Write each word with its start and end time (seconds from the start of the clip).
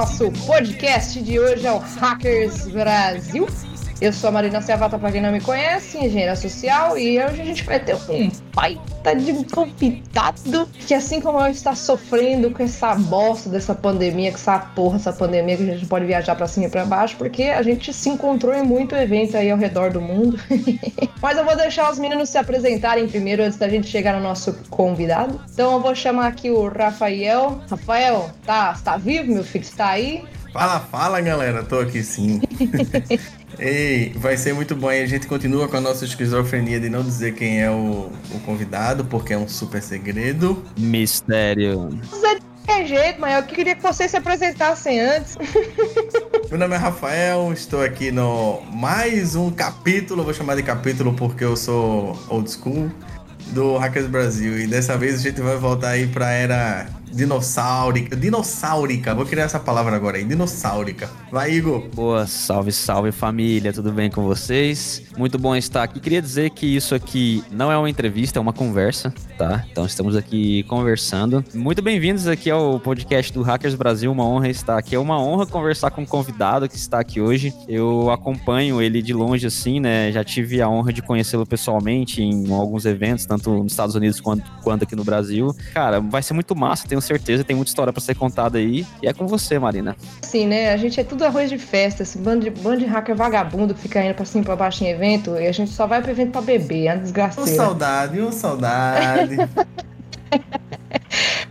nosso 0.00 0.32
podcast 0.46 1.20
de 1.20 1.38
hoje, 1.38 1.66
ao 1.66 1.78
Hackers 1.78 2.66
Brasil. 2.68 3.46
Eu 4.00 4.14
sou 4.14 4.28
a 4.28 4.30
Marina 4.30 4.62
Ciavata, 4.62 4.98
para 4.98 5.12
quem 5.12 5.20
não 5.20 5.30
me 5.30 5.42
conhece, 5.42 5.98
engenheira 5.98 6.34
social, 6.34 6.96
e 6.96 7.22
hoje 7.22 7.42
a 7.42 7.44
gente 7.44 7.62
vai 7.64 7.78
ter 7.78 7.94
um 7.94 8.30
baita 8.54 9.14
de 9.14 9.44
convidado 9.44 10.66
que, 10.86 10.94
assim 10.94 11.20
como 11.20 11.38
eu, 11.38 11.48
está 11.48 11.74
sofrendo 11.74 12.50
com 12.50 12.62
essa 12.62 12.94
bosta 12.94 13.50
dessa 13.50 13.74
pandemia, 13.74 14.30
com 14.30 14.38
essa 14.38 14.58
porra, 14.58 14.96
essa 14.96 15.12
pandemia 15.12 15.54
que 15.54 15.64
a 15.64 15.74
gente 15.74 15.84
pode 15.84 16.06
viajar 16.06 16.34
para 16.34 16.46
cima 16.46 16.64
e 16.64 16.70
para 16.70 16.86
baixo, 16.86 17.14
porque 17.18 17.42
a 17.42 17.60
gente 17.60 17.92
se 17.92 18.08
encontrou 18.08 18.54
em 18.54 18.62
muito 18.62 18.94
evento 18.94 19.36
aí 19.36 19.50
ao 19.50 19.58
redor 19.58 19.90
do 19.90 20.00
mundo. 20.00 20.40
Mas 21.20 21.36
eu 21.36 21.44
vou 21.44 21.54
deixar 21.54 21.92
os 21.92 21.98
meninos 21.98 22.30
se 22.30 22.38
apresentarem 22.38 23.06
primeiro 23.06 23.42
antes 23.42 23.58
da 23.58 23.68
gente 23.68 23.86
chegar 23.86 24.14
no 24.14 24.22
nosso 24.22 24.54
convidado. 24.70 25.38
Então 25.52 25.72
eu 25.72 25.80
vou 25.80 25.94
chamar 25.94 26.28
aqui 26.28 26.50
o 26.50 26.68
Rafael. 26.68 27.60
Rafael, 27.68 28.30
tá, 28.46 28.72
tá 28.82 28.96
vivo, 28.96 29.30
meu 29.30 29.44
filho? 29.44 29.62
Está 29.62 29.90
aí? 29.90 30.24
Fala, 30.52 30.80
fala 30.80 31.20
galera, 31.20 31.62
tô 31.62 31.78
aqui 31.78 32.02
sim. 32.02 32.40
Ei, 33.58 34.12
vai 34.16 34.36
ser 34.36 34.52
muito 34.52 34.74
bom 34.74 34.90
e 34.90 35.02
a 35.02 35.06
gente 35.06 35.26
continua 35.26 35.68
com 35.68 35.76
a 35.76 35.80
nossa 35.80 36.04
esquizofrenia 36.04 36.80
de 36.80 36.88
não 36.88 37.02
dizer 37.02 37.34
quem 37.34 37.62
é 37.62 37.70
o, 37.70 38.10
o 38.34 38.40
convidado, 38.44 39.04
porque 39.04 39.32
é 39.32 39.38
um 39.38 39.46
super 39.46 39.82
segredo. 39.82 40.64
Mistério. 40.76 41.90
De 41.90 42.40
qualquer 42.66 42.86
jeito, 42.86 43.20
mas 43.20 43.36
eu 43.36 43.42
queria 43.44 43.76
que 43.76 43.82
vocês 43.82 44.10
se 44.10 44.16
apresentassem 44.16 45.00
antes. 45.00 45.36
Meu 46.50 46.58
nome 46.58 46.74
é 46.74 46.78
Rafael, 46.78 47.52
estou 47.52 47.82
aqui 47.82 48.10
no 48.10 48.60
mais 48.72 49.36
um 49.36 49.50
capítulo, 49.50 50.24
vou 50.24 50.34
chamar 50.34 50.56
de 50.56 50.64
capítulo 50.64 51.12
porque 51.12 51.44
eu 51.44 51.56
sou 51.56 52.18
old 52.28 52.50
school, 52.50 52.90
do 53.48 53.76
Hackers 53.76 54.06
Brasil. 54.06 54.58
E 54.58 54.66
dessa 54.66 54.96
vez 54.96 55.16
a 55.16 55.22
gente 55.22 55.40
vai 55.40 55.56
voltar 55.56 55.90
aí 55.90 56.08
pra 56.08 56.30
era 56.32 56.88
dinossáurica. 57.12 58.16
Dinossáurica, 58.16 59.14
vou 59.14 59.26
criar 59.26 59.44
essa 59.44 59.58
palavra 59.58 59.96
agora 59.96 60.16
aí. 60.16 60.24
Dinossáurica. 60.24 61.10
Vai, 61.30 61.52
Igor. 61.52 61.88
Boa, 61.94 62.26
salve, 62.26 62.72
salve 62.72 63.12
família, 63.12 63.72
tudo 63.72 63.92
bem 63.92 64.10
com 64.10 64.24
vocês? 64.24 65.02
Muito 65.16 65.38
bom 65.38 65.54
estar 65.54 65.82
aqui. 65.82 66.00
Queria 66.00 66.22
dizer 66.22 66.50
que 66.50 66.66
isso 66.66 66.94
aqui 66.94 67.44
não 67.50 67.70
é 67.70 67.76
uma 67.76 67.90
entrevista, 67.90 68.38
é 68.38 68.42
uma 68.42 68.52
conversa, 68.52 69.12
tá? 69.36 69.64
Então 69.70 69.84
estamos 69.84 70.16
aqui 70.16 70.62
conversando. 70.64 71.44
Muito 71.54 71.82
bem-vindos 71.82 72.26
aqui 72.26 72.50
ao 72.50 72.80
podcast 72.80 73.32
do 73.32 73.42
Hackers 73.42 73.74
Brasil. 73.74 74.10
Uma 74.10 74.24
honra 74.24 74.48
estar 74.48 74.78
aqui. 74.78 74.94
É 74.94 74.98
uma 74.98 75.20
honra 75.20 75.46
conversar 75.46 75.90
com 75.90 76.02
um 76.02 76.06
convidado 76.06 76.68
que 76.68 76.76
está 76.76 77.00
aqui 77.00 77.20
hoje. 77.20 77.52
Eu 77.68 78.10
acompanho 78.10 78.80
ele 78.80 79.02
de 79.02 79.12
longe, 79.12 79.46
assim, 79.46 79.80
né? 79.80 80.12
Já 80.12 80.24
tive 80.24 80.60
a 80.62 80.68
honra 80.68 80.92
de 80.92 81.02
conhecê-lo 81.02 81.46
pessoalmente 81.46 82.22
em 82.22 82.52
alguns 82.52 82.84
eventos, 82.84 83.26
tanto 83.26 83.50
nos 83.50 83.72
Estados 83.72 83.94
Unidos 83.94 84.20
quanto, 84.20 84.44
quanto 84.62 84.84
aqui 84.84 84.96
no 84.96 85.04
Brasil. 85.04 85.54
Cara, 85.74 86.00
vai 86.00 86.22
ser 86.22 86.34
muito 86.34 86.54
massa. 86.54 86.86
Tenho 86.88 86.99
certeza, 87.00 87.44
tem 87.44 87.56
muita 87.56 87.70
história 87.70 87.92
para 87.92 88.00
ser 88.02 88.14
contada 88.14 88.58
aí. 88.58 88.86
E 89.02 89.08
é 89.08 89.12
com 89.12 89.26
você, 89.26 89.58
Marina. 89.58 89.96
Sim, 90.22 90.46
né? 90.46 90.72
A 90.72 90.76
gente 90.76 90.98
é 91.00 91.04
tudo 91.04 91.24
arroz 91.24 91.48
de 91.50 91.58
festa, 91.58 92.02
esse 92.02 92.18
bando 92.18 92.44
de, 92.44 92.50
bando 92.50 92.78
de 92.80 92.86
hacker 92.86 93.14
vagabundo 93.16 93.74
que 93.74 93.80
fica 93.82 94.04
indo 94.04 94.14
pra 94.14 94.24
cima 94.24 94.42
e 94.42 94.44
pra 94.44 94.56
baixo 94.56 94.84
em 94.84 94.88
evento, 94.88 95.36
e 95.36 95.46
a 95.46 95.52
gente 95.52 95.70
só 95.70 95.86
vai 95.86 96.00
pro 96.02 96.10
evento 96.10 96.32
pra 96.32 96.40
beber, 96.40 96.86
é 96.86 96.88
uma 96.90 96.94
Uma 96.94 97.02
desgraceira. 97.02 97.50
saudade, 97.56 98.20
uma 98.20 98.32
saudade. 98.32 99.36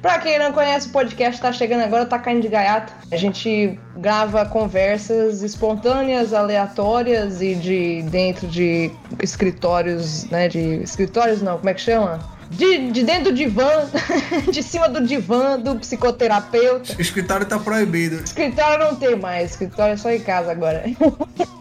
Pra 0.01 0.17
quem 0.19 0.39
não 0.39 0.53
conhece 0.53 0.87
o 0.87 0.91
podcast, 0.91 1.41
tá 1.41 1.51
chegando 1.51 1.81
agora, 1.83 2.05
tá 2.05 2.17
caindo 2.17 2.41
de 2.41 2.47
gaiato. 2.47 2.93
A 3.11 3.17
gente 3.17 3.77
grava 3.97 4.45
conversas 4.45 5.41
espontâneas, 5.41 6.33
aleatórias 6.33 7.41
e 7.41 7.53
de 7.55 8.01
dentro 8.03 8.47
de 8.47 8.89
escritórios, 9.21 10.23
né? 10.29 10.47
De 10.47 10.81
escritórios 10.81 11.41
não, 11.41 11.57
como 11.57 11.69
é 11.69 11.73
que 11.73 11.81
chama? 11.81 12.19
De, 12.51 12.91
de 12.91 13.03
dentro 13.03 13.25
do 13.25 13.33
divã, 13.33 13.69
de 14.51 14.63
cima 14.63 14.89
do 14.89 15.05
divã 15.05 15.59
do 15.59 15.75
psicoterapeuta. 15.75 16.95
o 16.97 17.01
escritório 17.01 17.45
tá 17.45 17.59
proibido. 17.59 18.23
Escritório 18.23 18.85
não 18.85 18.95
tem 18.95 19.15
mais, 19.15 19.51
escritório 19.51 19.93
é 19.93 19.97
só 19.97 20.09
em 20.11 20.19
casa 20.19 20.51
agora. 20.51 20.83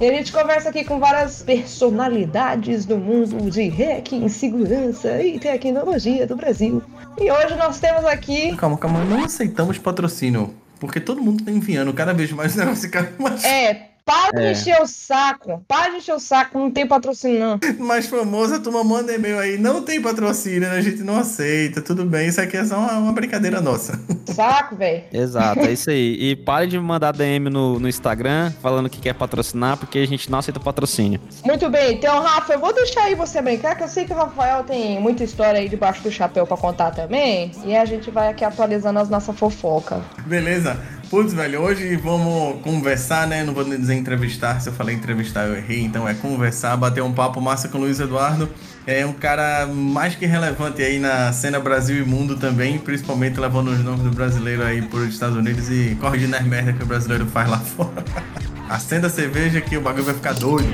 E 0.00 0.08
a 0.08 0.12
gente 0.14 0.32
conversa 0.32 0.70
aqui 0.70 0.82
com 0.82 0.98
várias 0.98 1.42
personalidades 1.42 2.84
do 2.84 2.98
mundo 2.98 3.48
de 3.48 3.68
hacking, 3.68 4.28
segurança 4.28 5.22
e 5.22 5.38
tecnologia 5.38 6.26
do 6.26 6.34
Brasil. 6.34 6.82
E 7.20 7.30
hoje 7.30 7.54
nós 7.54 7.78
temos 7.78 8.04
aqui. 8.06 8.56
Calma, 8.56 8.76
calma, 8.76 9.04
não 9.04 9.24
aceitamos 9.24 9.78
patrocínio. 9.78 10.52
Porque 10.80 10.98
todo 10.98 11.22
mundo 11.22 11.44
tá 11.44 11.52
enviando 11.52 11.92
cada 11.92 12.12
vez 12.12 12.32
mais 12.32 12.56
negócio 12.56 12.82
fica 12.82 13.12
mais, 13.16 13.44
É, 13.44 13.90
para 14.04 14.32
de 14.32 14.46
É. 14.46 14.52
encher 14.52 14.80
o 14.82 14.86
saco. 14.86 15.64
Para 15.68 15.90
de 15.90 15.96
encher 15.98 16.14
o 16.14 16.18
saco, 16.20 16.58
não 16.58 16.70
tem 16.70 16.86
patrocínio 16.86 17.40
não. 17.40 17.86
mais 17.86 18.06
famoso. 18.06 18.54
A 18.54 18.58
turma 18.60 18.82
manda 18.84 19.12
e-mail 19.14 19.38
aí. 19.38 19.58
Não 19.58 19.82
tem 19.82 20.00
patrocínio, 20.00 20.60
né? 20.62 20.70
a 20.70 20.80
gente 20.80 21.02
não 21.02 21.18
aceita. 21.18 21.80
Tudo 21.82 22.04
bem, 22.04 22.28
isso 22.28 22.40
aqui 22.40 22.56
é 22.56 22.64
só 22.64 22.78
uma, 22.78 22.92
uma 22.98 23.12
brincadeira 23.12 23.60
nossa. 23.60 24.00
Saco, 24.26 24.76
velho. 24.76 25.04
Exato, 25.12 25.60
é 25.60 25.70
isso 25.72 25.90
aí. 25.90 26.16
E 26.18 26.36
pare 26.36 26.66
de 26.66 26.78
mandar 26.78 27.12
DM 27.12 27.48
no, 27.50 27.78
no 27.78 27.88
Instagram 27.88 28.50
falando 28.62 28.88
que 28.88 29.00
quer 29.00 29.14
patrocinar, 29.14 29.76
porque 29.76 29.98
a 29.98 30.06
gente 30.06 30.30
não 30.30 30.38
aceita 30.38 30.58
patrocínio. 30.60 31.20
Muito 31.44 31.68
bem, 31.70 31.94
então, 31.94 32.20
Rafa, 32.22 32.52
eu 32.54 32.58
vou 32.60 32.72
deixar 32.72 33.02
aí 33.04 33.14
você 33.14 33.40
brincar, 33.42 33.74
que 33.76 33.82
eu 33.84 33.88
sei 33.88 34.04
que 34.04 34.12
o 34.12 34.16
Rafael 34.16 34.64
tem 34.64 35.00
muita 35.00 35.22
história 35.24 35.60
aí 35.60 35.68
debaixo 35.68 36.02
do 36.02 36.10
chapéu 36.10 36.46
pra 36.46 36.56
contar 36.56 36.90
também. 36.90 37.52
E 37.64 37.76
a 37.76 37.84
gente 37.84 38.10
vai 38.10 38.28
aqui 38.28 38.44
atualizando 38.44 38.98
as 38.98 39.08
nossas 39.08 39.36
fofocas. 39.38 40.00
Beleza? 40.26 40.78
Putz, 41.12 41.34
velho, 41.34 41.60
hoje 41.60 41.94
vamos 41.96 42.62
conversar, 42.62 43.26
né? 43.26 43.44
Não 43.44 43.52
vou 43.52 43.62
dizer 43.64 43.96
entrevistar, 43.96 44.58
se 44.62 44.70
eu 44.70 44.72
falei 44.72 44.96
entrevistar 44.96 45.46
eu 45.46 45.54
errei, 45.54 45.82
então 45.82 46.08
é 46.08 46.14
conversar, 46.14 46.74
bater 46.74 47.02
um 47.02 47.12
papo 47.12 47.38
massa 47.38 47.68
com 47.68 47.76
o 47.76 47.82
Luiz 47.82 48.00
Eduardo. 48.00 48.48
É 48.86 49.04
um 49.04 49.12
cara 49.12 49.66
mais 49.66 50.14
que 50.14 50.24
relevante 50.24 50.80
aí 50.80 50.98
na 50.98 51.30
cena 51.30 51.60
Brasil 51.60 51.98
e 51.98 52.02
mundo 52.02 52.38
também, 52.38 52.78
principalmente 52.78 53.38
levando 53.38 53.72
os 53.72 53.84
nomes 53.84 54.04
do 54.04 54.10
brasileiro 54.10 54.64
aí 54.64 54.80
por 54.80 55.06
Estados 55.06 55.36
Unidos 55.36 55.68
e 55.68 55.94
corrigindo 56.00 56.34
as 56.34 56.46
merdas 56.46 56.78
que 56.78 56.82
o 56.82 56.86
brasileiro 56.86 57.26
faz 57.26 57.46
lá 57.46 57.58
fora. 57.58 58.02
Acenda 58.70 59.08
a 59.08 59.10
cerveja 59.10 59.60
que 59.60 59.76
o 59.76 59.82
bagulho 59.82 60.04
vai 60.04 60.14
ficar 60.14 60.32
doido. 60.32 60.72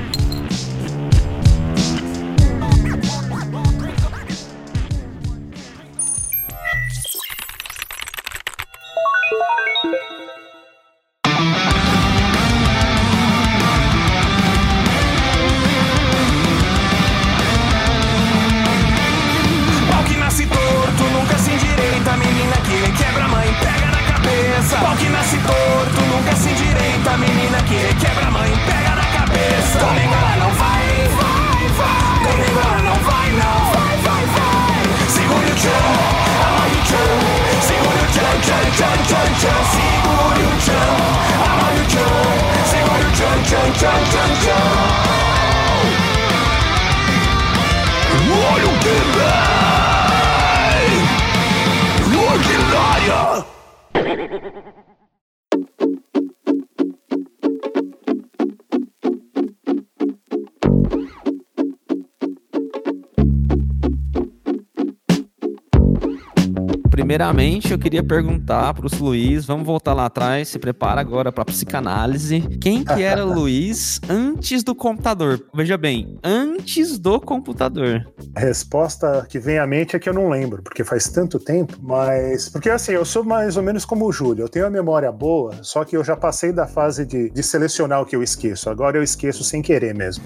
Primeiramente, 67.08 67.72
eu 67.72 67.78
queria 67.78 68.02
perguntar 68.02 68.74
para 68.74 68.84
o 68.84 69.02
Luiz, 69.02 69.46
vamos 69.46 69.64
voltar 69.64 69.94
lá 69.94 70.04
atrás, 70.04 70.48
se 70.48 70.58
prepara 70.58 71.00
agora 71.00 71.32
para 71.32 71.42
psicanálise. 71.42 72.42
Quem 72.60 72.84
que 72.84 73.02
era 73.02 73.24
o 73.24 73.32
Luiz 73.32 73.98
antes 74.10 74.62
do 74.62 74.74
computador? 74.74 75.42
Veja 75.54 75.78
bem, 75.78 76.18
antes 76.22 76.98
do 76.98 77.18
computador. 77.18 78.06
A 78.34 78.40
resposta 78.40 79.26
que 79.26 79.38
vem 79.38 79.58
à 79.58 79.66
mente 79.66 79.96
é 79.96 79.98
que 79.98 80.06
eu 80.06 80.12
não 80.12 80.28
lembro, 80.28 80.62
porque 80.62 80.84
faz 80.84 81.08
tanto 81.08 81.38
tempo, 81.38 81.78
mas. 81.80 82.50
Porque 82.50 82.68
assim, 82.68 82.92
eu 82.92 83.06
sou 83.06 83.24
mais 83.24 83.56
ou 83.56 83.62
menos 83.62 83.86
como 83.86 84.04
o 84.04 84.12
Júlio, 84.12 84.44
eu 84.44 84.48
tenho 84.50 84.66
a 84.66 84.70
memória 84.70 85.10
boa, 85.10 85.54
só 85.62 85.86
que 85.86 85.96
eu 85.96 86.04
já 86.04 86.14
passei 86.14 86.52
da 86.52 86.66
fase 86.66 87.06
de, 87.06 87.30
de 87.30 87.42
selecionar 87.42 88.02
o 88.02 88.04
que 88.04 88.16
eu 88.16 88.22
esqueço. 88.22 88.68
Agora 88.68 88.98
eu 88.98 89.02
esqueço 89.02 89.42
sem 89.42 89.62
querer 89.62 89.94
mesmo. 89.94 90.24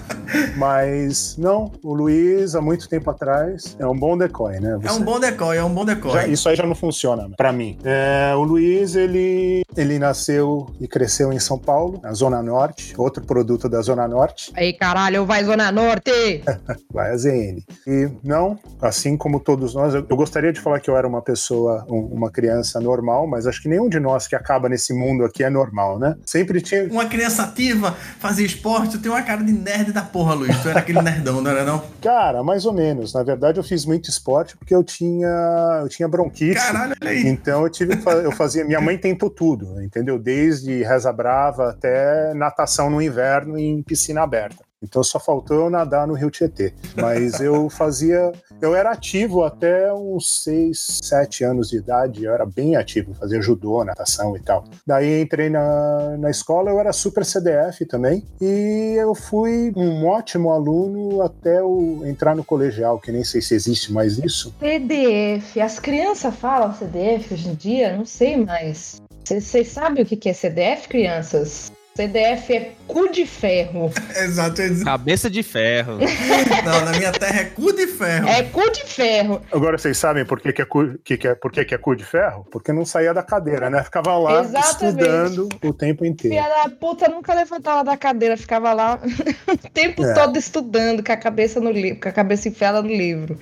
mas, 0.58 1.38
não, 1.38 1.72
o 1.82 1.94
Luiz, 1.94 2.54
há 2.54 2.60
muito 2.60 2.86
tempo 2.86 3.10
atrás, 3.10 3.74
é 3.78 3.86
um 3.86 3.98
bom 3.98 4.18
decoy, 4.18 4.60
né? 4.60 4.78
É 4.82 4.92
um 4.92 5.00
bom 5.00 5.18
decoy, 5.18 5.56
é 5.56 5.64
um 5.64 5.72
bom 5.72 5.86
decoy. 5.86 6.17
Já- 6.22 6.28
isso 6.28 6.48
aí 6.48 6.56
já 6.56 6.66
não 6.66 6.74
funciona 6.74 7.28
pra 7.36 7.52
mim. 7.52 7.78
É, 7.84 8.32
o 8.34 8.42
Luiz, 8.42 8.94
ele, 8.96 9.62
ele 9.76 9.98
nasceu 9.98 10.66
e 10.80 10.86
cresceu 10.88 11.32
em 11.32 11.38
São 11.38 11.58
Paulo, 11.58 12.00
na 12.02 12.12
Zona 12.12 12.42
Norte, 12.42 12.94
outro 12.96 13.24
produto 13.24 13.68
da 13.68 13.80
Zona 13.82 14.06
Norte, 14.08 14.52
Aí, 14.54 14.72
caralho, 14.72 15.24
vai 15.24 15.44
Zona 15.44 15.70
Norte! 15.72 16.10
vai 16.92 17.10
a 17.12 17.16
ZN. 17.16 17.62
E 17.86 18.08
não, 18.24 18.58
assim 18.80 19.16
como 19.16 19.40
todos 19.40 19.74
nós, 19.74 19.94
eu, 19.94 20.04
eu 20.08 20.16
gostaria 20.16 20.52
de 20.52 20.60
falar 20.60 20.80
que 20.80 20.88
eu 20.90 20.96
era 20.96 21.06
uma 21.06 21.22
pessoa, 21.22 21.84
um- 21.88 22.06
uma 22.12 22.30
criança 22.30 22.80
normal, 22.80 23.26
mas 23.26 23.46
acho 23.46 23.62
que 23.62 23.68
nenhum 23.68 23.88
de 23.88 24.00
nós 24.00 24.26
que 24.26 24.34
acaba 24.34 24.68
nesse 24.68 24.92
mundo 24.94 25.24
aqui 25.24 25.44
é 25.44 25.50
normal, 25.50 25.98
né? 25.98 26.16
Sempre 26.24 26.60
tinha. 26.60 26.84
Uma 26.90 27.06
criança 27.06 27.42
ativa, 27.44 27.92
fazia 28.18 28.46
esporte, 28.46 28.92
tu 28.96 29.02
tem 29.02 29.10
uma 29.10 29.22
cara 29.22 29.42
de 29.42 29.52
nerd 29.52 29.92
da 29.92 30.02
porra, 30.02 30.34
Luiz. 30.34 30.56
Tu 30.62 30.68
era 30.68 30.80
aquele 30.80 31.00
nerdão, 31.02 31.40
não 31.40 31.50
era 31.50 31.64
não? 31.64 31.82
Cara, 32.00 32.42
mais 32.42 32.64
ou 32.66 32.72
menos. 32.72 33.12
Na 33.12 33.22
verdade, 33.22 33.58
eu 33.58 33.64
fiz 33.64 33.84
muito 33.84 34.08
esporte 34.10 34.56
porque 34.56 34.74
eu 34.74 34.82
tinha, 34.82 35.80
eu 35.82 35.88
tinha 35.88 36.07
bronquite. 36.08 36.54
Caralho. 36.54 36.94
Então 37.26 37.62
eu 37.62 37.70
tive 37.70 37.94
eu 38.24 38.32
fazia. 38.32 38.64
Minha 38.64 38.80
mãe 38.80 38.98
tentou 38.98 39.30
tudo, 39.30 39.82
entendeu? 39.82 40.18
Desde 40.18 40.82
reza 40.82 41.12
brava 41.12 41.70
até 41.70 42.32
natação 42.34 42.90
no 42.90 43.00
inverno 43.00 43.58
em 43.58 43.82
piscina 43.82 44.22
aberta. 44.22 44.67
Então 44.82 45.02
só 45.02 45.18
faltou 45.18 45.56
eu 45.64 45.70
nadar 45.70 46.06
no 46.06 46.14
Rio 46.14 46.30
Tietê. 46.30 46.72
Mas 46.96 47.40
eu 47.40 47.68
fazia. 47.68 48.32
Eu 48.60 48.74
era 48.74 48.92
ativo 48.92 49.44
até 49.44 49.92
uns 49.92 50.42
6, 50.42 51.00
7 51.02 51.44
anos 51.44 51.70
de 51.70 51.78
idade. 51.78 52.24
Eu 52.24 52.32
era 52.32 52.46
bem 52.46 52.76
ativo, 52.76 53.14
fazia 53.14 53.40
judô, 53.40 53.84
natação 53.84 54.36
e 54.36 54.40
tal. 54.40 54.64
Daí 54.86 55.22
entrei 55.22 55.50
na, 55.50 56.16
na 56.18 56.30
escola, 56.30 56.70
eu 56.70 56.78
era 56.78 56.92
super 56.92 57.24
CDF 57.24 57.84
também. 57.86 58.24
E 58.40 58.94
eu 58.98 59.14
fui 59.14 59.72
um 59.76 60.06
ótimo 60.06 60.52
aluno 60.52 61.22
até 61.22 61.60
entrar 62.04 62.34
no 62.34 62.44
colegial, 62.44 62.98
que 62.98 63.12
nem 63.12 63.24
sei 63.24 63.40
se 63.40 63.54
existe 63.54 63.92
mais 63.92 64.18
isso. 64.18 64.54
CDF. 64.60 65.60
As 65.60 65.78
crianças 65.78 66.34
falam 66.34 66.74
CDF 66.74 67.34
hoje 67.34 67.48
em 67.48 67.54
dia? 67.54 67.96
Não 67.96 68.04
sei 68.04 68.36
mais. 68.36 69.02
Vocês 69.24 69.68
sabem 69.68 70.02
o 70.02 70.06
que 70.06 70.28
é 70.28 70.32
CDF, 70.32 70.88
crianças? 70.88 71.70
CDF 71.98 72.52
é 72.54 72.72
cu 72.86 73.08
de 73.10 73.26
ferro. 73.26 73.90
Exato. 74.22 74.62
Cabeça 74.84 75.28
de 75.28 75.42
ferro. 75.42 75.98
Não, 76.64 76.84
na 76.84 76.92
minha 76.96 77.10
terra 77.10 77.40
é 77.40 77.44
cu 77.46 77.72
de 77.72 77.88
ferro. 77.88 78.28
É 78.28 78.44
cu 78.44 78.70
de 78.70 78.84
ferro. 78.84 79.42
Agora 79.50 79.76
vocês 79.76 79.98
sabem 79.98 80.24
por 80.24 80.40
que, 80.40 80.52
que, 80.52 80.62
é, 80.62 80.64
cu, 80.64 80.96
que, 81.02 81.16
que, 81.16 81.26
é, 81.26 81.34
por 81.34 81.50
que, 81.50 81.64
que 81.64 81.74
é 81.74 81.78
cu 81.78 81.96
de 81.96 82.04
ferro? 82.04 82.46
Porque 82.52 82.72
não 82.72 82.84
saía 82.84 83.12
da 83.12 83.24
cadeira, 83.24 83.68
né? 83.68 83.82
Ficava 83.82 84.16
lá 84.16 84.42
Exatamente. 84.42 85.00
estudando 85.02 85.48
o 85.64 85.72
tempo 85.72 86.04
inteiro. 86.04 86.36
Filha 86.36 86.48
da 86.48 86.70
puta 86.70 87.08
nunca 87.08 87.34
levantava 87.34 87.82
da 87.82 87.96
cadeira, 87.96 88.36
ficava 88.36 88.72
lá 88.72 89.00
o 89.52 89.68
tempo 89.70 90.04
É. 90.04 90.14
todo 90.14 90.38
estudando 90.38 91.02
com 91.02 91.10
a 91.10 91.16
cabeça 91.16 91.58
no 91.58 91.72
livro, 91.72 92.00
com 92.00 92.08
a 92.08 92.12
cabeça 92.12 92.48
enfiada 92.48 92.80
no 92.80 92.88
livro. 92.88 93.36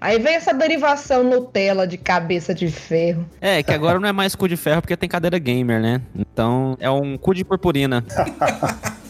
Aí 0.00 0.18
vem 0.18 0.34
essa 0.34 0.54
derivação 0.54 1.22
Nutella 1.22 1.86
de 1.86 1.98
cabeça 1.98 2.54
de 2.54 2.70
ferro. 2.70 3.26
É, 3.40 3.62
que 3.62 3.72
agora 3.72 4.00
não 4.00 4.08
é 4.08 4.12
mais 4.12 4.34
cu 4.34 4.48
de 4.48 4.56
ferro 4.56 4.80
porque 4.80 4.96
tem 4.96 5.08
cadeira 5.08 5.38
gamer, 5.38 5.80
né? 5.80 6.00
Então 6.16 6.76
é 6.80 6.90
um 6.90 7.18
cu 7.18 7.34
de 7.34 7.44
purpurina. 7.44 8.04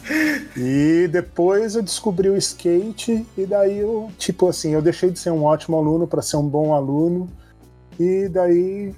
E 0.57 1.07
depois 1.07 1.75
eu 1.75 1.81
descobri 1.81 2.29
o 2.29 2.35
skate 2.35 3.25
e 3.37 3.45
daí 3.45 3.79
eu, 3.79 4.11
tipo 4.17 4.49
assim, 4.49 4.73
eu 4.73 4.81
deixei 4.81 5.09
de 5.09 5.17
ser 5.17 5.29
um 5.29 5.43
ótimo 5.43 5.77
aluno 5.77 6.05
para 6.05 6.21
ser 6.21 6.35
um 6.35 6.47
bom 6.47 6.73
aluno 6.73 7.29
e 7.97 8.27
daí 8.27 8.93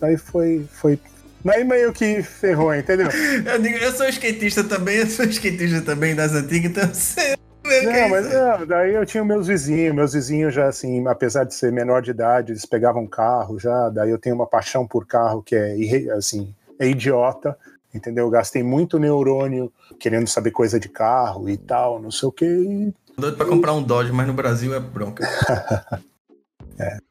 daí 0.00 0.16
foi 0.16 0.66
foi 0.72 0.98
daí 1.44 1.64
meio 1.64 1.92
que 1.92 2.22
ferrou, 2.22 2.74
entendeu? 2.74 3.08
Eu 3.44 3.60
digo, 3.60 3.76
eu 3.76 3.92
sou 3.92 4.08
skatista 4.08 4.64
também, 4.64 4.96
eu 4.96 5.06
sou 5.06 5.26
skatista 5.26 5.82
também 5.82 6.14
das 6.14 6.32
antigas, 6.32 6.70
então 6.70 6.88
você. 6.88 7.36
Não, 7.66 8.08
mas 8.08 8.32
não, 8.32 8.66
daí 8.66 8.94
eu 8.94 9.04
tinha 9.04 9.24
meus 9.24 9.46
vizinhos, 9.46 9.94
meus 9.94 10.12
vizinhos 10.12 10.54
já 10.54 10.68
assim, 10.68 11.06
apesar 11.06 11.44
de 11.44 11.54
ser 11.54 11.72
menor 11.72 12.02
de 12.02 12.10
idade, 12.10 12.52
eles 12.52 12.66
pegavam 12.66 13.06
carro 13.06 13.58
já, 13.58 13.88
daí 13.88 14.10
eu 14.10 14.18
tenho 14.18 14.36
uma 14.36 14.46
paixão 14.46 14.86
por 14.86 15.06
carro 15.06 15.42
que 15.42 15.54
é 15.54 15.74
assim, 16.12 16.54
é 16.78 16.86
idiota, 16.86 17.56
entendeu? 17.94 18.26
Eu 18.26 18.30
gastei 18.30 18.62
muito 18.62 18.98
neurônio 18.98 19.72
querendo 19.98 20.28
saber 20.28 20.50
coisa 20.50 20.78
de 20.78 20.88
carro 20.88 21.48
e 21.48 21.56
tal, 21.56 22.00
não 22.00 22.10
sei 22.10 22.28
o 22.28 22.32
que, 22.32 22.92
Doido 23.18 23.38
pra 23.38 23.46
comprar 23.46 23.72
um 23.72 23.82
Dodge, 23.82 24.12
mas 24.12 24.26
no 24.26 24.34
Brasil 24.34 24.74
é 24.74 24.80
bronca. 24.80 25.26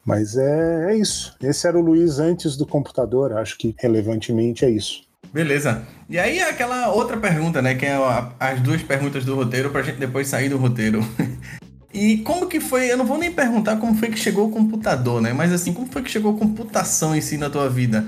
mas 0.06 0.38
é, 0.38 0.92
é 0.92 0.96
isso. 0.96 1.36
Esse 1.42 1.68
era 1.68 1.78
o 1.78 1.82
Luiz 1.82 2.20
antes 2.20 2.56
do 2.56 2.68
computador, 2.68 3.34
acho 3.34 3.58
que 3.58 3.76
relevantemente 3.80 4.64
é 4.64 4.70
isso. 4.70 5.04
Beleza. 5.36 5.86
E 6.10 6.18
aí 6.18 6.40
aquela 6.40 6.94
outra 6.94 7.18
pergunta, 7.18 7.62
né? 7.62 7.76
Que 7.76 7.86
é 7.86 7.98
as 8.40 8.62
duas 8.62 8.82
perguntas 8.82 9.26
do 9.26 9.36
roteiro 9.36 9.70
pra 9.70 9.82
gente 9.82 9.98
depois 9.98 10.30
sair 10.30 10.48
do 10.48 10.58
roteiro. 10.58 11.02
E 11.94 12.18
como 12.18 12.48
que 12.48 12.60
foi, 12.60 12.92
eu 12.92 12.98
não 12.98 13.06
vou 13.06 13.18
nem 13.18 13.32
perguntar 13.32 13.78
como 13.78 13.96
foi 13.96 14.10
que 14.10 14.20
chegou 14.20 14.50
o 14.50 14.52
computador, 14.52 15.22
né? 15.22 15.32
Mas 15.32 15.54
assim, 15.54 15.72
como 15.72 15.88
foi 15.90 16.02
que 16.02 16.12
chegou 16.12 16.36
a 16.36 16.38
computação 16.38 17.16
em 17.16 17.22
si 17.22 17.38
na 17.38 17.50
tua 17.50 17.70
vida? 17.70 18.06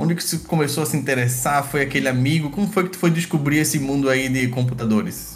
Onde 0.00 0.14
que 0.14 0.24
você 0.24 0.38
começou 0.38 0.82
a 0.82 0.86
se 0.86 0.96
interessar? 0.96 1.62
Foi 1.62 1.82
aquele 1.82 2.08
amigo? 2.08 2.48
Como 2.48 2.66
foi 2.66 2.84
que 2.84 2.90
tu 2.92 2.98
foi 2.98 3.10
descobrir 3.10 3.58
esse 3.58 3.78
mundo 3.78 4.08
aí 4.08 4.30
de 4.30 4.48
computadores? 4.48 5.34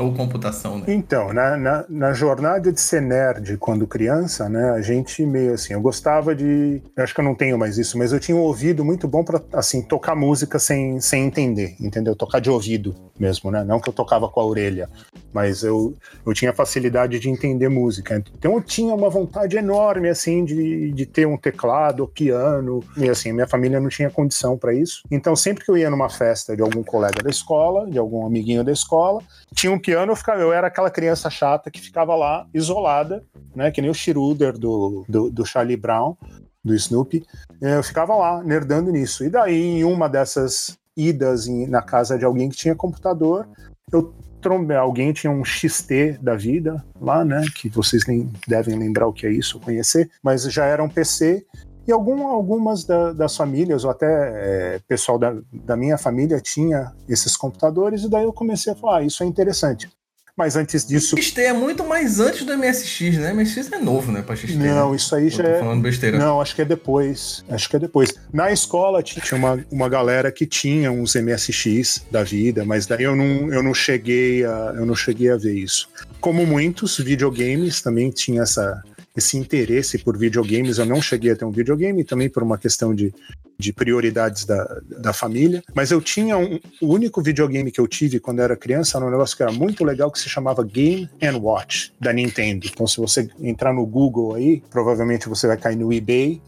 Ou 0.00 0.14
computação, 0.14 0.78
né? 0.78 0.84
Então, 0.88 1.32
na, 1.32 1.56
na, 1.56 1.84
na 1.88 2.12
jornada 2.12 2.72
de 2.72 2.80
ser 2.80 3.02
nerd 3.02 3.56
quando 3.58 3.86
criança, 3.86 4.48
né, 4.48 4.70
a 4.70 4.80
gente 4.80 5.24
meio 5.26 5.54
assim, 5.54 5.74
eu 5.74 5.80
gostava 5.80 6.34
de, 6.34 6.82
eu 6.96 7.04
acho 7.04 7.14
que 7.14 7.20
eu 7.20 7.24
não 7.24 7.34
tenho 7.34 7.58
mais 7.58 7.76
isso, 7.76 7.98
mas 7.98 8.12
eu 8.12 8.18
tinha 8.18 8.36
um 8.36 8.40
ouvido 8.40 8.84
muito 8.84 9.06
bom 9.06 9.22
para 9.22 9.40
assim 9.52 9.82
tocar 9.82 10.14
música 10.14 10.58
sem, 10.58 11.00
sem 11.00 11.24
entender, 11.24 11.76
entendeu? 11.80 12.16
Tocar 12.16 12.40
de 12.40 12.50
ouvido 12.50 12.94
mesmo, 13.18 13.50
né? 13.50 13.62
Não 13.62 13.78
que 13.78 13.88
eu 13.88 13.92
tocava 13.92 14.28
com 14.28 14.40
a 14.40 14.44
orelha, 14.44 14.88
mas 15.32 15.62
eu, 15.62 15.94
eu 16.24 16.32
tinha 16.32 16.52
facilidade 16.52 17.18
de 17.18 17.28
entender 17.28 17.68
música. 17.68 18.22
Então 18.38 18.54
eu 18.54 18.62
tinha 18.62 18.94
uma 18.94 19.10
vontade 19.10 19.56
enorme 19.56 20.08
assim 20.08 20.44
de, 20.44 20.90
de 20.92 21.06
ter 21.06 21.26
um 21.26 21.36
teclado, 21.36 22.08
piano, 22.08 22.80
e 22.96 23.08
assim, 23.08 23.32
minha 23.32 23.46
família 23.46 23.78
não 23.78 23.88
tinha 23.88 24.08
condição 24.10 24.56
para 24.56 24.72
isso. 24.72 25.02
Então 25.10 25.36
sempre 25.36 25.64
que 25.64 25.70
eu 25.70 25.76
ia 25.76 25.90
numa 25.90 26.08
festa 26.08 26.56
de 26.56 26.62
algum 26.62 26.82
colega 26.82 27.22
da 27.22 27.30
escola, 27.30 27.88
de 27.88 27.98
algum 27.98 28.26
amiguinho 28.26 28.64
da 28.64 28.72
escola, 28.72 29.22
tinha 29.54 29.72
um 29.72 29.78
piano, 29.90 30.12
eu, 30.12 30.16
ficava, 30.16 30.40
eu 30.40 30.52
era 30.52 30.66
aquela 30.68 30.90
criança 30.90 31.28
chata 31.28 31.70
que 31.70 31.80
ficava 31.80 32.14
lá 32.14 32.46
isolada, 32.54 33.24
né? 33.54 33.70
Que 33.70 33.80
nem 33.80 33.90
o 33.90 33.94
Schroeder 33.94 34.56
do, 34.56 35.04
do, 35.08 35.30
do 35.30 35.44
Charlie 35.44 35.76
Brown, 35.76 36.16
do 36.64 36.74
Snoopy. 36.74 37.24
Eh, 37.60 37.76
Eu 37.76 37.82
ficava 37.82 38.14
lá, 38.14 38.42
nerdando 38.42 38.90
nisso. 38.92 39.24
E 39.24 39.28
daí, 39.28 39.54
em 39.80 39.84
uma 39.84 40.08
dessas 40.08 40.78
idas 40.96 41.46
em- 41.48 41.66
na 41.66 41.82
casa 41.82 42.16
de 42.18 42.24
alguém 42.24 42.48
que 42.48 42.56
tinha 42.56 42.74
computador, 42.74 43.48
eu 43.92 44.14
trombei. 44.40 44.76
Alguém 44.76 45.12
tinha 45.12 45.30
um 45.30 45.44
XT 45.44 46.18
da 46.22 46.34
vida 46.36 46.84
lá, 47.00 47.24
né? 47.24 47.42
Que 47.56 47.68
vocês 47.68 48.06
nem 48.06 48.30
devem 48.46 48.78
lembrar 48.78 49.06
o 49.06 49.12
que 49.12 49.26
é 49.26 49.30
isso, 49.32 49.58
conhecer, 49.60 50.08
mas 50.22 50.42
já 50.44 50.64
era 50.66 50.82
um 50.82 50.88
PC. 50.88 51.44
E 51.90 51.92
algum, 51.92 52.28
algumas 52.28 52.84
da- 52.84 53.12
das 53.12 53.36
famílias, 53.36 53.82
ou 53.84 53.90
até 53.90 54.06
é, 54.06 54.80
pessoal 54.86 55.18
da, 55.18 55.34
da 55.52 55.76
minha 55.76 55.98
família, 55.98 56.40
tinha 56.40 56.92
esses 57.08 57.36
computadores, 57.36 58.04
e 58.04 58.08
daí 58.08 58.22
eu 58.22 58.32
comecei 58.32 58.72
a 58.72 58.76
falar: 58.76 58.98
ah, 58.98 59.02
isso 59.02 59.24
é 59.24 59.26
interessante. 59.26 59.90
Mas 60.36 60.56
antes 60.56 60.86
disso. 60.86 61.16
XT 61.20 61.38
é 61.42 61.52
muito 61.52 61.84
mais 61.84 62.18
antes 62.20 62.44
do 62.46 62.56
MSX, 62.56 63.18
né? 63.18 63.32
MSX 63.34 63.72
é 63.72 63.78
novo, 63.78 64.10
né? 64.12 64.22
Pra 64.22 64.34
XT. 64.36 64.56
né? 64.56 64.72
Não, 64.72 64.94
isso 64.94 65.14
aí 65.14 65.24
Eu 65.24 65.30
já 65.30 65.42
tô 65.44 65.50
é. 65.50 65.58
falando 65.58 65.82
besteira. 65.82 66.16
Não, 66.18 66.40
acho 66.40 66.54
que 66.54 66.62
é 66.62 66.64
depois. 66.64 67.44
Acho 67.50 67.68
que 67.68 67.76
é 67.76 67.78
depois. 67.78 68.14
Na 68.32 68.50
escola 68.50 69.02
tinha 69.02 69.20
uma, 69.36 69.62
uma 69.70 69.88
galera 69.88 70.30
que 70.32 70.46
tinha 70.46 70.90
uns 70.90 71.14
MSX 71.16 72.06
da 72.10 72.22
vida, 72.22 72.64
mas 72.64 72.86
daí 72.86 73.02
eu 73.02 73.14
não, 73.16 73.52
eu 73.52 73.62
não 73.62 73.74
cheguei 73.74 74.44
a 74.46 74.72
eu 74.76 74.86
não 74.86 74.94
cheguei 74.94 75.30
a 75.30 75.36
ver 75.36 75.52
isso. 75.54 75.88
Como 76.20 76.46
muitos 76.46 76.96
videogames 76.98 77.82
também 77.82 78.08
tinha 78.10 78.42
essa 78.42 78.82
esse 79.20 79.36
interesse 79.36 79.98
por 79.98 80.18
videogames, 80.18 80.78
eu 80.78 80.86
não 80.86 81.00
cheguei 81.00 81.30
a 81.30 81.36
ter 81.36 81.44
um 81.44 81.50
videogame 81.50 82.02
também 82.02 82.28
por 82.28 82.42
uma 82.42 82.58
questão 82.58 82.94
de, 82.94 83.14
de 83.58 83.72
prioridades 83.72 84.44
da, 84.44 84.80
da 84.98 85.12
família, 85.12 85.62
mas 85.74 85.90
eu 85.90 86.00
tinha 86.00 86.36
um, 86.36 86.58
o 86.80 86.88
único 86.88 87.22
videogame 87.22 87.70
que 87.70 87.80
eu 87.80 87.86
tive 87.86 88.18
quando 88.18 88.38
eu 88.38 88.44
era 88.44 88.56
criança 88.56 88.98
era 88.98 89.06
um 89.06 89.10
negócio 89.10 89.36
que 89.36 89.42
era 89.42 89.52
muito 89.52 89.84
legal 89.84 90.10
que 90.10 90.18
se 90.18 90.28
chamava 90.28 90.64
Game 90.64 91.08
and 91.22 91.36
Watch 91.36 91.92
da 92.00 92.12
Nintendo. 92.12 92.66
Então 92.66 92.86
se 92.86 92.98
você 92.98 93.28
entrar 93.38 93.72
no 93.72 93.86
Google 93.86 94.34
aí, 94.34 94.62
provavelmente 94.70 95.28
você 95.28 95.46
vai 95.46 95.56
cair 95.56 95.76
no 95.76 95.92
eBay 95.92 96.40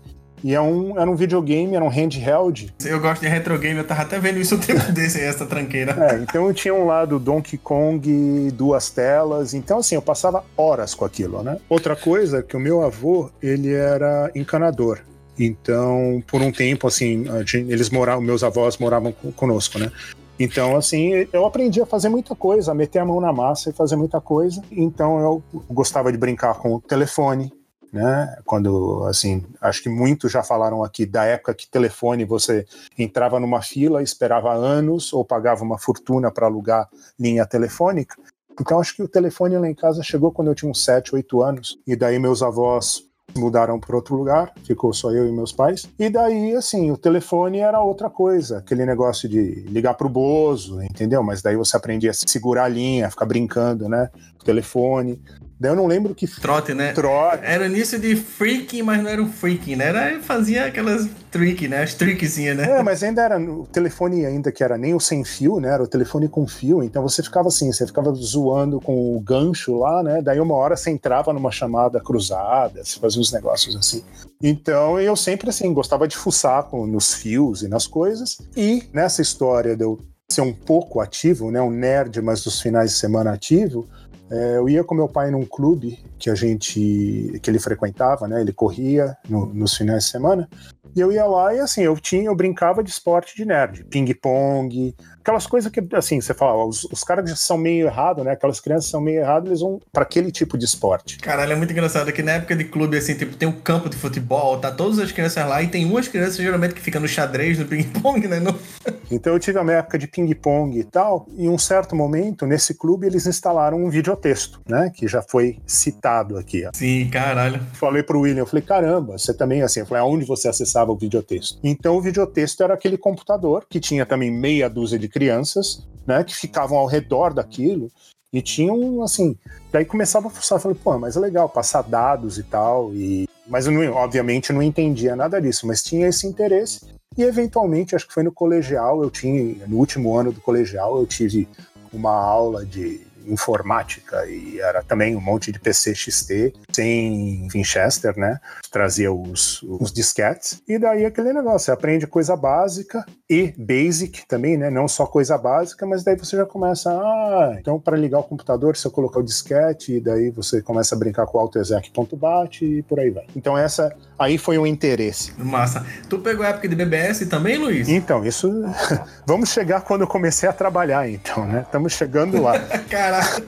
e 0.42 0.54
é 0.54 0.60
um, 0.60 0.98
era 0.98 1.10
um 1.10 1.14
videogame, 1.14 1.74
era 1.74 1.84
um 1.84 1.88
handheld. 1.88 2.74
Eu 2.84 3.00
gosto 3.00 3.22
de 3.22 3.28
retro 3.28 3.58
game, 3.58 3.78
eu 3.78 3.86
tava 3.86 4.02
até 4.02 4.18
vendo 4.18 4.38
isso 4.38 4.56
o 4.56 4.58
tempo 4.58 4.80
desse 4.92 5.20
essa 5.20 5.46
tranqueira. 5.46 5.92
É, 6.12 6.16
então 6.18 6.46
eu 6.46 6.54
tinha 6.54 6.74
um 6.74 6.86
lado 6.86 7.18
Donkey 7.18 7.56
Kong, 7.58 8.50
duas 8.52 8.90
telas. 8.90 9.54
Então, 9.54 9.78
assim, 9.78 9.94
eu 9.94 10.02
passava 10.02 10.44
horas 10.56 10.94
com 10.94 11.04
aquilo, 11.04 11.42
né? 11.42 11.58
Outra 11.68 11.94
coisa 11.94 12.42
que 12.42 12.56
o 12.56 12.60
meu 12.60 12.82
avô, 12.82 13.30
ele 13.42 13.72
era 13.72 14.30
encanador. 14.34 15.00
Então, 15.38 16.22
por 16.26 16.40
um 16.42 16.52
tempo, 16.52 16.86
assim, 16.86 17.24
eles 17.68 17.90
moravam, 17.90 18.22
meus 18.22 18.42
avós 18.44 18.76
moravam 18.78 19.12
co- 19.12 19.32
conosco, 19.32 19.78
né? 19.78 19.90
Então, 20.38 20.76
assim, 20.76 21.26
eu 21.32 21.46
aprendi 21.46 21.80
a 21.80 21.86
fazer 21.86 22.08
muita 22.08 22.34
coisa, 22.34 22.72
a 22.72 22.74
meter 22.74 22.98
a 22.98 23.04
mão 23.04 23.20
na 23.20 23.32
massa 23.32 23.70
e 23.70 23.72
fazer 23.72 23.96
muita 23.96 24.20
coisa. 24.20 24.62
Então, 24.72 25.18
eu 25.20 25.42
gostava 25.70 26.10
de 26.10 26.18
brincar 26.18 26.54
com 26.54 26.74
o 26.74 26.80
telefone, 26.80 27.52
né? 27.92 28.36
Quando, 28.44 29.04
assim, 29.04 29.44
acho 29.60 29.82
que 29.82 29.88
muitos 29.88 30.32
já 30.32 30.42
falaram 30.42 30.82
aqui 30.82 31.04
da 31.04 31.24
época 31.24 31.54
que 31.54 31.68
telefone 31.68 32.24
você 32.24 32.66
entrava 32.98 33.38
numa 33.38 33.60
fila, 33.60 34.02
esperava 34.02 34.52
anos 34.52 35.12
ou 35.12 35.24
pagava 35.24 35.62
uma 35.62 35.78
fortuna 35.78 36.30
para 36.30 36.46
alugar 36.46 36.88
linha 37.20 37.44
telefônica. 37.44 38.16
Então, 38.58 38.80
acho 38.80 38.96
que 38.96 39.02
o 39.02 39.08
telefone 39.08 39.58
lá 39.58 39.68
em 39.68 39.74
casa 39.74 40.02
chegou 40.02 40.30
quando 40.30 40.48
eu 40.48 40.54
tinha 40.54 40.70
uns 40.70 40.84
7, 40.84 41.14
8 41.14 41.42
anos. 41.42 41.78
E 41.86 41.96
daí 41.96 42.18
meus 42.18 42.42
avós 42.42 43.04
mudaram 43.36 43.80
para 43.80 43.96
outro 43.96 44.14
lugar, 44.14 44.52
ficou 44.64 44.92
só 44.92 45.10
eu 45.10 45.26
e 45.26 45.32
meus 45.32 45.52
pais. 45.52 45.88
E 45.98 46.10
daí, 46.10 46.54
assim, 46.54 46.90
o 46.90 46.96
telefone 46.96 47.58
era 47.58 47.80
outra 47.80 48.10
coisa, 48.10 48.58
aquele 48.58 48.84
negócio 48.84 49.28
de 49.28 49.64
ligar 49.68 49.94
pro 49.94 50.08
Bozo, 50.08 50.82
entendeu? 50.82 51.22
Mas 51.22 51.40
daí 51.40 51.56
você 51.56 51.76
aprendia 51.76 52.10
a 52.10 52.14
segurar 52.14 52.64
a 52.64 52.68
linha, 52.68 53.10
ficar 53.10 53.26
brincando, 53.26 53.88
né? 53.88 54.10
O 54.40 54.44
telefone. 54.44 55.22
Daí 55.58 55.70
eu 55.70 55.76
não 55.76 55.86
lembro 55.86 56.14
que. 56.14 56.26
Trote, 56.26 56.74
né? 56.74 56.92
Trote. 56.92 57.44
Era 57.44 57.66
início 57.66 57.98
de 57.98 58.16
freaking, 58.16 58.82
mas 58.82 59.02
não 59.02 59.10
era 59.10 59.22
um 59.22 59.30
freaking, 59.30 59.76
né? 59.76 59.86
Era, 59.86 60.20
fazia 60.20 60.66
aquelas 60.66 61.08
trick, 61.30 61.66
né? 61.66 61.82
As 61.82 61.94
trickzinhas, 61.94 62.56
né? 62.56 62.78
É, 62.78 62.82
mas 62.82 63.02
ainda 63.02 63.22
era 63.22 63.38
o 63.38 63.66
telefone 63.66 64.26
ainda 64.26 64.52
que 64.52 64.62
era 64.62 64.76
nem 64.76 64.94
o 64.94 65.00
sem 65.00 65.24
fio, 65.24 65.60
né? 65.60 65.68
Era 65.68 65.82
o 65.82 65.88
telefone 65.88 66.28
com 66.28 66.46
fio. 66.46 66.82
Então 66.82 67.02
você 67.02 67.22
ficava 67.22 67.48
assim, 67.48 67.72
você 67.72 67.86
ficava 67.86 68.12
zoando 68.12 68.80
com 68.80 69.16
o 69.16 69.20
gancho 69.20 69.76
lá, 69.78 70.02
né? 70.02 70.20
Daí 70.20 70.40
uma 70.40 70.54
hora 70.54 70.76
você 70.76 70.90
entrava 70.90 71.32
numa 71.32 71.50
chamada 71.50 72.00
cruzada, 72.00 72.84
você 72.84 73.00
fazia 73.00 73.20
uns 73.20 73.32
negócios 73.32 73.74
assim. 73.76 74.02
Então 74.42 75.00
eu 75.00 75.16
sempre 75.16 75.48
assim 75.48 75.72
gostava 75.72 76.06
de 76.06 76.16
fuçar 76.16 76.64
com, 76.64 76.86
nos 76.86 77.14
fios 77.14 77.62
e 77.62 77.68
nas 77.68 77.86
coisas. 77.86 78.38
E 78.56 78.82
nessa 78.92 79.22
história 79.22 79.76
de 79.76 79.84
eu 79.84 79.98
ser 80.32 80.40
um 80.40 80.52
pouco 80.52 81.00
ativo, 81.00 81.50
né? 81.50 81.60
Um 81.60 81.70
nerd, 81.70 82.20
mas 82.22 82.42
dos 82.42 82.60
finais 82.60 82.92
de 82.92 82.96
semana 82.98 83.32
ativo. 83.32 83.86
É, 84.32 84.56
eu 84.56 84.66
ia 84.66 84.82
com 84.82 84.94
meu 84.94 85.06
pai 85.06 85.30
num 85.30 85.44
clube 85.44 86.02
que 86.18 86.30
a 86.30 86.34
gente 86.34 87.38
que 87.42 87.50
ele 87.50 87.58
frequentava, 87.58 88.26
né? 88.26 88.40
Ele 88.40 88.52
corria 88.52 89.14
no, 89.28 89.44
nos 89.52 89.76
finais 89.76 90.04
de 90.04 90.10
semana. 90.10 90.48
E 90.96 91.00
eu 91.00 91.12
ia 91.12 91.26
lá 91.26 91.54
e 91.54 91.60
assim, 91.60 91.82
eu 91.82 91.94
tinha, 91.98 92.24
eu 92.24 92.34
brincava 92.34 92.82
de 92.82 92.88
esporte 92.88 93.36
de 93.36 93.44
nerd, 93.44 93.84
ping-pong, 93.84 94.94
aquelas 95.22 95.46
coisas 95.46 95.70
que, 95.70 95.82
assim, 95.94 96.20
você 96.20 96.34
fala, 96.34 96.64
os, 96.64 96.84
os 96.84 97.02
caras 97.04 97.28
já 97.30 97.36
são 97.36 97.56
meio 97.56 97.86
errados, 97.86 98.24
né? 98.24 98.32
Aquelas 98.32 98.60
crianças 98.60 98.90
são 98.90 99.00
meio 99.00 99.20
erradas, 99.20 99.48
eles 99.48 99.60
vão 99.60 99.80
para 99.92 100.02
aquele 100.02 100.30
tipo 100.30 100.58
de 100.58 100.64
esporte. 100.64 101.18
Caralho, 101.18 101.52
é 101.52 101.56
muito 101.56 101.72
engraçado 101.72 102.12
que 102.12 102.22
na 102.22 102.32
época 102.32 102.56
de 102.56 102.64
clube, 102.64 102.96
assim, 102.96 103.14
tipo, 103.14 103.36
tem 103.36 103.48
um 103.48 103.52
campo 103.52 103.88
de 103.88 103.96
futebol, 103.96 104.58
tá 104.58 104.70
todas 104.70 104.98
as 104.98 105.12
crianças 105.12 105.46
lá, 105.48 105.62
e 105.62 105.68
tem 105.68 105.84
umas 105.86 106.08
crianças 106.08 106.36
geralmente 106.36 106.74
que 106.74 106.80
ficam 106.80 107.00
no 107.00 107.08
xadrez, 107.08 107.58
no 107.58 107.64
ping-pong, 107.64 108.26
né? 108.26 108.40
No... 108.40 108.58
Então 109.10 109.34
eu 109.34 109.38
tive 109.38 109.58
a 109.58 109.64
minha 109.64 109.76
época 109.76 109.98
de 109.98 110.06
ping-pong 110.06 110.78
e 110.78 110.84
tal, 110.84 111.26
e 111.36 111.44
em 111.44 111.48
um 111.48 111.58
certo 111.58 111.94
momento, 111.94 112.46
nesse 112.46 112.72
clube, 112.72 113.06
eles 113.06 113.26
instalaram 113.26 113.76
um 113.76 113.90
videotexto, 113.90 114.60
né? 114.66 114.90
Que 114.94 115.06
já 115.06 115.20
foi 115.20 115.58
citado 115.66 116.38
aqui. 116.38 116.64
Ó. 116.66 116.70
Sim, 116.72 117.10
caralho. 117.10 117.60
Falei 117.74 118.02
pro 118.02 118.20
William, 118.20 118.40
eu 118.40 118.46
falei, 118.46 118.62
caramba, 118.62 119.18
você 119.18 119.34
também, 119.34 119.60
assim, 119.60 119.80
eu 119.80 119.86
falei, 119.86 120.02
aonde 120.02 120.24
você 120.24 120.48
acessava 120.48 120.90
o 120.90 120.96
videotexto? 120.96 121.58
Então 121.62 121.96
o 121.96 122.00
videotexto 122.00 122.62
era 122.62 122.72
aquele 122.72 122.96
computador 122.96 123.66
que 123.68 123.78
tinha 123.78 124.06
também 124.06 124.30
meia 124.30 124.68
dúzia 124.68 124.98
de 124.98 125.08
crianças, 125.12 125.86
né, 126.06 126.24
que 126.24 126.34
ficavam 126.34 126.78
ao 126.78 126.86
redor 126.86 127.32
daquilo 127.32 127.90
e 128.32 128.40
tinham, 128.40 129.02
assim, 129.02 129.36
daí 129.70 129.84
começava 129.84 130.28
a 130.28 130.30
fuçar, 130.30 130.58
falei, 130.58 130.76
pô, 130.82 130.98
mas 130.98 131.16
é 131.16 131.20
legal 131.20 131.48
passar 131.48 131.82
dados 131.82 132.38
e 132.38 132.42
tal, 132.42 132.92
e 132.94 133.28
mas 133.46 133.66
eu 133.66 133.72
não, 133.72 133.92
obviamente 133.92 134.52
não 134.52 134.62
entendia 134.62 135.14
nada 135.14 135.40
disso, 135.40 135.66
mas 135.66 135.82
tinha 135.82 136.08
esse 136.08 136.26
interesse 136.26 136.80
e 137.16 137.22
eventualmente, 137.22 137.94
acho 137.94 138.06
que 138.06 138.14
foi 138.14 138.22
no 138.22 138.32
colegial, 138.32 139.02
eu 139.02 139.10
tinha, 139.10 139.66
no 139.66 139.76
último 139.76 140.16
ano 140.16 140.32
do 140.32 140.40
colegial, 140.40 140.98
eu 140.98 141.06
tive 141.06 141.46
uma 141.92 142.12
aula 142.12 142.64
de 142.64 143.00
informática 143.26 144.26
e 144.26 144.58
era 144.58 144.82
também 144.82 145.14
um 145.14 145.20
monte 145.20 145.52
de 145.52 145.60
PC 145.60 145.94
XT 145.94 146.54
sem 146.72 147.46
Winchester, 147.52 148.18
né? 148.18 148.40
Trazia 148.72 149.12
os, 149.12 149.62
os 149.62 149.92
disquetes 149.92 150.62
e 150.66 150.78
daí 150.78 151.04
aquele 151.04 151.32
negócio, 151.32 151.66
você 151.66 151.70
aprende 151.70 152.06
coisa 152.06 152.34
básica 152.34 153.04
e 153.28 153.52
basic 153.56 154.26
também, 154.26 154.56
né? 154.56 154.70
Não 154.70 154.88
só 154.88 155.04
coisa 155.04 155.36
básica, 155.36 155.86
mas 155.86 156.02
daí 156.02 156.16
você 156.16 156.38
já 156.38 156.46
começa, 156.46 156.90
ah, 156.90 157.54
então 157.60 157.78
para 157.78 157.98
ligar 157.98 158.18
o 158.18 158.24
computador, 158.24 158.74
se 158.76 158.86
eu 158.86 158.90
colocar 158.90 159.20
o 159.20 159.22
disquete 159.22 159.96
e 159.96 160.00
daí 160.00 160.30
você 160.30 160.62
começa 160.62 160.94
a 160.94 160.98
brincar 160.98 161.26
com 161.26 161.36
o 161.36 161.40
AutoExec.bat 161.42 162.64
e 162.64 162.82
por 162.82 162.98
aí 162.98 163.10
vai. 163.10 163.26
Então 163.36 163.58
essa 163.58 163.94
aí 164.18 164.38
foi 164.38 164.56
um 164.56 164.66
interesse. 164.66 165.34
Massa. 165.36 165.84
Tu 166.08 166.18
pegou 166.18 166.44
a 166.44 166.48
época 166.48 166.66
de 166.66 166.74
BBS 166.74 167.26
também, 167.26 167.58
Luiz? 167.58 167.88
Então, 167.88 168.24
isso 168.24 168.50
vamos 169.26 169.50
chegar 169.50 169.82
quando 169.82 170.02
eu 170.02 170.06
comecei 170.06 170.48
a 170.48 170.52
trabalhar, 170.52 171.08
então, 171.08 171.46
né? 171.46 171.62
Estamos 171.62 171.92
chegando 171.92 172.40
lá. 172.40 172.58
Caralho. 172.88 173.44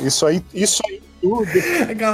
Isso 0.00 0.24
aí, 0.24 0.44
isso 0.54 0.82
aí 0.88 1.02
tudo. 1.22 1.46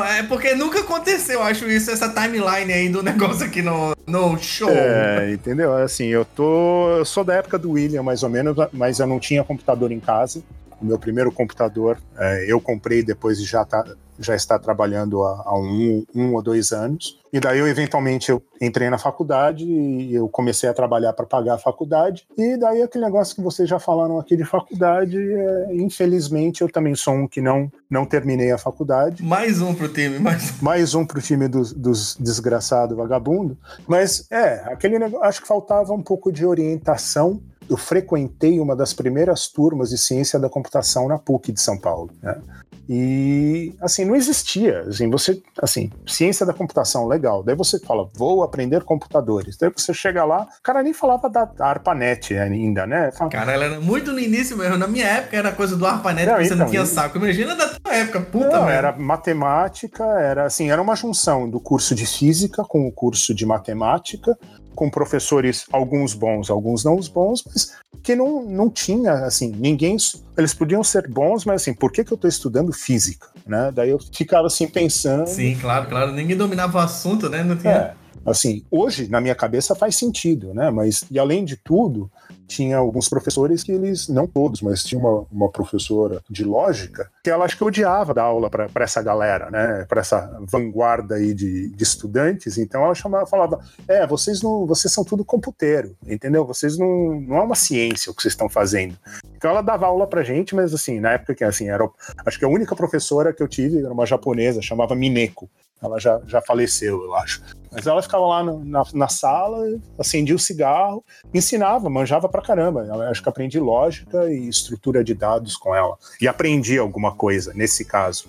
É 0.07 0.23
porque 0.25 0.55
nunca 0.55 0.81
aconteceu, 0.81 1.43
acho 1.43 1.67
isso, 1.67 1.91
essa 1.91 2.09
timeline 2.11 2.73
aí 2.73 2.89
do 2.89 3.03
negócio 3.03 3.45
aqui 3.45 3.63
no, 3.63 3.97
no 4.07 4.39
show. 4.39 4.69
É, 4.71 5.33
entendeu? 5.33 5.75
Assim, 5.75 6.07
eu 6.07 6.25
tô. 6.25 6.99
Eu 6.99 7.05
sou 7.05 7.25
da 7.25 7.35
época 7.35 7.59
do 7.59 7.71
William, 7.73 8.03
mais 8.03 8.23
ou 8.23 8.29
menos, 8.29 8.55
mas 8.73 9.01
eu 9.01 9.07
não 9.07 9.19
tinha 9.19 9.43
computador 9.43 9.91
em 9.91 9.99
casa. 9.99 10.43
O 10.81 10.85
meu 10.85 10.99
primeiro 10.99 11.33
computador 11.33 11.99
é, 12.17 12.45
eu 12.47 12.61
comprei 12.61 13.03
depois 13.03 13.39
de 13.39 13.45
já 13.45 13.65
tá, 13.65 13.85
já 14.19 14.35
está 14.35 14.59
trabalhando 14.59 15.23
há, 15.23 15.43
há 15.47 15.59
um, 15.59 16.05
um, 16.15 16.35
ou 16.35 16.43
dois 16.43 16.73
anos. 16.73 17.19
E 17.33 17.39
daí 17.39 17.59
eu 17.59 17.69
eventualmente 17.69 18.31
eu 18.31 18.43
entrei 18.61 18.89
na 18.89 18.99
faculdade 18.99 19.65
e 19.65 20.15
eu 20.15 20.29
comecei 20.29 20.69
a 20.69 20.75
trabalhar 20.75 21.13
para 21.13 21.27
pagar 21.27 21.55
a 21.55 21.59
faculdade. 21.59 22.27
E 22.37 22.57
daí 22.57 22.83
aquele 22.83 23.05
negócio 23.05 23.35
que 23.35 23.43
vocês 23.43 23.69
já 23.69 23.79
falaram 23.79 24.19
aqui 24.19 24.37
de 24.37 24.45
faculdade, 24.45 25.17
é, 25.19 25.75
infelizmente 25.75 26.63
eu 26.63 26.71
também 26.71 26.95
sou 26.95 27.15
um 27.15 27.29
que 27.29 27.41
não 27.41 27.71
não 27.91 28.05
terminei 28.05 28.51
a 28.51 28.59
faculdade. 28.59 29.23
Mais 29.23 29.61
um 29.61 29.75
pro 29.75 29.89
time, 29.89 30.19
mais, 30.19 30.61
mais 30.61 30.95
um 30.95 31.05
pro 31.05 31.21
time 31.21 31.49
dos, 31.49 31.73
dos 31.73 32.17
desgraçados 32.17 32.97
vagabundo. 32.97 33.57
Mas 33.87 34.27
é, 34.31 34.63
aquele 34.67 34.99
negócio, 34.99 35.25
acho 35.25 35.43
que 35.43 35.49
faltava 35.49 35.93
um 35.93 36.03
pouco 36.03 36.33
de 36.33 36.45
orientação 36.45 37.41
eu 37.69 37.77
frequentei 37.77 38.59
uma 38.59 38.75
das 38.75 38.93
primeiras 38.93 39.47
turmas 39.47 39.91
de 39.91 39.99
ciência 39.99 40.39
da 40.39 40.49
computação 40.49 41.07
na 41.07 41.19
PUC 41.19 41.53
de 41.53 41.61
São 41.61 41.77
Paulo. 41.77 42.11
Né? 42.23 42.41
E 42.89 43.75
assim, 43.83 44.05
não 44.05 44.17
existia. 44.17 44.81
Assim, 44.89 45.11
você, 45.11 45.43
assim, 45.61 45.91
ciência 46.07 46.47
da 46.47 46.55
computação, 46.55 47.07
legal. 47.07 47.43
Daí 47.43 47.55
você 47.55 47.79
fala, 47.79 48.09
vou 48.15 48.43
aprender 48.43 48.83
computadores. 48.83 49.59
Daí 49.59 49.71
você 49.77 49.93
chega 49.93 50.25
lá, 50.25 50.43
o 50.43 50.63
cara 50.63 50.83
nem 50.83 50.95
falava 50.95 51.29
da 51.29 51.51
ARPANET 51.59 52.35
ainda, 52.39 52.87
né? 52.87 53.13
Fala, 53.13 53.31
cara, 53.31 53.53
ela 53.53 53.65
era 53.65 53.81
muito 53.81 54.11
no 54.11 54.19
início 54.19 54.57
mesmo. 54.57 54.79
Na 54.79 54.87
minha 54.87 55.07
época 55.07 55.37
era 55.37 55.53
coisa 55.53 55.77
do 55.77 55.87
ARPANET, 55.87 56.27
não, 56.27 56.37
você 56.37 56.45
então, 56.47 56.57
não 56.57 56.67
tinha 56.67 56.87
saco. 56.87 57.19
Imagina 57.19 57.55
da 57.55 57.69
tua 57.69 57.95
época, 57.95 58.21
puta, 58.23 58.61
não, 58.61 58.69
Era 58.69 58.93
matemática, 58.93 60.05
era 60.05 60.45
assim, 60.45 60.71
era 60.71 60.81
uma 60.81 60.97
junção 60.97 61.49
do 61.49 61.61
curso 61.61 61.95
de 61.95 62.07
física 62.07 62.65
com 62.65 62.87
o 62.87 62.93
curso 62.93 63.35
de 63.35 63.45
matemática 63.45 64.37
com 64.79 64.89
professores, 64.89 65.67
alguns 65.73 66.15
bons, 66.15 66.49
alguns 66.49 66.85
não 66.85 66.97
os 66.97 67.09
bons, 67.09 67.43
mas 67.45 67.73
que 68.01 68.15
não, 68.15 68.45
não 68.45 68.71
tinha, 68.71 69.13
assim, 69.25 69.51
ninguém. 69.51 69.97
Eles 70.37 70.55
podiam 70.55 70.85
ser 70.85 71.09
bons, 71.09 71.45
mas 71.45 71.63
assim, 71.63 71.75
por 71.75 71.91
que, 71.91 72.05
que 72.05 72.13
eu 72.13 72.15
estou 72.15 72.29
estudando 72.29 72.73
física? 72.73 73.27
Né? 73.45 73.73
Daí 73.75 73.91
eu 73.91 73.99
ficava 74.15 74.47
assim 74.47 74.69
pensando. 74.69 75.27
Sim, 75.27 75.59
claro, 75.61 75.89
claro. 75.89 76.13
Ninguém 76.13 76.37
dominava 76.37 76.79
o 76.79 76.81
assunto, 76.81 77.29
né? 77.29 77.43
Não 77.43 77.57
tinha. 77.57 77.73
É, 77.73 77.95
assim, 78.25 78.65
hoje, 78.71 79.09
na 79.09 79.21
minha 79.21 79.35
cabeça, 79.35 79.75
faz 79.75 79.97
sentido, 79.97 80.55
né? 80.55 80.71
Mas, 80.71 81.03
e 81.11 81.19
além 81.19 81.45
de 81.45 81.57
tudo, 81.57 82.09
tinha 82.49 82.79
alguns 82.79 83.09
professores 83.09 83.63
que 83.63 83.71
eles, 83.71 84.09
não 84.09 84.27
todos, 84.27 84.63
mas 84.63 84.83
tinha 84.83 84.99
uma, 84.99 85.27
uma 85.31 85.51
professora 85.51 86.23
de 86.29 86.43
lógica 86.43 87.11
que 87.23 87.31
ela 87.31 87.45
acho 87.45 87.57
que 87.57 87.63
odiava 87.63 88.15
dar 88.15 88.23
aula 88.23 88.49
para 88.49 88.85
essa 88.85 89.03
galera, 89.03 89.51
né? 89.51 89.85
Para 89.87 90.01
essa 90.01 90.41
vanguarda 90.51 91.17
aí 91.17 91.35
de, 91.35 91.69
de, 91.69 91.83
estudantes. 91.83 92.57
Então 92.57 92.83
ela 92.83 92.95
chamava, 92.95 93.27
falava: 93.27 93.61
é, 93.87 94.07
vocês 94.07 94.43
não, 94.43 94.67
vocês 94.67 94.93
são 94.93 95.05
tudo 95.05 95.25
computeiro, 95.25 95.95
entendeu? 96.07 96.45
Vocês 96.47 96.79
não, 96.79 97.21
não 97.21 97.37
é 97.37 97.43
uma 97.43 97.55
ciência 97.55 98.11
o 98.11 98.15
que 98.15 98.23
vocês 98.23 98.33
estão 98.33 98.49
fazendo. 98.49 98.97
Então 99.37 99.51
ela 99.51 99.63
dava 99.63 99.87
aula 99.87 100.07
pra 100.07 100.23
gente, 100.23 100.55
mas 100.55 100.73
assim, 100.73 100.99
na 101.01 101.13
época 101.13 101.35
que 101.35 101.45
assim, 101.45 101.69
era, 101.69 101.89
acho 102.25 102.39
que 102.39 102.45
a 102.45 102.49
única 102.49 102.75
professora 102.75 103.33
que 103.33 103.43
eu 103.43 103.49
tive 103.49 103.79
era 103.79 103.93
uma 103.93 104.07
japonesa, 104.07 104.63
chamava 104.63 104.95
Mineko. 104.95 105.49
Ela 105.83 106.01
já, 106.01 106.21
já 106.27 106.41
faleceu, 106.41 107.05
eu 107.05 107.15
acho. 107.15 107.41
Mas 107.71 107.87
ela 107.87 108.03
ficava 108.03 108.27
lá 108.27 108.43
no, 108.43 108.65
na, 108.65 108.83
na 108.95 109.09
sala, 109.09 109.79
acendia 109.99 110.35
o 110.35 110.39
cigarro, 110.39 111.05
ensinava, 111.33 111.91
manjava 111.91 112.29
pra 112.29 112.43
caramba. 112.43 112.85
Eu 112.87 113.03
acho 113.03 113.23
que 113.23 113.29
aprendi 113.29 113.59
lógica 113.59 114.31
e 114.31 114.49
estrutura 114.49 115.05
de 115.05 115.15
dados 115.15 115.57
com 115.57 115.75
ela. 115.75 115.97
E 116.21 116.27
aprendi 116.27 116.79
alguma 116.79 117.15
coisa, 117.15 117.53
nesse 117.55 117.85
caso. 117.85 118.29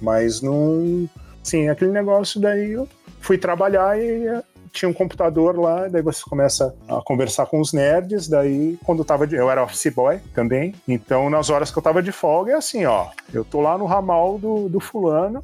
Mas 0.00 0.40
não. 0.40 1.08
Sim, 1.42 1.68
aquele 1.68 1.92
negócio 1.92 2.40
daí 2.40 2.72
eu 2.72 2.88
fui 3.20 3.38
trabalhar 3.38 3.98
e 3.98 4.26
eh, 4.26 4.42
tinha 4.72 4.88
um 4.88 4.92
computador 4.92 5.58
lá, 5.58 5.88
daí 5.88 6.02
você 6.02 6.22
começa 6.22 6.74
a 6.88 7.00
conversar 7.02 7.46
com 7.46 7.60
os 7.60 7.72
nerds, 7.72 8.28
daí 8.28 8.78
quando 8.84 9.00
eu 9.00 9.04
tava 9.04 9.26
de, 9.26 9.34
eu 9.34 9.50
era 9.50 9.64
office 9.64 9.92
boy 9.94 10.20
também, 10.34 10.74
então 10.86 11.28
nas 11.30 11.50
horas 11.50 11.70
que 11.70 11.78
eu 11.78 11.82
tava 11.82 12.02
de 12.02 12.12
folga 12.12 12.52
é 12.52 12.56
assim, 12.56 12.84
ó, 12.84 13.08
eu 13.32 13.44
tô 13.44 13.60
lá 13.60 13.76
no 13.78 13.86
ramal 13.86 14.38
do, 14.38 14.68
do 14.68 14.78
fulano, 14.78 15.42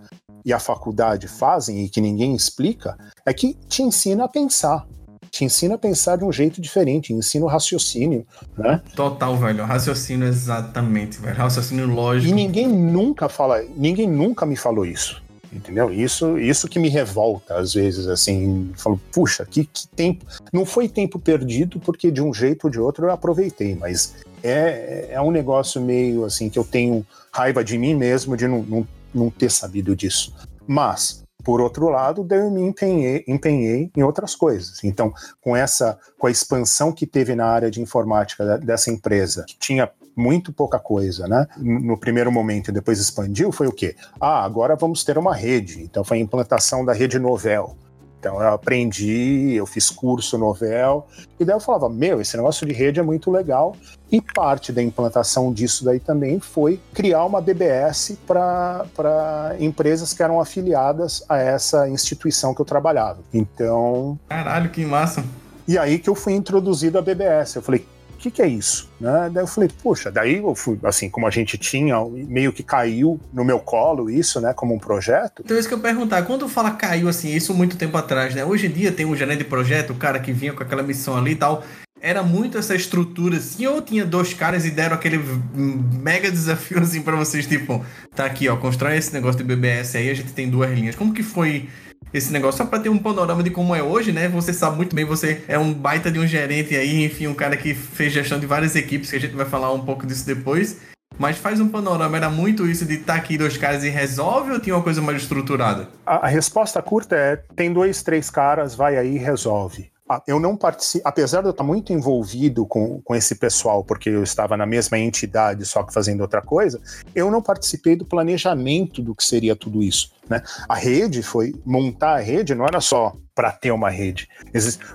e 0.46 0.54
a 0.54 0.60
faculdade 0.60 1.28
fazem 1.28 1.84
e 1.84 1.90
que 1.90 2.02
ninguém 2.02 2.34
explica 2.36 2.98
é 3.26 3.34
que 3.34 3.54
te 3.68 3.84
ensina 3.84 4.26
a 4.26 4.30
pensar 4.30 4.88
te 5.32 5.46
ensina 5.46 5.76
a 5.76 5.78
pensar 5.78 6.18
de 6.18 6.26
um 6.26 6.32
jeito 6.32 6.60
diferente, 6.60 7.14
ensina 7.14 7.46
o 7.46 7.48
raciocínio, 7.48 8.28
né? 8.58 8.82
Total, 8.96 9.36
velho. 9.38 9.64
Raciocínio 9.64 10.28
exatamente, 10.28 11.20
velho. 11.20 11.38
Raciocínio 11.38 11.88
lógico. 11.88 12.30
E 12.30 12.36
ninguém 12.36 12.68
nunca 12.68 13.30
fala, 13.30 13.64
ninguém 13.76 14.08
nunca 14.08 14.46
me 14.46 14.58
falou 14.58 14.86
isso. 14.86 15.24
Entendeu? 15.54 15.92
Isso, 15.92 16.38
isso 16.38 16.68
que 16.68 16.80
me 16.80 16.88
revolta 16.88 17.56
às 17.56 17.74
vezes, 17.74 18.08
assim, 18.08 18.72
falo, 18.78 19.00
puxa, 19.12 19.46
que, 19.46 19.66
que 19.66 19.88
tempo. 19.88 20.26
Não 20.52 20.66
foi 20.66 20.88
tempo 20.88 21.20
perdido, 21.20 21.80
porque 21.80 22.10
de 22.10 22.22
um 22.22 22.34
jeito 22.34 22.66
ou 22.66 22.70
de 22.70 22.80
outro 22.80 23.06
eu 23.06 23.12
aproveitei, 23.12 23.76
mas 23.76 24.16
é, 24.42 25.10
é 25.12 25.22
um 25.22 25.32
negócio 25.32 25.82
meio 25.82 26.24
assim 26.24 26.50
que 26.50 26.58
eu 26.58 26.64
tenho 26.64 27.06
raiva 27.32 27.64
de 27.64 27.78
mim 27.78 27.94
mesmo 27.94 28.38
de 28.38 28.48
não, 28.48 28.64
não, 28.64 28.88
não 29.14 29.30
ter 29.30 29.52
sabido 29.52 29.94
disso. 29.94 30.34
Mas 30.66 31.21
por 31.44 31.62
outro 31.62 31.90
lado, 31.90 32.24
daí 32.24 32.40
eu 32.40 32.52
me 32.52 32.62
empenhei, 32.62 33.24
empenhei 33.28 33.92
em 33.96 34.04
outras 34.04 34.36
coisas. 34.36 34.84
Então, 34.84 35.14
com 35.42 35.56
essa, 35.56 35.98
com 36.18 36.28
a 36.28 36.32
expansão 36.32 36.92
que 36.92 37.06
teve 37.06 37.36
na 37.36 37.46
área 37.46 37.72
de 37.72 37.82
informática 37.82 38.58
dessa 38.58 38.92
empresa, 38.92 39.44
que 39.48 39.58
tinha 39.58 39.90
muito 40.16 40.52
pouca 40.52 40.78
coisa, 40.80 41.28
né? 41.28 41.48
No 41.58 41.98
primeiro 41.98 42.32
momento 42.32 42.70
e 42.70 42.74
depois 42.74 43.00
expandiu, 43.00 43.52
foi 43.52 43.68
o 43.68 43.72
quê? 43.72 43.96
Ah, 44.20 44.44
agora 44.44 44.76
vamos 44.76 45.04
ter 45.04 45.18
uma 45.18 45.36
rede. 45.36 45.82
Então 45.82 46.04
foi 46.04 46.18
a 46.18 46.22
implantação 46.22 46.84
da 46.86 46.94
rede 46.94 47.18
Novel. 47.18 47.76
Então 48.22 48.40
eu 48.40 48.50
aprendi, 48.50 49.56
eu 49.56 49.66
fiz 49.66 49.90
curso 49.90 50.38
novel, 50.38 51.08
e 51.40 51.44
daí 51.44 51.56
eu 51.56 51.60
falava, 51.60 51.90
meu, 51.90 52.22
esse 52.22 52.38
negócio 52.38 52.68
de 52.68 52.72
rede 52.72 53.00
é 53.00 53.04
muito 53.04 53.32
legal. 53.32 53.76
E 54.12 54.22
parte 54.22 54.72
da 54.72 54.80
implantação 54.80 55.52
disso 55.52 55.84
daí 55.84 56.00
também 56.00 56.40
foi 56.40 56.80
criar 56.94 57.26
uma 57.26 57.42
BBS 57.42 58.16
para 58.28 59.56
empresas 59.60 60.14
que 60.14 60.22
eram 60.22 60.40
afiliadas 60.40 61.24
a 61.28 61.40
essa 61.40 61.90
instituição 61.90 62.54
que 62.54 62.62
eu 62.62 62.66
trabalhava. 62.66 63.22
Então. 63.34 64.20
Caralho, 64.30 64.70
que 64.70 64.86
massa! 64.86 65.26
E 65.68 65.76
aí 65.76 65.98
que 65.98 66.10
eu 66.10 66.14
fui 66.14 66.34
introduzido 66.34 67.00
à 67.00 67.02
BBS. 67.02 67.56
Eu 67.56 67.64
falei, 67.64 67.88
que, 68.22 68.32
que 68.32 68.42
é 68.42 68.48
isso? 68.48 68.90
Né? 69.00 69.30
Daí 69.34 69.44
eu 69.44 69.48
falei, 69.48 69.70
poxa, 69.82 70.12
daí 70.12 70.38
eu 70.38 70.54
fui, 70.54 70.80
assim, 70.84 71.10
como 71.10 71.26
a 71.26 71.32
gente 71.32 71.58
tinha, 71.58 71.96
meio 72.06 72.54
que 72.54 72.62
caiu 72.62 73.20
no 73.34 73.44
meu 73.44 73.60
colo 73.60 74.10
isso, 74.10 74.40
né, 74.40 74.54
como 74.54 74.76
um 74.76 74.80
projeto. 74.80 75.42
Então, 75.44 75.58
isso 75.58 75.68
que 75.68 75.74
eu 75.74 75.80
perguntar, 75.80 76.22
quando 76.24 76.48
fala 76.48 76.72
caiu, 76.72 77.10
assim, 77.10 77.34
isso 77.34 77.54
muito 77.54 77.76
tempo 77.76 77.98
atrás, 77.98 78.36
né? 78.36 78.46
Hoje 78.46 78.68
em 78.68 78.72
dia 78.72 78.92
tem 78.92 79.06
um 79.06 79.16
gerente 79.16 79.40
de 79.40 79.46
projeto, 79.46 79.92
o 79.92 79.96
cara 79.96 80.20
que 80.20 80.32
vinha 80.32 80.54
com 80.54 80.62
aquela 80.62 80.84
missão 80.84 81.18
ali 81.18 81.32
e 81.32 81.36
tal. 81.36 81.64
Era 82.00 82.24
muito 82.24 82.58
essa 82.58 82.76
estrutura, 82.76 83.38
assim, 83.38 83.66
ou 83.68 83.82
tinha 83.82 84.06
dois 84.06 84.34
caras 84.34 84.66
e 84.66 84.72
deram 84.72 84.96
aquele 84.96 85.20
mega 85.54 86.32
desafio, 86.32 86.80
assim, 86.80 87.02
pra 87.02 87.16
vocês, 87.16 87.46
tipo, 87.48 87.84
tá 88.16 88.26
aqui, 88.26 88.48
ó, 88.50 88.56
constrói 88.58 88.98
esse 88.98 89.14
negócio 89.14 89.38
de 89.38 89.44
BBS 89.44 89.96
aí, 89.96 90.10
a 90.10 90.14
gente 90.14 90.34
tem 90.34 90.50
duas 90.50 90.72
linhas. 90.72 90.96
Como 90.96 91.14
que 91.14 91.24
foi 91.24 91.70
esse 92.14 92.32
negócio, 92.32 92.58
só 92.58 92.66
para 92.66 92.80
ter 92.80 92.90
um 92.90 92.98
panorama 92.98 93.42
de 93.42 93.50
como 93.50 93.76
é 93.76 93.82
hoje, 93.82 94.12
né? 94.12 94.28
Você 94.30 94.54
sabe 94.54 94.76
muito 94.76 94.96
bem, 94.96 95.06
você 95.06 95.44
é 95.48 95.58
um 95.58 95.74
baita 95.74 96.12
de 96.12 96.20
um 96.20 96.28
gerente 96.28 96.76
aí, 96.76 97.06
enfim, 97.06 97.28
um 97.28 97.34
cara 97.34 97.56
que 97.56 97.74
fez 97.74 98.12
gestão 98.12 98.40
de 98.40 98.46
várias 98.46 98.76
equipes, 98.76 99.10
que 99.10 99.16
a 99.16 99.20
gente 99.20 99.36
vai 99.36 99.46
falar 99.46 99.72
um 99.72 99.80
pouco 99.80 100.06
disso 100.06 100.26
depois. 100.26 100.78
Mas 101.18 101.38
faz 101.38 101.60
um 101.60 101.68
panorama, 101.68 102.18
era 102.18 102.30
muito 102.30 102.68
isso 102.68 102.86
de 102.86 102.96
estar 102.96 103.14
tá 103.14 103.20
aqui 103.20 103.38
dois 103.38 103.58
caras 103.58 103.84
e 103.84 103.90
resolve 103.90 104.52
ou 104.52 104.60
tinha 104.60 104.76
uma 104.76 104.84
coisa 104.84 105.02
mais 105.02 105.22
estruturada? 105.22 105.90
A, 106.06 106.26
a 106.26 106.28
resposta 106.28 106.82
curta 106.82 107.16
é: 107.16 107.36
tem 107.56 107.72
dois, 107.72 108.02
três 108.02 108.30
caras, 108.30 108.74
vai 108.76 108.98
aí 108.98 109.16
e 109.16 109.20
resolve. 109.20 109.92
Ah, 110.12 110.22
eu 110.28 110.42
não 110.42 110.58
participo, 110.58 111.08
apesar 111.08 111.40
de 111.40 111.48
eu 111.48 111.52
estar 111.52 111.64
muito 111.64 111.94
envolvido 111.94 112.66
com, 112.66 113.02
com 113.02 113.16
esse 113.16 113.34
pessoal, 113.34 113.82
porque 113.82 114.10
eu 114.10 114.24
estava 114.24 114.58
na 114.58 114.66
mesma 114.66 115.00
entidade, 115.00 115.66
só 115.66 115.84
que 115.84 115.94
fazendo 115.94 116.20
outra 116.20 116.42
coisa, 116.42 116.82
eu 117.16 117.32
não 117.32 117.42
participei 117.42 117.96
do 117.96 118.04
planejamento 118.04 119.02
do 119.02 119.16
que 119.16 119.24
seria 119.24 119.56
tudo 119.56 119.82
isso. 119.82 120.12
Né? 120.30 120.44
A 120.68 120.76
rede 120.76 121.24
foi 121.24 121.56
montar 121.66 122.16
a 122.18 122.20
rede, 122.20 122.54
não 122.54 122.66
era 122.66 122.82
só 122.82 123.16
para 123.34 123.54
ter 123.54 123.72
uma 123.72 123.90
rede. 123.90 124.28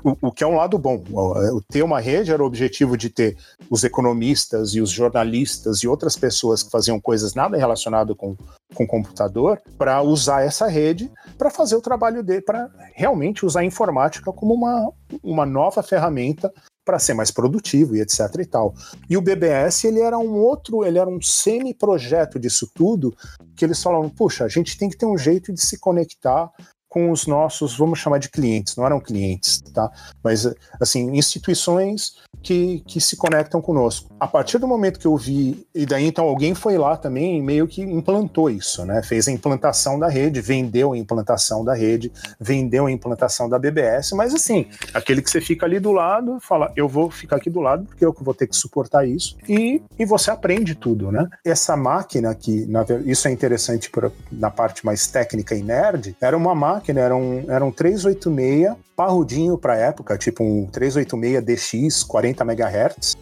O, 0.05 0.29
o, 0.29 0.33
que 0.33 0.45
é 0.45 0.47
um 0.47 0.55
lado 0.55 0.79
bom. 0.79 1.03
O, 1.11 1.63
ter 1.63 1.83
uma 1.83 1.99
rede 1.99 2.31
era 2.31 2.43
o 2.43 2.47
objetivo 2.47 2.97
de 2.97 3.09
ter 3.09 3.39
os 3.71 3.85
economistas 3.85 4.75
e 4.75 4.81
os 4.83 4.91
jornalistas 4.91 5.79
e 5.79 5.89
outras 5.89 6.15
pessoas 6.15 6.63
que 6.63 6.71
faziam 6.71 7.01
coisas 7.01 7.35
nada 7.35 7.57
relacionado 7.57 8.15
com, 8.15 8.37
com 8.77 8.87
computador 8.87 9.61
para 9.79 10.03
usar 10.03 10.43
essa 10.45 10.69
rede 10.69 11.11
para 11.39 11.51
fazer 11.51 11.75
o 11.75 11.81
trabalho 11.81 12.23
dele, 12.23 12.43
para 12.43 12.71
realmente 12.95 13.45
usar 13.45 13.61
a 13.61 13.65
informática 13.65 14.33
como 14.33 14.55
uma, 14.55 14.93
uma 15.23 15.47
nova 15.47 15.83
ferramenta 15.83 16.53
para 16.85 17.01
ser 17.01 17.15
mais 17.15 17.33
produtivo 17.33 17.97
e 17.97 18.01
etc 18.01 18.21
e 18.39 18.47
tal. 18.47 18.73
E 19.11 19.17
o 19.17 19.21
BBS, 19.21 19.85
ele 19.85 20.01
era 20.01 20.17
um 20.17 20.35
outro, 20.35 20.85
ele 20.85 20.99
era 20.99 21.11
um 21.11 21.21
semi-projeto 21.21 22.39
disso 22.39 22.71
tudo, 22.73 23.17
que 23.57 23.65
eles 23.65 23.83
falavam, 23.83 24.09
puxa, 24.09 24.45
a 24.45 24.49
gente 24.49 24.79
tem 24.79 24.89
que 24.89 24.97
ter 24.97 25.07
um 25.07 25.19
jeito 25.19 25.53
de 25.53 25.61
se 25.61 25.81
conectar 25.81 26.49
com 26.97 27.11
os 27.11 27.27
nossos, 27.27 27.77
vamos 27.77 27.99
chamar 27.99 28.17
de 28.17 28.31
clientes, 28.31 28.75
não 28.75 28.87
eram 28.87 28.99
clientes, 28.99 29.61
tá? 29.75 29.93
Mas, 30.25 30.51
assim, 30.81 31.15
instituições 31.15 32.15
que, 32.43 32.83
que 32.87 33.03
se 33.03 33.17
conectam 33.17 33.61
conosco. 33.61 34.09
A 34.19 34.27
partir 34.27 34.57
do 34.57 34.67
momento 34.67 34.99
que 34.99 35.07
eu 35.07 35.15
vi, 35.15 35.67
e 35.75 35.85
daí 35.85 36.07
então 36.07 36.25
alguém 36.25 36.55
foi 36.55 36.79
lá 36.79 36.97
também 36.97 37.43
meio 37.43 37.69
que 37.69 37.83
implantou 37.83 38.49
isso, 38.49 38.83
né? 38.87 39.03
Fez 39.03 39.29
a 39.29 39.31
implantação 39.31 39.99
da 39.99 40.09
rede, 40.09 40.41
vendeu 40.41 40.95
a 40.95 40.97
implantação 40.97 41.63
da 41.63 41.75
rede, 41.75 42.11
vendeu 42.41 42.87
a 42.87 42.91
implantação 42.91 43.47
da 43.47 43.59
BBS, 43.59 44.13
mas 44.13 44.33
assim, 44.33 44.67
aquele 44.95 45.21
que 45.21 45.29
você 45.29 45.41
fica 45.41 45.67
ali 45.67 45.79
do 45.79 45.93
lado, 45.93 46.39
fala, 46.41 46.73
eu 46.77 46.89
vou 46.89 47.11
ficar 47.11 47.37
aqui 47.37 47.51
do 47.51 47.61
lado 47.61 47.85
porque 47.85 48.07
eu 48.07 48.15
vou 48.19 48.33
ter 48.33 48.47
que 48.47 48.57
suportar 48.57 49.07
isso, 49.07 49.37
e, 49.47 49.83
e 49.99 50.07
você 50.07 50.31
aprende 50.31 50.75
tudo, 50.75 51.13
né? 51.13 51.29
Essa 51.45 51.77
máquina 51.77 52.35
que, 52.35 52.67
isso 53.05 53.29
é 53.29 53.31
interessante 53.31 53.91
pra, 53.91 54.11
na 54.33 54.51
parte 54.51 54.87
mais 54.87 55.07
técnica 55.07 55.55
e 55.55 55.63
nerd, 55.63 56.17
era 56.23 56.35
uma 56.35 56.55
máquina, 56.55 56.86
era 56.91 57.15
um, 57.17 57.45
era 57.49 57.65
um 57.65 57.71
386 57.71 58.75
parrudinho 58.95 59.59
para 59.59 59.77
época, 59.77 60.17
tipo 60.17 60.43
um 60.43 60.67
386 60.67 61.45
DX 61.45 62.03
40 62.05 62.45
MHz, 62.45 63.17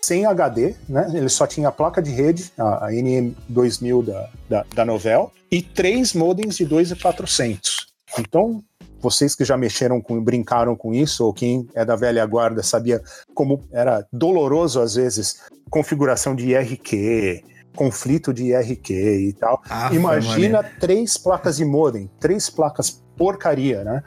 sem 0.00 0.26
HD, 0.26 0.74
né? 0.88 1.10
Ele 1.14 1.28
só 1.28 1.46
tinha 1.46 1.68
a 1.68 1.72
placa 1.72 2.02
de 2.02 2.10
rede, 2.10 2.52
a, 2.58 2.86
a 2.86 2.90
NM2000 2.90 4.04
da, 4.04 4.30
da, 4.48 4.66
da 4.74 4.84
Novell, 4.84 5.32
e 5.50 5.62
três 5.62 6.12
modems 6.12 6.56
de 6.56 6.66
2.400. 6.66 7.86
Então, 8.18 8.62
vocês 9.00 9.34
que 9.34 9.44
já 9.44 9.56
mexeram 9.56 10.00
com, 10.00 10.22
brincaram 10.22 10.74
com 10.74 10.94
isso, 10.94 11.24
ou 11.24 11.32
quem 11.32 11.68
é 11.74 11.84
da 11.84 11.96
velha 11.96 12.24
guarda 12.26 12.62
sabia 12.62 13.02
como 13.34 13.62
era 13.70 14.06
doloroso 14.12 14.80
às 14.80 14.94
vezes 14.94 15.40
configuração 15.70 16.34
de 16.34 16.50
IRQ, 16.50 17.42
conflito 17.74 18.32
de 18.32 18.44
IRQ 18.44 18.92
e 18.94 19.32
tal. 19.32 19.62
Ah, 19.68 19.90
Imagina 19.92 20.62
três 20.62 21.16
placas 21.16 21.56
de 21.56 21.64
modem, 21.64 22.10
três 22.20 22.50
placas 22.50 23.02
porcaria, 23.16 23.84
né? 23.84 24.02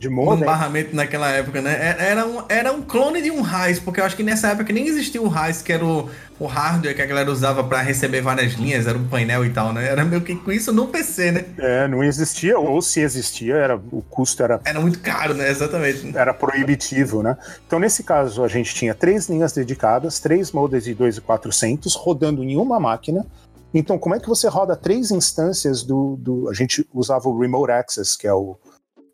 De 0.00 0.08
modem. 0.08 0.42
Um 0.42 0.46
barramento 0.46 0.96
naquela 0.96 1.28
época, 1.28 1.60
né? 1.60 1.74
É, 1.74 2.10
era 2.10 2.26
um, 2.26 2.42
era 2.48 2.72
um 2.72 2.80
clone 2.80 3.20
de 3.20 3.30
um 3.30 3.42
RAIS, 3.42 3.78
porque 3.78 4.00
eu 4.00 4.04
acho 4.04 4.16
que 4.16 4.22
nessa 4.22 4.48
época 4.48 4.72
nem 4.72 4.86
existia 4.88 5.20
o 5.20 5.28
RAIS, 5.28 5.60
que 5.60 5.70
era 5.70 5.84
o, 5.84 6.08
o 6.38 6.46
hardware 6.46 6.96
que 6.96 7.02
a 7.02 7.06
galera 7.06 7.30
usava 7.30 7.62
para 7.62 7.82
receber 7.82 8.22
várias 8.22 8.54
linhas, 8.54 8.86
era 8.86 8.96
um 8.96 9.06
painel 9.06 9.44
e 9.44 9.50
tal, 9.50 9.74
né? 9.74 9.86
Era 9.86 10.02
meio 10.02 10.22
que 10.22 10.34
com 10.34 10.50
isso 10.50 10.72
no 10.72 10.86
PC, 10.86 11.32
né? 11.32 11.44
É, 11.58 11.86
não 11.86 12.02
existia, 12.02 12.58
ou 12.58 12.80
se 12.80 13.00
existia, 13.00 13.54
era, 13.54 13.76
o 13.76 14.00
custo 14.00 14.42
era. 14.42 14.58
Era 14.64 14.80
muito 14.80 15.00
caro, 15.00 15.34
né? 15.34 15.50
Exatamente. 15.50 16.16
Era 16.16 16.32
proibitivo, 16.32 17.22
né? 17.22 17.36
Então, 17.66 17.78
nesse 17.78 18.02
caso, 18.02 18.42
a 18.42 18.48
gente 18.48 18.74
tinha 18.74 18.94
três 18.94 19.28
linhas 19.28 19.52
dedicadas, 19.52 20.18
três 20.18 20.50
modems 20.50 20.84
de 20.84 20.96
2.400 20.96 21.94
rodando 21.94 22.42
em 22.42 22.56
uma 22.56 22.80
máquina. 22.80 23.26
Então, 23.74 23.98
como 23.98 24.14
é 24.14 24.18
que 24.18 24.28
você 24.28 24.48
roda 24.48 24.74
três 24.74 25.10
instâncias 25.10 25.82
do. 25.82 26.16
do 26.18 26.48
a 26.48 26.54
gente 26.54 26.88
usava 26.94 27.28
o 27.28 27.38
Remote 27.38 27.70
Access, 27.70 28.16
que 28.16 28.26
é 28.26 28.32
o 28.32 28.56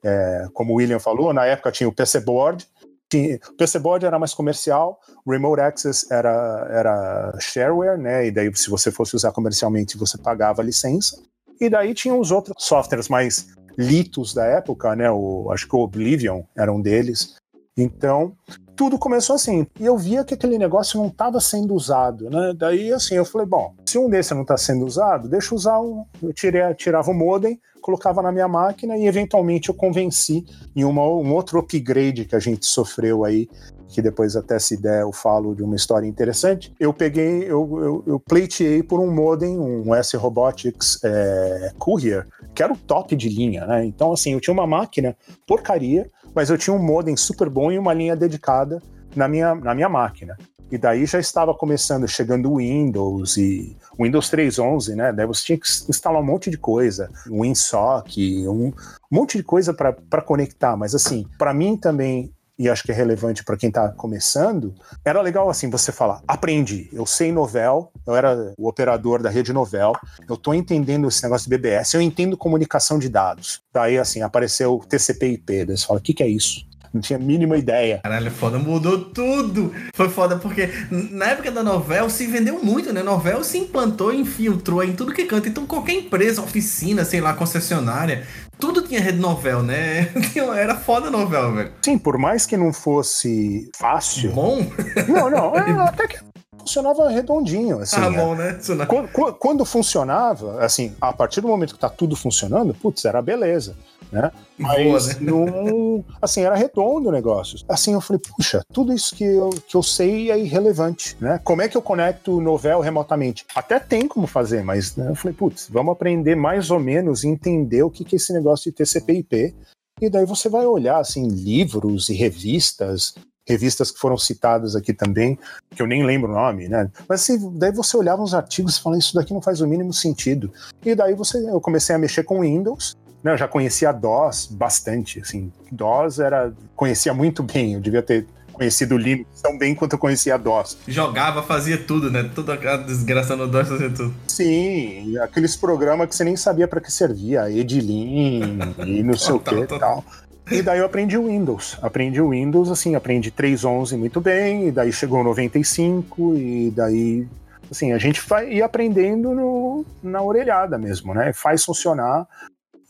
é, 0.06 0.46
como 0.52 0.72
o 0.72 0.76
William 0.76 1.00
falou, 1.00 1.32
na 1.32 1.44
época 1.44 1.72
tinha 1.72 1.88
o 1.88 1.92
PC 1.92 2.20
Board, 2.20 2.64
tinha, 3.08 3.40
o 3.48 3.54
PC 3.54 3.78
Board 3.80 4.06
era 4.06 4.18
mais 4.18 4.32
comercial, 4.32 5.00
Remote 5.26 5.60
Access 5.60 6.06
era, 6.10 6.66
era 6.70 7.36
shareware, 7.40 7.98
né? 7.98 8.26
E 8.26 8.30
daí, 8.30 8.54
se 8.54 8.70
você 8.70 8.92
fosse 8.92 9.16
usar 9.16 9.32
comercialmente, 9.32 9.96
você 9.96 10.16
pagava 10.16 10.62
a 10.62 10.64
licença. 10.64 11.20
E 11.60 11.68
daí 11.68 11.92
tinha 11.94 12.14
os 12.14 12.30
outros 12.30 12.54
softwares 12.64 13.08
mais 13.08 13.48
litos 13.76 14.32
da 14.32 14.44
época, 14.44 14.94
né? 14.94 15.10
O, 15.10 15.50
acho 15.52 15.68
que 15.68 15.74
o 15.74 15.80
Oblivion 15.80 16.42
era 16.56 16.72
um 16.72 16.80
deles. 16.80 17.36
Então, 17.76 18.36
tudo 18.76 18.98
começou 18.98 19.34
assim. 19.34 19.66
E 19.80 19.86
eu 19.86 19.96
via 19.96 20.24
que 20.24 20.34
aquele 20.34 20.58
negócio 20.58 21.00
não 21.00 21.08
estava 21.08 21.40
sendo 21.40 21.74
usado, 21.74 22.28
né? 22.28 22.54
Daí, 22.56 22.92
assim, 22.92 23.14
eu 23.14 23.24
falei, 23.24 23.46
bom, 23.46 23.74
se 23.86 23.98
um 23.98 24.08
desses 24.08 24.32
não 24.32 24.42
está 24.42 24.56
sendo 24.56 24.84
usado, 24.84 25.28
deixa 25.28 25.54
eu 25.54 25.56
usar 25.56 25.80
um... 25.80 26.04
Eu 26.22 26.32
tirei, 26.32 26.62
tirava 26.74 27.10
o 27.10 27.14
modem, 27.14 27.58
colocava 27.80 28.20
na 28.20 28.32
minha 28.32 28.48
máquina 28.48 28.96
e 28.96 29.06
eventualmente 29.06 29.68
eu 29.68 29.74
convenci 29.74 30.44
em 30.74 30.84
uma, 30.84 31.02
um 31.02 31.32
outro 31.32 31.58
upgrade 31.58 32.24
que 32.24 32.34
a 32.34 32.40
gente 32.40 32.66
sofreu 32.66 33.24
aí, 33.24 33.48
que 33.88 34.02
depois 34.02 34.34
até 34.34 34.58
se 34.58 34.76
der 34.76 35.02
eu 35.02 35.12
falo 35.12 35.54
de 35.54 35.62
uma 35.62 35.76
história 35.76 36.06
interessante. 36.06 36.74
Eu 36.78 36.92
peguei, 36.92 37.44
eu, 37.44 37.78
eu, 37.80 38.04
eu 38.06 38.20
pleiteei 38.20 38.82
por 38.82 39.00
um 39.00 39.12
modem, 39.12 39.56
um 39.56 39.94
S 39.94 40.16
Robotics 40.16 40.98
é, 41.04 41.72
Courier, 41.78 42.26
que 42.52 42.62
era 42.62 42.72
o 42.72 42.76
top 42.76 43.14
de 43.14 43.28
linha, 43.28 43.64
né? 43.64 43.84
Então 43.84 44.12
assim, 44.12 44.32
eu 44.32 44.40
tinha 44.40 44.52
uma 44.52 44.66
máquina 44.66 45.16
porcaria, 45.46 46.10
mas 46.36 46.50
eu 46.50 46.58
tinha 46.58 46.76
um 46.76 46.78
modem 46.78 47.16
super 47.16 47.48
bom 47.48 47.72
e 47.72 47.78
uma 47.78 47.94
linha 47.94 48.14
dedicada 48.14 48.82
na 49.16 49.26
minha, 49.26 49.54
na 49.54 49.74
minha 49.74 49.88
máquina. 49.88 50.36
E 50.70 50.76
daí 50.76 51.06
já 51.06 51.18
estava 51.18 51.54
começando, 51.54 52.06
chegando 52.06 52.52
o 52.52 52.56
Windows 52.58 53.36
e 53.38 53.76
Windows 53.98 54.28
3.11, 54.30 54.94
né? 54.94 55.12
Daí 55.12 55.24
você 55.24 55.46
tinha 55.46 55.58
que 55.58 55.66
instalar 55.88 56.20
um 56.20 56.26
monte 56.26 56.50
de 56.50 56.58
coisa, 56.58 57.08
um 57.30 57.40
WinSock, 57.40 58.46
um, 58.48 58.72
monte 59.10 59.38
de 59.38 59.44
coisa 59.44 59.72
para 59.72 60.22
conectar. 60.22 60.76
Mas 60.76 60.94
assim, 60.94 61.24
para 61.38 61.54
mim 61.54 61.76
também 61.76 62.32
e 62.58 62.68
acho 62.68 62.82
que 62.82 62.92
é 62.92 62.94
relevante 62.94 63.44
para 63.44 63.56
quem 63.56 63.68
está 63.68 63.88
começando, 63.90 64.74
era 65.04 65.20
legal 65.20 65.48
assim 65.50 65.68
você 65.68 65.92
falar, 65.92 66.22
aprendi, 66.26 66.88
eu 66.92 67.04
sei 67.04 67.30
Novel, 67.30 67.92
eu 68.06 68.16
era 68.16 68.54
o 68.56 68.68
operador 68.68 69.22
da 69.22 69.30
rede 69.30 69.52
Novel, 69.52 69.92
eu 70.28 70.34
estou 70.34 70.54
entendendo 70.54 71.08
esse 71.08 71.22
negócio 71.22 71.48
de 71.48 71.56
BBS, 71.56 71.94
eu 71.94 72.00
entendo 72.00 72.36
comunicação 72.36 72.98
de 72.98 73.08
dados. 73.08 73.62
Daí 73.72 73.98
assim, 73.98 74.22
apareceu 74.22 74.82
TCP/IP, 74.88 75.64
daí 75.66 75.76
você 75.76 75.86
fala, 75.86 75.98
o 75.98 76.02
que, 76.02 76.14
que 76.14 76.22
é 76.22 76.28
isso? 76.28 76.66
Não 76.92 77.00
tinha 77.00 77.18
a 77.18 77.22
mínima 77.22 77.56
ideia. 77.56 78.00
Caralho, 78.02 78.26
é 78.26 78.30
foda, 78.30 78.58
mudou 78.58 78.98
tudo. 79.06 79.72
Foi 79.94 80.08
foda 80.08 80.36
porque 80.36 80.70
na 80.90 81.26
época 81.26 81.50
da 81.50 81.62
novela 81.62 82.08
se 82.08 82.26
vendeu 82.26 82.62
muito, 82.62 82.92
né? 82.92 83.02
Novel 83.02 83.44
se 83.44 83.58
implantou 83.58 84.12
infiltrou 84.12 84.82
em 84.82 84.92
tudo 84.92 85.12
que 85.12 85.24
canta. 85.24 85.48
Então 85.48 85.66
qualquer 85.66 85.94
empresa, 85.94 86.42
oficina, 86.42 87.04
sei 87.04 87.20
lá, 87.20 87.34
concessionária, 87.34 88.26
tudo 88.58 88.82
tinha 88.82 89.00
rede 89.00 89.18
novel, 89.18 89.62
né? 89.62 90.08
Era 90.56 90.74
foda 90.76 91.10
novel, 91.10 91.54
velho. 91.54 91.72
Sim, 91.82 91.98
por 91.98 92.18
mais 92.18 92.46
que 92.46 92.56
não 92.56 92.72
fosse 92.72 93.70
fácil. 93.76 94.32
Bom? 94.32 94.66
Não, 95.08 95.30
não. 95.30 95.56
É, 95.66 95.70
até 95.88 96.06
que 96.06 96.18
funcionava 96.66 97.08
redondinho. 97.08 97.78
Assim, 97.80 98.00
ah, 98.00 98.10
bom, 98.10 98.34
né? 98.34 98.58
Quando, 98.86 99.34
quando, 99.34 99.64
funcionava, 99.64 100.62
assim, 100.64 100.94
a 101.00 101.12
partir 101.12 101.40
do 101.40 101.48
momento 101.48 101.74
que 101.74 101.80
tá 101.80 101.88
tudo 101.88 102.16
funcionando, 102.16 102.74
putz, 102.74 103.04
era 103.04 103.22
beleza 103.22 103.74
né? 104.10 104.30
Mas 104.58 104.84
Boa, 104.84 105.14
né? 105.14 105.14
não, 105.20 106.04
assim, 106.20 106.42
era 106.42 106.54
redondo 106.54 107.08
o 107.08 107.12
negócio. 107.12 107.58
Assim, 107.68 107.92
eu 107.92 108.00
falei, 108.00 108.20
puxa, 108.20 108.62
tudo 108.72 108.92
isso 108.92 109.14
que 109.14 109.24
eu, 109.24 109.50
que 109.50 109.76
eu 109.76 109.82
sei 109.82 110.30
é 110.30 110.38
irrelevante, 110.38 111.16
né? 111.20 111.40
Como 111.44 111.62
é 111.62 111.68
que 111.68 111.76
eu 111.76 111.82
conecto 111.82 112.36
o 112.36 112.40
Novel 112.40 112.80
remotamente? 112.80 113.44
Até 113.54 113.78
tem 113.78 114.08
como 114.08 114.26
fazer, 114.26 114.62
mas 114.62 114.96
né, 114.96 115.10
eu 115.10 115.14
falei, 115.14 115.36
putz, 115.36 115.68
vamos 115.70 115.92
aprender 115.92 116.34
mais 116.34 116.70
ou 116.70 116.80
menos 116.80 117.24
e 117.24 117.28
entender 117.28 117.82
o 117.82 117.90
que, 117.90 118.04
que 118.04 118.16
é 118.16 118.18
esse 118.18 118.32
negócio 118.32 118.70
de 118.70 118.76
TCP/IP. 118.76 119.54
E 120.00 120.10
daí 120.10 120.26
você 120.26 120.48
vai 120.48 120.66
olhar, 120.66 120.98
assim, 120.98 121.26
livros 121.26 122.10
e 122.10 122.14
revistas, 122.14 123.14
revistas 123.46 123.90
que 123.90 123.98
foram 123.98 124.18
citadas 124.18 124.74
aqui 124.74 124.92
também, 124.92 125.38
que 125.74 125.80
eu 125.80 125.86
nem 125.86 126.04
lembro 126.04 126.30
o 126.30 126.34
nome, 126.34 126.68
né? 126.68 126.90
Mas 127.08 127.22
assim, 127.22 127.52
daí 127.56 127.72
você 127.72 127.96
olhava 127.96 128.22
os 128.22 128.34
artigos 128.34 128.76
e 128.76 128.82
falava, 128.82 128.98
isso 128.98 129.14
daqui 129.14 129.32
não 129.32 129.40
faz 129.40 129.60
o 129.60 129.66
mínimo 129.66 129.92
sentido. 129.92 130.52
E 130.84 130.94
daí 130.94 131.14
você, 131.14 131.38
eu 131.48 131.60
comecei 131.60 131.94
a 131.94 131.98
mexer 131.98 132.24
com 132.24 132.40
Windows, 132.40 132.96
né, 133.22 133.32
eu 133.32 133.38
já 133.38 133.48
conhecia 133.48 133.92
DOS 133.92 134.46
bastante, 134.46 135.20
assim, 135.20 135.52
DOS 135.70 136.18
era, 136.18 136.52
conhecia 136.74 137.14
muito 137.14 137.42
bem, 137.42 137.74
eu 137.74 137.80
devia 137.80 138.02
ter 138.02 138.26
conhecido 138.56 138.96
Linux 138.96 139.42
tão 139.42 139.58
bem 139.58 139.74
quanto 139.74 139.92
eu 139.92 139.98
conhecia 139.98 140.38
DOS. 140.38 140.78
Jogava, 140.88 141.42
fazia 141.42 141.76
tudo, 141.76 142.10
né? 142.10 142.30
Toda 142.34 142.54
a 142.54 142.76
desgraça 142.78 143.36
no 143.36 143.46
DOS 143.46 143.68
fazia 143.68 143.90
tudo. 143.90 144.14
Sim, 144.26 145.16
aqueles 145.18 145.54
programas 145.54 146.08
que 146.08 146.16
você 146.16 146.24
nem 146.24 146.36
sabia 146.36 146.66
para 146.66 146.80
que 146.80 146.90
servia, 146.90 147.50
Edilin 147.50 148.58
e 148.86 149.02
não 149.02 149.14
sei 149.14 149.34
o 149.34 149.40
que 149.40 149.54
e 149.54 149.66
tal. 149.66 150.02
E 150.50 150.62
daí 150.62 150.78
eu 150.78 150.86
aprendi 150.86 151.18
o 151.18 151.26
Windows. 151.26 151.76
Aprendi 151.82 152.20
o 152.20 152.30
Windows, 152.30 152.70
assim, 152.70 152.94
aprendi 152.94 153.32
3.11 153.32 153.98
muito 153.98 154.20
bem, 154.20 154.68
e 154.68 154.72
daí 154.72 154.92
chegou 154.92 155.20
o 155.20 155.24
95, 155.24 156.36
e 156.36 156.70
daí, 156.70 157.26
assim, 157.70 157.92
a 157.92 157.98
gente 157.98 158.20
vai 158.28 158.52
ir 158.52 158.62
aprendendo 158.62 159.34
no, 159.34 159.84
na 160.02 160.22
orelhada 160.22 160.78
mesmo, 160.78 161.12
né? 161.12 161.32
Faz 161.32 161.64
funcionar 161.64 162.26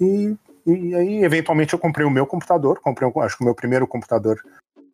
e, 0.00 0.34
e 0.66 0.94
aí, 0.94 1.24
eventualmente, 1.24 1.72
eu 1.72 1.78
comprei 1.78 2.06
o 2.06 2.10
meu 2.10 2.26
computador. 2.26 2.80
Comprei, 2.80 3.10
acho 3.22 3.38
que 3.38 3.42
o 3.42 3.46
meu 3.46 3.54
primeiro 3.54 3.86
computador 3.86 4.38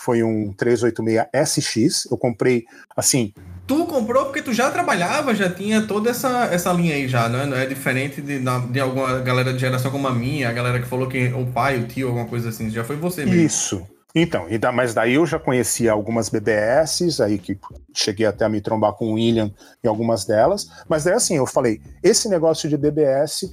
foi 0.05 0.23
um 0.23 0.53
386SX. 0.55 2.09
Eu 2.11 2.19
comprei, 2.19 2.65
assim. 2.97 3.33
Tu 3.67 3.87
comprou 3.87 4.25
porque 4.25 4.43
tu 4.43 4.53
já 4.53 4.71
trabalhava, 4.71 5.35
já 5.35 5.49
tinha 5.49 5.83
toda 5.83 6.11
essa, 6.11 6.47
essa 6.47 6.73
linha 6.73 6.97
aí 6.97 7.07
já, 7.07 7.29
né? 7.29 7.47
Não 7.47 7.57
é 7.57 7.67
diferente 7.67 8.21
de, 8.21 8.41
de 8.71 8.81
alguma 8.81 9.21
galera 9.21 9.53
de 9.53 9.61
geração 9.61 9.93
como 9.93 10.09
a 10.09 10.13
minha, 10.13 10.49
a 10.49 10.53
galera 10.53 10.81
que 10.81 10.87
falou 10.87 11.07
que 11.07 11.29
o 11.29 11.47
pai, 11.47 11.79
o 11.79 11.87
tio, 11.87 12.09
alguma 12.09 12.27
coisa 12.27 12.49
assim. 12.49 12.69
Já 12.69 12.83
foi 12.83 12.97
você 12.97 13.25
mesmo. 13.25 13.41
Isso. 13.41 13.87
Então, 14.15 14.47
mas 14.75 14.93
daí 14.93 15.15
eu 15.15 15.25
já 15.25 15.39
conhecia 15.39 15.93
algumas 15.93 16.29
BBS, 16.29 17.21
aí 17.21 17.39
que 17.39 17.59
cheguei 17.95 18.27
até 18.27 18.45
a 18.45 18.49
me 18.49 18.61
trombar 18.61 18.93
com 18.93 19.07
o 19.07 19.15
William 19.15 19.51
em 19.83 19.89
algumas 19.89 20.27
delas, 20.27 20.69
mas 20.87 21.05
daí 21.05 21.15
assim, 21.15 21.37
eu 21.37 21.47
falei, 21.47 21.81
esse 22.03 22.29
negócio 22.29 22.69
de 22.69 22.77
BBS 22.77 23.51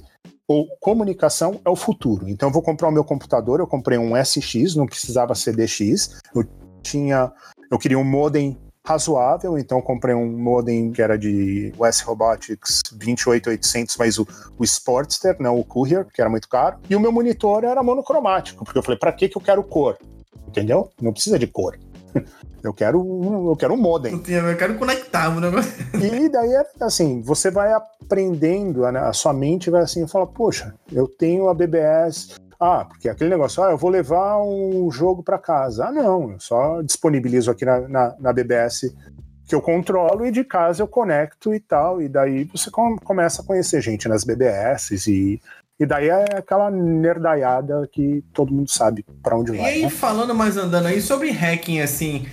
ou 0.50 0.66
comunicação 0.80 1.60
é 1.64 1.70
o 1.70 1.76
futuro. 1.76 2.28
Então 2.28 2.48
eu 2.48 2.52
vou 2.52 2.60
comprar 2.60 2.88
o 2.88 2.90
meu 2.90 3.04
computador, 3.04 3.60
eu 3.60 3.68
comprei 3.68 3.96
um 3.96 4.16
SX, 4.16 4.74
não 4.74 4.84
precisava 4.84 5.32
ser 5.32 5.54
DX. 5.54 6.18
Eu 6.34 6.44
tinha, 6.82 7.32
eu 7.70 7.78
queria 7.78 7.96
um 7.96 8.02
modem 8.02 8.58
razoável, 8.84 9.56
então 9.56 9.80
comprei 9.80 10.12
um 10.12 10.26
modem 10.26 10.90
que 10.90 11.00
era 11.00 11.16
de 11.16 11.72
US 11.78 12.00
Robotics 12.00 12.82
28800, 12.92 13.96
mas 13.96 14.18
o, 14.18 14.26
o 14.58 14.64
Sportster, 14.64 15.36
não 15.38 15.56
o 15.56 15.64
Courier, 15.64 16.04
que 16.12 16.20
era 16.20 16.28
muito 16.28 16.48
caro. 16.48 16.78
E 16.90 16.96
o 16.96 17.00
meu 17.00 17.12
monitor 17.12 17.62
era 17.62 17.80
monocromático, 17.80 18.64
porque 18.64 18.76
eu 18.76 18.82
falei, 18.82 18.98
para 18.98 19.12
que 19.12 19.28
que 19.28 19.38
eu 19.38 19.42
quero 19.42 19.62
cor? 19.62 19.98
Entendeu? 20.48 20.90
Não 21.00 21.12
precisa 21.12 21.38
de 21.38 21.46
cor. 21.46 21.78
Eu 22.62 22.74
quero 22.74 23.00
um, 23.00 23.48
eu 23.48 23.56
quero 23.56 23.72
um 23.72 23.76
modem. 23.78 24.12
Eu 24.12 24.56
quero 24.56 24.74
conectar 24.74 25.30
o 25.30 25.40
negócio. 25.40 25.72
E 25.94 26.28
daí, 26.28 26.52
é 26.52 26.64
assim, 26.80 27.22
você 27.22 27.50
vai 27.50 27.72
aprendendo, 27.72 28.84
a, 28.84 29.12
sua 29.12 29.32
mente 29.32 29.70
vai 29.70 29.82
assim, 29.82 30.06
fala, 30.06 30.26
poxa, 30.26 30.74
eu 30.92 31.08
tenho 31.08 31.48
a 31.48 31.54
BBS, 31.54 32.34
ah, 32.60 32.84
porque 32.84 33.08
aquele 33.08 33.30
negócio, 33.30 33.62
ah, 33.62 33.70
eu 33.70 33.78
vou 33.78 33.88
levar 33.88 34.36
um 34.42 34.90
jogo 34.90 35.22
para 35.22 35.38
casa. 35.38 35.86
Ah, 35.86 35.92
não, 35.92 36.32
eu 36.32 36.40
só 36.40 36.82
disponibilizo 36.82 37.50
aqui 37.50 37.64
na, 37.64 37.88
na, 37.88 38.16
na, 38.20 38.32
BBS 38.34 38.94
que 39.46 39.54
eu 39.54 39.62
controlo 39.62 40.26
e 40.26 40.30
de 40.30 40.44
casa 40.44 40.82
eu 40.82 40.86
conecto 40.86 41.54
e 41.54 41.58
tal. 41.58 42.02
E 42.02 42.08
daí 42.08 42.44
você 42.44 42.70
com, 42.70 42.96
começa 42.98 43.40
a 43.40 43.44
conhecer 43.44 43.80
gente 43.80 44.06
nas 44.06 44.24
BBS 44.24 45.08
e, 45.08 45.40
E 45.80 45.86
daí 45.86 46.10
é 46.10 46.36
aquela 46.36 46.70
nerdaiada 46.70 47.88
que 47.90 48.22
todo 48.34 48.52
mundo 48.52 48.70
sabe 48.70 49.02
para 49.22 49.34
onde 49.34 49.52
vai. 49.52 49.60
E 49.60 49.64
aí, 49.64 49.82
né? 49.84 49.88
falando 49.88 50.34
mais 50.34 50.58
andando 50.58 50.86
aí 50.86 51.00
sobre 51.00 51.30
hacking, 51.30 51.80
assim, 51.80 52.26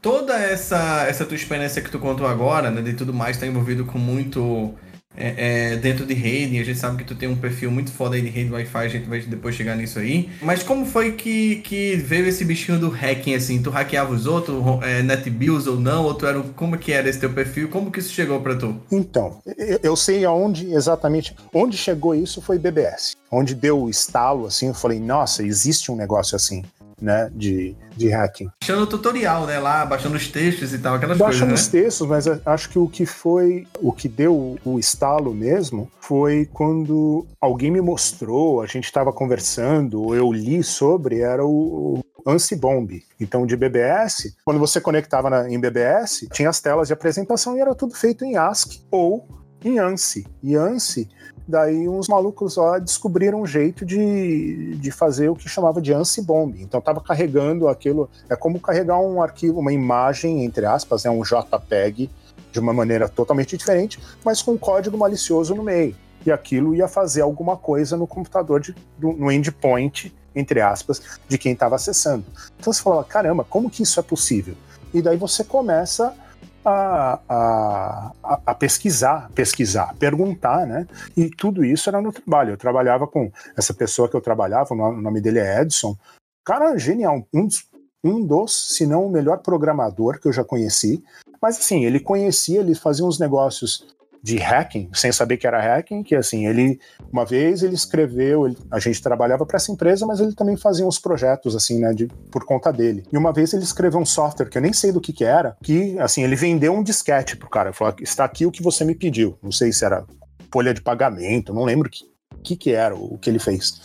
toda 0.00 0.34
essa, 0.34 1.04
essa 1.06 1.26
tua 1.26 1.34
experiência 1.34 1.82
que 1.82 1.90
tu 1.90 1.98
contou 1.98 2.26
agora, 2.26 2.70
né, 2.70 2.80
de 2.80 2.94
tudo 2.94 3.12
mais, 3.12 3.36
tá 3.36 3.46
envolvido 3.46 3.84
com 3.84 3.98
muito 3.98 4.74
é, 5.16 5.72
é, 5.72 5.76
dentro 5.76 6.04
de 6.04 6.14
rede, 6.14 6.58
a 6.58 6.64
gente 6.64 6.78
sabe 6.78 6.98
que 6.98 7.04
tu 7.04 7.14
tem 7.14 7.28
um 7.28 7.36
perfil 7.36 7.70
muito 7.70 7.92
foda 7.92 8.16
aí 8.16 8.22
de 8.22 8.28
rede 8.28 8.52
Wi-Fi, 8.52 8.78
a 8.78 8.88
gente 8.88 9.08
vai 9.08 9.20
depois 9.20 9.54
chegar 9.54 9.76
nisso 9.76 9.98
aí. 9.98 10.30
Mas 10.42 10.62
como 10.62 10.84
foi 10.84 11.12
que, 11.12 11.56
que 11.56 11.96
veio 11.96 12.26
esse 12.26 12.44
bichinho 12.44 12.78
do 12.78 12.88
hacking, 12.88 13.34
assim? 13.34 13.62
Tu 13.62 13.70
hackeava 13.70 14.12
os 14.12 14.26
outros, 14.26 14.56
é, 14.82 15.02
NetBills 15.02 15.66
ou 15.66 15.78
não? 15.78 16.04
Ou 16.04 16.14
tu 16.14 16.26
era, 16.26 16.40
como 16.56 16.76
que 16.76 16.92
era 16.92 17.08
esse 17.08 17.20
teu 17.20 17.30
perfil? 17.30 17.68
Como 17.68 17.90
que 17.90 18.00
isso 18.00 18.12
chegou 18.12 18.40
pra 18.40 18.56
tu? 18.56 18.76
Então, 18.90 19.38
eu, 19.56 19.80
eu 19.82 19.96
sei 19.96 20.24
aonde 20.24 20.72
exatamente, 20.72 21.34
onde 21.52 21.76
chegou 21.76 22.14
isso 22.14 22.40
foi 22.40 22.58
BBS. 22.58 23.16
Onde 23.30 23.54
deu 23.54 23.82
o 23.82 23.90
estalo, 23.90 24.46
assim, 24.46 24.68
eu 24.68 24.74
falei, 24.74 25.00
nossa, 25.00 25.42
existe 25.42 25.90
um 25.90 25.96
negócio 25.96 26.36
assim 26.36 26.62
né, 27.04 27.30
de, 27.32 27.76
de 27.96 28.08
hacking. 28.08 28.48
Baixando 28.60 28.82
o 28.82 28.86
tutorial, 28.86 29.46
né, 29.46 29.58
lá, 29.60 29.84
baixando 29.84 30.16
os 30.16 30.28
textos 30.28 30.72
e 30.72 30.78
tal, 30.78 30.94
aquelas 30.94 31.18
Baixando 31.18 31.50
coisas, 31.50 31.66
os 31.66 31.70
textos, 31.70 32.08
mas 32.08 32.26
acho 32.46 32.70
que 32.70 32.78
o 32.78 32.88
que 32.88 33.04
foi, 33.04 33.66
o 33.80 33.92
que 33.92 34.08
deu 34.08 34.58
o 34.64 34.78
estalo 34.78 35.34
mesmo, 35.34 35.90
foi 36.00 36.48
quando 36.52 37.26
alguém 37.40 37.70
me 37.70 37.80
mostrou, 37.80 38.62
a 38.62 38.66
gente 38.66 38.84
estava 38.84 39.12
conversando, 39.12 40.14
eu 40.14 40.32
li 40.32 40.62
sobre, 40.62 41.20
era 41.20 41.44
o, 41.44 42.00
ANSI 42.26 42.56
Bomb. 42.56 43.02
Então, 43.20 43.46
de 43.46 43.56
BBS, 43.56 44.34
quando 44.44 44.58
você 44.58 44.80
conectava 44.80 45.28
na, 45.28 45.50
em 45.50 45.60
BBS, 45.60 46.26
tinha 46.32 46.48
as 46.48 46.60
telas 46.60 46.88
de 46.88 46.94
apresentação 46.94 47.56
e 47.56 47.60
era 47.60 47.74
tudo 47.74 47.94
feito 47.94 48.24
em 48.24 48.36
ASCII 48.36 48.80
ou 48.90 49.28
em 49.62 49.78
ANSI. 49.78 50.26
E 50.42 50.56
ANSI 50.56 51.08
Daí 51.46 51.86
uns 51.86 52.08
malucos 52.08 52.56
lá 52.56 52.78
descobriram 52.78 53.42
um 53.42 53.46
jeito 53.46 53.84
de, 53.84 54.76
de 54.76 54.90
fazer 54.90 55.28
o 55.28 55.36
que 55.36 55.48
chamava 55.48 55.80
de 55.80 55.92
ANSI 55.92 56.22
bomb. 56.22 56.56
Então 56.58 56.78
estava 56.78 57.00
carregando 57.00 57.68
aquilo, 57.68 58.08
é 58.30 58.34
como 58.34 58.58
carregar 58.58 58.98
um 58.98 59.22
arquivo, 59.22 59.60
uma 59.60 59.72
imagem, 59.72 60.44
entre 60.44 60.64
aspas, 60.64 61.04
né, 61.04 61.10
um 61.10 61.22
JPEG, 61.22 62.10
de 62.50 62.60
uma 62.60 62.72
maneira 62.72 63.08
totalmente 63.08 63.56
diferente, 63.56 63.98
mas 64.24 64.40
com 64.40 64.52
um 64.52 64.58
código 64.58 64.96
malicioso 64.96 65.54
no 65.54 65.62
meio. 65.62 65.94
E 66.24 66.32
aquilo 66.32 66.74
ia 66.74 66.88
fazer 66.88 67.20
alguma 67.20 67.56
coisa 67.56 67.96
no 67.96 68.06
computador, 68.06 68.60
de, 68.60 68.74
no 68.98 69.30
endpoint, 69.30 70.14
entre 70.34 70.60
aspas, 70.60 71.18
de 71.28 71.36
quem 71.36 71.52
estava 71.52 71.74
acessando. 71.74 72.24
Então 72.58 72.72
você 72.72 72.82
falava, 72.82 73.04
caramba, 73.04 73.44
como 73.44 73.68
que 73.68 73.82
isso 73.82 74.00
é 74.00 74.02
possível? 74.02 74.54
E 74.94 75.02
daí 75.02 75.16
você 75.16 75.44
começa 75.44 76.14
a, 76.64 77.20
a, 77.28 78.40
a, 78.46 78.54
pesquisar, 78.54 79.30
pesquisar, 79.34 79.94
perguntar, 79.98 80.66
né? 80.66 80.86
E 81.16 81.28
tudo 81.28 81.64
isso 81.64 81.88
era 81.90 82.00
no 82.00 82.12
trabalho. 82.12 82.52
Eu 82.52 82.56
trabalhava 82.56 83.06
com 83.06 83.30
essa 83.56 83.74
pessoa 83.74 84.08
que 84.08 84.16
eu 84.16 84.20
trabalhava, 84.20 84.72
o 84.74 84.92
nome 84.92 85.20
dele 85.20 85.40
é 85.40 85.60
Edson. 85.60 85.96
Cara, 86.44 86.76
genial. 86.78 87.26
Um 87.32 87.46
dos, 87.46 87.66
um 88.02 88.26
dos, 88.26 88.74
se 88.74 88.86
não 88.86 89.06
o 89.06 89.10
melhor 89.10 89.38
programador 89.38 90.18
que 90.20 90.28
eu 90.28 90.32
já 90.32 90.44
conheci. 90.44 91.02
Mas 91.40 91.58
assim, 91.58 91.84
ele 91.84 92.00
conhecia, 92.00 92.60
ele 92.60 92.74
fazia 92.74 93.04
uns 93.04 93.18
negócios 93.18 93.94
de 94.24 94.38
hacking, 94.38 94.88
sem 94.94 95.12
saber 95.12 95.36
que 95.36 95.46
era 95.46 95.60
hacking, 95.60 96.02
que 96.02 96.16
assim, 96.16 96.46
ele 96.46 96.80
uma 97.12 97.26
vez 97.26 97.62
ele 97.62 97.74
escreveu, 97.74 98.46
ele, 98.46 98.56
a 98.70 98.78
gente 98.78 99.02
trabalhava 99.02 99.44
para 99.44 99.58
essa 99.58 99.70
empresa, 99.70 100.06
mas 100.06 100.18
ele 100.18 100.34
também 100.34 100.56
fazia 100.56 100.86
uns 100.86 100.98
projetos 100.98 101.54
assim, 101.54 101.78
né, 101.78 101.92
de, 101.92 102.06
por 102.32 102.42
conta 102.46 102.72
dele. 102.72 103.04
E 103.12 103.18
uma 103.18 103.34
vez 103.34 103.52
ele 103.52 103.62
escreveu 103.62 104.00
um 104.00 104.06
software 104.06 104.48
que 104.48 104.56
eu 104.56 104.62
nem 104.62 104.72
sei 104.72 104.92
do 104.92 105.00
que 105.00 105.12
que 105.12 105.24
era, 105.24 105.54
que 105.62 105.98
assim, 105.98 106.24
ele 106.24 106.36
vendeu 106.36 106.72
um 106.72 106.82
disquete 106.82 107.36
pro 107.36 107.50
cara, 107.50 107.74
falou: 107.74 107.94
"Está 108.00 108.24
aqui 108.24 108.46
o 108.46 108.50
que 108.50 108.62
você 108.62 108.82
me 108.82 108.94
pediu". 108.94 109.38
Não 109.42 109.52
sei 109.52 109.70
se 109.74 109.84
era 109.84 110.06
folha 110.50 110.72
de 110.72 110.80
pagamento, 110.80 111.52
não 111.52 111.64
lembro 111.64 111.90
que 111.90 112.10
que, 112.42 112.56
que 112.56 112.72
era 112.72 112.94
o 112.94 113.18
que 113.18 113.28
ele 113.28 113.38
fez. 113.38 113.82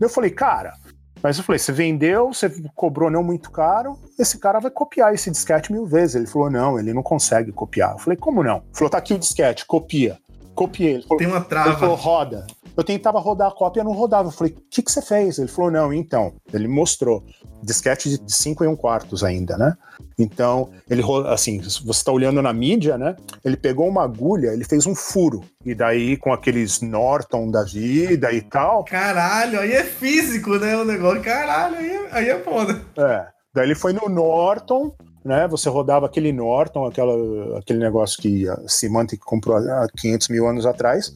Eu 0.00 0.08
falei: 0.08 0.30
"Cara, 0.30 0.74
mas 1.22 1.38
eu 1.38 1.44
falei, 1.44 1.58
você 1.58 1.72
vendeu, 1.72 2.32
você 2.32 2.50
cobrou 2.74 3.10
não 3.10 3.22
muito 3.22 3.50
caro, 3.50 3.98
esse 4.18 4.38
cara 4.38 4.58
vai 4.58 4.70
copiar 4.70 5.14
esse 5.14 5.30
disquete 5.30 5.72
mil 5.72 5.86
vezes. 5.86 6.14
Ele 6.16 6.26
falou, 6.26 6.50
não, 6.50 6.78
ele 6.78 6.92
não 6.92 7.02
consegue 7.02 7.52
copiar. 7.52 7.92
Eu 7.92 7.98
falei, 7.98 8.16
como 8.16 8.42
não? 8.42 8.56
Ele 8.56 8.64
falou, 8.74 8.90
tá 8.90 8.98
aqui 8.98 9.14
o 9.14 9.18
disquete, 9.18 9.66
copia. 9.66 10.18
Copiei. 10.54 10.94
Ele 10.94 11.02
falou, 11.02 11.18
Tem 11.18 11.26
uma 11.26 11.40
trava. 11.40 11.70
Ele 11.70 11.78
falou, 11.78 11.94
roda. 11.94 12.46
Eu 12.80 12.84
tentava 12.84 13.18
rodar 13.18 13.48
a 13.48 13.54
cópia, 13.54 13.84
não 13.84 13.92
rodava. 13.92 14.28
Eu 14.28 14.32
falei, 14.32 14.54
o 14.54 14.62
que, 14.70 14.82
que 14.82 14.90
você 14.90 15.02
fez? 15.02 15.38
Ele 15.38 15.48
falou, 15.48 15.70
não, 15.70 15.92
então. 15.92 16.32
Ele 16.50 16.66
mostrou. 16.66 17.22
Disquete 17.62 18.16
de 18.16 18.32
5 18.32 18.64
e 18.64 18.68
1 18.68 18.74
quartos 18.74 19.22
ainda, 19.22 19.58
né? 19.58 19.76
Então, 20.18 20.70
ele, 20.88 21.02
assim, 21.26 21.60
você 21.60 21.90
está 21.90 22.10
olhando 22.10 22.40
na 22.40 22.54
mídia, 22.54 22.96
né? 22.96 23.16
Ele 23.44 23.54
pegou 23.54 23.86
uma 23.86 24.02
agulha, 24.02 24.48
ele 24.48 24.64
fez 24.64 24.86
um 24.86 24.94
furo. 24.94 25.44
E 25.62 25.74
daí, 25.74 26.16
com 26.16 26.32
aqueles 26.32 26.80
Norton 26.80 27.50
da 27.50 27.64
vida 27.64 28.32
e 28.32 28.40
tal. 28.40 28.82
Caralho, 28.84 29.60
aí 29.60 29.72
é 29.72 29.84
físico, 29.84 30.56
né? 30.56 30.74
O 30.74 30.86
negócio. 30.86 31.22
Caralho, 31.22 31.76
aí 31.76 31.90
é, 31.90 32.08
aí 32.12 32.28
é 32.30 32.38
foda. 32.38 32.80
É. 32.96 33.26
Daí 33.52 33.66
ele 33.66 33.74
foi 33.74 33.92
no 33.92 34.08
Norton, 34.08 34.94
né? 35.24 35.46
Você 35.48 35.68
rodava 35.68 36.06
aquele 36.06 36.32
Norton, 36.32 36.86
aquela, 36.86 37.58
aquele 37.58 37.78
negócio 37.78 38.22
que 38.22 38.48
a 38.48 38.56
Symantec 38.66 39.22
comprou 39.22 39.58
há 39.58 39.86
500 39.98 40.28
mil 40.28 40.46
anos 40.46 40.64
atrás. 40.64 41.12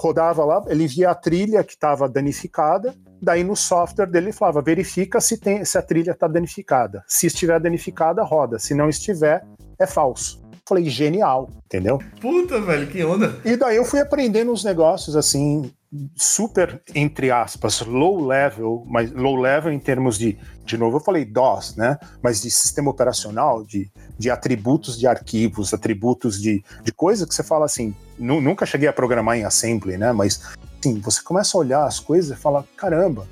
Rodava 0.00 0.42
lá, 0.46 0.64
ele 0.68 0.86
via 0.86 1.10
a 1.10 1.14
trilha 1.14 1.62
que 1.62 1.74
estava 1.74 2.08
danificada, 2.08 2.94
daí 3.20 3.44
no 3.44 3.54
software 3.54 4.06
dele 4.06 4.32
falava, 4.32 4.62
verifica 4.62 5.20
se, 5.20 5.36
tem, 5.36 5.62
se 5.62 5.76
a 5.76 5.82
trilha 5.82 6.12
está 6.12 6.26
danificada. 6.26 7.04
Se 7.06 7.26
estiver 7.26 7.60
danificada, 7.60 8.22
roda. 8.22 8.58
Se 8.58 8.72
não 8.72 8.88
estiver, 8.88 9.44
é 9.78 9.86
falso. 9.86 10.40
Falei, 10.66 10.88
genial, 10.88 11.50
entendeu? 11.66 11.98
Puta, 12.18 12.58
velho, 12.62 12.86
que 12.86 13.04
onda. 13.04 13.36
E 13.44 13.56
daí 13.56 13.76
eu 13.76 13.84
fui 13.84 14.00
aprendendo 14.00 14.50
uns 14.50 14.64
negócios 14.64 15.14
assim, 15.14 15.70
super, 16.16 16.80
entre 16.94 17.30
aspas, 17.30 17.80
low 17.82 18.24
level, 18.24 18.84
mas 18.86 19.12
low 19.12 19.36
level 19.36 19.70
em 19.70 19.78
termos 19.78 20.16
de, 20.16 20.38
de 20.64 20.78
novo, 20.78 20.96
eu 20.96 21.00
falei 21.00 21.26
DOS, 21.26 21.76
né? 21.76 21.98
Mas 22.22 22.40
de 22.40 22.50
sistema 22.50 22.90
operacional, 22.90 23.64
de, 23.64 23.90
de 24.20 24.30
atributos 24.30 24.98
de 24.98 25.06
arquivos, 25.06 25.72
atributos 25.72 26.38
de, 26.38 26.62
de 26.84 26.92
coisa 26.92 27.26
que 27.26 27.34
você 27.34 27.42
fala 27.42 27.64
assim, 27.64 27.94
nunca 28.18 28.66
cheguei 28.66 28.86
a 28.86 28.92
programar 28.92 29.38
em 29.38 29.44
assembly, 29.44 29.96
né? 29.96 30.12
Mas 30.12 30.42
assim, 30.78 31.00
você 31.00 31.22
começa 31.22 31.56
a 31.56 31.60
olhar 31.60 31.86
as 31.86 31.98
coisas 31.98 32.36
e 32.36 32.38
fala, 32.38 32.62
caramba. 32.76 33.26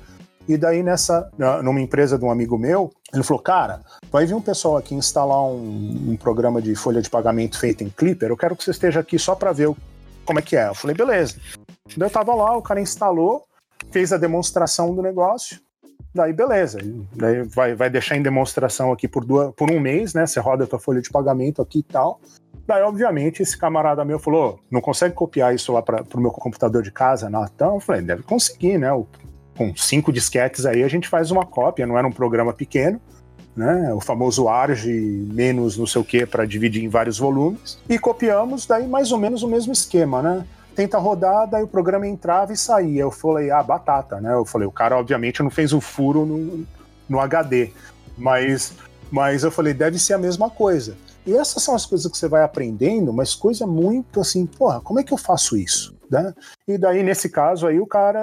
E 0.47 0.57
daí 0.57 0.81
nessa, 0.81 1.29
numa 1.63 1.79
empresa 1.79 2.17
de 2.17 2.25
um 2.25 2.31
amigo 2.31 2.57
meu, 2.57 2.91
ele 3.13 3.21
falou, 3.21 3.39
cara, 3.39 3.81
vai 4.11 4.25
vir 4.25 4.33
um 4.33 4.41
pessoal 4.41 4.77
aqui 4.77 4.95
instalar 4.95 5.43
um, 5.43 6.09
um 6.09 6.17
programa 6.17 6.59
de 6.59 6.73
folha 6.73 7.03
de 7.03 7.09
pagamento 7.09 7.59
feito 7.59 7.83
em 7.83 7.89
Clipper, 7.89 8.29
eu 8.29 8.37
quero 8.37 8.55
que 8.55 8.63
você 8.63 8.71
esteja 8.71 9.01
aqui 9.01 9.19
só 9.19 9.35
para 9.35 9.51
ver 9.51 9.71
como 10.25 10.39
é 10.39 10.41
que 10.41 10.57
é. 10.57 10.69
Eu 10.69 10.73
falei, 10.73 10.95
beleza. 10.95 11.35
Daí 11.95 12.07
eu 12.07 12.11
tava 12.11 12.33
lá, 12.33 12.57
o 12.57 12.63
cara 12.63 12.81
instalou, 12.81 13.43
fez 13.91 14.11
a 14.11 14.17
demonstração 14.17 14.95
do 14.95 15.03
negócio, 15.03 15.59
daí 16.13 16.33
beleza. 16.33 16.79
Daí 17.15 17.43
vai, 17.43 17.75
vai 17.75 17.89
deixar 17.89 18.17
em 18.17 18.21
demonstração 18.21 18.91
aqui 18.91 19.07
por, 19.07 19.25
duas, 19.25 19.53
por 19.55 19.71
um 19.71 19.79
mês, 19.79 20.13
né? 20.13 20.25
Você 20.25 20.39
roda 20.39 20.63
a 20.63 20.67
tua 20.67 20.79
folha 20.79 21.01
de 21.01 21.09
pagamento 21.09 21.61
aqui 21.61 21.79
e 21.79 21.83
tal. 21.83 22.19
Daí, 22.67 22.83
obviamente, 22.83 23.41
esse 23.41 23.57
camarada 23.57 24.05
meu 24.05 24.19
falou: 24.19 24.59
não 24.69 24.81
consegue 24.81 25.15
copiar 25.15 25.53
isso 25.55 25.73
lá 25.73 25.81
para 25.81 26.03
o 26.13 26.21
meu 26.21 26.31
computador 26.31 26.83
de 26.83 26.91
casa, 26.91 27.29
não? 27.29 27.43
Então, 27.43 27.75
eu 27.75 27.79
falei: 27.79 28.01
deve 28.01 28.23
conseguir, 28.23 28.77
né? 28.77 28.89
Com 29.57 29.75
cinco 29.75 30.13
disquetes 30.13 30.65
aí, 30.65 30.83
a 30.83 30.87
gente 30.87 31.07
faz 31.07 31.31
uma 31.31 31.45
cópia, 31.45 31.87
não 31.87 31.97
era 31.97 32.07
um 32.07 32.11
programa 32.11 32.53
pequeno. 32.53 33.01
Né, 33.55 33.91
o 33.93 33.99
famoso 33.99 34.47
ARG 34.47 34.87
menos 35.33 35.75
não 35.75 35.85
sei 35.85 35.99
o 35.99 36.05
que 36.05 36.25
para 36.25 36.45
dividir 36.45 36.81
em 36.81 36.87
vários 36.87 37.17
volumes 37.17 37.77
e 37.89 37.99
copiamos 37.99 38.65
daí 38.65 38.87
mais 38.87 39.11
ou 39.11 39.17
menos 39.17 39.43
o 39.43 39.49
mesmo 39.49 39.73
esquema, 39.73 40.21
né? 40.21 40.45
Tenta 40.79 40.97
rodar, 40.97 41.45
daí 41.45 41.61
o 41.61 41.67
programa 41.67 42.07
entrava 42.07 42.53
e 42.53 42.57
saía. 42.57 43.01
Eu 43.01 43.11
falei, 43.11 43.51
ah, 43.51 43.61
batata, 43.61 44.21
né? 44.21 44.33
Eu 44.33 44.45
falei, 44.45 44.65
o 44.65 44.71
cara 44.71 44.97
obviamente 44.97 45.43
não 45.43 45.49
fez 45.49 45.73
o 45.73 45.81
furo 45.81 46.25
no, 46.25 46.65
no 47.09 47.19
HD, 47.19 47.73
mas, 48.17 48.73
mas 49.11 49.43
eu 49.43 49.51
falei, 49.51 49.73
deve 49.73 49.99
ser 49.99 50.13
a 50.13 50.17
mesma 50.17 50.49
coisa. 50.49 50.95
E 51.25 51.35
essas 51.35 51.61
são 51.61 51.75
as 51.75 51.85
coisas 51.85 52.09
que 52.09 52.17
você 52.17 52.29
vai 52.29 52.43
aprendendo, 52.43 53.11
mas 53.11 53.35
coisa 53.35 53.67
muito 53.67 54.21
assim, 54.21 54.45
porra, 54.45 54.79
como 54.79 55.01
é 55.01 55.03
que 55.03 55.11
eu 55.11 55.17
faço 55.17 55.57
isso? 55.57 55.93
Né? 56.09 56.33
E 56.65 56.77
daí, 56.77 57.03
nesse 57.03 57.27
caso 57.29 57.67
aí, 57.67 57.77
o 57.77 57.85
cara, 57.85 58.21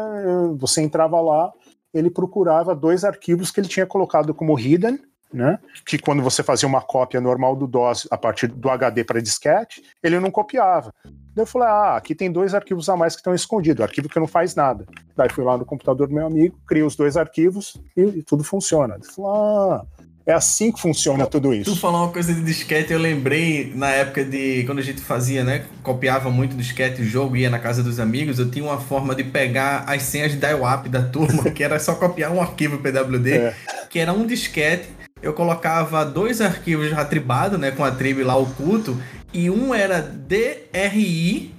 você 0.57 0.81
entrava 0.81 1.21
lá, 1.21 1.53
ele 1.93 2.09
procurava 2.09 2.75
dois 2.75 3.05
arquivos 3.05 3.51
que 3.51 3.61
ele 3.61 3.69
tinha 3.69 3.85
colocado 3.85 4.33
como 4.33 4.59
hidden, 4.59 4.99
né? 5.31 5.59
Que 5.85 5.99
quando 5.99 6.23
você 6.23 6.43
fazia 6.43 6.67
uma 6.67 6.81
cópia 6.81 7.21
normal 7.21 7.55
do 7.55 7.67
DOS 7.67 8.09
a 8.11 8.17
partir 8.17 8.47
do 8.47 8.71
HD 8.71 9.05
para 9.05 9.21
disquete, 9.21 9.83
ele 10.03 10.19
não 10.19 10.31
copiava. 10.31 10.91
Daí 11.37 11.43
eu 11.43 11.47
falei, 11.47 11.69
ah, 11.69 11.97
aqui 11.97 12.15
tem 12.15 12.33
dois 12.33 12.55
arquivos 12.55 12.89
a 12.89 12.97
mais 12.97 13.15
que 13.15 13.21
estão 13.21 13.35
escondidos, 13.35 13.83
arquivo 13.83 14.09
que 14.09 14.19
não 14.19 14.27
faz 14.27 14.55
nada. 14.55 14.87
Daí 15.15 15.29
fui 15.31 15.45
lá 15.45 15.59
no 15.59 15.67
computador 15.67 16.09
do 16.09 16.15
meu 16.15 16.27
amigo, 16.27 16.57
criei 16.67 16.83
os 16.83 16.97
dois 16.97 17.15
arquivos 17.15 17.77
e, 17.95 18.01
e 18.01 18.23
tudo 18.23 18.43
funciona. 18.43 18.95
Ele 18.95 19.05
falou, 19.05 19.35
ah, 19.35 19.87
é 20.25 20.33
assim 20.33 20.73
que 20.73 20.81
funciona 20.81 21.27
tudo 21.27 21.53
isso. 21.53 21.75
Tu 21.75 21.79
falou 21.79 22.05
uma 22.05 22.13
coisa 22.13 22.33
de 22.33 22.43
disquete, 22.43 22.91
eu 22.91 22.99
lembrei 22.99 23.71
na 23.75 23.91
época 23.91 24.25
de 24.25 24.65
quando 24.65 24.79
a 24.79 24.83
gente 24.83 25.03
fazia, 25.03 25.45
né? 25.45 25.67
Copiava 25.83 26.31
muito 26.31 26.57
disquete, 26.57 27.03
o 27.03 27.05
jogo 27.05 27.37
ia 27.37 27.51
na 27.51 27.59
casa 27.59 27.83
dos 27.83 28.01
amigos. 28.01 28.39
Eu 28.39 28.51
tinha 28.51 28.65
uma 28.65 28.81
forma 28.81 29.15
de 29.15 29.23
pegar 29.23 29.85
as 29.87 30.03
senhas 30.05 30.35
dial-up 30.35 30.89
da 30.89 31.03
turma, 31.03 31.45
que 31.53 31.63
era 31.63 31.79
só 31.79 31.95
copiar 31.95 32.33
um 32.33 32.41
arquivo 32.41 32.79
PWD, 32.79 33.33
é. 33.33 33.55
que 33.91 33.99
era 33.99 34.13
um 34.13 34.27
disquete. 34.27 34.89
Eu 35.23 35.33
colocava 35.33 36.05
dois 36.05 36.41
arquivos 36.41 36.93
atribados, 36.93 37.59
né? 37.59 37.71
Com 37.71 37.85
a 37.85 37.91
tribo 37.91 38.23
lá 38.23 38.37
oculto, 38.37 39.01
e 39.33 39.51
um 39.51 39.75
era 39.75 40.01
dri.bat. 40.01 41.51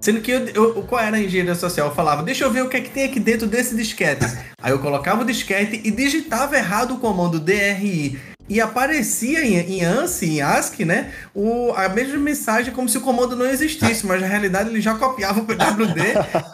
Sendo 0.00 0.20
que 0.20 0.30
eu, 0.30 0.46
eu, 0.48 0.82
qual 0.82 1.00
era 1.00 1.16
a 1.16 1.20
engenharia 1.20 1.54
social? 1.54 1.88
Eu 1.88 1.94
falava, 1.94 2.22
deixa 2.22 2.44
eu 2.44 2.50
ver 2.50 2.62
o 2.62 2.68
que 2.68 2.76
é 2.76 2.80
que 2.80 2.90
tem 2.90 3.04
aqui 3.04 3.18
dentro 3.18 3.46
desse 3.46 3.74
disquete. 3.74 4.26
Aí 4.62 4.70
eu 4.70 4.78
colocava 4.78 5.22
o 5.22 5.24
disquete 5.24 5.80
e 5.82 5.90
digitava 5.90 6.56
errado 6.56 6.94
o 6.94 6.98
comando 6.98 7.40
DRI. 7.40 8.20
E 8.48 8.60
aparecia 8.60 9.44
em, 9.44 9.56
em 9.56 9.84
ANSI, 9.84 10.26
em 10.26 10.42
ASCII, 10.42 10.84
né? 10.84 11.12
O, 11.34 11.72
a 11.72 11.88
mesma 11.88 12.18
mensagem 12.18 12.74
como 12.74 12.88
se 12.88 12.98
o 12.98 13.00
comando 13.00 13.34
não 13.34 13.46
existisse, 13.46 14.06
mas 14.06 14.20
na 14.20 14.26
realidade 14.26 14.68
ele 14.68 14.80
já 14.80 14.94
copiava 14.94 15.40
o 15.40 15.46
PWD 15.46 16.00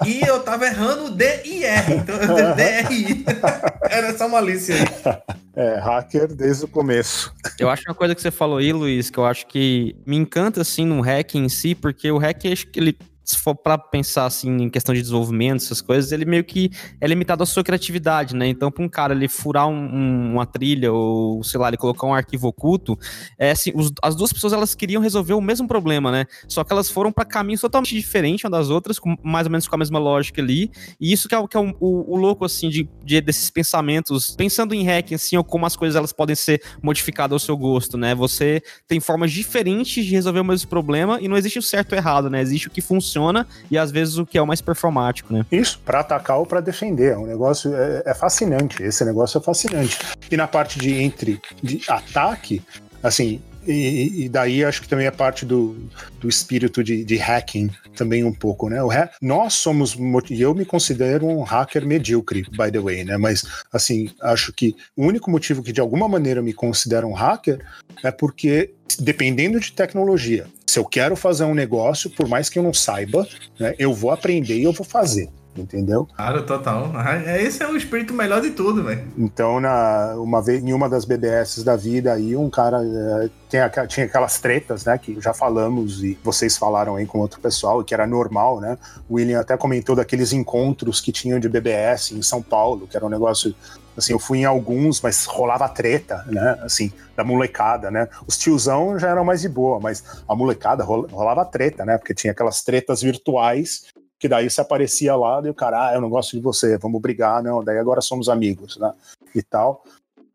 e 0.07 0.20
eu 0.24 0.40
tava 0.40 0.66
errando 0.66 1.07
o 1.07 1.11
D 1.11 1.24
e 1.44 1.64
R, 1.64 1.94
então 1.94 2.16
DRI. 2.55 3.24
Era 3.90 4.16
só 4.16 4.29
malícia 4.29 4.76
aí. 4.76 5.18
É, 5.57 5.81
hacker 5.81 6.33
desde 6.33 6.64
o 6.64 6.68
começo. 6.68 7.35
Eu 7.59 7.68
acho 7.68 7.83
uma 7.88 7.94
coisa 7.94 8.14
que 8.14 8.22
você 8.22 8.31
falou 8.31 8.59
aí, 8.59 8.72
Luiz, 8.72 9.11
que 9.11 9.18
eu 9.18 9.26
ack 9.26 9.44
que 9.46 9.96
me 10.07 10.16
encanta 10.16 10.61
assim 10.61 10.87
no 10.87 11.00
hack 11.00 11.35
em 11.35 11.48
si, 11.48 11.74
porque 11.74 12.11
o 12.11 12.18
hack 12.18 12.46
acho 12.46 12.68
que 12.68 12.79
ele 12.79 12.96
se 13.30 13.38
for 13.38 13.54
para 13.54 13.78
pensar 13.78 14.26
assim 14.26 14.50
em 14.50 14.68
questão 14.68 14.94
de 14.94 15.00
desenvolvimento, 15.00 15.62
essas 15.62 15.80
coisas, 15.80 16.11
ele 16.12 16.24
meio 16.24 16.44
que 16.44 16.70
é 17.00 17.06
limitado 17.06 17.42
à 17.42 17.46
sua 17.46 17.62
criatividade, 17.62 18.35
né? 18.35 18.48
Então, 18.48 18.70
para 18.70 18.85
um 18.85 18.88
cara 18.88 19.14
ele 19.14 19.28
furar 19.28 19.68
um, 19.68 19.74
um, 19.74 20.33
uma 20.35 20.46
trilha 20.46 20.92
ou, 20.92 21.42
sei 21.44 21.61
lá, 21.61 21.68
ele 21.68 21.76
colocar 21.76 22.06
um 22.06 22.14
arquivo 22.14 22.48
oculto, 22.48 22.98
é 23.38 23.52
assim, 23.52 23.72
os, 23.74 23.92
as 24.02 24.16
duas 24.16 24.33
pessoas 24.33 24.52
elas 24.52 24.74
queriam 24.74 25.00
resolver 25.00 25.35
o 25.35 25.40
mesmo 25.40 25.68
problema, 25.68 26.11
né? 26.11 26.26
Só 26.48 26.64
que 26.64 26.72
elas 26.72 26.90
foram 26.90 27.12
para 27.12 27.24
caminhos 27.24 27.61
totalmente 27.61 27.94
diferentes 27.94 28.44
uma 28.44 28.50
das 28.50 28.68
outras, 28.68 28.98
com, 28.98 29.16
mais 29.22 29.46
ou 29.46 29.52
menos 29.52 29.68
com 29.68 29.74
a 29.74 29.78
mesma 29.78 29.98
lógica 29.98 30.42
ali. 30.42 30.70
E 31.00 31.12
isso 31.12 31.28
que 31.28 31.35
é, 31.35 31.46
que 31.46 31.56
é 31.56 31.61
o, 31.61 31.74
o, 31.78 32.14
o, 32.14 32.16
louco 32.16 32.44
assim 32.44 32.68
de, 32.68 32.88
de, 33.04 33.20
desses 33.20 33.50
pensamentos, 33.50 34.35
pensando 34.35 34.74
em 34.74 34.85
hack 34.85 35.12
assim, 35.12 35.37
ou 35.37 35.44
como 35.44 35.66
as 35.66 35.76
coisas 35.76 35.96
elas 35.96 36.12
podem 36.12 36.35
ser 36.35 36.61
modificadas 36.83 37.33
ao 37.33 37.38
seu 37.38 37.56
gosto, 37.56 37.96
né? 37.96 38.14
Você 38.14 38.62
tem 38.88 38.98
formas 38.98 39.30
diferentes 39.30 40.04
de 40.04 40.12
resolver 40.12 40.40
o 40.40 40.44
mesmo 40.44 40.68
problema 40.68 41.18
e 41.20 41.28
não 41.28 41.37
existe 41.37 41.59
o 41.59 41.62
certo 41.62 41.92
ou 41.92 41.98
errado, 41.98 42.28
né? 42.28 42.40
Existe 42.40 42.66
o 42.66 42.70
que 42.70 42.80
funciona 42.80 43.19
funciona 43.20 43.46
e 43.70 43.76
às 43.78 43.90
vezes 43.90 44.16
o 44.16 44.26
que 44.26 44.38
é 44.38 44.42
o 44.42 44.46
mais 44.46 44.61
performático, 44.61 45.33
né? 45.33 45.44
Isso, 45.52 45.80
para 45.85 46.00
atacar 46.00 46.38
ou 46.38 46.46
para 46.46 46.61
defender. 46.61 47.12
É 47.12 47.18
um 47.18 47.26
negócio 47.26 47.74
é, 47.74 48.02
é, 48.06 48.14
fascinante. 48.14 48.83
Esse 48.83 49.04
negócio 49.04 49.38
é 49.38 49.40
fascinante. 49.40 49.98
E 50.30 50.37
na 50.37 50.48
parte 50.48 50.78
de 50.78 50.94
entre 50.94 51.40
de 51.62 51.83
ataque, 51.88 52.62
assim, 53.02 53.40
e, 53.66 54.24
e, 54.24 54.28
daí 54.28 54.64
acho 54.64 54.82
que 54.82 54.88
também 54.88 55.06
é 55.06 55.10
parte 55.10 55.44
do, 55.44 55.76
do 56.18 56.28
espírito 56.28 56.82
de, 56.82 57.04
de 57.04 57.16
hacking 57.16 57.70
também 57.94 58.24
um 58.24 58.32
pouco, 58.32 58.68
né? 58.68 58.78
Ha 58.78 59.10
nós 59.20 59.54
somos, 59.54 59.96
e 60.30 60.40
eu 60.40 60.54
me 60.54 60.64
considero 60.64 61.26
um 61.26 61.42
hacker 61.42 61.86
medíocre, 61.86 62.42
by 62.50 62.70
the 62.70 62.78
way, 62.78 63.04
né? 63.04 63.16
Mas, 63.16 63.44
assim, 63.72 64.10
acho 64.22 64.52
que 64.52 64.74
o 64.96 65.04
único 65.04 65.30
motivo 65.30 65.62
que 65.62 65.72
de 65.72 65.80
alguma 65.80 66.08
maneira 66.08 66.42
me 66.42 66.52
considero 66.52 67.06
um 67.06 67.12
hacker 67.12 67.64
é 68.02 68.10
porque, 68.10 68.74
dependendo 68.98 69.60
de 69.60 69.72
tecnologia, 69.72 70.46
se 70.66 70.78
eu 70.78 70.84
quero 70.84 71.16
fazer 71.16 71.44
um 71.44 71.54
negócio, 71.54 72.10
por 72.10 72.28
mais 72.28 72.48
que 72.48 72.58
eu 72.58 72.62
não 72.62 72.72
saiba, 72.72 73.26
né, 73.58 73.74
eu 73.78 73.92
vou 73.92 74.10
aprender 74.10 74.56
e 74.56 74.62
eu 74.62 74.72
vou 74.72 74.86
fazer 74.86 75.28
entendeu? 75.60 76.08
Claro, 76.16 76.44
total. 76.44 76.92
É, 77.26 77.42
esse 77.42 77.62
é 77.62 77.68
o 77.68 77.76
espírito 77.76 78.12
melhor 78.12 78.40
de 78.40 78.50
tudo, 78.50 78.82
velho. 78.82 79.04
Então, 79.16 79.60
na, 79.60 80.14
uma 80.16 80.42
vez, 80.42 80.62
em 80.62 80.72
uma 80.72 80.88
das 80.88 81.04
BBS 81.04 81.62
da 81.62 81.76
vida 81.76 82.12
aí, 82.12 82.36
um 82.36 82.50
cara 82.50 82.78
é, 82.82 83.30
tinha, 83.48 83.86
tinha 83.86 84.06
aquelas 84.06 84.38
tretas, 84.38 84.84
né, 84.84 84.96
que 84.98 85.20
já 85.20 85.34
falamos 85.34 86.02
e 86.02 86.18
vocês 86.22 86.56
falaram 86.56 86.96
aí 86.96 87.06
com 87.06 87.18
outro 87.18 87.40
pessoal, 87.40 87.82
que 87.82 87.92
era 87.92 88.06
normal, 88.06 88.60
né? 88.60 88.78
O 89.08 89.14
William 89.14 89.40
até 89.40 89.56
comentou 89.56 89.96
daqueles 89.96 90.32
encontros 90.32 91.00
que 91.00 91.12
tinham 91.12 91.38
de 91.40 91.48
BBS 91.48 92.12
em 92.12 92.22
São 92.22 92.40
Paulo, 92.40 92.86
que 92.86 92.96
era 92.96 93.04
um 93.04 93.10
negócio 93.10 93.54
assim, 93.96 94.12
eu 94.12 94.18
fui 94.18 94.38
em 94.38 94.44
alguns, 94.44 95.00
mas 95.00 95.24
rolava 95.26 95.68
treta, 95.68 96.24
né, 96.26 96.58
assim, 96.62 96.92
da 97.16 97.24
molecada, 97.24 97.90
né, 97.90 98.08
os 98.26 98.38
tiozão 98.38 98.98
já 98.98 99.08
eram 99.08 99.24
mais 99.24 99.40
de 99.42 99.48
boa, 99.48 99.78
mas 99.80 100.02
a 100.28 100.34
molecada 100.34 100.84
rolava 100.84 101.44
treta, 101.44 101.84
né, 101.84 101.98
porque 101.98 102.14
tinha 102.14 102.32
aquelas 102.32 102.62
tretas 102.62 103.02
virtuais 103.02 103.86
que 104.20 104.28
daí 104.28 104.50
se 104.50 104.61
aparecia 104.61 105.16
lá, 105.16 105.40
e 105.42 105.48
o 105.48 105.54
cara, 105.54 105.88
ah, 105.88 105.94
eu 105.94 106.00
não 106.00 106.11
gosto 106.11 106.37
de 106.37 106.42
você, 106.42 106.76
vamos 106.76 107.00
brigar, 107.00 107.42
não, 107.42 107.64
daí 107.64 107.78
agora 107.78 108.02
somos 108.02 108.28
amigos, 108.28 108.76
né, 108.76 108.92
e 109.35 109.42
tal. 109.42 109.83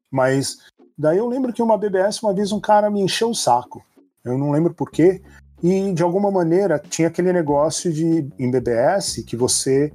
Mas 0.10 0.58
daí 0.98 1.20
eu 1.20 1.28
lembro 1.28 1.54
que 1.54 1.62
uma 1.62 1.78
BBS, 1.78 2.24
uma 2.24 2.34
vez 2.34 2.52
um 2.52 2.60
cara 2.60 2.90
me 2.90 3.00
encheu 3.00 3.30
o 3.30 3.36
saco, 3.36 3.86
eu 4.24 4.40
não 4.40 4.50
lembro 4.50 4.74
porquê, 4.74 5.22
e 5.62 5.94
de 5.94 6.02
alguma 6.02 6.32
maneira 6.32 6.80
tinha 6.80 7.08
aquele 7.08 7.32
negócio 7.32 7.94
de, 7.94 8.28
em 8.40 8.50
BBS, 8.50 9.24
que 9.24 9.38
você 9.38 9.94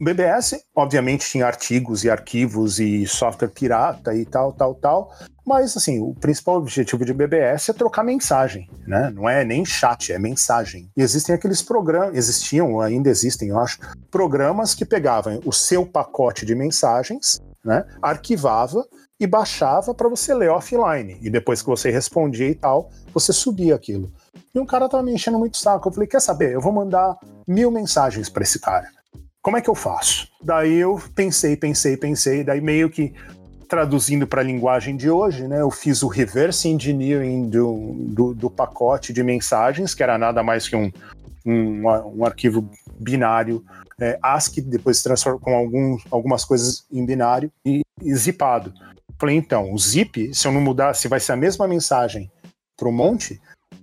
BBS, 0.00 0.62
obviamente, 0.76 1.28
tinha 1.28 1.44
artigos 1.44 2.04
e 2.04 2.10
arquivos 2.10 2.78
e 2.78 3.04
software 3.04 3.48
pirata 3.48 4.14
e 4.14 4.24
tal, 4.24 4.52
tal, 4.52 4.74
tal. 4.76 5.12
Mas, 5.44 5.76
assim, 5.76 5.98
o 5.98 6.14
principal 6.14 6.56
objetivo 6.56 7.04
de 7.04 7.12
BBS 7.12 7.70
é 7.70 7.72
trocar 7.72 8.04
mensagem, 8.04 8.70
né? 8.86 9.10
Não 9.12 9.28
é 9.28 9.44
nem 9.44 9.64
chat, 9.64 10.12
é 10.12 10.18
mensagem. 10.18 10.88
E 10.96 11.02
existem 11.02 11.34
aqueles 11.34 11.62
programas, 11.62 12.16
existiam, 12.16 12.80
ainda 12.80 13.10
existem, 13.10 13.48
eu 13.48 13.58
acho, 13.58 13.80
programas 14.08 14.72
que 14.72 14.84
pegavam 14.84 15.40
o 15.44 15.52
seu 15.52 15.84
pacote 15.84 16.46
de 16.46 16.54
mensagens, 16.54 17.40
né? 17.64 17.84
Arquivava 18.00 18.86
e 19.18 19.26
baixava 19.26 19.92
para 19.92 20.08
você 20.08 20.32
ler 20.32 20.50
offline. 20.50 21.18
E 21.20 21.28
depois 21.28 21.60
que 21.60 21.68
você 21.68 21.90
respondia 21.90 22.48
e 22.48 22.54
tal, 22.54 22.90
você 23.12 23.32
subia 23.32 23.74
aquilo. 23.74 24.12
E 24.54 24.60
um 24.60 24.66
cara 24.66 24.88
tava 24.88 25.02
me 25.02 25.12
enchendo 25.12 25.40
muito 25.40 25.56
saco. 25.56 25.88
Eu 25.88 25.92
falei, 25.92 26.06
quer 26.06 26.20
saber? 26.20 26.52
Eu 26.52 26.60
vou 26.60 26.72
mandar 26.72 27.16
mil 27.48 27.70
mensagens 27.70 28.28
para 28.28 28.44
esse 28.44 28.60
cara 28.60 28.97
como 29.42 29.56
é 29.56 29.60
que 29.60 29.70
eu 29.70 29.74
faço? 29.74 30.28
Daí 30.42 30.74
eu 30.76 31.00
pensei, 31.14 31.56
pensei, 31.56 31.96
pensei, 31.96 32.44
daí 32.44 32.60
meio 32.60 32.90
que 32.90 33.14
traduzindo 33.68 34.26
para 34.26 34.40
a 34.40 34.44
linguagem 34.44 34.96
de 34.96 35.10
hoje, 35.10 35.46
né, 35.46 35.60
eu 35.60 35.70
fiz 35.70 36.02
o 36.02 36.08
reverse 36.08 36.68
engineering 36.68 37.50
do, 37.50 37.94
do, 38.08 38.34
do, 38.34 38.50
pacote 38.50 39.12
de 39.12 39.22
mensagens, 39.22 39.94
que 39.94 40.02
era 40.02 40.16
nada 40.16 40.42
mais 40.42 40.66
que 40.66 40.74
um, 40.74 40.90
um, 41.44 41.82
um 42.16 42.24
arquivo 42.24 42.68
binário 42.98 43.62
é, 44.00 44.18
ASCII, 44.22 44.62
depois 44.62 45.02
transformou 45.02 45.40
com 45.40 45.54
algum, 45.54 45.98
algumas 46.10 46.44
coisas 46.44 46.86
em 46.90 47.04
binário 47.04 47.52
e, 47.64 47.82
e 48.02 48.14
zipado. 48.14 48.72
Falei, 49.18 49.36
então, 49.36 49.72
o 49.72 49.78
zip, 49.78 50.32
se 50.32 50.46
eu 50.46 50.52
não 50.52 50.60
mudar, 50.60 50.94
se 50.94 51.08
vai 51.08 51.20
ser 51.20 51.32
a 51.32 51.36
mesma 51.36 51.66
mensagem 51.66 52.30
para 52.76 52.88
um 52.88 52.92
monte, 52.92 53.40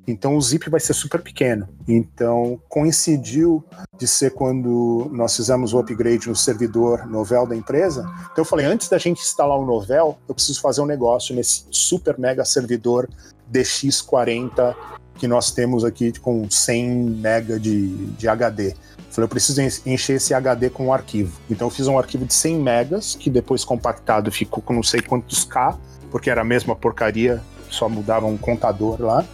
então 0.07 0.35
o 0.35 0.41
zip 0.41 0.69
vai 0.69 0.79
ser 0.79 0.93
super 0.93 1.21
pequeno. 1.21 1.67
Então 1.87 2.59
coincidiu 2.69 3.63
de 3.97 4.07
ser 4.07 4.31
quando 4.31 5.09
nós 5.11 5.35
fizemos 5.35 5.73
o 5.73 5.79
upgrade 5.79 6.27
no 6.27 6.35
servidor 6.35 7.05
Novel 7.07 7.47
da 7.47 7.55
empresa. 7.55 8.01
Então 8.31 8.43
eu 8.43 8.45
falei, 8.45 8.65
antes 8.65 8.87
da 8.87 8.97
gente 8.97 9.21
instalar 9.21 9.57
o 9.57 9.65
Novel, 9.65 10.17
eu 10.27 10.35
preciso 10.35 10.61
fazer 10.61 10.81
um 10.81 10.85
negócio 10.85 11.35
nesse 11.35 11.65
super 11.71 12.17
mega 12.19 12.45
servidor 12.45 13.09
DX40 13.51 14.75
que 15.15 15.27
nós 15.27 15.51
temos 15.51 15.85
aqui 15.85 16.11
com 16.19 16.49
100 16.49 16.91
mega 16.91 17.59
de, 17.59 17.87
de 18.17 18.27
HD. 18.27 18.75
Falei, 19.09 19.25
eu 19.25 19.29
preciso 19.29 19.61
encher 19.85 20.17
esse 20.17 20.33
HD 20.33 20.69
com 20.69 20.87
um 20.87 20.93
arquivo. 20.93 21.39
Então 21.49 21.67
eu 21.67 21.71
fiz 21.71 21.87
um 21.87 21.97
arquivo 21.97 22.25
de 22.25 22.33
100 22.33 22.59
megas, 22.59 23.15
que 23.15 23.29
depois 23.29 23.63
compactado 23.63 24.29
ficou 24.29 24.61
com 24.61 24.73
não 24.73 24.83
sei 24.83 25.01
quantos 25.01 25.45
K, 25.45 25.77
porque 26.11 26.29
era 26.29 26.41
a 26.41 26.43
mesma 26.43 26.75
porcaria, 26.75 27.41
só 27.69 27.87
mudava 27.87 28.25
um 28.25 28.37
contador 28.37 29.01
lá. 29.01 29.25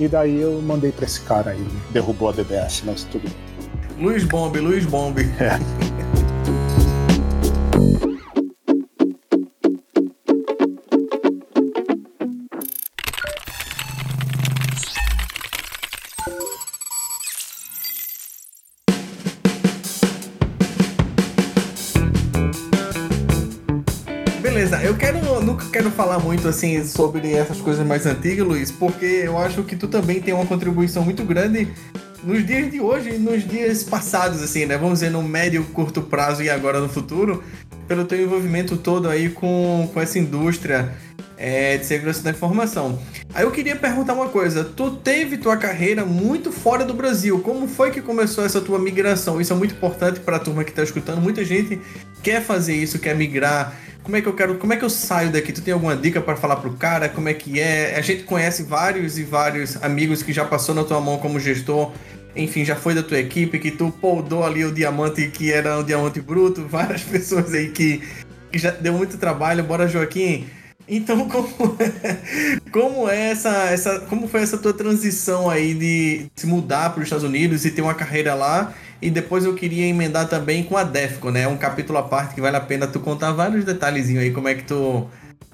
E 0.00 0.06
daí 0.06 0.40
eu 0.40 0.60
mandei 0.62 0.92
pra 0.92 1.04
esse 1.04 1.20
cara 1.22 1.50
aí, 1.50 1.66
derrubou 1.90 2.28
a 2.28 2.32
DBS, 2.32 2.82
mas 2.84 3.04
tudo 3.04 3.22
bem. 3.24 3.34
Luiz 3.98 4.24
Bombe, 4.24 4.60
Luiz 4.60 4.84
Bombe. 4.86 5.22
É. 5.40 5.58
quero 25.88 25.92
falar 25.92 26.18
muito 26.18 26.46
assim 26.46 26.84
sobre 26.84 27.32
essas 27.32 27.60
coisas 27.60 27.86
mais 27.86 28.04
antigas, 28.04 28.46
Luiz, 28.46 28.70
porque 28.70 29.22
eu 29.24 29.38
acho 29.38 29.62
que 29.62 29.74
tu 29.74 29.88
também 29.88 30.20
tem 30.20 30.34
uma 30.34 30.44
contribuição 30.44 31.02
muito 31.02 31.24
grande 31.24 31.68
nos 32.22 32.46
dias 32.46 32.70
de 32.70 32.80
hoje 32.80 33.14
e 33.14 33.18
nos 33.18 33.46
dias 33.46 33.84
passados, 33.84 34.42
assim, 34.42 34.66
né? 34.66 34.76
Vamos 34.76 34.98
dizer, 34.98 35.10
no 35.10 35.22
médio, 35.22 35.64
curto 35.72 36.02
prazo 36.02 36.42
e 36.42 36.50
agora 36.50 36.80
no 36.80 36.88
futuro, 36.88 37.42
pelo 37.86 38.04
teu 38.04 38.20
envolvimento 38.20 38.76
todo 38.76 39.08
aí 39.08 39.30
com, 39.30 39.88
com 39.92 40.00
essa 40.00 40.18
indústria 40.18 40.92
é, 41.38 41.78
de 41.78 41.86
segurança 41.86 42.22
da 42.22 42.30
informação. 42.30 42.98
Aí 43.32 43.44
eu 43.44 43.50
queria 43.50 43.76
perguntar 43.76 44.12
uma 44.12 44.28
coisa: 44.28 44.64
tu 44.64 44.90
teve 44.90 45.38
tua 45.38 45.56
carreira 45.56 46.04
muito 46.04 46.52
fora 46.52 46.84
do 46.84 46.92
Brasil. 46.92 47.40
Como 47.40 47.66
foi 47.66 47.90
que 47.90 48.02
começou 48.02 48.44
essa 48.44 48.60
tua 48.60 48.78
migração? 48.78 49.40
Isso 49.40 49.52
é 49.52 49.56
muito 49.56 49.74
importante 49.74 50.20
para 50.20 50.36
a 50.36 50.40
turma 50.40 50.64
que 50.64 50.70
está 50.70 50.82
escutando. 50.82 51.20
Muita 51.20 51.44
gente 51.44 51.80
quer 52.22 52.42
fazer 52.42 52.74
isso, 52.74 52.98
quer 52.98 53.16
migrar 53.16 53.74
como 54.08 54.16
é 54.16 54.22
que 54.22 54.26
eu 54.26 54.32
quero, 54.32 54.54
como 54.54 54.72
é 54.72 54.76
que 54.78 54.84
eu 54.86 54.88
saio 54.88 55.30
daqui? 55.30 55.52
Tu 55.52 55.60
tem 55.60 55.74
alguma 55.74 55.94
dica 55.94 56.18
para 56.18 56.34
falar 56.34 56.56
pro 56.56 56.72
cara? 56.72 57.10
Como 57.10 57.28
é 57.28 57.34
que 57.34 57.60
é? 57.60 57.94
A 57.94 58.00
gente 58.00 58.22
conhece 58.22 58.62
vários 58.62 59.18
e 59.18 59.22
vários 59.22 59.76
amigos 59.82 60.22
que 60.22 60.32
já 60.32 60.46
passou 60.46 60.74
na 60.74 60.82
tua 60.82 60.98
mão 60.98 61.18
como 61.18 61.38
gestor, 61.38 61.92
enfim, 62.34 62.64
já 62.64 62.74
foi 62.74 62.94
da 62.94 63.02
tua 63.02 63.18
equipe, 63.18 63.58
que 63.58 63.70
tu 63.70 63.92
poldou 64.00 64.46
ali 64.46 64.64
o 64.64 64.72
diamante 64.72 65.28
que 65.28 65.52
era 65.52 65.78
o 65.78 65.82
diamante 65.82 66.22
bruto, 66.22 66.64
várias 66.66 67.02
pessoas 67.02 67.52
aí 67.52 67.68
que, 67.68 68.02
que 68.50 68.58
já 68.58 68.70
deu 68.70 68.94
muito 68.94 69.18
trabalho. 69.18 69.62
Bora, 69.62 69.86
Joaquim. 69.86 70.46
Então, 70.88 71.28
como 71.28 71.76
é, 71.78 72.60
como 72.72 73.08
é 73.10 73.32
essa, 73.32 73.50
essa, 73.66 74.00
como 74.00 74.26
foi 74.26 74.40
essa 74.40 74.56
tua 74.56 74.72
transição 74.72 75.50
aí 75.50 75.74
de 75.74 76.30
se 76.34 76.46
mudar 76.46 76.94
para 76.94 77.00
os 77.00 77.04
Estados 77.04 77.24
Unidos 77.24 77.66
e 77.66 77.70
ter 77.70 77.82
uma 77.82 77.94
carreira 77.94 78.34
lá 78.34 78.72
E 79.00 79.10
depois 79.10 79.44
eu 79.44 79.54
queria 79.54 79.86
emendar 79.86 80.28
também 80.28 80.64
com 80.64 80.76
a 80.76 80.82
Defcon, 80.82 81.30
né? 81.30 81.42
É 81.42 81.48
um 81.48 81.56
capítulo 81.56 81.98
à 81.98 82.02
parte 82.02 82.34
que 82.34 82.40
vale 82.40 82.56
a 82.56 82.60
pena 82.60 82.86
tu 82.86 82.98
contar 82.98 83.32
vários 83.32 83.64
detalhezinhos 83.64 84.24
aí, 84.24 84.32
como 84.32 84.48
é 84.48 84.54
que 84.54 84.64
tu 84.64 85.06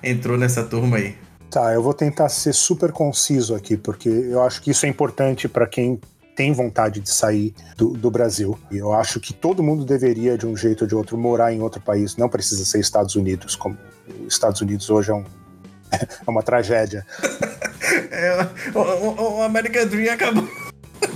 entrou 0.02 0.38
nessa 0.38 0.62
turma 0.62 0.96
aí. 0.96 1.14
Tá, 1.50 1.72
eu 1.72 1.82
vou 1.82 1.94
tentar 1.94 2.28
ser 2.30 2.52
super 2.52 2.90
conciso 2.90 3.54
aqui, 3.54 3.76
porque 3.76 4.08
eu 4.08 4.42
acho 4.42 4.60
que 4.62 4.70
isso 4.70 4.86
é 4.86 4.88
importante 4.88 5.46
para 5.46 5.66
quem 5.66 6.00
tem 6.34 6.52
vontade 6.52 7.00
de 7.00 7.08
sair 7.08 7.54
do, 7.76 7.90
do, 7.90 8.10
Brasil. 8.10 8.58
E 8.70 8.78
eu 8.78 8.92
acho 8.92 9.20
que 9.20 9.32
todo 9.32 9.62
mundo 9.62 9.84
deveria, 9.84 10.36
de 10.36 10.46
um 10.46 10.56
jeito 10.56 10.82
ou 10.82 10.88
de 10.88 10.94
outro, 10.94 11.16
morar 11.16 11.52
em 11.52 11.60
outro 11.60 11.80
país. 11.80 12.16
Não 12.16 12.28
precisa 12.28 12.64
ser 12.64 12.80
Estados 12.80 13.14
Unidos, 13.14 13.54
como 13.54 13.78
Estados 14.26 14.60
Unidos 14.60 14.90
hoje 14.90 15.10
é, 15.10 15.14
um, 15.14 15.24
é 15.92 16.30
uma 16.30 16.42
tragédia. 16.42 17.06
é, 18.10 18.48
o, 18.74 18.80
o, 18.80 19.36
o 19.38 19.42
American 19.42 19.86
Dream 19.86 20.12
acabou. 20.12 20.48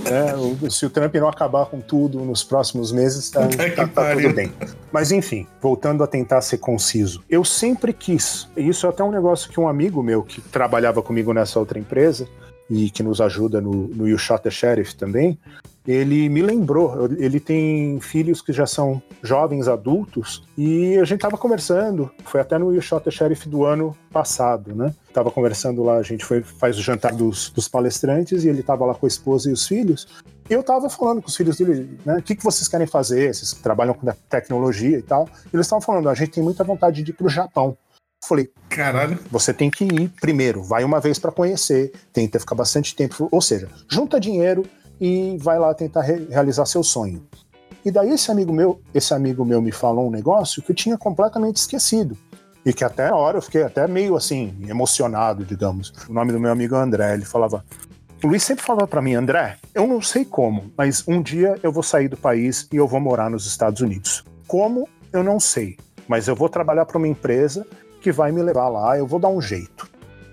É, 0.05 0.69
se 0.69 0.85
o 0.85 0.89
Trump 0.89 1.13
não 1.15 1.27
acabar 1.27 1.65
com 1.65 1.79
tudo 1.79 2.19
nos 2.19 2.43
próximos 2.43 2.91
meses, 2.91 3.29
tá, 3.29 3.47
tá, 3.47 3.87
tá 3.87 4.15
tudo 4.15 4.33
bem. 4.33 4.51
Mas 4.91 5.11
enfim, 5.11 5.47
voltando 5.61 6.03
a 6.03 6.07
tentar 6.07 6.41
ser 6.41 6.57
conciso. 6.57 7.23
Eu 7.29 7.43
sempre 7.43 7.93
quis, 7.93 8.47
e 8.55 8.67
isso 8.67 8.85
é 8.85 8.89
até 8.89 9.03
um 9.03 9.11
negócio 9.11 9.49
que 9.49 9.59
um 9.59 9.67
amigo 9.67 10.01
meu 10.01 10.23
que 10.23 10.41
trabalhava 10.41 11.01
comigo 11.01 11.33
nessa 11.33 11.59
outra 11.59 11.77
empresa, 11.77 12.27
e 12.69 12.89
que 12.89 13.01
nos 13.01 13.19
ajuda 13.19 13.59
no, 13.59 13.87
no 13.87 14.07
You 14.07 14.17
Shot 14.17 14.43
the 14.43 14.51
Sheriff 14.51 14.95
também, 14.95 15.39
ele 15.87 16.29
me 16.29 16.41
lembrou. 16.41 17.09
Ele 17.17 17.39
tem 17.39 17.99
filhos 17.99 18.41
que 18.41 18.53
já 18.53 18.65
são 18.65 19.01
jovens 19.23 19.67
adultos 19.67 20.43
e 20.57 20.97
a 20.97 21.03
gente 21.03 21.17
estava 21.17 21.37
conversando. 21.37 22.11
Foi 22.25 22.41
até 22.41 22.57
no 22.57 22.73
You 22.73 22.81
Shot 22.81 23.03
the 23.03 23.11
Sheriff 23.11 23.47
do 23.47 23.65
ano 23.65 23.95
passado, 24.11 24.75
né? 24.75 24.93
Tava 25.13 25.31
conversando 25.31 25.83
lá, 25.83 25.97
a 25.97 26.03
gente 26.03 26.23
foi, 26.23 26.41
faz 26.41 26.77
o 26.77 26.81
jantar 26.81 27.13
dos, 27.13 27.49
dos 27.49 27.67
palestrantes 27.67 28.43
e 28.43 28.49
ele 28.49 28.61
estava 28.61 28.85
lá 28.85 28.93
com 28.93 29.05
a 29.05 29.09
esposa 29.09 29.49
e 29.49 29.53
os 29.53 29.67
filhos. 29.67 30.07
E 30.49 30.53
eu 30.53 30.61
estava 30.61 30.89
falando 30.89 31.21
com 31.21 31.27
os 31.27 31.35
filhos 31.35 31.57
dele, 31.57 31.99
né? 32.05 32.17
O 32.17 32.21
que, 32.21 32.35
que 32.35 32.43
vocês 32.43 32.67
querem 32.67 32.87
fazer? 32.87 33.33
Vocês 33.33 33.53
trabalham 33.53 33.93
com 33.93 34.07
tecnologia 34.29 34.97
e 34.97 35.03
tal. 35.03 35.27
E 35.45 35.55
eles 35.55 35.65
estavam 35.65 35.81
falando, 35.81 36.09
a 36.09 36.15
gente 36.15 36.31
tem 36.31 36.43
muita 36.43 36.63
vontade 36.63 37.03
de 37.03 37.11
ir 37.11 37.13
para 37.13 37.27
o 37.27 37.29
Japão. 37.29 37.77
Falei, 38.25 38.51
caralho. 38.67 39.17
Você 39.31 39.53
tem 39.53 39.69
que 39.69 39.85
ir 39.85 40.09
primeiro, 40.19 40.61
vai 40.61 40.83
uma 40.83 40.99
vez 40.99 41.17
para 41.17 41.31
conhecer, 41.31 41.93
tenta 42.11 42.39
ficar 42.39 42.53
bastante 42.53 42.93
tempo, 42.95 43.29
ou 43.31 43.41
seja, 43.41 43.69
junta 43.89 44.19
dinheiro 44.19 44.63
e 44.99 45.37
vai 45.39 45.57
lá 45.57 45.73
tentar 45.73 46.01
re 46.01 46.25
realizar 46.29 46.65
seu 46.65 46.83
sonho. 46.83 47.23
E 47.83 47.91
daí 47.91 48.09
esse 48.11 48.29
amigo 48.29 48.51
meu, 48.51 48.81
esse 48.93 49.13
amigo 49.13 49.45
meu 49.45 49.61
me 49.61 49.71
falou 49.71 50.07
um 50.07 50.11
negócio 50.11 50.61
que 50.61 50.71
eu 50.71 50.75
tinha 50.75 50.97
completamente 50.97 51.57
esquecido. 51.57 52.17
E 52.65 52.73
que 52.73 52.83
até 52.83 53.07
a 53.07 53.15
hora 53.15 53.37
eu 53.37 53.41
fiquei 53.41 53.63
até 53.63 53.87
meio 53.87 54.17
assim, 54.17 54.53
emocionado, 54.67 55.45
digamos. 55.45 55.93
O 56.09 56.13
nome 56.13 56.33
do 56.33 56.39
meu 56.39 56.51
amigo 56.51 56.75
é 56.75 56.79
André, 56.79 57.13
ele 57.13 57.23
falava: 57.23 57.63
o 58.21 58.27
Luiz 58.27 58.43
sempre 58.43 58.65
falava 58.65 58.85
para 58.85 59.01
mim, 59.01 59.13
André, 59.15 59.57
eu 59.73 59.87
não 59.87 60.01
sei 60.01 60.25
como, 60.25 60.69
mas 60.77 61.07
um 61.07 61.21
dia 61.21 61.57
eu 61.63 61.71
vou 61.71 61.81
sair 61.81 62.09
do 62.09 62.17
país 62.17 62.67
e 62.71 62.75
eu 62.75 62.85
vou 62.85 62.99
morar 62.99 63.29
nos 63.29 63.47
Estados 63.47 63.81
Unidos. 63.81 64.25
Como? 64.45 64.89
Eu 65.13 65.23
não 65.23 65.39
sei, 65.39 65.77
mas 66.05 66.27
eu 66.27 66.35
vou 66.35 66.49
trabalhar 66.49 66.85
para 66.85 66.97
uma 66.97 67.07
empresa 67.07 67.65
que 68.01 68.11
vai 68.11 68.31
me 68.31 68.41
levar 68.43 68.67
lá, 68.67 68.97
eu 68.97 69.07
vou 69.07 69.19
dar 69.19 69.29
um 69.29 69.41
jeito. 69.41 69.89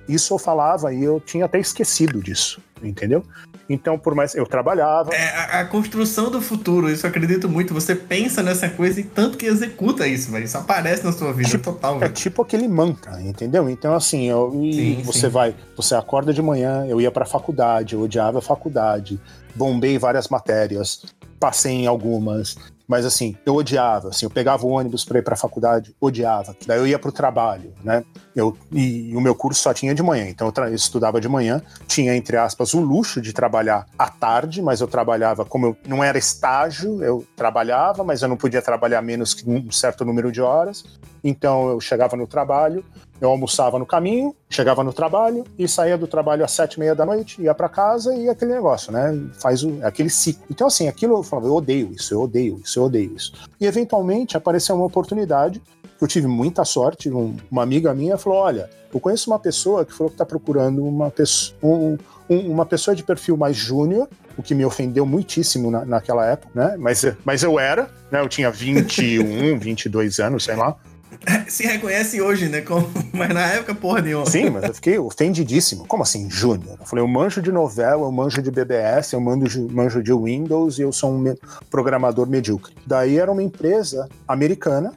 Isso 0.08 0.34
eu 0.34 0.38
falava 0.38 0.92
e 0.92 1.02
eu 1.02 1.20
tinha 1.20 1.44
até 1.44 1.60
esquecido 1.60 2.20
disso, 2.20 2.60
entendeu? 2.82 3.22
Então, 3.68 3.98
por 3.98 4.14
mais 4.14 4.34
eu 4.34 4.46
trabalhava. 4.46 5.12
É 5.12 5.28
a, 5.28 5.60
a, 5.60 5.64
construção 5.64 6.30
do 6.30 6.40
futuro, 6.40 6.88
isso 6.88 7.04
eu 7.04 7.10
acredito 7.10 7.48
muito. 7.48 7.74
Você 7.74 7.94
pensa 7.94 8.42
nessa 8.42 8.68
coisa 8.68 9.00
e 9.00 9.04
tanto 9.04 9.36
que 9.36 9.46
executa 9.46 10.06
isso, 10.06 10.30
velho. 10.30 10.44
Isso 10.44 10.56
aparece 10.56 11.04
na 11.04 11.12
sua 11.12 11.32
vida 11.32 11.50
tipo, 11.50 11.72
total. 11.72 12.02
É 12.02 12.08
tipo 12.08 12.42
aquele 12.42 12.68
mantra, 12.68 13.20
entendeu? 13.20 13.68
Então, 13.68 13.94
assim, 13.94 14.24
eu, 14.24 14.52
sim, 14.52 15.02
você 15.04 15.20
sim. 15.20 15.28
vai, 15.28 15.54
você 15.76 15.94
acorda 15.94 16.32
de 16.32 16.40
manhã, 16.40 16.86
eu 16.86 17.00
ia 17.00 17.10
pra 17.10 17.24
faculdade, 17.24 17.94
eu 17.94 18.02
odiava 18.02 18.38
a 18.38 18.42
faculdade, 18.42 19.20
bombei 19.54 19.98
várias 19.98 20.28
matérias, 20.28 21.04
passei 21.40 21.72
em 21.72 21.86
algumas, 21.86 22.56
mas 22.86 23.04
assim, 23.04 23.36
eu 23.44 23.54
odiava, 23.54 24.08
assim, 24.08 24.26
eu 24.26 24.30
pegava 24.30 24.66
o 24.66 24.70
ônibus 24.70 25.04
para 25.04 25.18
ir 25.18 25.22
para 25.22 25.34
a 25.34 25.36
faculdade, 25.36 25.94
odiava. 26.00 26.54
Daí 26.66 26.78
eu 26.78 26.86
ia 26.86 26.98
para 26.98 27.08
o 27.08 27.12
trabalho, 27.12 27.72
né? 27.82 28.04
Eu, 28.34 28.56
e, 28.70 29.10
e, 29.10 29.16
o 29.16 29.20
meu 29.20 29.34
curso 29.34 29.60
só 29.60 29.72
tinha 29.72 29.94
de 29.94 30.02
manhã, 30.02 30.28
então 30.28 30.52
eu, 30.54 30.64
eu, 30.64 30.74
estudava 30.74 31.20
de 31.20 31.28
manhã, 31.28 31.62
tinha 31.86 32.14
entre 32.14 32.36
aspas 32.36 32.74
o 32.74 32.80
luxo 32.80 33.20
de 33.20 33.32
trabalhar 33.32 33.86
à 33.98 34.08
tarde, 34.08 34.62
mas 34.62 34.80
eu 34.80 34.86
trabalhava 34.86 35.44
como 35.44 35.66
eu 35.66 35.76
não 35.86 36.04
era 36.04 36.18
estágio, 36.18 37.02
eu 37.02 37.24
trabalhava, 37.34 38.04
mas 38.04 38.22
eu 38.22 38.28
não 38.28 38.36
podia 38.36 38.62
trabalhar 38.62 39.02
menos 39.02 39.34
que 39.34 39.48
um 39.48 39.70
certo 39.70 40.04
número 40.04 40.30
de 40.30 40.40
horas. 40.40 40.84
Então 41.24 41.70
eu 41.70 41.80
chegava 41.80 42.16
no 42.16 42.26
trabalho, 42.26 42.84
eu 43.20 43.30
almoçava 43.30 43.78
no 43.78 43.86
caminho, 43.86 44.34
chegava 44.48 44.84
no 44.84 44.92
trabalho 44.92 45.44
e 45.58 45.66
saía 45.66 45.96
do 45.96 46.06
trabalho 46.06 46.44
às 46.44 46.52
sete 46.52 46.74
e 46.74 46.80
meia 46.80 46.94
da 46.94 47.06
noite, 47.06 47.40
ia 47.40 47.54
para 47.54 47.68
casa 47.68 48.14
e 48.14 48.28
aquele 48.28 48.52
negócio, 48.52 48.92
né? 48.92 49.18
Faz 49.40 49.62
o, 49.62 49.78
aquele 49.82 50.10
ciclo. 50.10 50.44
Então, 50.50 50.66
assim, 50.66 50.88
aquilo 50.88 51.16
eu 51.16 51.22
falava, 51.22 51.48
eu 51.48 51.54
odeio 51.54 51.92
isso, 51.92 52.14
eu 52.14 52.22
odeio 52.22 52.60
isso, 52.62 52.78
eu 52.78 52.84
odeio 52.84 53.14
isso. 53.16 53.32
E 53.60 53.66
eventualmente 53.66 54.36
apareceu 54.36 54.76
uma 54.76 54.84
oportunidade 54.84 55.62
que 55.96 56.04
eu 56.04 56.08
tive 56.08 56.26
muita 56.26 56.64
sorte. 56.64 57.10
Um, 57.10 57.36
uma 57.50 57.62
amiga 57.62 57.94
minha 57.94 58.18
falou: 58.18 58.38
Olha, 58.38 58.70
eu 58.92 59.00
conheço 59.00 59.30
uma 59.30 59.38
pessoa 59.38 59.84
que 59.84 59.92
falou 59.92 60.10
que 60.10 60.14
está 60.14 60.26
procurando 60.26 60.84
uma, 60.84 61.10
pessoa, 61.10 61.58
um, 61.62 61.98
uma 62.28 62.66
pessoa 62.66 62.94
de 62.94 63.02
perfil 63.02 63.36
mais 63.36 63.56
júnior, 63.56 64.08
o 64.36 64.42
que 64.42 64.54
me 64.54 64.64
ofendeu 64.64 65.06
muitíssimo 65.06 65.70
na, 65.70 65.84
naquela 65.84 66.26
época, 66.26 66.50
né? 66.54 66.76
Mas, 66.78 67.04
mas 67.24 67.42
eu 67.42 67.58
era, 67.58 67.90
né? 68.10 68.20
Eu 68.20 68.28
tinha 68.28 68.50
21, 68.50 69.58
22 69.58 70.18
anos, 70.18 70.44
sei 70.44 70.56
lá. 70.56 70.76
Se 71.48 71.64
reconhece 71.66 72.20
hoje, 72.20 72.48
né? 72.48 72.60
Como... 72.60 72.88
Mas 73.12 73.28
na 73.30 73.46
época, 73.46 73.74
porra 73.74 74.02
nenhuma. 74.02 74.26
Sim, 74.26 74.50
mas 74.50 74.64
eu 74.64 74.74
fiquei 74.74 74.98
ofendidíssimo. 74.98 75.86
Como 75.86 76.02
assim, 76.02 76.30
Júnior? 76.30 76.76
Eu 76.80 76.86
falei, 76.86 77.02
eu 77.02 77.08
manjo 77.08 77.40
de 77.40 77.50
novela, 77.50 78.02
eu 78.02 78.12
manjo 78.12 78.42
de 78.42 78.50
BBS, 78.50 79.12
eu 79.12 79.20
manjo, 79.20 79.66
manjo 79.70 80.02
de 80.02 80.12
Windows 80.12 80.78
e 80.78 80.82
eu 80.82 80.92
sou 80.92 81.12
um 81.12 81.18
me 81.18 81.34
programador 81.70 82.28
medíocre. 82.28 82.74
Daí 82.86 83.18
era 83.18 83.30
uma 83.30 83.42
empresa 83.42 84.08
americana 84.28 84.92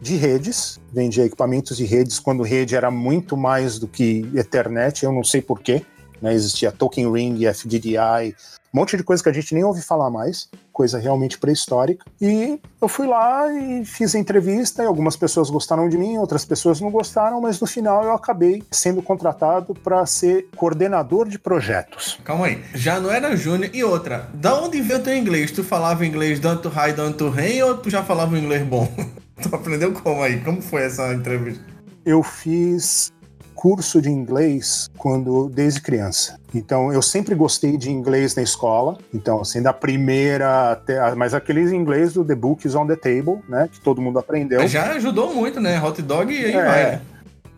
de 0.00 0.16
redes, 0.16 0.80
vendia 0.92 1.24
equipamentos 1.24 1.76
de 1.76 1.84
redes 1.84 2.18
quando 2.18 2.42
rede 2.42 2.74
era 2.74 2.90
muito 2.90 3.36
mais 3.36 3.78
do 3.78 3.86
que 3.86 4.28
Ethernet, 4.34 5.04
eu 5.04 5.12
não 5.12 5.22
sei 5.22 5.42
porquê. 5.42 5.82
Né? 6.20 6.34
Existia 6.34 6.72
Token 6.72 7.12
Ring, 7.12 7.44
FDDI, 7.46 8.34
um 8.72 8.78
monte 8.78 8.96
de 8.96 9.02
coisa 9.02 9.22
que 9.22 9.28
a 9.28 9.32
gente 9.32 9.52
nem 9.52 9.64
ouve 9.64 9.82
falar 9.82 10.10
mais, 10.10 10.48
coisa 10.72 10.98
realmente 10.98 11.38
pré-histórica. 11.38 12.04
E 12.20 12.60
eu 12.80 12.88
fui 12.88 13.06
lá 13.06 13.52
e 13.52 13.84
fiz 13.84 14.14
a 14.14 14.18
entrevista, 14.18 14.82
e 14.82 14.86
algumas 14.86 15.16
pessoas 15.16 15.50
gostaram 15.50 15.88
de 15.88 15.98
mim, 15.98 16.18
outras 16.18 16.44
pessoas 16.44 16.80
não 16.80 16.90
gostaram, 16.90 17.40
mas 17.40 17.60
no 17.60 17.66
final 17.66 18.04
eu 18.04 18.12
acabei 18.12 18.62
sendo 18.70 19.02
contratado 19.02 19.74
para 19.74 20.06
ser 20.06 20.48
coordenador 20.56 21.28
de 21.28 21.38
projetos. 21.38 22.18
Calma 22.24 22.46
aí, 22.46 22.62
já 22.74 23.00
não 23.00 23.10
era 23.10 23.36
júnior. 23.36 23.70
E 23.74 23.82
outra, 23.82 24.28
da 24.32 24.54
onde 24.62 24.80
veio 24.80 25.00
o 25.00 25.02
teu 25.02 25.16
inglês? 25.16 25.50
Tu 25.50 25.64
falava 25.64 26.06
inglês 26.06 26.38
tanto 26.38 26.68
high, 26.68 26.94
tanto 26.94 27.28
rei, 27.28 27.62
ou 27.62 27.76
tu 27.76 27.90
já 27.90 28.04
falava 28.04 28.38
inglês 28.38 28.62
bom? 28.62 28.88
tu 29.42 29.54
aprendeu 29.54 29.92
como 29.92 30.22
aí? 30.22 30.40
Como 30.40 30.62
foi 30.62 30.82
essa 30.82 31.12
entrevista? 31.12 31.64
Eu 32.04 32.22
fiz 32.22 33.12
curso 33.60 34.00
de 34.00 34.08
inglês 34.08 34.88
quando 34.96 35.50
desde 35.50 35.82
criança. 35.82 36.40
Então 36.54 36.90
eu 36.90 37.02
sempre 37.02 37.34
gostei 37.34 37.76
de 37.76 37.90
inglês 37.90 38.34
na 38.34 38.42
escola. 38.42 38.96
Então 39.12 39.42
assim 39.42 39.60
da 39.60 39.70
primeira 39.70 40.72
até, 40.72 41.14
mas 41.14 41.34
aqueles 41.34 41.70
inglês 41.70 42.14
do 42.14 42.24
The 42.24 42.34
Book 42.34 42.66
is 42.66 42.74
on 42.74 42.86
the 42.86 42.96
Table, 42.96 43.40
né, 43.46 43.68
que 43.70 43.78
todo 43.78 44.00
mundo 44.00 44.18
aprendeu. 44.18 44.66
Já 44.66 44.92
ajudou 44.92 45.34
muito, 45.34 45.60
né? 45.60 45.78
Hot 45.78 46.00
dog 46.00 46.32
e 46.32 46.42
aí 46.46 46.52
é, 46.54 46.64
vai. 46.64 46.84
Né? 46.84 47.00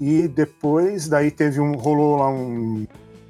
E 0.00 0.26
depois 0.26 1.08
daí 1.08 1.30
teve 1.30 1.60
um 1.60 1.74
rolou 1.74 2.16
lá 2.16 2.28
um, 2.28 2.84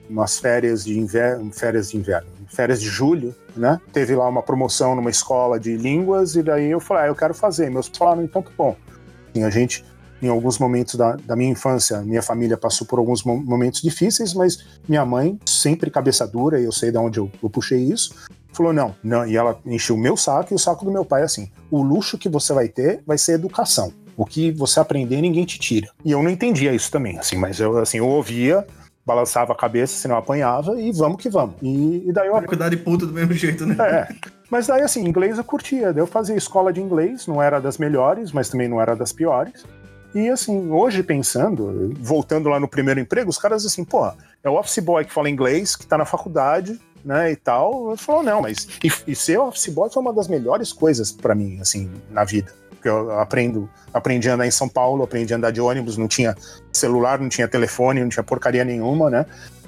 umas 0.08 0.38
férias 0.38 0.82
de 0.82 0.98
inverno, 0.98 1.52
férias 1.52 1.90
de 1.90 1.98
inverno, 1.98 2.28
férias 2.48 2.80
de 2.80 2.88
julho, 2.88 3.34
né? 3.54 3.78
Teve 3.92 4.16
lá 4.16 4.26
uma 4.26 4.42
promoção 4.42 4.96
numa 4.96 5.10
escola 5.10 5.60
de 5.60 5.76
línguas 5.76 6.36
e 6.36 6.42
daí 6.42 6.70
eu 6.70 6.80
falei, 6.80 7.04
ah, 7.04 7.06
eu 7.08 7.14
quero 7.14 7.34
fazer. 7.34 7.70
Meus 7.70 7.86
pais 7.90 7.98
falaram, 7.98 8.24
então 8.24 8.40
tá 8.40 8.50
bom. 8.56 8.74
E 9.34 9.42
a 9.42 9.50
gente 9.50 9.84
em 10.22 10.28
alguns 10.28 10.58
momentos 10.58 10.94
da, 10.94 11.16
da, 11.16 11.34
minha 11.34 11.50
infância, 11.50 12.00
minha 12.00 12.22
família 12.22 12.56
passou 12.56 12.86
por 12.86 12.98
alguns 12.98 13.24
momentos 13.24 13.82
difíceis, 13.82 14.32
mas 14.32 14.64
minha 14.88 15.04
mãe, 15.04 15.38
sempre 15.44 15.90
cabeça 15.90 16.26
dura, 16.26 16.60
e 16.60 16.64
eu 16.64 16.72
sei 16.72 16.92
de 16.92 16.96
onde 16.96 17.18
eu, 17.18 17.28
eu 17.42 17.50
puxei 17.50 17.80
isso, 17.80 18.14
falou: 18.52 18.72
não, 18.72 18.94
não, 19.02 19.26
e 19.26 19.36
ela 19.36 19.58
encheu 19.66 19.96
o 19.96 19.98
meu 19.98 20.16
saco 20.16 20.52
e 20.52 20.54
o 20.54 20.58
saco 20.58 20.84
do 20.84 20.92
meu 20.92 21.04
pai 21.04 21.22
assim: 21.22 21.50
o 21.70 21.82
luxo 21.82 22.16
que 22.16 22.28
você 22.28 22.52
vai 22.52 22.68
ter 22.68 23.02
vai 23.04 23.18
ser 23.18 23.32
educação. 23.32 23.92
O 24.16 24.24
que 24.24 24.52
você 24.52 24.78
aprender, 24.78 25.20
ninguém 25.20 25.44
te 25.44 25.58
tira. 25.58 25.88
E 26.04 26.12
eu 26.12 26.22
não 26.22 26.30
entendia 26.30 26.72
isso 26.72 26.90
também, 26.90 27.18
assim, 27.18 27.36
mas 27.36 27.58
eu, 27.58 27.78
assim, 27.78 27.96
eu 27.96 28.06
ouvia, 28.06 28.64
balançava 29.04 29.52
a 29.52 29.56
cabeça, 29.56 29.94
senão 29.94 30.16
apanhava, 30.16 30.78
e 30.80 30.92
vamos 30.92 31.20
que 31.20 31.30
vamos. 31.30 31.56
E, 31.62 32.04
e 32.06 32.12
daí 32.12 32.28
eu. 32.28 32.40
Cuidar 32.42 32.68
de 32.68 32.76
puta 32.76 33.06
do 33.06 33.12
mesmo 33.12 33.32
jeito, 33.32 33.66
né? 33.66 33.74
É. 33.80 34.08
Mas 34.50 34.66
daí, 34.66 34.82
assim, 34.82 35.02
inglês 35.04 35.38
eu 35.38 35.44
curtia. 35.44 35.94
Eu 35.96 36.06
fazia 36.06 36.36
escola 36.36 36.72
de 36.72 36.80
inglês, 36.80 37.26
não 37.26 37.42
era 37.42 37.58
das 37.58 37.78
melhores, 37.78 38.32
mas 38.32 38.50
também 38.50 38.68
não 38.68 38.80
era 38.80 38.94
das 38.94 39.10
piores. 39.10 39.64
E 40.14 40.28
assim, 40.28 40.70
hoje 40.70 41.02
pensando, 41.02 41.94
voltando 41.98 42.48
lá 42.48 42.60
no 42.60 42.68
primeiro 42.68 43.00
emprego, 43.00 43.30
os 43.30 43.38
caras 43.38 43.64
assim, 43.64 43.84
pô, 43.84 44.06
é 44.42 44.50
o 44.50 44.58
office 44.58 44.78
boy 44.78 45.04
que 45.04 45.12
fala 45.12 45.30
inglês, 45.30 45.74
que 45.74 45.86
tá 45.86 45.96
na 45.96 46.04
faculdade, 46.04 46.78
né, 47.04 47.32
e 47.32 47.36
tal. 47.36 47.90
Eu 47.90 47.96
falo, 47.96 48.22
não, 48.22 48.42
mas 48.42 48.68
e, 48.82 48.92
e 49.06 49.14
ser 49.14 49.38
office 49.38 49.68
boy 49.68 49.88
foi 49.90 50.02
uma 50.02 50.12
das 50.12 50.28
melhores 50.28 50.72
coisas 50.72 51.10
para 51.10 51.34
mim, 51.34 51.58
assim, 51.60 51.90
na 52.10 52.24
vida. 52.24 52.52
Porque 52.70 52.88
eu 52.88 53.18
aprendo, 53.18 53.70
aprendi 53.94 54.28
a 54.28 54.34
andar 54.34 54.46
em 54.46 54.50
São 54.50 54.68
Paulo, 54.68 55.04
aprendi 55.04 55.32
a 55.32 55.36
andar 55.36 55.50
de 55.50 55.60
ônibus, 55.60 55.96
não 55.96 56.08
tinha 56.08 56.36
celular, 56.72 57.18
não 57.18 57.28
tinha 57.28 57.46
telefone, 57.46 58.00
não 58.00 58.08
tinha 58.08 58.24
porcaria 58.24 58.64
nenhuma, 58.64 59.08
né? 59.08 59.24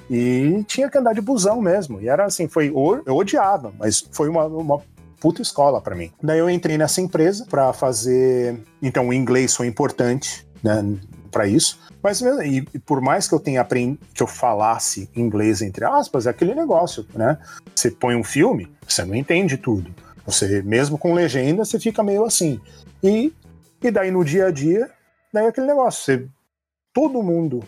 E 0.09 0.63
tinha 0.67 0.89
que 0.89 0.97
andar 0.97 1.13
de 1.13 1.21
busão 1.21 1.61
mesmo. 1.61 1.99
E 2.01 2.07
era 2.07 2.25
assim, 2.25 2.47
foi. 2.47 2.67
Eu 3.05 3.15
odiava, 3.15 3.73
mas 3.79 4.07
foi 4.11 4.29
uma, 4.29 4.45
uma 4.45 4.81
puta 5.25 5.41
escola 5.41 5.81
para 5.81 5.95
mim. 5.95 6.11
Daí 6.21 6.37
eu 6.37 6.47
entrei 6.47 6.77
nessa 6.77 7.01
empresa 7.01 7.47
para 7.49 7.73
fazer. 7.73 8.61
Então, 8.79 9.07
o 9.07 9.13
inglês 9.13 9.55
foi 9.55 9.65
importante, 9.65 10.47
né, 10.61 10.85
para 11.31 11.47
isso. 11.47 11.79
Mas 12.03 12.21
e, 12.21 12.61
por 12.85 13.01
mais 13.01 13.27
que 13.27 13.33
eu 13.33 13.39
tenha 13.39 13.61
aprendido, 13.61 14.05
que 14.13 14.21
eu 14.21 14.27
falasse 14.27 15.09
inglês 15.15 15.63
entre 15.63 15.83
aspas, 15.83 16.27
é 16.27 16.29
aquele 16.29 16.53
negócio, 16.53 17.07
né? 17.15 17.39
Você 17.73 17.89
põe 17.89 18.15
um 18.15 18.23
filme, 18.23 18.71
você 18.87 19.03
não 19.03 19.15
entende 19.15 19.57
tudo. 19.57 19.91
Você, 20.27 20.61
mesmo 20.61 20.95
com 20.95 21.15
legenda, 21.15 21.65
você 21.65 21.79
fica 21.79 22.03
meio 22.03 22.23
assim. 22.23 22.61
E, 23.01 23.33
e 23.81 23.89
daí 23.89 24.11
no 24.11 24.23
dia 24.23 24.45
a 24.45 24.51
dia, 24.51 24.91
daí 25.33 25.45
é 25.45 25.47
aquele 25.47 25.65
negócio, 25.65 26.03
você, 26.03 26.27
todo 26.93 27.23
mundo 27.23 27.63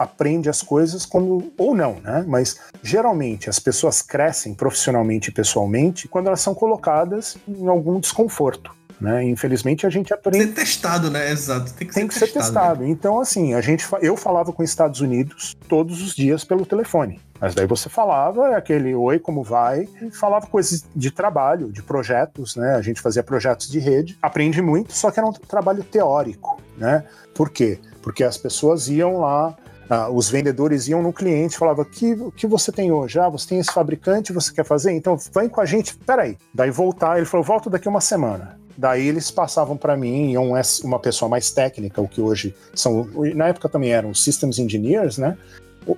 aprende 0.00 0.48
as 0.48 0.62
coisas 0.62 1.04
quando 1.04 1.52
ou 1.58 1.74
não, 1.74 2.00
né? 2.00 2.24
Mas 2.26 2.58
geralmente 2.82 3.50
as 3.50 3.58
pessoas 3.58 4.00
crescem 4.00 4.54
profissionalmente 4.54 5.28
e 5.28 5.32
pessoalmente 5.32 6.08
quando 6.08 6.28
elas 6.28 6.40
são 6.40 6.54
colocadas 6.54 7.36
em 7.46 7.68
algum 7.68 8.00
desconforto. 8.00 8.74
Né? 8.98 9.24
Infelizmente 9.24 9.86
a 9.86 9.90
gente 9.90 10.12
aprende. 10.12 10.44
Ser 10.46 10.54
testado, 10.54 11.10
né? 11.10 11.30
Exato. 11.30 11.72
Tem 11.72 11.86
que, 11.86 11.94
Tem 11.94 12.10
ser, 12.10 12.26
que 12.26 12.32
testado, 12.32 12.44
ser 12.44 12.52
testado. 12.52 12.82
Né? 12.82 12.90
Então, 12.90 13.20
assim, 13.20 13.54
a 13.54 13.60
gente, 13.60 13.86
eu 14.00 14.16
falava 14.16 14.52
com 14.52 14.62
os 14.62 14.68
Estados 14.68 15.00
Unidos 15.00 15.56
todos 15.68 16.02
os 16.02 16.14
dias 16.14 16.44
pelo 16.44 16.64
telefone. 16.64 17.20
Mas 17.38 17.54
daí 17.54 17.66
você 17.66 17.88
falava 17.88 18.56
aquele 18.56 18.94
oi, 18.94 19.18
como 19.18 19.42
vai? 19.42 19.88
E 20.02 20.10
falava 20.10 20.46
coisas 20.46 20.84
de 20.94 21.10
trabalho, 21.10 21.72
de 21.72 21.82
projetos, 21.82 22.56
né? 22.56 22.74
A 22.74 22.82
gente 22.82 23.00
fazia 23.00 23.22
projetos 23.22 23.70
de 23.70 23.78
rede. 23.78 24.18
Aprende 24.20 24.60
muito, 24.60 24.92
só 24.92 25.10
que 25.10 25.18
era 25.18 25.26
um 25.26 25.32
trabalho 25.32 25.82
teórico, 25.82 26.60
né? 26.76 27.04
Por 27.34 27.48
quê? 27.48 27.78
Porque 28.02 28.22
as 28.22 28.36
pessoas 28.36 28.88
iam 28.88 29.18
lá, 29.18 29.56
ah, 29.90 30.08
os 30.08 30.30
vendedores 30.30 30.86
iam 30.86 31.02
no 31.02 31.12
cliente 31.12 31.58
falavam: 31.58 31.84
que, 31.84 32.12
o 32.12 32.30
que 32.30 32.46
você 32.46 32.70
tem 32.70 32.92
hoje? 32.92 33.18
Ah, 33.18 33.28
você 33.28 33.48
tem 33.48 33.58
esse 33.58 33.72
fabricante, 33.72 34.32
você 34.32 34.54
quer 34.54 34.64
fazer? 34.64 34.92
Então 34.92 35.18
vem 35.34 35.48
com 35.48 35.60
a 35.60 35.64
gente. 35.64 35.96
Peraí. 35.96 36.38
Daí 36.54 36.70
voltar, 36.70 37.16
ele 37.16 37.26
falou: 37.26 37.44
volta 37.44 37.68
daqui 37.68 37.88
uma 37.88 38.00
semana. 38.00 38.56
Daí 38.78 39.08
eles 39.08 39.32
passavam 39.32 39.76
para 39.76 39.96
mim, 39.96 40.30
iam 40.30 40.52
uma 40.84 40.98
pessoa 41.00 41.28
mais 41.28 41.50
técnica, 41.50 42.00
o 42.00 42.06
que 42.06 42.20
hoje 42.20 42.54
são. 42.72 43.04
Na 43.34 43.48
época 43.48 43.68
também 43.68 43.90
eram 43.90 44.14
Systems 44.14 44.60
Engineers, 44.60 45.18
né? 45.18 45.36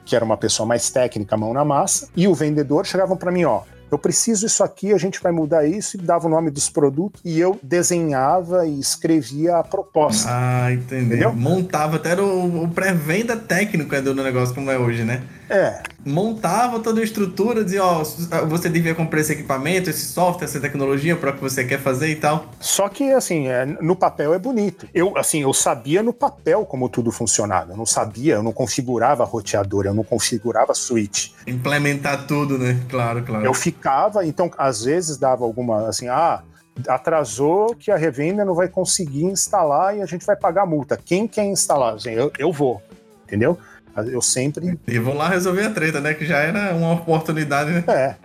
Que 0.07 0.17
era 0.17 0.25
uma 0.25 0.39
pessoa 0.39 0.67
mais 0.67 0.91
técnica, 0.91 1.37
mão 1.37 1.53
na 1.53 1.65
massa. 1.65 2.09
E 2.17 2.27
o 2.27 2.35
vendedor 2.35 2.87
chegavam 2.87 3.17
para 3.17 3.31
mim: 3.31 3.45
ó, 3.45 3.61
eu 3.93 3.99
preciso 3.99 4.47
isso 4.47 4.65
aqui, 4.65 4.93
a 4.93 4.99
gente 4.99 5.21
vai 5.23 5.31
mudar 5.31 5.67
isso, 5.67 5.99
e 5.99 6.01
dava 6.01 6.27
o 6.27 6.31
nome 6.31 6.51
dos 6.51 6.71
produtos, 6.71 7.21
e 7.23 7.39
eu 7.39 7.61
desenhava 7.63 8.67
e 8.67 8.81
escrevia 8.81 9.59
a 9.59 9.63
proposta. 9.63 10.29
Ah, 10.31 10.73
entendeu? 10.73 11.33
Montava 11.35 11.97
até 11.97 12.19
o, 12.19 12.65
o 12.65 12.69
pré-venda 12.69 13.37
técnico 13.37 14.01
do 14.01 14.15
negócio 14.15 14.55
como 14.55 14.71
é 14.71 14.79
hoje, 14.79 15.05
né? 15.05 15.23
É. 15.53 15.83
Montava 16.05 16.81
toda 16.81 17.01
a 17.03 17.05
estrutura, 17.05 17.63
dizia, 17.63 17.85
ó, 17.85 18.03
você 18.49 18.71
devia 18.71 18.95
comprar 18.95 19.21
esse 19.21 19.35
equipamento, 19.35 19.91
esse 19.91 20.07
software, 20.07 20.47
essa 20.47 20.59
tecnologia 20.59 21.15
para 21.15 21.31
o 21.31 21.35
que 21.35 21.41
você 21.43 21.63
quer 21.63 21.79
fazer 21.79 22.09
e 22.09 22.17
tal. 22.17 22.47
Só 22.59 22.89
que, 22.89 23.13
assim, 23.13 23.49
é, 23.49 23.67
no 23.67 23.95
papel 23.95 24.33
é 24.33 24.39
bonito. 24.39 24.89
Eu, 24.95 25.17
assim, 25.17 25.43
eu 25.43 25.53
sabia 25.53 26.03
no 26.03 26.13
papel 26.13 26.65
como 26.65 26.89
tudo 26.89 27.13
funcionava. 27.13 27.73
Eu 27.73 27.77
não 27.77 27.85
sabia, 27.85 28.37
eu 28.37 28.43
não 28.43 28.53
configurava 28.53 29.25
roteador, 29.25 29.85
eu 29.85 29.93
não 29.93 30.03
configurava 30.03 30.75
switch. 30.75 31.33
Implementar 31.47 32.27
tudo, 32.27 32.57
né? 32.57 32.81
Claro, 32.89 33.23
claro. 33.23 33.45
Eu 33.45 33.53
ficava, 33.53 34.25
então, 34.25 34.51
às 34.57 34.85
vezes 34.85 35.19
dava 35.19 35.45
alguma, 35.45 35.87
assim, 35.87 36.09
ah, 36.09 36.43
atrasou 36.89 37.77
que 37.77 37.91
a 37.91 37.97
revenda 37.97 38.43
não 38.43 38.55
vai 38.55 38.69
conseguir 38.69 39.25
instalar 39.25 39.99
e 39.99 40.01
a 40.01 40.07
gente 40.07 40.25
vai 40.25 40.35
pagar 40.35 40.65
multa. 40.65 40.97
Quem 40.97 41.29
quer 41.29 41.45
instalar? 41.45 41.95
Assim, 41.95 42.11
eu, 42.11 42.33
eu 42.39 42.51
vou, 42.51 42.83
entendeu? 43.25 43.59
Eu 43.97 44.23
sempre. 44.23 44.79
E 44.87 44.99
vão 44.99 45.15
lá 45.15 45.29
resolver 45.29 45.65
a 45.65 45.71
treta, 45.71 46.01
né? 46.01 46.15
Que 46.15 46.25
já 46.25 46.39
era 46.39 46.75
uma 46.75 46.93
oportunidade, 46.93 47.71
né? 47.71 47.85
É. 47.89 48.17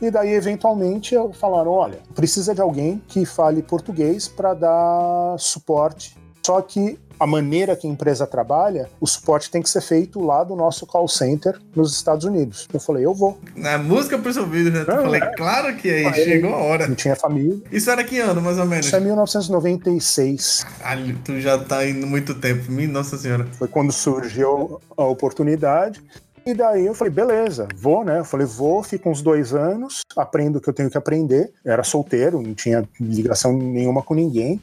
E 0.00 0.10
daí, 0.10 0.34
eventualmente, 0.34 1.14
falaram: 1.34 1.70
olha, 1.70 1.98
precisa 2.14 2.54
de 2.54 2.60
alguém 2.60 3.02
que 3.08 3.24
fale 3.24 3.62
português 3.62 4.28
para 4.28 4.54
dar 4.54 5.36
suporte. 5.38 6.16
Só 6.44 6.60
que 6.60 6.98
a 7.18 7.26
maneira 7.26 7.74
que 7.74 7.86
a 7.86 7.90
empresa 7.90 8.26
trabalha, 8.26 8.90
o 9.00 9.06
suporte 9.06 9.50
tem 9.50 9.62
que 9.62 9.70
ser 9.70 9.80
feito 9.80 10.20
lá 10.20 10.44
do 10.44 10.54
nosso 10.54 10.86
call 10.86 11.08
center 11.08 11.58
nos 11.74 11.94
Estados 11.94 12.24
Unidos. 12.24 12.68
Eu 12.72 12.80
falei, 12.80 13.06
eu 13.06 13.14
vou. 13.14 13.38
Na 13.56 13.78
música 13.78 14.18
para 14.18 14.28
os 14.28 14.36
ouvidos, 14.36 14.72
né? 14.72 14.80
Eu 14.80 14.84
falei, 14.84 15.22
é. 15.22 15.26
claro 15.34 15.74
que 15.76 15.88
aí, 15.88 16.12
chegou 16.14 16.52
a 16.54 16.58
hora. 16.58 16.86
Não 16.86 16.94
tinha 16.94 17.16
família. 17.16 17.62
Isso 17.72 17.90
era 17.90 18.04
que 18.04 18.18
ano, 18.18 18.42
mais 18.42 18.58
ou 18.58 18.66
menos? 18.66 18.86
Isso 18.86 18.96
é 18.96 19.00
1996. 19.00 20.66
Caralho, 20.78 21.18
tu 21.24 21.40
já 21.40 21.56
tá 21.56 21.86
indo 21.86 22.06
muito 22.06 22.34
tempo. 22.34 22.70
Nossa 22.88 23.16
Senhora. 23.16 23.46
Foi 23.58 23.68
quando 23.68 23.92
surgiu 23.92 24.80
a 24.96 25.04
oportunidade. 25.04 26.02
E 26.44 26.52
daí 26.52 26.84
eu 26.84 26.94
falei, 26.94 27.12
beleza, 27.12 27.66
vou, 27.74 28.04
né? 28.04 28.18
Eu 28.18 28.24
falei, 28.24 28.46
vou, 28.46 28.82
fico 28.82 29.08
uns 29.08 29.22
dois 29.22 29.54
anos, 29.54 30.02
aprendo 30.14 30.58
o 30.58 30.60
que 30.60 30.68
eu 30.68 30.74
tenho 30.74 30.90
que 30.90 30.98
aprender. 30.98 31.50
Eu 31.64 31.72
era 31.72 31.82
solteiro, 31.82 32.42
não 32.42 32.52
tinha 32.52 32.86
ligação 33.00 33.56
nenhuma 33.56 34.02
com 34.02 34.14
ninguém. 34.14 34.60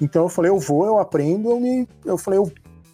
Então 0.00 0.24
eu 0.24 0.28
falei, 0.28 0.50
eu 0.50 0.58
vou, 0.58 0.84
eu 0.84 0.98
aprendo, 0.98 1.50
eu 1.50 1.60
me. 1.60 1.88
Eu 2.04 2.18
falei, 2.18 2.38
eu, 2.38 2.52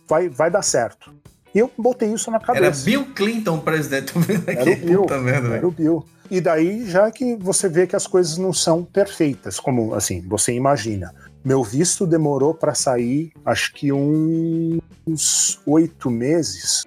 vai, 0.09 0.29
vai 0.29 0.51
dar 0.51 0.63
certo. 0.63 1.13
E 1.55 1.59
eu 1.59 1.71
botei 1.77 2.13
isso 2.13 2.31
na 2.31 2.41
cabeça. 2.41 2.65
Era 2.65 2.77
Bill 2.77 3.15
Clinton 3.15 3.59
presidente. 3.59 4.13
Era 4.47 4.71
o 4.71 4.77
Bill. 4.77 5.07
Merda, 5.23 5.49
era 5.57 5.69
o 5.69 5.71
Bill. 5.71 6.05
E 6.31 6.41
daí, 6.41 6.89
já 6.89 7.11
que 7.11 7.37
você 7.37 7.69
vê 7.69 7.87
que 7.87 7.95
as 7.95 8.07
coisas 8.07 8.39
não 8.39 8.55
são 8.55 8.83
perfeitas, 8.83 9.61
como 9.61 9.95
assim, 9.95 10.23
você 10.27 10.55
imagina. 10.55 11.15
Meu 11.45 11.63
visto 11.63 12.07
demorou 12.07 12.55
para 12.55 12.73
sair, 12.73 13.33
acho 13.45 13.75
que 13.75 13.93
uns 13.93 15.61
oito 15.67 16.11
meses 16.11 16.87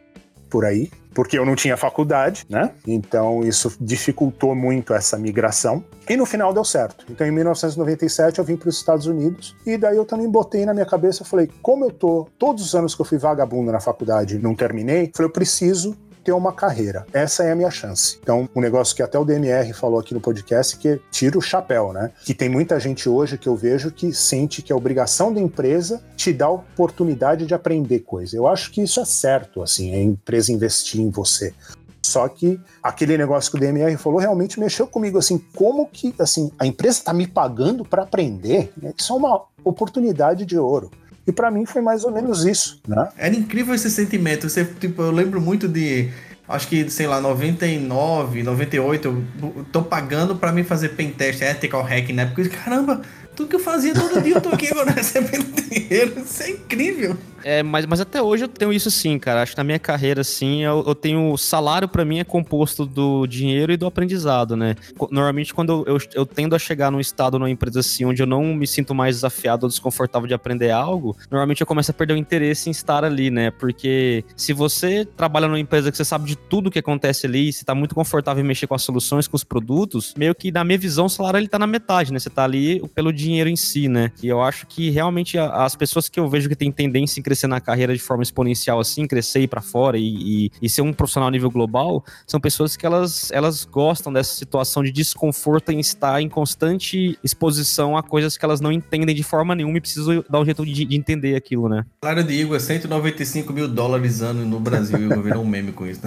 por 0.49 0.65
aí 0.65 0.89
porque 1.15 1.39
eu 1.39 1.45
não 1.45 1.55
tinha 1.55 1.77
faculdade, 1.77 2.45
né? 2.49 2.71
Então 2.85 3.41
isso 3.41 3.75
dificultou 3.79 4.53
muito 4.53 4.93
essa 4.93 5.17
migração. 5.17 5.83
E 6.07 6.15
no 6.15 6.25
final 6.25 6.53
deu 6.53 6.63
certo. 6.63 7.05
Então 7.09 7.25
em 7.25 7.31
1997 7.31 8.37
eu 8.37 8.45
vim 8.45 8.57
para 8.57 8.69
os 8.69 8.75
Estados 8.75 9.07
Unidos 9.07 9.55
e 9.65 9.77
daí 9.77 9.95
eu 9.95 10.05
também 10.05 10.29
botei 10.29 10.65
na 10.65 10.73
minha 10.73 10.85
cabeça, 10.85 11.23
falei, 11.23 11.49
como 11.61 11.85
eu 11.85 11.91
tô 11.91 12.27
todos 12.37 12.63
os 12.63 12.75
anos 12.75 12.93
que 12.93 13.01
eu 13.01 13.05
fui 13.05 13.17
vagabundo 13.17 13.71
na 13.71 13.79
faculdade, 13.79 14.37
não 14.37 14.53
terminei, 14.53 15.09
falei, 15.15 15.29
eu 15.29 15.33
preciso 15.33 15.97
ter 16.25 16.31
uma 16.31 16.51
carreira. 16.51 17.05
Essa 17.13 17.43
é 17.43 17.51
a 17.51 17.55
minha 17.55 17.69
chance. 17.69 18.17
Então, 18.21 18.49
um 18.55 18.59
negócio 18.59 18.95
que 18.95 19.03
até 19.03 19.17
o 19.17 19.23
DMR 19.23 19.71
falou 19.73 19.99
aqui 19.99 20.13
no 20.13 20.19
podcast, 20.19 20.75
que 20.77 20.99
tira 21.11 21.37
o 21.37 21.41
chapéu, 21.41 21.93
né? 21.93 22.11
Que 22.25 22.33
tem 22.33 22.49
muita 22.49 22.79
gente 22.79 23.07
hoje 23.07 23.37
que 23.37 23.47
eu 23.47 23.55
vejo 23.55 23.91
que 23.91 24.11
sente 24.11 24.63
que 24.63 24.73
a 24.73 24.75
obrigação 24.75 25.31
da 25.31 25.39
empresa 25.39 26.01
te 26.17 26.33
dá 26.33 26.47
a 26.47 26.51
oportunidade 26.51 27.45
de 27.45 27.53
aprender 27.53 27.99
coisa. 27.99 28.35
Eu 28.35 28.47
acho 28.47 28.71
que 28.71 28.81
isso 28.81 28.99
é 28.99 29.05
certo, 29.05 29.61
assim, 29.61 29.93
a 29.93 30.01
empresa 30.01 30.51
investir 30.51 30.99
em 30.99 31.11
você. 31.11 31.53
Só 32.01 32.27
que 32.27 32.59
aquele 32.83 33.17
negócio 33.17 33.51
que 33.51 33.57
o 33.57 33.59
DMR 33.59 33.95
falou 33.97 34.19
realmente 34.19 34.59
mexeu 34.59 34.87
comigo, 34.87 35.17
assim, 35.17 35.37
como 35.55 35.87
que, 35.87 36.13
assim, 36.19 36.51
a 36.57 36.65
empresa 36.65 36.99
está 36.99 37.13
me 37.13 37.27
pagando 37.27 37.83
para 37.83 38.03
aprender? 38.03 38.71
Isso 38.97 39.13
é 39.13 39.15
uma 39.15 39.43
oportunidade 39.63 40.45
de 40.45 40.57
ouro. 40.57 40.91
E 41.27 41.31
para 41.31 41.49
mim 41.49 41.65
foi 41.65 41.81
mais 41.81 42.03
ou 42.03 42.11
menos 42.11 42.45
isso, 42.45 42.79
né? 42.87 43.09
Era 43.17 43.35
incrível 43.35 43.73
esse 43.73 43.89
sentimento. 43.89 44.47
Você, 44.47 44.63
tipo, 44.63 45.01
eu 45.01 45.11
lembro 45.11 45.41
muito 45.41 45.67
de 45.67 46.11
acho 46.47 46.67
que, 46.67 46.89
sei 46.89 47.07
lá, 47.07 47.19
99, 47.19 48.43
98, 48.43 49.23
eu 49.41 49.65
tô 49.71 49.81
pagando 49.81 50.35
para 50.35 50.51
mim 50.51 50.63
fazer 50.63 50.89
pentest, 50.89 51.41
ethical 51.41 51.81
hack, 51.81 52.09
né? 52.09 52.25
Porque, 52.27 52.49
caramba, 52.49 53.01
tudo 53.35 53.49
que 53.49 53.55
eu 53.55 53.59
fazia 53.59 53.93
todo 53.93 54.21
dia 54.21 54.35
eu 54.35 54.41
tô 54.41 54.49
aqui 54.49 54.67
agora 54.71 54.91
recebendo 54.93 55.45
dinheiro. 55.61 56.19
Isso 56.19 56.43
é 56.43 56.51
incrível. 56.51 57.17
É, 57.45 57.61
mas, 57.61 57.85
mas 57.85 58.01
até 58.01 58.19
hoje 58.19 58.45
eu 58.45 58.47
tenho 58.47 58.73
isso 58.73 58.89
sim, 58.89 59.19
cara. 59.19 59.43
Acho 59.43 59.51
que 59.51 59.57
na 59.59 59.63
minha 59.63 59.77
carreira, 59.77 60.23
sim, 60.23 60.63
eu, 60.63 60.83
eu 60.87 60.95
tenho. 60.95 61.37
Salário 61.37 61.87
para 61.87 62.03
mim 62.03 62.17
é 62.17 62.23
composto 62.23 62.87
do 62.87 63.27
dinheiro 63.27 63.71
e 63.71 63.77
do 63.77 63.85
aprendizado, 63.85 64.57
né? 64.57 64.73
Normalmente, 65.11 65.53
quando 65.53 65.83
eu, 65.85 65.95
eu, 65.95 65.97
eu, 66.15 66.25
tendo 66.25 66.55
a 66.55 66.59
chegar 66.59 66.91
num 66.91 66.99
estado, 66.99 67.37
numa 67.37 67.49
empresa 67.49 67.81
assim, 67.81 68.03
onde 68.03 68.23
eu 68.23 68.25
não 68.25 68.55
me 68.55 68.65
sinto 68.65 68.95
mais 68.95 69.17
desafiado 69.17 69.67
ou 69.67 69.69
desconfortável 69.69 70.27
de 70.27 70.33
aprender 70.33 70.71
algo, 70.71 71.15
normalmente 71.29 71.61
eu 71.61 71.67
começo 71.67 71.91
a 71.91 71.93
perder 71.93 72.15
o 72.15 72.17
interesse 72.17 72.67
em 72.67 72.71
estar 72.71 73.05
ali, 73.05 73.29
né? 73.29 73.51
Porque 73.51 74.25
se 74.35 74.51
você 74.51 75.05
trabalha 75.05 75.47
numa 75.47 75.59
empresa 75.59 75.91
que 75.91 75.97
você 75.97 76.05
sabe 76.05 76.25
de 76.25 76.35
tudo 76.35 76.71
que 76.71 76.79
acontece 76.79 77.27
ali, 77.27 77.53
você 77.53 77.63
tá 77.63 77.75
muito 77.75 77.93
confortável 77.93 78.43
em 78.43 78.47
mexer 78.47 78.65
com 78.65 78.73
as 78.73 78.81
soluções, 78.81 79.27
com 79.27 79.35
os 79.35 79.43
produtos, 79.43 80.15
meio 80.17 80.33
que 80.33 80.51
na 80.51 80.63
minha 80.63 80.79
visão, 80.79 81.05
o 81.05 81.09
salário 81.09 81.37
ele 81.37 81.47
tá 81.47 81.59
na 81.59 81.67
metade, 81.67 82.11
né? 82.11 82.17
Você 82.17 82.29
tá 82.31 82.43
ali 82.43 82.81
pelo 82.95 83.13
dinheiro 83.13 83.47
em 83.47 83.55
si, 83.55 83.87
né? 83.87 84.11
E 84.23 84.27
eu 84.27 84.41
acho 84.41 84.65
que 84.65 84.89
realmente 84.89 85.37
as 85.37 85.75
pessoas 85.75 86.09
que 86.09 86.19
eu 86.19 86.27
vejo 86.27 86.49
que 86.49 86.55
têm 86.55 86.71
tendência 86.71 87.19
em 87.19 87.23
crescer 87.23 87.34
crescer 87.35 87.47
na 87.47 87.59
carreira 87.59 87.93
de 87.93 87.99
forma 88.01 88.23
exponencial 88.23 88.79
assim, 88.79 89.05
crescer 89.05 89.41
e 89.41 89.43
ir 89.43 89.47
para 89.47 89.61
fora 89.61 89.97
e, 89.97 90.45
e, 90.45 90.51
e, 90.61 90.69
ser 90.69 90.81
um 90.81 90.93
profissional 90.93 91.27
a 91.27 91.31
nível 91.31 91.51
global, 91.51 92.03
são 92.25 92.39
pessoas 92.39 92.77
que 92.77 92.85
elas, 92.85 93.29
elas 93.31 93.65
gostam 93.65 94.11
dessa 94.11 94.33
situação 94.33 94.81
de 94.83 94.91
desconforto 94.91 95.71
em 95.71 95.79
estar 95.79 96.21
em 96.21 96.29
constante 96.29 97.19
exposição 97.23 97.97
a 97.97 98.01
coisas 98.01 98.37
que 98.37 98.45
elas 98.45 98.61
não 98.61 98.71
entendem 98.71 99.13
de 99.13 99.23
forma 99.23 99.53
nenhuma 99.53 99.77
e 99.77 99.81
precisam 99.81 100.23
dar 100.29 100.39
um 100.39 100.45
jeito 100.45 100.65
de, 100.65 100.85
de 100.85 100.95
entender 100.95 101.35
aquilo, 101.35 101.67
né? 101.67 101.85
Claro 102.01 102.23
de 102.23 102.33
Igor, 102.33 102.59
195 102.59 103.51
mil 103.51 103.67
dólares 103.67 104.21
ano 104.21 104.45
no 104.45 104.59
Brasil. 104.59 104.99
Igor 104.99 105.21
virou 105.21 105.43
um 105.43 105.47
meme 105.47 105.71
com 105.73 105.85
isso. 105.85 106.01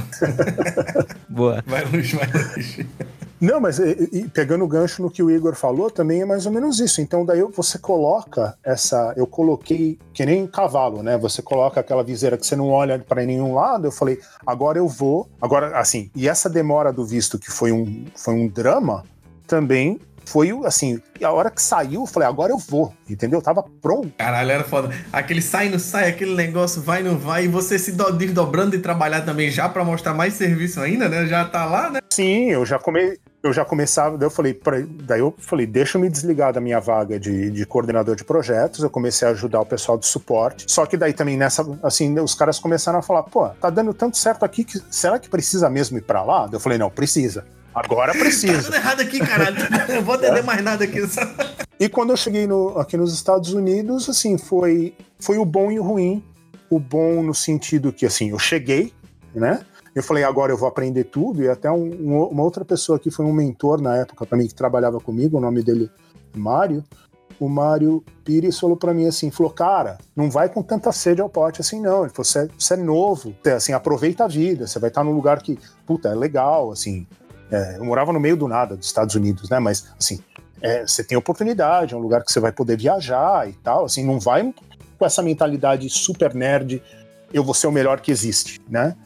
Boa. 1.28 1.62
Vai 1.66 1.84
longe, 1.84 2.16
vai 2.16 2.28
longe. 2.32 2.86
Não, 3.40 3.60
mas 3.60 3.78
e, 3.78 4.08
e, 4.12 4.28
pegando 4.28 4.64
o 4.64 4.68
gancho 4.68 5.00
no 5.00 5.10
que 5.10 5.22
o 5.22 5.30
Igor 5.30 5.54
falou, 5.54 5.90
também 5.90 6.22
é 6.22 6.24
mais 6.24 6.44
ou 6.46 6.52
menos 6.52 6.80
isso. 6.80 7.00
Então, 7.00 7.24
daí 7.24 7.40
você 7.42 7.78
coloca 7.78 8.56
essa. 8.64 9.12
Eu 9.16 9.26
coloquei 9.26 9.98
que 10.12 10.26
nem 10.26 10.46
cavalo, 10.46 11.02
né? 11.02 11.16
Você 11.18 11.40
coloca 11.40 11.78
aquela 11.80 12.02
viseira 12.02 12.36
que 12.36 12.46
você 12.46 12.56
não 12.56 12.68
olha 12.68 12.98
para 12.98 13.24
nenhum 13.24 13.54
lado. 13.54 13.86
Eu 13.86 13.92
falei, 13.92 14.18
agora 14.46 14.78
eu 14.78 14.88
vou. 14.88 15.28
Agora, 15.40 15.78
assim, 15.78 16.10
e 16.16 16.28
essa 16.28 16.50
demora 16.50 16.92
do 16.92 17.04
visto, 17.04 17.38
que 17.38 17.50
foi 17.50 17.70
um, 17.70 18.04
foi 18.16 18.34
um 18.34 18.48
drama, 18.48 19.04
também 19.46 20.00
foi 20.26 20.50
assim, 20.64 21.00
a 21.22 21.32
hora 21.32 21.50
que 21.50 21.62
saiu, 21.62 22.02
eu 22.02 22.06
falei, 22.06 22.28
agora 22.28 22.52
eu 22.52 22.58
vou, 22.58 22.92
entendeu? 23.08 23.38
Eu 23.38 23.42
tava 23.42 23.64
pronto. 23.80 24.10
Caralho, 24.18 24.50
era 24.50 24.62
foda. 24.64 24.94
Aquele 25.10 25.40
sai, 25.40 25.70
não 25.70 25.78
sai, 25.78 26.06
aquele 26.10 26.34
negócio 26.34 26.82
vai, 26.82 27.02
não 27.02 27.16
vai, 27.16 27.46
e 27.46 27.48
você 27.48 27.78
se 27.78 27.92
do- 27.92 28.12
desdobrando 28.12 28.76
e 28.76 28.78
trabalhar 28.78 29.22
também 29.22 29.50
já 29.50 29.70
pra 29.70 29.82
mostrar 29.84 30.12
mais 30.12 30.34
serviço 30.34 30.80
ainda, 30.80 31.08
né? 31.08 31.26
Já 31.26 31.46
tá 31.46 31.64
lá, 31.64 31.88
né? 31.88 32.00
Sim, 32.12 32.50
eu 32.50 32.66
já 32.66 32.78
come, 32.78 33.18
eu 33.42 33.52
já 33.52 33.64
começava, 33.64 34.18
daí 34.18 34.26
eu 34.26 34.30
falei, 34.30 34.52
pra- 34.52 34.82
daí 35.04 35.20
eu 35.20 35.32
falei, 35.38 35.66
deixa 35.66 35.96
eu 35.96 36.02
me 36.02 36.08
desligar 36.08 36.52
da 36.52 36.60
minha 36.60 36.80
vaga 36.80 37.18
de, 37.20 37.50
de 37.50 37.64
coordenador 37.64 38.16
de 38.16 38.24
projetos, 38.24 38.82
eu 38.82 38.90
comecei 38.90 39.26
a 39.28 39.30
ajudar 39.30 39.60
o 39.60 39.66
pessoal 39.66 39.96
de 39.96 40.06
suporte, 40.06 40.64
só 40.70 40.84
que 40.86 40.96
daí 40.96 41.12
também 41.12 41.36
nessa, 41.36 41.64
assim, 41.82 42.18
os 42.18 42.34
caras 42.34 42.58
começaram 42.58 42.98
a 42.98 43.02
falar, 43.02 43.22
pô, 43.24 43.48
tá 43.48 43.70
dando 43.70 43.94
tanto 43.94 44.16
certo 44.16 44.44
aqui, 44.44 44.64
que, 44.64 44.80
será 44.90 45.18
que 45.18 45.28
precisa 45.28 45.70
mesmo 45.70 45.98
ir 45.98 46.02
pra 46.02 46.22
lá? 46.24 46.48
Eu 46.52 46.58
falei, 46.60 46.78
não, 46.78 46.90
precisa. 46.90 47.44
Agora 47.74 48.12
Tá 48.14 48.18
precisa. 48.18 48.62
tudo 48.64 48.74
errado 48.74 49.00
aqui, 49.00 49.20
caralho. 49.20 49.56
Não 49.94 50.02
vou 50.02 50.16
entender 50.16 50.42
mais 50.42 50.62
nada 50.64 50.82
aqui. 50.84 50.98
E 51.78 51.88
quando 51.88 52.10
eu 52.10 52.16
cheguei 52.16 52.44
no- 52.46 52.76
aqui 52.78 52.96
nos 52.96 53.14
Estados 53.14 53.52
Unidos, 53.52 54.08
assim, 54.08 54.36
foi, 54.36 54.94
foi 55.20 55.38
o 55.38 55.44
bom 55.44 55.70
e 55.70 55.78
o 55.78 55.82
ruim. 55.84 56.24
O 56.68 56.80
bom 56.80 57.22
no 57.22 57.32
sentido 57.34 57.92
que, 57.92 58.04
assim, 58.04 58.30
eu 58.30 58.38
cheguei, 58.38 58.92
né? 59.32 59.60
Eu 59.94 60.02
falei, 60.02 60.24
agora 60.24 60.52
eu 60.52 60.56
vou 60.56 60.68
aprender 60.68 61.04
tudo. 61.04 61.42
E 61.42 61.48
até 61.48 61.70
um- 61.70 61.90
um- 61.90 62.24
uma 62.28 62.42
outra 62.42 62.64
pessoa 62.64 62.98
que 62.98 63.10
foi 63.10 63.24
um 63.24 63.32
mentor 63.32 63.80
na 63.80 63.96
época 63.96 64.26
para 64.26 64.36
mim, 64.38 64.46
que 64.46 64.54
trabalhava 64.54 65.00
comigo, 65.00 65.38
o 65.38 65.40
nome 65.40 65.62
dele 65.62 65.90
é 66.34 66.38
Mário. 66.38 66.84
O 67.40 67.48
Mário 67.48 68.02
Pires 68.24 68.58
falou 68.58 68.76
para 68.76 68.92
mim 68.92 69.06
assim, 69.06 69.30
falou, 69.30 69.52
cara, 69.52 69.98
não 70.14 70.28
vai 70.28 70.48
com 70.48 70.60
tanta 70.60 70.90
sede 70.90 71.20
ao 71.20 71.28
pote 71.28 71.60
assim, 71.60 71.80
não. 71.80 72.00
Ele 72.02 72.10
falou, 72.10 72.24
você 72.24 72.74
é, 72.74 72.74
é 72.74 72.76
novo, 72.76 73.34
é, 73.44 73.52
assim, 73.52 73.72
aproveita 73.72 74.24
a 74.24 74.28
vida, 74.28 74.66
você 74.66 74.78
vai 74.78 74.88
estar 74.88 75.04
num 75.04 75.12
lugar 75.12 75.40
que, 75.40 75.56
puta, 75.86 76.08
é 76.08 76.14
legal, 76.14 76.72
assim. 76.72 77.06
É, 77.50 77.76
eu 77.78 77.84
morava 77.84 78.12
no 78.12 78.20
meio 78.20 78.36
do 78.36 78.48
nada 78.48 78.76
dos 78.76 78.86
Estados 78.86 79.14
Unidos, 79.14 79.48
né? 79.48 79.58
Mas, 79.60 79.86
assim, 79.98 80.18
é, 80.60 80.84
você 80.86 81.04
tem 81.04 81.16
oportunidade, 81.16 81.94
é 81.94 81.96
um 81.96 82.00
lugar 82.00 82.24
que 82.24 82.32
você 82.32 82.40
vai 82.40 82.50
poder 82.50 82.76
viajar 82.76 83.48
e 83.48 83.52
tal, 83.52 83.84
assim, 83.84 84.04
não 84.04 84.18
vai 84.18 84.52
com 84.98 85.06
essa 85.06 85.22
mentalidade 85.22 85.88
super 85.88 86.34
nerd, 86.34 86.82
eu 87.32 87.44
vou 87.44 87.54
ser 87.54 87.68
o 87.68 87.72
melhor 87.72 88.00
que 88.00 88.10
existe, 88.10 88.60
né? 88.68 88.96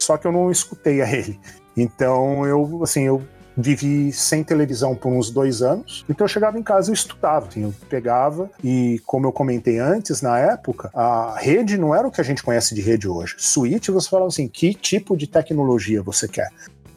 Só 0.00 0.16
que 0.16 0.26
eu 0.26 0.32
não 0.32 0.50
escutei 0.50 1.02
a 1.02 1.12
ele. 1.12 1.38
Então 1.76 2.46
eu, 2.46 2.80
assim, 2.82 3.02
eu 3.02 3.22
vivi 3.56 4.12
sem 4.12 4.42
televisão 4.42 4.94
por 4.94 5.12
uns 5.12 5.30
dois 5.30 5.62
anos. 5.62 6.04
Então 6.08 6.24
eu 6.24 6.28
chegava 6.28 6.58
em 6.58 6.62
casa 6.62 6.90
e 6.90 6.94
estudava. 6.94 7.48
Assim, 7.48 7.62
eu 7.62 7.74
pegava 7.88 8.50
e, 8.64 9.00
como 9.04 9.26
eu 9.26 9.32
comentei 9.32 9.78
antes, 9.78 10.22
na 10.22 10.38
época, 10.38 10.90
a 10.94 11.36
rede 11.38 11.76
não 11.76 11.94
era 11.94 12.06
o 12.06 12.10
que 12.10 12.20
a 12.20 12.24
gente 12.24 12.42
conhece 12.42 12.74
de 12.74 12.80
rede 12.80 13.08
hoje. 13.08 13.36
Switch, 13.38 13.88
você 13.88 14.08
falava 14.08 14.28
assim, 14.28 14.48
que 14.48 14.74
tipo 14.74 15.16
de 15.16 15.26
tecnologia 15.26 16.02
você 16.02 16.26
quer? 16.26 16.48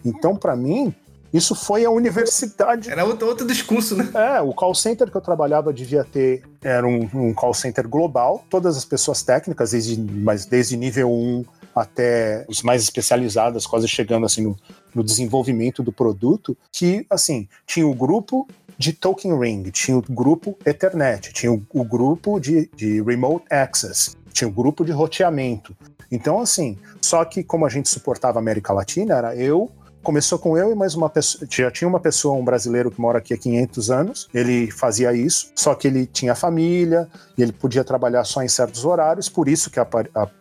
Então, 0.05 0.35
para 0.35 0.55
mim, 0.55 0.93
isso 1.33 1.55
foi 1.55 1.83
a 1.83 1.89
universidade 1.89 2.91
Era 2.91 3.03
outro, 3.03 3.27
outro 3.27 3.47
discurso, 3.47 3.95
né? 3.95 4.09
é, 4.13 4.41
o 4.41 4.53
call 4.53 4.75
center 4.75 5.09
que 5.09 5.17
eu 5.17 5.21
trabalhava 5.21 5.73
devia 5.73 6.03
ter, 6.03 6.43
era 6.61 6.85
um, 6.85 7.09
um 7.13 7.33
call 7.33 7.53
center 7.53 7.87
global, 7.87 8.45
todas 8.49 8.77
as 8.77 8.85
pessoas 8.85 9.23
técnicas, 9.23 9.71
desde, 9.71 9.99
mas 9.99 10.45
desde 10.45 10.77
nível 10.77 11.11
1 11.11 11.45
até 11.75 12.45
os 12.47 12.61
mais 12.61 12.83
especializados, 12.83 13.65
quase 13.65 13.87
chegando 13.87 14.25
assim 14.25 14.43
no, 14.43 14.57
no 14.93 15.03
desenvolvimento 15.03 15.81
do 15.81 15.91
produto, 15.91 16.57
que 16.71 17.05
assim, 17.09 17.47
tinha 17.65 17.87
o 17.87 17.93
grupo 17.93 18.47
de 18.77 18.93
Token 18.93 19.37
Ring, 19.39 19.63
tinha 19.71 19.97
o 19.97 20.01
grupo 20.01 20.57
Ethernet, 20.65 21.31
tinha 21.33 21.51
o, 21.51 21.61
o 21.73 21.83
grupo 21.83 22.39
de, 22.39 22.69
de 22.75 23.01
Remote 23.01 23.45
Access, 23.49 24.15
tinha 24.31 24.47
o 24.47 24.51
grupo 24.51 24.83
de 24.83 24.91
roteamento. 24.91 25.75
Então, 26.11 26.39
assim, 26.39 26.77
só 27.01 27.23
que 27.25 27.43
como 27.43 27.65
a 27.65 27.69
gente 27.69 27.89
suportava 27.89 28.39
a 28.39 28.41
América 28.41 28.73
Latina, 28.73 29.15
era 29.15 29.35
eu, 29.35 29.71
começou 30.03 30.37
com 30.37 30.57
eu 30.57 30.71
e 30.71 30.75
mais 30.75 30.93
uma 30.93 31.09
pessoa. 31.09 31.47
Já 31.49 31.71
tinha 31.71 31.87
uma 31.87 31.99
pessoa, 31.99 32.35
um 32.35 32.43
brasileiro 32.43 32.91
que 32.91 32.99
mora 32.99 33.17
aqui 33.17 33.33
há 33.33 33.37
500 33.37 33.89
anos. 33.89 34.29
Ele 34.33 34.69
fazia 34.69 35.13
isso, 35.13 35.51
só 35.55 35.73
que 35.73 35.87
ele 35.87 36.05
tinha 36.05 36.35
família 36.35 37.07
e 37.37 37.41
ele 37.41 37.53
podia 37.53 37.83
trabalhar 37.83 38.23
só 38.25 38.43
em 38.43 38.47
certos 38.47 38.83
horários. 38.85 39.29
Por 39.29 39.47
isso 39.47 39.71
que 39.71 39.79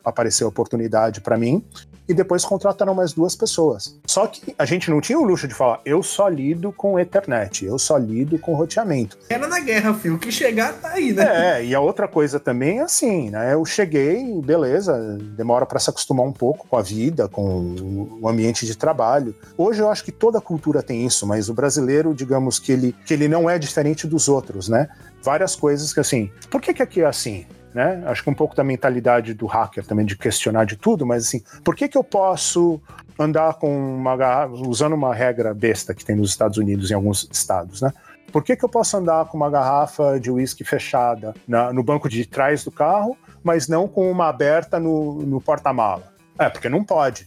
apareceu 0.04 0.48
a 0.48 0.50
oportunidade 0.50 1.20
para 1.20 1.38
mim. 1.38 1.64
E 2.08 2.14
depois 2.14 2.44
contrataram 2.44 2.94
mais 2.94 3.12
duas 3.12 3.36
pessoas. 3.36 3.98
Só 4.06 4.26
que 4.26 4.54
a 4.58 4.64
gente 4.64 4.90
não 4.90 5.00
tinha 5.00 5.18
o 5.18 5.24
luxo 5.24 5.46
de 5.46 5.54
falar, 5.54 5.80
eu 5.84 6.02
só 6.02 6.28
lido 6.28 6.72
com 6.72 6.98
Ethernet, 6.98 7.64
eu 7.64 7.78
só 7.78 7.96
lido 7.96 8.38
com 8.38 8.54
roteamento. 8.54 9.18
Era 9.28 9.46
na 9.46 9.60
guerra, 9.60 9.94
filho. 9.94 10.16
O 10.16 10.18
que 10.18 10.32
chegar 10.32 10.72
tá 10.74 10.90
aí, 10.90 11.12
né? 11.12 11.60
É, 11.60 11.64
e 11.64 11.74
a 11.74 11.80
outra 11.80 12.08
coisa 12.08 12.40
também 12.40 12.80
é 12.80 12.82
assim, 12.82 13.30
né? 13.30 13.54
Eu 13.54 13.64
cheguei, 13.64 14.40
beleza, 14.40 15.18
demora 15.36 15.64
para 15.64 15.78
se 15.78 15.90
acostumar 15.90 16.26
um 16.26 16.32
pouco 16.32 16.66
com 16.66 16.76
a 16.76 16.82
vida, 16.82 17.28
com 17.28 18.18
o 18.20 18.28
ambiente 18.28 18.66
de 18.66 18.76
trabalho. 18.76 19.34
Hoje 19.56 19.80
eu 19.80 19.88
acho 19.88 20.04
que 20.04 20.12
toda 20.12 20.40
cultura 20.40 20.82
tem 20.82 21.06
isso, 21.06 21.26
mas 21.26 21.48
o 21.48 21.54
brasileiro, 21.54 22.14
digamos 22.14 22.58
que 22.58 22.72
ele, 22.72 22.96
que 23.06 23.14
ele 23.14 23.28
não 23.28 23.48
é 23.48 23.58
diferente 23.58 24.06
dos 24.06 24.28
outros, 24.28 24.68
né? 24.68 24.88
Várias 25.22 25.54
coisas 25.54 25.92
que 25.92 26.00
assim, 26.00 26.30
por 26.50 26.60
que, 26.60 26.74
que 26.74 26.82
aqui 26.82 27.00
é 27.02 27.06
assim? 27.06 27.46
Né? 27.74 28.02
Acho 28.06 28.22
que 28.22 28.28
um 28.30 28.34
pouco 28.34 28.54
da 28.54 28.62
mentalidade 28.62 29.32
do 29.32 29.46
hacker 29.46 29.84
também 29.86 30.04
de 30.04 30.16
questionar 30.16 30.64
de 30.66 30.76
tudo, 30.76 31.06
mas 31.06 31.24
assim, 31.26 31.42
por 31.64 31.74
que, 31.74 31.88
que 31.88 31.96
eu 31.96 32.04
posso 32.04 32.80
andar 33.18 33.54
com 33.54 33.74
uma 33.96 34.16
garrafa, 34.16 34.54
usando 34.68 34.92
uma 34.94 35.14
regra 35.14 35.54
besta 35.54 35.94
que 35.94 36.04
tem 36.04 36.14
nos 36.16 36.30
Estados 36.30 36.58
Unidos, 36.58 36.90
em 36.90 36.94
alguns 36.94 37.28
estados, 37.32 37.80
né? 37.80 37.90
Por 38.30 38.42
que, 38.42 38.56
que 38.56 38.64
eu 38.64 38.68
posso 38.68 38.96
andar 38.96 39.26
com 39.26 39.36
uma 39.36 39.50
garrafa 39.50 40.18
de 40.18 40.30
uísque 40.30 40.64
fechada 40.64 41.34
na- 41.46 41.72
no 41.72 41.82
banco 41.82 42.08
de 42.08 42.24
trás 42.26 42.64
do 42.64 42.70
carro, 42.70 43.16
mas 43.44 43.68
não 43.68 43.86
com 43.86 44.10
uma 44.10 44.28
aberta 44.28 44.78
no, 44.80 45.22
no 45.22 45.40
porta-mala? 45.40 46.12
É, 46.38 46.48
porque 46.48 46.68
não 46.68 46.82
pode. 46.82 47.26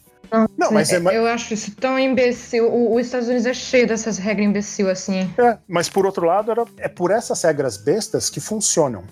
Não, 0.58 0.72
mas 0.72 0.92
é, 0.92 0.98
Eu 0.98 1.28
acho 1.28 1.54
isso 1.54 1.76
tão 1.76 1.98
imbecil. 2.00 2.68
O, 2.68 2.96
os 2.96 3.06
Estados 3.06 3.28
Unidos 3.28 3.46
é 3.46 3.54
cheio 3.54 3.88
dessas 3.88 4.18
regras 4.18 4.48
imbecil 4.48 4.90
assim. 4.90 5.30
é, 5.38 5.58
mas 5.68 5.88
por 5.88 6.06
outro 6.06 6.26
lado, 6.26 6.50
era- 6.52 6.66
é 6.78 6.88
por 6.90 7.12
essas 7.12 7.42
regras 7.44 7.78
bestas 7.78 8.30
que 8.30 8.40
funcionam. 8.40 9.04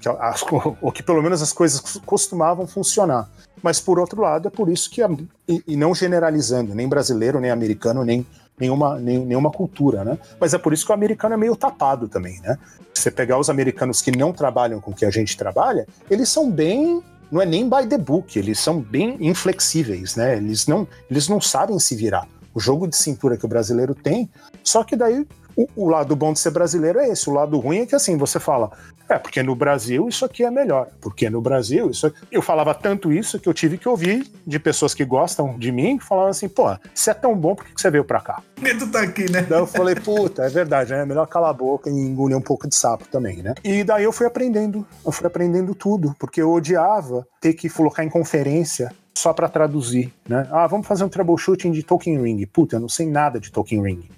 Que, 0.00 0.08
as- 0.08 0.44
ou 0.80 0.90
que 0.92 1.02
pelo 1.02 1.22
menos 1.22 1.42
as 1.42 1.52
coisas 1.52 1.80
costumavam 2.04 2.66
funcionar. 2.66 3.28
Mas 3.62 3.78
por 3.78 3.98
outro 3.98 4.22
lado, 4.22 4.48
é 4.48 4.50
por 4.50 4.68
isso 4.68 4.90
que, 4.90 5.02
e, 5.46 5.62
e 5.66 5.76
não 5.76 5.94
generalizando, 5.94 6.74
nem 6.74 6.88
brasileiro, 6.88 7.38
nem 7.40 7.50
americano, 7.50 8.04
nem 8.04 8.26
nenhuma, 8.58 8.98
nem, 8.98 9.18
nenhuma 9.18 9.50
cultura, 9.50 10.04
né? 10.04 10.18
Mas 10.40 10.54
é 10.54 10.58
por 10.58 10.72
isso 10.72 10.84
que 10.84 10.92
o 10.92 10.94
americano 10.94 11.34
é 11.34 11.36
meio 11.36 11.54
tapado 11.54 12.08
também, 12.08 12.40
né? 12.40 12.58
Se 12.94 13.02
você 13.02 13.10
pegar 13.10 13.38
os 13.38 13.48
americanos 13.50 14.02
que 14.02 14.10
não 14.16 14.32
trabalham 14.32 14.80
com 14.80 14.90
o 14.90 14.94
que 14.94 15.04
a 15.04 15.10
gente 15.10 15.36
trabalha, 15.36 15.86
eles 16.10 16.28
são 16.28 16.50
bem 16.50 17.02
não 17.30 17.40
é 17.40 17.46
nem 17.46 17.68
by 17.68 17.86
the 17.88 17.96
book, 17.96 18.36
eles 18.36 18.58
são 18.58 18.80
bem 18.80 19.16
inflexíveis, 19.20 20.16
né? 20.16 20.36
Eles 20.36 20.66
não, 20.66 20.86
eles 21.08 21.28
não 21.28 21.40
sabem 21.40 21.78
se 21.78 21.94
virar. 21.94 22.26
O 22.52 22.58
jogo 22.58 22.88
de 22.88 22.96
cintura 22.96 23.36
que 23.36 23.44
o 23.44 23.48
brasileiro 23.48 23.94
tem, 23.94 24.28
só 24.64 24.82
que 24.82 24.96
daí 24.96 25.24
o, 25.56 25.68
o 25.76 25.88
lado 25.88 26.16
bom 26.16 26.32
de 26.32 26.40
ser 26.40 26.50
brasileiro 26.50 26.98
é 26.98 27.08
esse, 27.08 27.30
o 27.30 27.32
lado 27.32 27.56
ruim 27.58 27.78
é 27.78 27.86
que 27.86 27.94
assim, 27.94 28.16
você 28.16 28.40
fala, 28.40 28.72
é, 29.10 29.18
porque 29.18 29.42
no 29.42 29.54
Brasil 29.54 30.08
isso 30.08 30.24
aqui 30.24 30.44
é 30.44 30.50
melhor, 30.50 30.88
porque 31.00 31.28
no 31.28 31.40
Brasil 31.40 31.90
isso 31.90 32.06
aqui... 32.06 32.18
Eu 32.30 32.40
falava 32.40 32.74
tanto 32.74 33.12
isso 33.12 33.38
que 33.38 33.48
eu 33.48 33.54
tive 33.54 33.76
que 33.76 33.88
ouvir 33.88 34.30
de 34.46 34.58
pessoas 34.58 34.94
que 34.94 35.04
gostam 35.04 35.58
de 35.58 35.72
mim, 35.72 35.98
que 35.98 36.04
falavam 36.04 36.30
assim, 36.30 36.48
pô, 36.48 36.66
se 36.94 37.10
é 37.10 37.14
tão 37.14 37.36
bom, 37.36 37.54
por 37.54 37.64
que 37.64 37.80
você 37.80 37.90
veio 37.90 38.04
pra 38.04 38.20
cá? 38.20 38.42
Tu 38.56 38.86
tá 38.90 39.00
aqui, 39.00 39.30
né? 39.30 39.42
Daí 39.42 39.58
eu 39.58 39.66
falei, 39.66 39.94
puta, 39.94 40.42
é 40.44 40.48
verdade, 40.48 40.92
né? 40.92 41.02
É 41.02 41.06
melhor 41.06 41.26
calar 41.26 41.50
a 41.50 41.54
boca 41.54 41.90
e 41.90 41.92
engolir 41.92 42.36
um 42.36 42.42
pouco 42.42 42.68
de 42.68 42.74
sapo 42.74 43.06
também, 43.08 43.42
né? 43.42 43.54
E 43.64 43.82
daí 43.82 44.04
eu 44.04 44.12
fui 44.12 44.26
aprendendo, 44.26 44.86
eu 45.04 45.10
fui 45.10 45.26
aprendendo 45.26 45.74
tudo, 45.74 46.14
porque 46.18 46.40
eu 46.40 46.52
odiava 46.52 47.26
ter 47.40 47.54
que 47.54 47.68
colocar 47.68 48.04
em 48.04 48.08
conferência 48.08 48.92
só 49.14 49.32
para 49.32 49.48
traduzir, 49.48 50.12
né? 50.28 50.46
Ah, 50.50 50.66
vamos 50.66 50.86
fazer 50.86 51.04
um 51.04 51.08
troubleshooting 51.08 51.72
de 51.72 51.82
Token 51.82 52.22
Ring. 52.22 52.46
Puta, 52.46 52.76
eu 52.76 52.80
não 52.80 52.88
sei 52.88 53.06
nada 53.06 53.40
de 53.40 53.50
Token 53.50 53.82
Ring. 53.82 54.08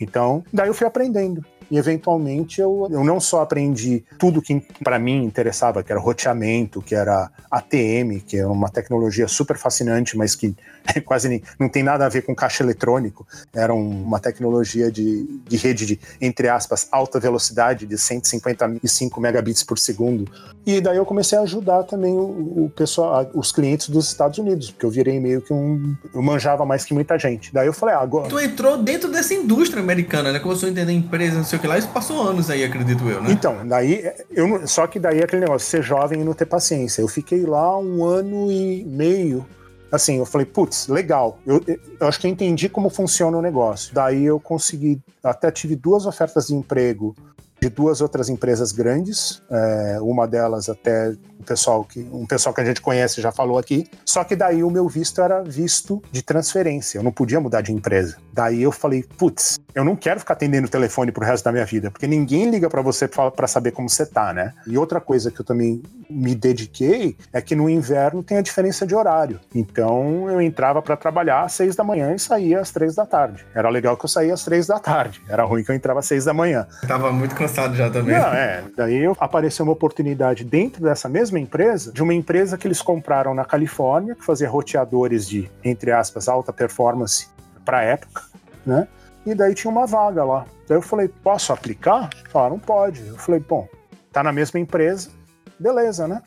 Então, 0.00 0.42
daí 0.52 0.68
eu 0.68 0.74
fui 0.74 0.86
aprendendo. 0.86 1.44
E 1.70 1.78
eventualmente 1.78 2.60
eu, 2.60 2.88
eu 2.90 3.04
não 3.04 3.20
só 3.20 3.42
aprendi 3.42 4.04
tudo 4.18 4.42
que 4.42 4.60
para 4.82 4.98
mim 4.98 5.24
interessava, 5.24 5.82
que 5.82 5.92
era 5.92 6.00
roteamento, 6.00 6.82
que 6.82 6.94
era 6.94 7.30
ATM, 7.50 8.20
que 8.26 8.38
é 8.38 8.46
uma 8.46 8.68
tecnologia 8.68 9.28
super 9.28 9.56
fascinante, 9.56 10.16
mas 10.16 10.34
que 10.34 10.54
quase 11.04 11.28
nem, 11.28 11.42
não 11.58 11.68
tem 11.68 11.82
nada 11.82 12.04
a 12.04 12.08
ver 12.08 12.22
com 12.22 12.34
caixa 12.34 12.62
eletrônico. 12.62 13.26
Era 13.54 13.72
um, 13.72 14.02
uma 14.02 14.18
tecnologia 14.18 14.90
de, 14.90 15.40
de 15.46 15.56
rede 15.56 15.86
de, 15.86 16.00
entre 16.20 16.48
aspas, 16.48 16.88
alta 16.90 17.20
velocidade 17.20 17.86
de 17.86 17.96
155 17.96 19.20
megabits 19.20 19.62
por 19.62 19.78
segundo. 19.78 20.30
E 20.66 20.80
daí 20.80 20.96
eu 20.96 21.06
comecei 21.06 21.38
a 21.38 21.42
ajudar 21.42 21.84
também 21.84 22.12
o, 22.12 22.64
o 22.64 22.72
pessoal, 22.74 23.30
os 23.34 23.52
clientes 23.52 23.88
dos 23.88 24.08
Estados 24.08 24.38
Unidos, 24.38 24.70
porque 24.70 24.84
eu 24.84 24.90
virei 24.90 25.18
meio 25.18 25.40
que 25.40 25.52
um. 25.52 25.94
Eu 26.12 26.22
manjava 26.22 26.66
mais 26.66 26.84
que 26.84 26.92
muita 26.92 27.18
gente. 27.18 27.52
Daí 27.52 27.66
eu 27.66 27.72
falei, 27.72 27.94
ah, 27.94 28.00
agora. 28.00 28.28
Tu 28.28 28.38
entrou 28.40 28.76
dentro 28.76 29.10
dessa 29.10 29.32
indústria 29.34 29.82
americana, 29.82 30.32
né? 30.32 30.38
Começou 30.38 30.68
a 30.68 30.72
entender 30.72 30.92
empresa, 30.92 31.36
não 31.36 31.44
sei 31.44 31.59
que 31.60 31.66
lá. 31.66 31.78
Isso 31.78 31.88
passou 31.88 32.22
anos 32.22 32.50
aí, 32.50 32.64
acredito 32.64 33.08
eu, 33.08 33.22
né? 33.22 33.30
Então, 33.30 33.66
daí, 33.66 34.10
eu, 34.30 34.66
só 34.66 34.86
que 34.86 34.98
daí 34.98 35.20
é 35.20 35.24
aquele 35.24 35.42
negócio, 35.42 35.68
ser 35.68 35.82
jovem 35.82 36.20
e 36.20 36.24
não 36.24 36.34
ter 36.34 36.46
paciência. 36.46 37.02
Eu 37.02 37.08
fiquei 37.08 37.44
lá 37.44 37.78
um 37.78 38.04
ano 38.04 38.50
e 38.50 38.84
meio. 38.84 39.46
Assim, 39.92 40.18
eu 40.18 40.26
falei, 40.26 40.46
putz, 40.46 40.88
legal. 40.88 41.38
Eu, 41.46 41.62
eu 41.66 42.06
acho 42.06 42.20
que 42.20 42.26
eu 42.26 42.30
entendi 42.30 42.68
como 42.68 42.88
funciona 42.88 43.36
o 43.36 43.42
negócio. 43.42 43.92
Daí 43.92 44.24
eu 44.24 44.38
consegui, 44.38 45.00
até 45.22 45.50
tive 45.50 45.74
duas 45.76 46.06
ofertas 46.06 46.46
de 46.46 46.54
emprego 46.54 47.14
de 47.60 47.68
duas 47.68 48.00
outras 48.00 48.28
empresas 48.28 48.72
grandes. 48.72 49.42
É, 49.50 49.98
uma 50.00 50.26
delas 50.26 50.68
até 50.68 51.10
o 51.38 51.44
pessoal 51.44 51.84
que, 51.84 52.00
um 52.10 52.26
pessoal 52.26 52.54
que 52.54 52.60
a 52.60 52.64
gente 52.64 52.80
conhece 52.80 53.20
já 53.20 53.30
falou 53.30 53.58
aqui. 53.58 53.86
Só 54.04 54.24
que 54.24 54.34
daí 54.34 54.64
o 54.64 54.70
meu 54.70 54.88
visto 54.88 55.20
era 55.20 55.42
visto 55.42 56.02
de 56.10 56.22
transferência, 56.22 56.98
eu 56.98 57.02
não 57.02 57.12
podia 57.12 57.40
mudar 57.40 57.60
de 57.60 57.72
empresa. 57.72 58.16
Daí 58.40 58.62
eu 58.62 58.72
falei, 58.72 59.04
putz, 59.18 59.60
eu 59.74 59.84
não 59.84 59.94
quero 59.94 60.18
ficar 60.18 60.32
atendendo 60.32 60.66
o 60.66 60.70
telefone 60.70 61.12
pro 61.12 61.22
resto 61.22 61.44
da 61.44 61.52
minha 61.52 61.66
vida, 61.66 61.90
porque 61.90 62.06
ninguém 62.06 62.48
liga 62.48 62.70
para 62.70 62.80
você 62.80 63.06
para 63.06 63.46
saber 63.46 63.70
como 63.70 63.86
você 63.86 64.06
tá, 64.06 64.32
né? 64.32 64.54
E 64.66 64.78
outra 64.78 64.98
coisa 64.98 65.30
que 65.30 65.42
eu 65.42 65.44
também 65.44 65.82
me 66.08 66.34
dediquei 66.34 67.18
é 67.34 67.42
que 67.42 67.54
no 67.54 67.68
inverno 67.68 68.22
tem 68.22 68.38
a 68.38 68.40
diferença 68.40 68.86
de 68.86 68.94
horário. 68.94 69.38
Então 69.54 70.26
eu 70.30 70.40
entrava 70.40 70.80
para 70.80 70.96
trabalhar 70.96 71.42
às 71.42 71.52
seis 71.52 71.76
da 71.76 71.84
manhã 71.84 72.14
e 72.14 72.18
saía 72.18 72.60
às 72.60 72.70
três 72.70 72.94
da 72.94 73.04
tarde. 73.04 73.44
Era 73.54 73.68
legal 73.68 73.94
que 73.94 74.06
eu 74.06 74.08
saía 74.08 74.32
às 74.32 74.42
três 74.42 74.66
da 74.66 74.78
tarde. 74.78 75.20
Era 75.28 75.44
ruim 75.44 75.62
que 75.62 75.70
eu 75.70 75.74
entrava 75.74 76.00
às 76.00 76.06
seis 76.06 76.24
da 76.24 76.32
manhã. 76.32 76.66
Tava 76.88 77.12
muito 77.12 77.34
cansado 77.34 77.76
já 77.76 77.90
também. 77.90 78.16
Não, 78.16 78.32
é. 78.32 78.64
Daí 78.74 79.02
apareceu 79.18 79.66
uma 79.66 79.72
oportunidade 79.72 80.44
dentro 80.44 80.82
dessa 80.82 81.10
mesma 81.10 81.38
empresa, 81.38 81.92
de 81.92 82.02
uma 82.02 82.14
empresa 82.14 82.56
que 82.56 82.66
eles 82.66 82.80
compraram 82.80 83.34
na 83.34 83.44
Califórnia, 83.44 84.14
que 84.14 84.24
fazia 84.24 84.48
roteadores 84.48 85.28
de, 85.28 85.50
entre 85.62 85.92
aspas, 85.92 86.26
alta 86.26 86.54
performance 86.54 87.28
para 87.64 87.82
época, 87.82 88.22
né? 88.70 88.88
E 89.26 89.34
daí 89.34 89.54
tinha 89.54 89.70
uma 89.70 89.86
vaga 89.86 90.24
lá. 90.24 90.46
Daí 90.66 90.78
eu 90.78 90.82
falei, 90.82 91.08
posso 91.08 91.52
aplicar? 91.52 92.08
Falaram, 92.30 92.58
pode. 92.58 93.06
Eu 93.06 93.18
falei, 93.18 93.40
bom, 93.40 93.68
tá 94.12 94.22
na 94.22 94.32
mesma 94.32 94.58
empresa, 94.60 95.10
beleza, 95.58 96.06
né? 96.06 96.22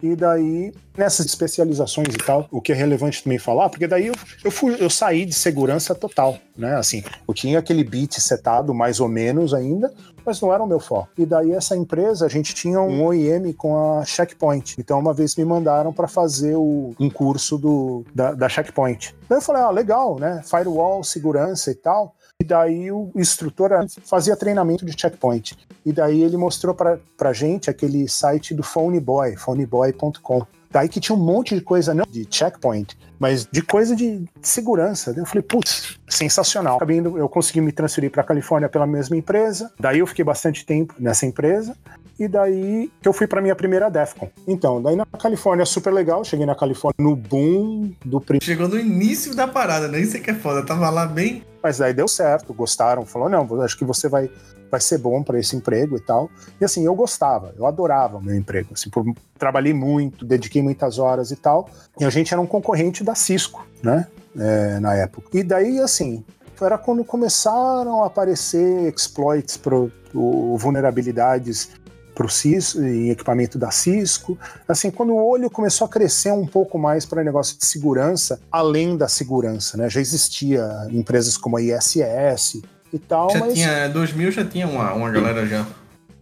E 0.00 0.14
daí, 0.14 0.72
nessas 0.96 1.26
especializações 1.26 2.14
e 2.14 2.18
tal, 2.18 2.46
o 2.52 2.60
que 2.60 2.70
é 2.70 2.74
relevante 2.74 3.22
também 3.22 3.38
falar, 3.38 3.68
porque 3.68 3.86
daí 3.86 4.06
eu, 4.06 4.14
eu, 4.44 4.50
fui, 4.50 4.76
eu 4.78 4.88
saí 4.88 5.26
de 5.26 5.34
segurança 5.34 5.92
total, 5.92 6.38
né? 6.56 6.76
Assim, 6.76 7.02
eu 7.26 7.34
tinha 7.34 7.58
aquele 7.58 7.82
beat 7.82 8.14
setado 8.20 8.72
mais 8.72 9.00
ou 9.00 9.08
menos 9.08 9.52
ainda, 9.52 9.92
mas 10.24 10.40
não 10.40 10.52
era 10.52 10.62
o 10.62 10.66
meu 10.68 10.78
foco. 10.78 11.08
E 11.18 11.26
daí, 11.26 11.50
essa 11.50 11.76
empresa, 11.76 12.26
a 12.26 12.28
gente 12.28 12.54
tinha 12.54 12.80
um 12.80 13.06
OEM 13.06 13.52
com 13.52 13.98
a 13.98 14.04
Checkpoint. 14.04 14.76
Então, 14.78 15.00
uma 15.00 15.12
vez 15.12 15.34
me 15.34 15.44
mandaram 15.44 15.92
para 15.92 16.06
fazer 16.06 16.54
o, 16.54 16.94
um 17.00 17.10
curso 17.10 17.58
do, 17.58 18.04
da, 18.14 18.34
da 18.34 18.48
Checkpoint. 18.48 19.16
Daí 19.28 19.38
eu 19.38 19.42
falei, 19.42 19.62
ah, 19.62 19.70
legal, 19.70 20.16
né? 20.18 20.42
Firewall, 20.44 21.02
segurança 21.02 21.72
e 21.72 21.74
tal. 21.74 22.14
E 22.40 22.44
daí 22.44 22.92
o 22.92 23.10
instrutor 23.16 23.72
fazia 24.04 24.36
treinamento 24.36 24.86
de 24.86 24.92
checkpoint. 24.96 25.58
E 25.84 25.92
daí 25.92 26.22
ele 26.22 26.36
mostrou 26.36 26.72
pra, 26.72 26.96
pra 27.16 27.32
gente 27.32 27.68
aquele 27.68 28.08
site 28.08 28.54
do 28.54 28.62
Phoneboy, 28.62 29.34
phoneboy.com. 29.36 30.46
Daí 30.70 30.88
que 30.88 31.00
tinha 31.00 31.16
um 31.16 31.20
monte 31.20 31.56
de 31.56 31.60
coisa, 31.60 31.92
não 31.92 32.04
de 32.08 32.24
checkpoint, 32.30 32.96
mas 33.18 33.46
de 33.50 33.62
coisa 33.62 33.96
de 33.96 34.24
segurança. 34.40 35.14
Eu 35.16 35.26
falei, 35.26 35.42
putz, 35.42 35.98
sensacional. 36.08 36.76
Acabei 36.76 36.98
indo, 36.98 37.18
eu 37.18 37.28
consegui 37.28 37.60
me 37.60 37.72
transferir 37.72 38.10
para 38.10 38.22
Califórnia 38.22 38.68
pela 38.68 38.86
mesma 38.86 39.16
empresa. 39.16 39.72
Daí 39.78 39.98
eu 39.98 40.06
fiquei 40.06 40.24
bastante 40.24 40.64
tempo 40.64 40.94
nessa 40.98 41.26
empresa. 41.26 41.76
E 42.18 42.26
daí 42.26 42.90
que 43.00 43.08
eu 43.08 43.12
fui 43.12 43.26
para 43.26 43.40
minha 43.40 43.54
primeira 43.54 43.88
DEFCON. 43.88 44.28
Então, 44.46 44.82
daí 44.82 44.96
na 44.96 45.06
Califórnia 45.06 45.64
super 45.64 45.92
legal. 45.92 46.24
Cheguei 46.24 46.46
na 46.46 46.54
Califórnia 46.54 46.96
no 46.98 47.14
boom 47.14 47.92
do 48.04 48.20
primeiro. 48.20 48.44
Chegou 48.44 48.68
no 48.68 48.78
início 48.78 49.34
da 49.34 49.46
parada, 49.46 49.86
nem 49.86 50.04
sei 50.04 50.20
que 50.20 50.30
é 50.30 50.34
foda. 50.34 50.64
tava 50.64 50.90
lá 50.90 51.06
bem. 51.06 51.44
Mas 51.62 51.78
daí 51.78 51.92
deu 51.92 52.08
certo, 52.08 52.52
gostaram. 52.52 53.04
Falou, 53.06 53.28
não, 53.28 53.62
acho 53.62 53.76
que 53.76 53.84
você 53.84 54.08
vai 54.08 54.30
vai 54.70 54.80
ser 54.80 54.98
bom 54.98 55.22
para 55.22 55.38
esse 55.38 55.56
emprego 55.56 55.96
e 55.96 56.00
tal. 56.00 56.30
E 56.60 56.64
assim, 56.64 56.84
eu 56.84 56.94
gostava, 56.94 57.54
eu 57.56 57.66
adorava 57.66 58.18
o 58.18 58.22
meu 58.22 58.34
emprego. 58.34 58.70
Assim, 58.72 58.90
por, 58.90 59.04
trabalhei 59.38 59.72
muito, 59.72 60.24
dediquei 60.24 60.62
muitas 60.62 60.98
horas 60.98 61.30
e 61.30 61.36
tal. 61.36 61.68
E 61.98 62.04
a 62.04 62.10
gente 62.10 62.32
era 62.32 62.40
um 62.40 62.46
concorrente 62.46 63.02
da 63.08 63.14
Cisco, 63.14 63.66
né? 63.82 64.06
É, 64.38 64.78
na 64.78 64.94
época. 64.94 65.28
E 65.32 65.42
daí, 65.42 65.80
assim, 65.80 66.24
era 66.60 66.78
quando 66.78 67.04
começaram 67.04 68.04
a 68.04 68.06
aparecer 68.06 68.92
exploits, 68.94 69.56
pro, 69.56 69.90
pro 70.10 70.56
vulnerabilidades 70.56 71.70
para 72.14 72.26
o 72.26 72.28
Cisco, 72.28 72.80
em 72.82 73.10
equipamento 73.10 73.58
da 73.58 73.70
Cisco. 73.70 74.38
Assim, 74.66 74.90
quando 74.90 75.12
o 75.14 75.24
olho 75.24 75.50
começou 75.50 75.86
a 75.86 75.88
crescer 75.88 76.32
um 76.32 76.46
pouco 76.46 76.78
mais 76.78 77.06
para 77.06 77.22
negócio 77.24 77.58
de 77.58 77.64
segurança, 77.64 78.40
além 78.50 78.96
da 78.96 79.08
segurança, 79.08 79.76
né? 79.76 79.88
Já 79.88 80.00
existia 80.00 80.68
empresas 80.90 81.36
como 81.36 81.56
a 81.56 81.62
ISS, 81.62 82.60
e 82.92 82.98
tal. 82.98 83.30
Já 83.30 83.40
mas... 83.40 83.54
tinha, 83.54 83.88
2000 83.88 84.30
já 84.30 84.44
tinha 84.44 84.66
uma, 84.66 84.92
uma 84.92 85.10
galera 85.10 85.46
já. 85.46 85.66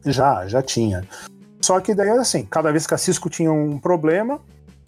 Já, 0.05 0.47
já 0.47 0.63
tinha. 0.63 1.05
Só 1.61 1.81
que 1.81 1.95
daí, 1.95 2.11
assim, 2.11 2.45
cada 2.45 2.71
vez 2.71 2.87
que 2.87 2.95
a 2.95 2.99
Cisco 2.99 3.29
tinha 3.29 3.53
um 3.53 3.79
problema, 3.79 4.41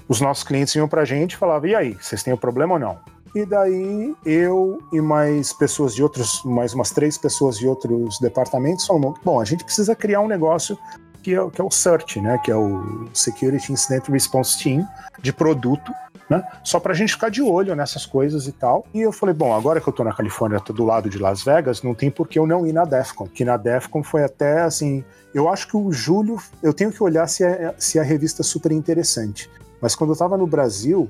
os 0.08 0.20
nossos 0.20 0.42
clientes 0.42 0.74
iam 0.74 0.88
pra 0.88 1.04
gente 1.04 1.32
e 1.32 1.36
falavam, 1.36 1.68
e 1.68 1.74
aí, 1.74 1.94
vocês 2.00 2.22
têm 2.22 2.32
o 2.32 2.36
um 2.36 2.38
problema 2.38 2.74
ou 2.74 2.80
não? 2.80 2.98
E 3.34 3.44
daí 3.44 4.14
eu 4.24 4.78
e 4.92 5.00
mais 5.00 5.52
pessoas 5.52 5.94
de 5.94 6.02
outros, 6.02 6.42
mais 6.44 6.72
umas 6.72 6.90
três 6.90 7.18
pessoas 7.18 7.58
de 7.58 7.66
outros 7.66 8.18
departamentos 8.18 8.86
falaram, 8.86 9.14
bom, 9.22 9.40
a 9.40 9.44
gente 9.44 9.64
precisa 9.64 9.94
criar 9.94 10.20
um 10.20 10.28
negócio 10.28 10.78
que 11.22 11.34
é, 11.34 11.50
que 11.50 11.60
é 11.60 11.64
o 11.64 11.70
CERT, 11.70 12.16
né, 12.16 12.38
que 12.42 12.50
é 12.50 12.56
o 12.56 13.06
Security 13.12 13.72
Incident 13.72 14.08
Response 14.08 14.62
Team 14.62 14.86
de 15.20 15.32
produto, 15.32 15.92
né? 16.28 16.42
Só 16.62 16.78
pra 16.78 16.94
gente 16.94 17.14
ficar 17.14 17.30
de 17.30 17.40
olho 17.40 17.74
nessas 17.74 18.04
coisas 18.04 18.46
e 18.46 18.52
tal. 18.52 18.86
E 18.92 19.00
eu 19.00 19.12
falei, 19.12 19.34
bom, 19.34 19.54
agora 19.54 19.80
que 19.80 19.88
eu 19.88 19.92
tô 19.92 20.04
na 20.04 20.12
Califórnia, 20.12 20.60
tô 20.60 20.72
do 20.72 20.84
lado 20.84 21.08
de 21.08 21.18
Las 21.18 21.42
Vegas, 21.42 21.82
não 21.82 21.94
tem 21.94 22.10
por 22.10 22.28
que 22.28 22.38
eu 22.38 22.46
não 22.46 22.66
ir 22.66 22.72
na 22.72 22.84
DEFCON. 22.84 23.26
Que 23.26 23.44
na 23.44 23.56
DEFCON 23.56 24.02
foi 24.02 24.22
até 24.22 24.60
assim. 24.60 25.02
Eu 25.32 25.48
acho 25.48 25.66
que 25.68 25.76
o 25.76 25.90
julho, 25.90 26.38
eu 26.62 26.74
tenho 26.74 26.92
que 26.92 27.02
olhar 27.02 27.26
se, 27.26 27.44
é, 27.44 27.74
se 27.78 27.98
a 27.98 28.02
revista 28.02 28.42
é 28.42 28.44
super 28.44 28.72
interessante. 28.72 29.50
Mas 29.80 29.94
quando 29.94 30.12
eu 30.12 30.16
tava 30.16 30.36
no 30.36 30.46
Brasil, 30.46 31.08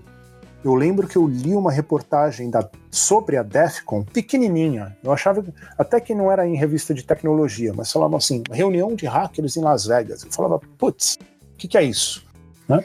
eu 0.65 0.75
lembro 0.75 1.07
que 1.07 1.17
eu 1.17 1.27
li 1.27 1.55
uma 1.55 1.71
reportagem 1.71 2.51
da, 2.51 2.69
sobre 2.91 3.37
a 3.37 3.43
DEFCON, 3.43 4.05
pequenininha. 4.05 4.97
Eu 5.03 5.13
achava 5.13 5.45
até 5.79 6.01
que 6.01 6.15
não 6.15 6.31
era 6.31 6.47
em 6.47 6.57
revista 6.57 6.93
de 6.93 7.05
tecnologia, 7.05 7.73
mas 7.75 7.93
falava 7.93 8.17
assim: 8.17 8.43
reunião 8.51 8.95
de 8.95 9.07
hackers 9.07 9.57
em 9.57 9.63
Las 9.63 9.87
Vegas. 9.87 10.25
Eu 10.25 10.33
falava, 10.33 10.61
putz, 10.77 11.17
o 11.55 11.57
que, 11.57 11.69
que, 11.69 11.79
é 11.79 11.83
isso? 11.83 12.25
Né? 12.69 12.85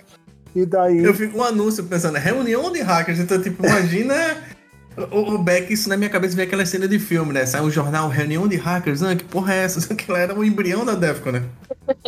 E 0.55 0.65
daí. 0.65 1.03
Eu 1.03 1.13
fico 1.13 1.37
um 1.37 1.43
anúncio 1.43 1.83
pensando, 1.83 2.17
reunião 2.17 2.71
de 2.71 2.81
hackers. 2.81 3.19
Então, 3.19 3.41
tipo, 3.41 3.65
imagina. 3.65 4.15
o, 5.11 5.33
o 5.33 5.37
Beck, 5.37 5.71
isso 5.71 5.89
na 5.89 5.97
minha 5.97 6.09
cabeça 6.09 6.35
vem 6.35 6.45
aquela 6.45 6.65
cena 6.65 6.87
de 6.87 6.99
filme, 6.99 7.33
né? 7.33 7.45
Sai 7.45 7.61
um 7.61 7.71
jornal, 7.71 8.09
reunião 8.09 8.47
de 8.47 8.55
hackers. 8.55 9.01
Ah, 9.03 9.15
que 9.15 9.23
porra 9.23 9.53
é 9.53 9.63
essa? 9.63 9.79
Aquilo 9.93 10.17
era 10.17 10.37
o 10.37 10.43
embrião 10.43 10.85
da 10.85 10.95
Defcon, 10.95 11.31
né? 11.31 11.43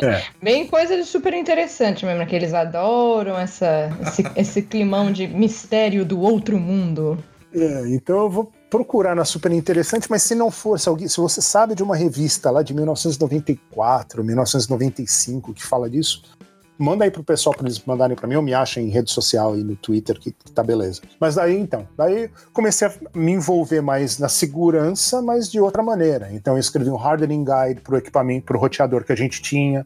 É. 0.02 0.24
Bem 0.42 0.68
coisa 0.68 0.96
de 0.96 1.06
super 1.06 1.34
interessante 1.34 2.06
mesmo, 2.06 2.26
que 2.26 2.36
eles 2.36 2.54
adoram 2.54 3.38
essa, 3.38 3.92
esse, 4.02 4.24
esse 4.36 4.62
climão 4.62 5.12
de 5.12 5.28
mistério 5.28 6.06
do 6.06 6.20
outro 6.20 6.60
mundo. 6.60 7.18
É, 7.54 7.88
então 7.88 8.18
eu 8.18 8.30
vou 8.30 8.52
procurar 8.70 9.16
na 9.16 9.24
Super 9.24 9.54
Interessante, 9.54 10.08
mas 10.10 10.24
se 10.24 10.36
não 10.36 10.52
for, 10.52 10.78
se, 10.78 10.90
alguém, 10.90 11.08
se 11.08 11.18
você 11.18 11.42
sabe 11.42 11.74
de 11.74 11.82
uma 11.82 11.96
revista 11.96 12.52
lá 12.52 12.62
de 12.62 12.74
1994, 12.74 14.22
1995 14.22 15.54
que 15.54 15.64
fala 15.64 15.90
disso, 15.90 16.24
manda 16.78 17.04
aí 17.04 17.12
pro 17.12 17.24
pessoal 17.24 17.56
para 17.56 17.66
eles 17.66 17.84
mandarem 17.86 18.16
para 18.16 18.28
mim, 18.28 18.36
ou 18.36 18.42
me 18.42 18.54
acha 18.54 18.82
em 18.82 18.90
rede 18.90 19.12
social 19.12 19.58
e 19.58 19.64
no 19.64 19.76
Twitter, 19.76 20.20
que, 20.20 20.32
que 20.32 20.52
tá 20.52 20.64
beleza. 20.64 21.02
Mas 21.20 21.36
daí 21.36 21.58
então, 21.58 21.88
daí 21.98 22.30
comecei 22.54 22.88
a 22.88 22.94
me 23.14 23.32
envolver 23.32 23.82
mais 23.82 24.20
na 24.20 24.30
segurança, 24.30 25.22
mas 25.22 25.50
de 25.50 25.60
outra 25.60 25.82
maneira. 25.82 26.30
Então 26.32 26.54
eu 26.54 26.60
escrevi 26.60 26.90
um 26.90 27.00
hardening 27.00 27.46
guide 27.46 27.82
pro 27.82 27.98
equipamento, 27.98 28.46
pro 28.46 28.60
roteador 28.60 29.04
que 29.04 29.14
a 29.14 29.18
gente 29.18 29.42
tinha, 29.42 29.86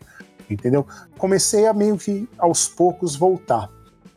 entendeu? 0.50 0.86
Comecei 1.18 1.68
a 1.68 1.74
meio 1.74 1.98
que 1.98 2.28
aos 2.38 2.68
poucos 2.68 3.16
voltar. 3.16 3.70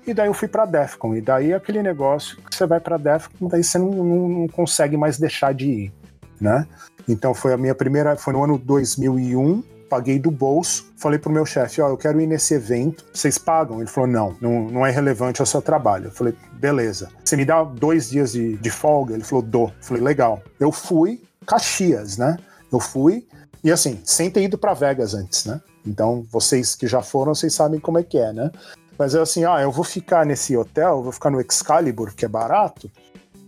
E 0.07 0.13
daí 0.13 0.27
eu 0.27 0.35
fui 0.35 0.49
para 0.49 0.65
Defcon, 0.65 1.15
e 1.15 1.21
daí 1.21 1.55
aquele 1.55 1.81
negócio 1.81 2.37
que 2.39 2.57
você 2.57 2.67
vai 2.67 2.81
para 2.81 2.97
Defcon, 2.97 3.47
daí 3.47 3.63
você 3.63 3.79
não, 3.79 3.91
não, 3.91 4.29
não 4.29 4.49
consegue 4.49 4.97
mais 4.97 5.17
deixar 5.17 5.55
de 5.55 5.67
ir, 5.67 5.93
né? 6.41 6.67
Então 7.09 7.33
foi 7.33 7.53
a 7.53 7.57
minha 7.57 7.75
primeira, 7.75 8.17
foi 8.17 8.33
no 8.33 8.43
ano 8.43 8.59
2001, 8.59 9.63
paguei 9.93 10.19
do 10.19 10.31
bolso, 10.31 10.91
falei 10.97 11.19
pro 11.19 11.31
meu 11.31 11.45
chefe, 11.45 11.83
ó, 11.83 11.87
oh, 11.87 11.91
eu 11.91 11.99
quero 11.99 12.19
ir 12.19 12.27
nesse 12.27 12.55
evento, 12.55 13.05
vocês 13.13 13.37
pagam? 13.37 13.79
Ele 13.79 13.91
falou, 13.91 14.09
não, 14.09 14.35
não, 14.41 14.71
não 14.71 14.87
é 14.87 14.91
relevante 14.91 15.43
ao 15.43 15.47
seu 15.47 15.61
trabalho. 15.61 16.07
Eu 16.07 16.11
falei, 16.11 16.35
beleza. 16.55 17.11
Você 17.23 17.37
me 17.37 17.45
dá 17.45 17.63
dois 17.63 18.09
dias 18.09 18.33
de, 18.33 18.57
de 18.57 18.71
folga? 18.71 19.13
Ele 19.13 19.23
falou, 19.23 19.45
dou. 19.45 19.69
Eu 19.69 19.75
falei, 19.83 20.03
legal. 20.03 20.43
Eu 20.59 20.73
fui, 20.73 21.23
Caxias, 21.47 22.17
né? 22.17 22.39
Eu 22.73 22.81
fui, 22.81 23.29
e 23.63 23.71
assim, 23.71 24.01
sem 24.03 24.31
ter 24.31 24.43
ido 24.45 24.57
para 24.57 24.73
Vegas 24.73 25.13
antes, 25.13 25.45
né? 25.45 25.61
Então, 25.87 26.25
vocês 26.33 26.75
que 26.75 26.87
já 26.87 27.03
foram, 27.03 27.35
vocês 27.35 27.53
sabem 27.53 27.79
como 27.79 27.99
é 27.99 28.03
que 28.03 28.17
é, 28.17 28.33
né? 28.33 28.51
Mas 28.99 29.15
é 29.15 29.21
assim, 29.21 29.45
ah, 29.45 29.61
eu 29.61 29.71
vou 29.71 29.85
ficar 29.85 30.25
nesse 30.25 30.57
hotel, 30.57 31.03
vou 31.03 31.13
ficar 31.13 31.29
no 31.29 31.39
Excalibur, 31.39 32.15
que 32.15 32.25
é 32.25 32.29
barato, 32.29 32.91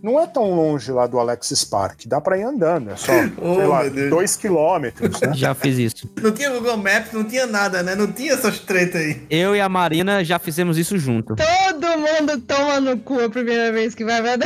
não 0.05 0.19
é 0.19 0.27
tão 0.27 0.51
longe 0.53 0.91
lá 0.91 1.07
do 1.07 1.17
Alexis 1.17 1.63
Park, 1.63 2.01
dá 2.05 2.21
pra 2.21 2.37
ir 2.37 2.43
andando, 2.43 2.91
é 2.91 2.95
só, 2.95 3.11
oh, 3.41 3.55
sei 3.55 3.65
lá, 3.65 3.83
dois 4.07 4.35
quilômetros, 4.35 5.19
né? 5.19 5.33
Já 5.33 5.55
fiz 5.55 5.79
isso. 5.79 6.07
Não 6.21 6.31
tinha 6.31 6.51
Google 6.51 6.77
Maps, 6.77 7.11
não 7.11 7.23
tinha 7.23 7.47
nada, 7.47 7.81
né? 7.81 7.95
Não 7.95 8.11
tinha 8.11 8.33
essas 8.33 8.59
tretas 8.59 9.01
aí. 9.01 9.23
Eu 9.31 9.55
e 9.55 9.59
a 9.59 9.67
Marina 9.67 10.23
já 10.23 10.37
fizemos 10.37 10.77
isso 10.77 10.99
junto. 10.99 11.35
Todo 11.35 11.87
mundo 11.97 12.39
toma 12.41 12.79
no 12.79 12.99
cu 12.99 13.19
a 13.19 13.29
primeira 13.29 13.71
vez 13.71 13.95
que 13.95 14.05
vai 14.05 14.21
ver. 14.21 14.37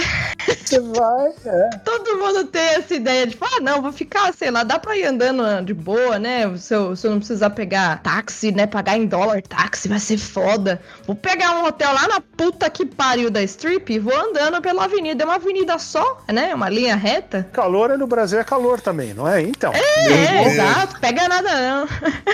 Você 0.56 0.80
vai, 0.80 1.28
é. 1.45 1.70
Todo 1.84 2.18
mundo 2.18 2.45
tem 2.45 2.62
essa 2.62 2.93
ideia 2.93 3.28
de, 3.28 3.38
ah, 3.41 3.60
não, 3.62 3.82
vou 3.82 3.91
ficar, 3.91 4.34
sei 4.34 4.52
lá, 4.52 4.64
dá 4.64 4.80
pra 4.80 4.97
ir 4.97 5.06
andando 5.06 5.64
de 5.64 5.74
boa, 5.74 6.20
né? 6.20 6.56
Se 6.58 6.74
eu, 6.74 6.95
se 6.95 7.08
eu 7.08 7.12
não 7.12 7.20
precisar 7.20 7.50
pegar 7.52 8.02
táxi, 8.02 8.52
né? 8.52 8.68
Pagar 8.68 8.97
em 8.97 9.06
dólar 9.06 9.41
táxi, 9.41 9.88
vai 9.88 10.00
ser 10.00 10.18
foda. 10.18 10.82
Vou 11.06 11.16
pegar 11.16 11.56
um 11.56 11.66
hotel 11.66 11.93
lá 11.93 12.08
na 12.08 12.22
puta 12.22 12.70
que 12.70 12.86
pariu 12.86 13.30
da 13.30 13.41
strip 13.43 13.91
e 13.91 14.00
vou 14.00 14.16
andando 14.16 14.62
pela 14.62 14.86
avenida. 14.86 15.24
É 15.24 15.26
uma 15.26 15.36
avenida 15.36 15.78
só, 15.80 16.22
né? 16.32 16.54
Uma 16.54 16.70
linha 16.70 16.95
reta. 16.95 17.47
Calor 17.52 17.91
é 17.91 17.97
no 17.97 18.08
Brasil 18.08 18.39
é 18.39 18.43
calor 18.43 18.80
também, 18.82 19.14
não 19.14 19.28
é? 19.28 19.41
Então. 19.41 19.74
É, 19.74 20.45
exato. 20.45 21.00
Pega 21.00 21.28
nada 21.28 21.50
não. 21.50 21.88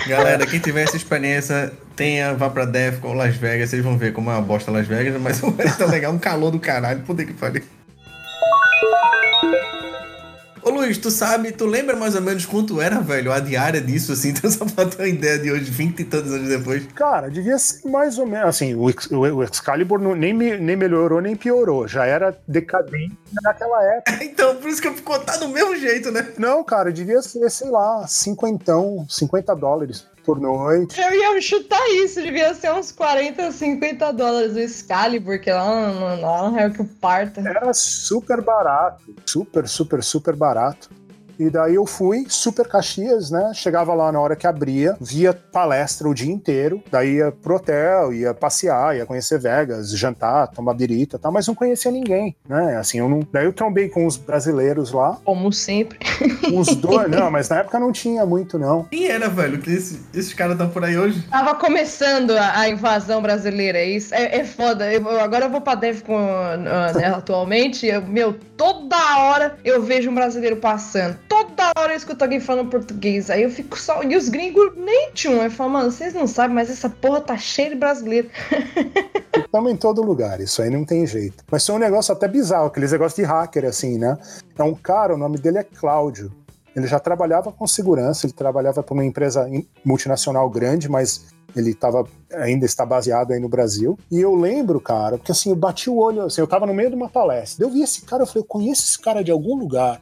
Galera, 0.07 0.45
quem 0.45 0.59
tiver 0.59 0.83
essa 0.83 0.97
experiência, 0.97 1.71
tenha, 1.95 2.33
vá 2.33 2.49
pra 2.49 2.65
Defcon, 2.65 3.13
Las 3.13 3.35
Vegas, 3.35 3.69
vocês 3.69 3.83
vão 3.83 3.97
ver 3.97 4.13
como 4.13 4.29
é 4.29 4.33
uma 4.33 4.41
bosta 4.41 4.71
Las 4.71 4.87
Vegas, 4.87 5.19
mas 5.21 5.41
é 5.59 5.71
tão 5.77 5.87
legal, 5.87 6.11
um 6.13 6.19
calor 6.19 6.51
do 6.51 6.59
caralho, 6.59 7.01
puta 7.01 7.25
que 7.25 7.33
pariu. 7.33 7.63
Ô 10.61 10.71
Luiz, 10.71 10.97
tu 10.97 11.11
sabe, 11.11 11.51
tu 11.51 11.67
lembra 11.67 11.95
mais 11.95 12.15
ou 12.15 12.21
menos 12.21 12.43
quanto 12.43 12.81
era, 12.81 12.99
velho, 12.99 13.31
a 13.31 13.39
diária 13.39 13.79
disso, 13.79 14.11
assim, 14.13 14.29
então 14.35 14.49
só 14.49 14.65
pra 14.65 14.85
ter 14.87 14.97
uma 15.03 15.07
ideia 15.07 15.37
de 15.37 15.51
hoje, 15.51 15.65
20 15.65 15.99
e 15.99 16.03
tantos 16.05 16.31
anos 16.33 16.49
depois. 16.49 16.87
Cara, 16.95 17.29
devia 17.29 17.55
ser 17.59 17.87
mais 17.87 18.17
ou 18.17 18.25
menos. 18.25 18.47
Assim, 18.49 18.73
o, 18.73 18.89
Ex- 18.89 19.11
o- 19.11 19.43
Excalibur 19.43 19.99
não- 19.99 20.15
nem, 20.15 20.33
nem 20.33 20.75
melhorou 20.75 21.21
nem 21.21 21.35
piorou. 21.35 21.87
Já 21.87 22.05
era 22.05 22.35
decadente 22.47 23.15
naquela 23.43 23.83
época. 23.83 24.15
Então, 24.25 24.55
por 24.55 24.67
isso 24.69 24.81
que 24.81 24.87
eu 24.87 24.93
ficou 24.95 25.19
tá 25.19 25.37
do 25.37 25.47
mesmo 25.49 25.75
jeito, 25.77 26.11
né? 26.11 26.27
Não, 26.37 26.63
cara, 26.63 26.91
devia 26.91 27.21
ser, 27.21 27.47
sei 27.51 27.69
lá, 27.69 28.05
cinquentão, 28.07 29.05
50 29.07 29.55
dólares 29.55 30.05
por 30.25 30.39
noite. 30.39 30.99
Eu 30.99 31.13
ia 31.13 31.41
chutar 31.41 31.87
isso, 32.03 32.21
devia 32.21 32.53
ser 32.53 32.73
uns 32.73 32.91
40, 32.91 33.51
50 33.51 34.11
dólares 34.11 34.55
o 34.55 34.59
Excalibur, 34.59 35.39
que 35.39 35.51
lá 35.51 35.91
no, 35.91 36.21
lá 36.21 36.49
no 36.49 36.59
Hell 36.59 36.89
Parta. 36.99 37.41
Era 37.41 37.73
super 37.73 38.41
barato. 38.41 39.03
Super, 39.25 39.67
super, 39.67 40.03
super 40.03 40.35
barato. 40.35 40.89
E 41.39 41.49
daí 41.49 41.75
eu 41.75 41.85
fui, 41.85 42.25
super 42.29 42.67
Caxias, 42.67 43.29
né? 43.29 43.51
Chegava 43.53 43.93
lá 43.93 44.11
na 44.11 44.19
hora 44.19 44.35
que 44.35 44.47
abria, 44.47 44.95
via 44.99 45.33
palestra 45.33 46.07
o 46.07 46.13
dia 46.13 46.31
inteiro, 46.31 46.81
daí 46.91 47.15
ia 47.15 47.31
pro 47.31 47.55
hotel, 47.55 48.13
ia 48.13 48.33
passear, 48.33 48.95
ia 48.95 49.05
conhecer 49.05 49.39
Vegas, 49.39 49.91
jantar, 49.91 50.47
tomar 50.47 50.73
birita 50.73 51.17
e 51.17 51.19
tal, 51.19 51.31
mas 51.31 51.47
não 51.47 51.55
conhecia 51.55 51.91
ninguém, 51.91 52.35
né? 52.47 52.77
Assim, 52.77 52.99
eu 52.99 53.09
não. 53.09 53.19
Daí 53.31 53.45
eu 53.45 53.53
trombei 53.53 53.89
com 53.89 54.05
os 54.05 54.17
brasileiros 54.17 54.91
lá, 54.91 55.17
Como 55.23 55.51
sempre. 55.51 55.99
uns 56.51 56.75
dois, 56.75 57.09
não, 57.11 57.29
mas 57.31 57.49
na 57.49 57.57
época 57.59 57.79
não 57.79 57.91
tinha 57.91 58.25
muito, 58.25 58.57
não. 58.57 58.83
Quem 58.85 59.07
era, 59.07 59.27
velho? 59.29 59.59
Que 59.59 59.71
esse- 59.71 59.99
esses 60.13 60.33
caras 60.33 60.53
estão 60.53 60.69
por 60.69 60.83
aí 60.83 60.97
hoje? 60.97 61.21
Tava 61.29 61.55
começando 61.55 62.31
a, 62.31 62.59
a 62.59 62.69
invasão 62.69 63.21
brasileira, 63.21 63.77
é 63.77 63.85
isso 63.85 64.13
é, 64.13 64.37
é 64.37 64.43
foda. 64.43 64.91
Eu- 64.91 65.01
eu- 65.01 65.19
agora 65.19 65.45
eu 65.45 65.49
vou 65.49 65.61
pra 65.61 65.75
Defcon 65.75 66.17
ah, 66.17 66.91
né, 66.93 67.07
atualmente. 67.07 67.85
eu- 67.85 68.01
meu, 68.01 68.33
toda 68.57 68.95
hora 69.19 69.57
eu 69.63 69.81
vejo 69.81 70.09
um 70.09 70.15
brasileiro 70.15 70.55
passando. 70.57 71.17
Toda 71.27 71.71
hora 71.77 71.93
eu 71.93 71.97
escuto 71.97 72.23
alguém 72.23 72.39
falando 72.39 72.69
português. 72.69 73.29
Aí 73.29 73.43
eu 73.43 73.49
fico 73.49 73.77
só. 73.79 74.03
E 74.03 74.15
os 74.15 74.29
gringos 74.29 74.73
nem 74.77 75.11
tinham. 75.13 75.41
Eu 75.43 75.49
falo, 75.51 75.71
mano, 75.71 75.91
vocês 75.91 76.13
não 76.13 76.27
sabem, 76.27 76.55
mas 76.55 76.69
essa 76.69 76.89
porra 76.89 77.21
tá 77.21 77.37
cheia 77.37 77.69
de 77.69 77.75
brasileiro. 77.75 78.29
Estamos 79.45 79.71
em 79.71 79.75
todo 79.77 80.01
lugar, 80.01 80.39
isso 80.41 80.61
aí 80.61 80.69
não 80.69 80.83
tem 80.85 81.05
jeito. 81.07 81.43
Mas 81.49 81.65
foi 81.65 81.75
um 81.75 81.79
negócio 81.79 82.13
até 82.13 82.27
bizarro, 82.27 82.67
aqueles 82.67 82.91
negócios 82.91 83.15
de 83.15 83.23
hacker, 83.23 83.65
assim, 83.65 83.97
né? 83.97 84.17
É 84.57 84.63
um 84.63 84.73
cara, 84.73 85.13
o 85.13 85.17
nome 85.17 85.37
dele 85.37 85.57
é 85.59 85.63
Cláudio. 85.63 86.31
Ele 86.75 86.87
já 86.87 86.99
trabalhava 86.99 87.53
com 87.53 87.65
segurança, 87.65 88.25
ele 88.25 88.33
trabalhava 88.33 88.83
para 88.83 88.93
uma 88.93 89.05
empresa 89.05 89.47
in- 89.47 89.65
multinacional 89.83 90.49
grande, 90.49 90.89
mas 90.89 91.27
ele 91.55 91.73
tava, 91.73 92.05
ainda 92.31 92.65
está 92.65 92.85
baseado 92.85 93.31
aí 93.31 93.39
no 93.39 93.49
Brasil. 93.49 93.97
E 94.11 94.19
eu 94.19 94.35
lembro, 94.35 94.79
cara, 94.79 95.17
porque 95.17 95.31
assim, 95.31 95.49
eu 95.49 95.55
bati 95.55 95.89
o 95.89 95.97
olho, 95.97 96.23
assim, 96.23 96.41
eu 96.41 96.47
tava 96.47 96.65
no 96.65 96.73
meio 96.73 96.89
de 96.89 96.95
uma 96.95 97.09
palestra. 97.09 97.65
Eu 97.65 97.69
vi 97.69 97.81
esse 97.81 98.01
cara, 98.01 98.23
eu 98.23 98.27
falei, 98.27 98.41
eu 98.41 98.47
conheço 98.47 98.83
esse 98.83 98.99
cara 98.99 99.23
de 99.23 99.31
algum 99.31 99.55
lugar. 99.55 100.01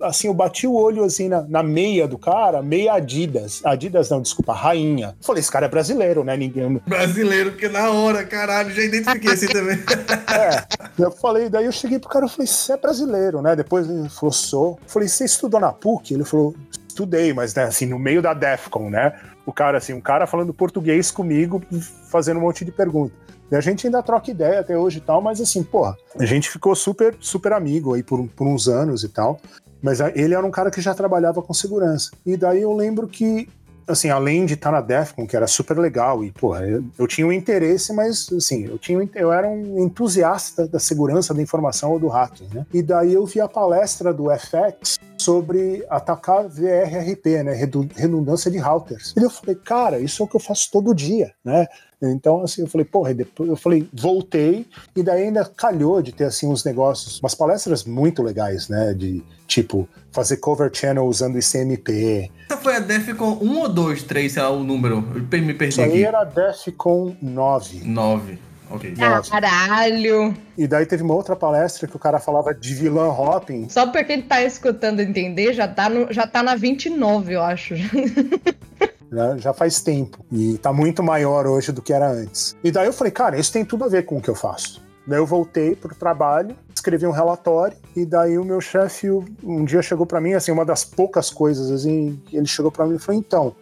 Assim, 0.00 0.28
eu 0.28 0.34
bati 0.34 0.66
o 0.66 0.74
olho, 0.74 1.04
assim, 1.04 1.28
na, 1.28 1.42
na 1.42 1.62
meia 1.62 2.06
do 2.06 2.18
cara, 2.18 2.62
meia 2.62 2.94
Adidas. 2.94 3.60
Adidas 3.64 4.10
não, 4.10 4.20
desculpa, 4.20 4.52
rainha. 4.52 5.14
Eu 5.20 5.24
falei, 5.26 5.40
esse 5.40 5.50
cara 5.50 5.66
é 5.66 5.68
brasileiro, 5.68 6.24
né? 6.24 6.36
Ninguém, 6.36 6.80
Brasileiro, 6.86 7.56
que 7.56 7.68
na 7.68 7.90
hora, 7.90 8.24
caralho, 8.24 8.70
já 8.70 8.82
identifiquei 8.82 9.30
assim 9.32 9.46
também. 9.46 9.78
É, 9.78 11.02
eu 11.02 11.10
falei, 11.10 11.48
daí 11.48 11.66
eu 11.66 11.72
cheguei 11.72 11.98
pro 11.98 12.08
cara 12.08 12.26
e 12.26 12.28
falei, 12.28 12.46
você 12.46 12.72
é 12.72 12.76
brasileiro, 12.76 13.42
né? 13.42 13.54
Depois 13.56 13.88
ele 13.88 14.08
falou, 14.08 14.32
sou. 14.32 14.78
Eu 14.82 14.88
falei, 14.88 15.08
você 15.08 15.24
estudou 15.24 15.60
na 15.60 15.72
PUC? 15.72 16.14
Ele 16.14 16.24
falou, 16.24 16.54
estudei, 16.94 17.32
mas 17.32 17.54
né, 17.54 17.64
assim, 17.64 17.86
no 17.86 17.98
meio 17.98 18.22
da 18.22 18.32
DEFCON, 18.32 18.88
né? 18.88 19.18
O 19.44 19.52
cara, 19.52 19.78
assim, 19.78 19.92
um 19.92 20.00
cara 20.00 20.26
falando 20.26 20.54
português 20.54 21.10
comigo, 21.10 21.60
fazendo 22.08 22.38
um 22.38 22.42
monte 22.42 22.64
de 22.64 22.70
perguntas. 22.70 23.16
E 23.50 23.56
a 23.56 23.60
gente 23.60 23.86
ainda 23.86 24.02
troca 24.02 24.30
ideia 24.30 24.60
até 24.60 24.78
hoje 24.78 24.98
e 24.98 25.00
tal, 25.00 25.20
mas 25.20 25.40
assim, 25.40 25.62
porra, 25.62 25.96
a 26.18 26.24
gente 26.24 26.48
ficou 26.48 26.74
super, 26.74 27.14
super 27.20 27.52
amigo 27.52 27.94
aí 27.94 28.02
por, 28.02 28.26
por 28.28 28.46
uns 28.46 28.68
anos 28.68 29.04
e 29.04 29.08
tal. 29.08 29.38
Mas 29.82 30.00
ele 30.00 30.32
era 30.32 30.46
um 30.46 30.50
cara 30.50 30.70
que 30.70 30.80
já 30.80 30.94
trabalhava 30.94 31.42
com 31.42 31.52
segurança. 31.52 32.12
E 32.24 32.38
daí 32.38 32.62
eu 32.62 32.72
lembro 32.72 33.06
que 33.06 33.50
assim, 33.86 34.10
além 34.10 34.46
de 34.46 34.54
estar 34.54 34.70
na 34.70 34.80
Defcon, 34.80 35.26
que 35.26 35.36
era 35.36 35.46
super 35.46 35.78
legal, 35.78 36.24
e, 36.24 36.30
porra, 36.30 36.66
eu, 36.66 36.84
eu 36.98 37.06
tinha 37.06 37.26
um 37.26 37.32
interesse, 37.32 37.92
mas, 37.92 38.28
assim, 38.32 38.66
eu, 38.66 38.78
tinha, 38.78 39.08
eu 39.14 39.32
era 39.32 39.46
um 39.48 39.78
entusiasta 39.84 40.66
da 40.66 40.78
segurança 40.78 41.32
da 41.34 41.42
informação 41.42 41.92
ou 41.92 41.98
do 41.98 42.08
hacking, 42.08 42.48
né? 42.52 42.66
E 42.72 42.82
daí 42.82 43.14
eu 43.14 43.24
vi 43.26 43.40
a 43.40 43.48
palestra 43.48 44.12
do 44.12 44.26
FX 44.30 44.98
sobre 45.16 45.84
atacar 45.88 46.48
VRRP, 46.48 47.42
né? 47.42 47.52
redu- 47.54 47.88
Redundância 47.94 48.50
de 48.50 48.58
routers. 48.58 49.14
E 49.16 49.22
eu 49.22 49.30
falei, 49.30 49.54
cara, 49.54 49.98
isso 49.98 50.22
é 50.22 50.24
o 50.24 50.28
que 50.28 50.36
eu 50.36 50.40
faço 50.40 50.70
todo 50.70 50.94
dia, 50.94 51.32
né? 51.44 51.66
Então, 52.02 52.42
assim, 52.42 52.62
eu 52.62 52.68
falei, 52.68 52.84
porra, 52.84 53.10
e 53.12 53.14
depois 53.14 53.48
eu 53.48 53.56
falei, 53.56 53.88
voltei, 53.92 54.66
e 54.94 55.02
daí 55.02 55.24
ainda 55.24 55.44
calhou 55.44 56.02
de 56.02 56.12
ter, 56.12 56.24
assim, 56.24 56.46
uns 56.46 56.64
negócios, 56.64 57.20
umas 57.20 57.34
palestras 57.34 57.84
muito 57.84 58.22
legais, 58.22 58.68
né? 58.68 58.92
De, 58.94 59.22
tipo, 59.46 59.88
fazer 60.12 60.36
cover 60.38 60.70
channel 60.72 61.04
usando 61.04 61.38
ICMP, 61.38 62.30
Essa 62.48 62.60
foi 62.60 62.76
a 62.76 62.80
Defcon 62.80 63.38
1 63.40 63.58
ou 63.58 63.68
2, 63.68 64.02
3, 64.02 64.32
sei 64.32 64.42
lá 64.42 64.50
o 64.50 64.62
número. 64.62 65.04
Eu 65.14 65.42
me 65.42 65.54
perdi 65.54 65.74
Isso 65.74 65.82
aí 65.82 66.04
era 66.04 66.24
Defcon 66.24 67.16
9. 67.20 67.80
9. 67.84 68.38
Ok. 68.70 68.94
Nossa. 68.96 69.30
Caralho! 69.30 70.34
E 70.56 70.66
daí 70.66 70.86
teve 70.86 71.02
uma 71.02 71.14
outra 71.14 71.36
palestra 71.36 71.86
que 71.86 71.96
o 71.96 71.98
cara 71.98 72.18
falava 72.18 72.54
de 72.54 72.74
vilã 72.74 73.08
hopping. 73.08 73.68
Só 73.68 73.86
pra 73.86 74.02
quem 74.02 74.22
tá 74.22 74.42
escutando 74.42 75.00
entender, 75.00 75.52
já 75.52 75.68
tá, 75.68 75.88
no, 75.88 76.12
já 76.12 76.26
tá 76.26 76.42
na 76.42 76.54
29, 76.54 77.34
eu 77.34 77.42
acho. 77.42 77.74
né, 79.14 79.36
já 79.38 79.54
faz 79.54 79.80
tempo. 79.80 80.24
E 80.30 80.58
tá 80.58 80.72
muito 80.72 81.02
maior 81.02 81.46
hoje 81.46 81.72
do 81.72 81.80
que 81.80 81.92
era 81.92 82.10
antes. 82.10 82.56
E 82.62 82.70
daí 82.70 82.86
eu 82.86 82.92
falei, 82.92 83.12
cara, 83.12 83.38
isso 83.38 83.52
tem 83.52 83.64
tudo 83.64 83.84
a 83.84 83.88
ver 83.88 84.04
com 84.04 84.18
o 84.18 84.20
que 84.20 84.28
eu 84.28 84.34
faço. 84.34 84.82
Daí 85.06 85.18
eu 85.18 85.26
voltei 85.26 85.76
pro 85.76 85.94
trabalho, 85.94 86.56
escrevi 86.74 87.06
um 87.06 87.10
relatório, 87.10 87.76
e 87.94 88.04
daí 88.04 88.38
o 88.38 88.44
meu 88.44 88.60
chefe 88.60 89.08
um 89.42 89.64
dia 89.64 89.82
chegou 89.82 90.06
pra 90.06 90.20
mim, 90.20 90.32
assim, 90.32 90.50
uma 90.50 90.64
das 90.64 90.84
poucas 90.84 91.30
coisas, 91.30 91.70
assim, 91.70 92.20
ele 92.32 92.46
chegou 92.46 92.72
pra 92.72 92.86
mim 92.86 92.96
e 92.96 92.98
falou, 92.98 93.20
então, 93.20 93.56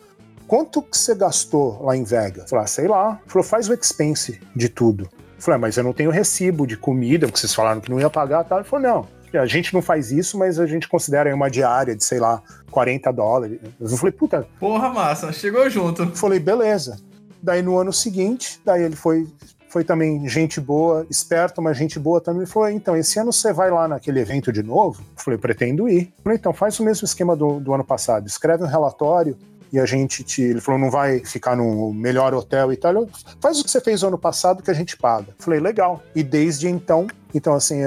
quanto 0.47 0.81
que 0.81 0.97
você 0.97 1.15
gastou 1.15 1.83
lá 1.83 1.97
em 1.97 2.05
Vegas? 2.05 2.45
Eu 2.45 2.49
falei, 2.49 2.65
ah, 2.65 2.69
sei 2.69 2.89
lá. 2.89 3.21
Ele 3.21 3.31
falou, 3.31 3.47
faz 3.47 3.69
o 3.69 3.75
expense 3.75 4.41
de 4.55 4.69
tudo. 4.69 5.09
Falei, 5.39 5.57
ah, 5.57 5.61
mas 5.61 5.77
eu 5.77 5.83
não 5.83 5.93
tenho 5.93 6.11
recibo 6.11 6.67
de 6.67 6.77
comida, 6.77 7.27
porque 7.27 7.41
vocês 7.41 7.53
falaram 7.53 7.81
que 7.81 7.91
não 7.91 7.99
ia 7.99 8.09
pagar, 8.09 8.45
tal. 8.45 8.59
Ele 8.59 8.69
falou, 8.69 8.89
não, 8.89 9.09
a 9.39 9.47
gente 9.47 9.73
não 9.73 9.83
faz 9.83 10.13
isso, 10.13 10.39
mas 10.39 10.59
a 10.59 10.67
gente 10.67 10.89
considera 10.89 11.29
aí 11.29 11.35
uma 11.35 11.51
diária 11.51 11.97
de, 11.97 12.05
sei 12.05 12.19
lá, 12.19 12.43
40 12.71 13.13
dólares. 13.13 13.59
Eu 13.81 13.89
falei, 13.97 14.13
puta, 14.13 14.47
Porra, 14.59 14.91
massa. 14.91 15.33
Chegou 15.33 15.69
junto. 15.71 16.07
falei, 16.17 16.39
beleza. 16.39 16.99
Daí 17.43 17.63
no 17.63 17.77
ano 17.79 17.93
seguinte, 17.93 18.61
daí 18.65 18.83
ele 18.83 18.95
foi, 18.95 19.27
foi 19.69 19.83
também 19.83 20.29
gente 20.29 20.61
boa, 20.61 21.07
esperto, 21.11 21.61
mas 21.61 21.77
gente 21.77 21.99
boa 21.99 22.21
também. 22.21 22.43
Ele 22.43 22.51
falou, 22.51 22.69
então, 22.69 22.97
esse 22.97 23.19
ano 23.19 23.33
você 23.33 23.53
vai 23.53 23.71
lá 23.71 23.89
naquele 23.89 24.21
evento 24.21 24.53
de 24.53 24.63
novo? 24.63 25.01
Eu 25.01 25.23
falei, 25.23 25.39
pretendo 25.39 25.89
ir. 25.89 26.13
Eu 26.19 26.23
falei, 26.23 26.39
então, 26.39 26.53
faz 26.53 26.79
o 26.79 26.85
mesmo 26.85 27.05
esquema 27.05 27.35
do, 27.35 27.59
do 27.59 27.73
ano 27.75 27.85
passado. 27.85 28.27
Escreve 28.27 28.63
um 28.63 28.69
relatório 28.69 29.37
e 29.73 29.81
a 29.81 29.87
gente 29.87 30.23
te. 30.23 30.43
Ele 30.43 30.61
falou, 30.61 30.81
não 30.81 30.91
vai 30.91 31.21
ficar 31.25 31.57
no 31.57 31.93
melhor 31.95 32.35
hotel 32.35 32.73
e 32.73 32.77
tal. 32.77 32.93
Eu, 32.93 33.09
faz 33.41 33.59
o 33.59 33.65
que 33.65 33.71
você 33.71 33.81
fez 33.81 34.03
ano 34.05 34.19
passado 34.19 34.63
que 34.63 34.71
a 34.71 34.75
gente 34.75 34.97
paga. 34.97 35.29
Falei, 35.39 35.61
legal. 35.61 36.03
E 36.15 36.23
desde 36.23 36.69
então. 36.69 37.07
Então, 37.35 37.55
assim, 37.55 37.81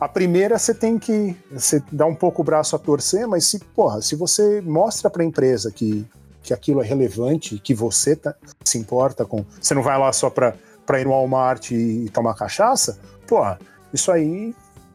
a 0.00 0.08
primeira 0.08 0.58
você 0.58 0.74
tem 0.74 0.98
que. 0.98 1.36
Você 1.52 1.80
dá 1.92 2.04
um 2.04 2.14
pouco 2.14 2.42
o 2.42 2.44
braço 2.44 2.74
a 2.74 2.78
torcer, 2.78 3.28
mas 3.28 3.46
se, 3.46 3.60
porra, 3.60 4.02
se 4.02 4.16
você 4.16 4.60
mostra 4.60 5.08
pra 5.08 5.22
empresa 5.24 5.70
que 5.70 6.04
que 6.42 6.52
aquilo 6.52 6.82
é 6.82 6.84
relevante, 6.84 7.56
que 7.60 7.72
você 7.72 8.16
tá- 8.16 8.34
se 8.64 8.76
importa 8.76 9.24
com. 9.24 9.44
Você 9.60 9.74
não 9.74 9.82
vai 9.82 9.96
lá 9.96 10.12
só 10.12 10.28
pra 10.28 10.56
ir 11.00 11.04
no 11.04 11.10
Walmart 11.12 11.70
e, 11.70 12.10
tomar 12.12 12.34
cachaça, 12.34 12.98
porra, 13.28 13.60
isso 13.94 14.10
aí 14.10 14.52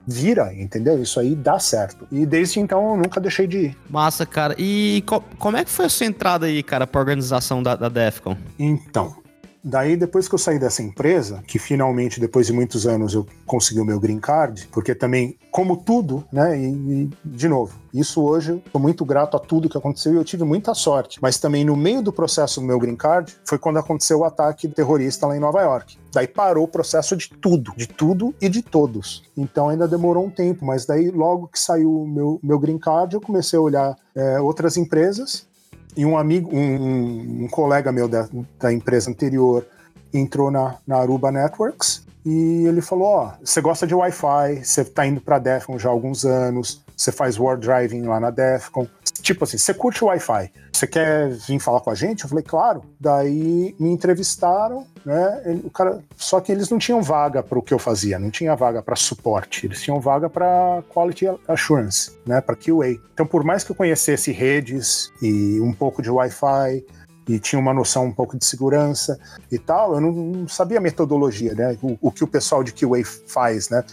vira, 0.08 0.53
entendeu? 0.53 1.01
Isso 1.01 1.20
aí 1.20 1.36
dá 1.36 1.60
certo. 1.60 2.08
E 2.12 2.26
desde 2.26 2.60
então 2.62 2.91
eu 2.91 2.97
nunca 2.97 3.20
deixei 3.20 3.45
de 3.45 3.58
ir. 3.58 3.78
Massa, 3.89 4.26
cara. 4.26 4.55
E 4.58 5.03
co- 5.05 5.24
como 5.38 5.58
é 5.58 5.66
que 5.66 5.70
foi 5.70 5.86
a 5.86 5.89
sua 5.89 6.05
entrada 6.05 6.45
aí, 6.45 6.64
cara, 6.64 6.88
pra 6.88 7.01
organização 7.01 7.62
da, 7.62 7.76
da 7.76 7.89
Defcon? 7.89 8.38
Então, 8.58 9.16
Daí, 9.70 9.97
depois 9.97 10.30
que 10.30 10.34
eu 10.34 10.39
saí 10.39 10.57
dessa 10.57 10.82
empresa, 10.82 11.43
que 11.45 11.59
finalmente, 11.59 12.22
depois 12.22 12.47
de 12.47 12.53
muitos 12.53 12.88
anos, 12.88 13.13
eu 13.13 13.28
consegui 13.45 13.82
o 13.82 13.86
meu 13.86 13.99
green 13.99 14.18
card, 14.18 14.65
porque 14.72 14.95
também, 14.95 15.38
como 15.51 15.76
tudo, 15.76 16.24
né? 16.32 16.57
E, 16.57 16.70
e 16.70 17.09
de 17.26 17.49
novo, 17.49 17.78
isso 17.93 18.24
hoje 18.24 18.51
eu 18.51 18.61
sou 18.72 18.80
muito 18.80 19.03
grato 19.03 19.36
a 19.36 19.39
tudo 19.41 19.68
que 19.68 19.78
aconteceu 19.78 20.13
e 20.13 20.15
eu 20.15 20.24
tive 20.24 20.45
muita 20.45 20.74
sorte. 20.74 21.20
Mas 21.22 21.38
também 21.38 21.65
no 21.65 21.76
meio 21.76 22.01
do 22.01 22.13
processo 22.13 22.61
do 22.61 22.65
meu 22.65 22.80
green 22.80 22.95
card 22.95 23.36
foi 23.43 23.57
quando 23.57 23.78
aconteceu 23.78 24.20
o 24.20 24.24
ataque 24.24 24.70
terrorista 24.70 25.28
lá 25.28 25.36
em 25.36 25.39
Nova 25.39 25.61
York. 25.61 25.97
Daí 26.13 26.28
parou 26.28 26.63
o 26.63 26.68
processo 26.68 27.18
de 27.18 27.30
tudo, 27.30 27.74
de 27.76 27.88
tudo 27.88 28.34
e 28.39 28.47
de 28.47 28.61
todos. 28.61 29.24
Então 29.36 29.68
ainda 29.68 29.88
demorou 29.88 30.26
um 30.26 30.30
tempo, 30.30 30.65
mas 30.65 30.86
daí 30.86 31.11
logo 31.11 31.47
que 31.47 31.59
saiu 31.59 32.03
o 32.03 32.07
meu, 32.07 32.39
meu 32.41 32.57
green 32.57 32.78
card, 32.78 33.15
eu 33.15 33.22
comecei 33.22 33.59
a 33.59 33.61
olhar 33.61 33.95
é, 34.15 34.39
outras 34.39 34.78
empresas 34.78 35.47
e 35.98 36.06
um 36.06 36.16
amigo, 36.16 36.56
um, 36.56 37.43
um 37.43 37.48
colega 37.48 37.91
meu 37.91 38.08
da, 38.08 38.30
da, 38.60 38.72
empresa 38.72 39.10
anterior 39.10 39.66
entrou 40.14 40.52
na, 40.52 40.76
na 40.86 40.98
Aruba 40.98 41.32
Networks 41.32 42.06
e 42.24 42.66
ele 42.68 42.82
falou: 42.82 43.08
Ó, 43.08 43.26
oh, 43.26 43.45
você 43.45 43.60
gosta 43.60 43.88
de 43.88 43.95
Wi-Fi, 43.95 44.64
você 44.64 44.86
tá 44.86 45.08
indo 45.08 45.20
para 45.20 45.39
Defcon 45.39 45.80
já 45.80 45.89
há 45.89 45.91
alguns 45.91 46.24
anos, 46.24 46.84
você 46.95 47.12
faz 47.12 47.39
war 47.39 47.58
driving 47.58 48.04
lá 48.04 48.20
na 48.20 48.30
Defcon. 48.30 48.88
Tipo 49.22 49.43
assim, 49.43 49.57
você 49.57 49.74
curte 49.74 50.03
Wi-Fi, 50.03 50.51
você 50.72 50.88
quer 50.88 51.30
vir 51.30 51.59
falar 51.59 51.82
com 51.82 51.89
a 51.89 51.95
gente? 51.95 52.24
Eu 52.24 52.30
falei, 52.30 52.43
claro. 52.43 52.84
Daí 52.99 53.76
me 53.80 53.89
entrevistaram, 53.89 54.86
né? 55.05 55.59
O 55.63 55.70
cara, 55.70 56.03
só 56.15 56.39
que 56.39 56.51
eles 56.51 56.70
não 56.70 56.78
tinham 56.78 57.01
vaga 57.01 57.41
para 57.41 57.57
o 57.57 57.61
que 57.61 57.74
eu 57.74 57.80
fazia, 57.80 58.20
não 58.20 58.30
tinha 58.30 58.55
vaga 58.55 58.82
para 58.82 58.95
suporte, 58.95 59.65
eles 59.65 59.82
tinham 59.82 59.99
vaga 59.99 60.30
para 60.30 60.84
quality 60.89 61.26
assurance, 61.47 62.18
né? 62.26 62.41
Para 62.41 62.55
QA. 62.55 62.99
Então, 63.13 63.26
por 63.26 63.43
mais 63.43 63.63
que 63.63 63.72
eu 63.72 63.76
conhecesse 63.76 64.32
redes 64.32 65.11
e 65.22 65.59
um 65.61 65.74
pouco 65.74 66.01
de 66.01 66.09
Wi-Fi, 66.09 66.84
e 67.28 67.39
tinha 67.39 67.59
uma 67.59 67.74
noção 67.74 68.05
um 68.05 68.11
pouco 68.11 68.38
de 68.38 68.45
segurança 68.45 69.20
e 69.51 69.59
tal, 69.59 69.95
eu 69.95 70.01
não, 70.01 70.11
não 70.11 70.47
sabia 70.47 70.78
a 70.78 70.82
metodologia, 70.82 71.53
né? 71.53 71.78
O, 71.82 71.97
o, 72.01 72.11
que 72.11 72.24
o 72.24 72.28
pessoal 72.28 72.63
de 72.63 72.72
QA 72.72 73.03
faz, 73.28 73.70
né? 73.70 73.84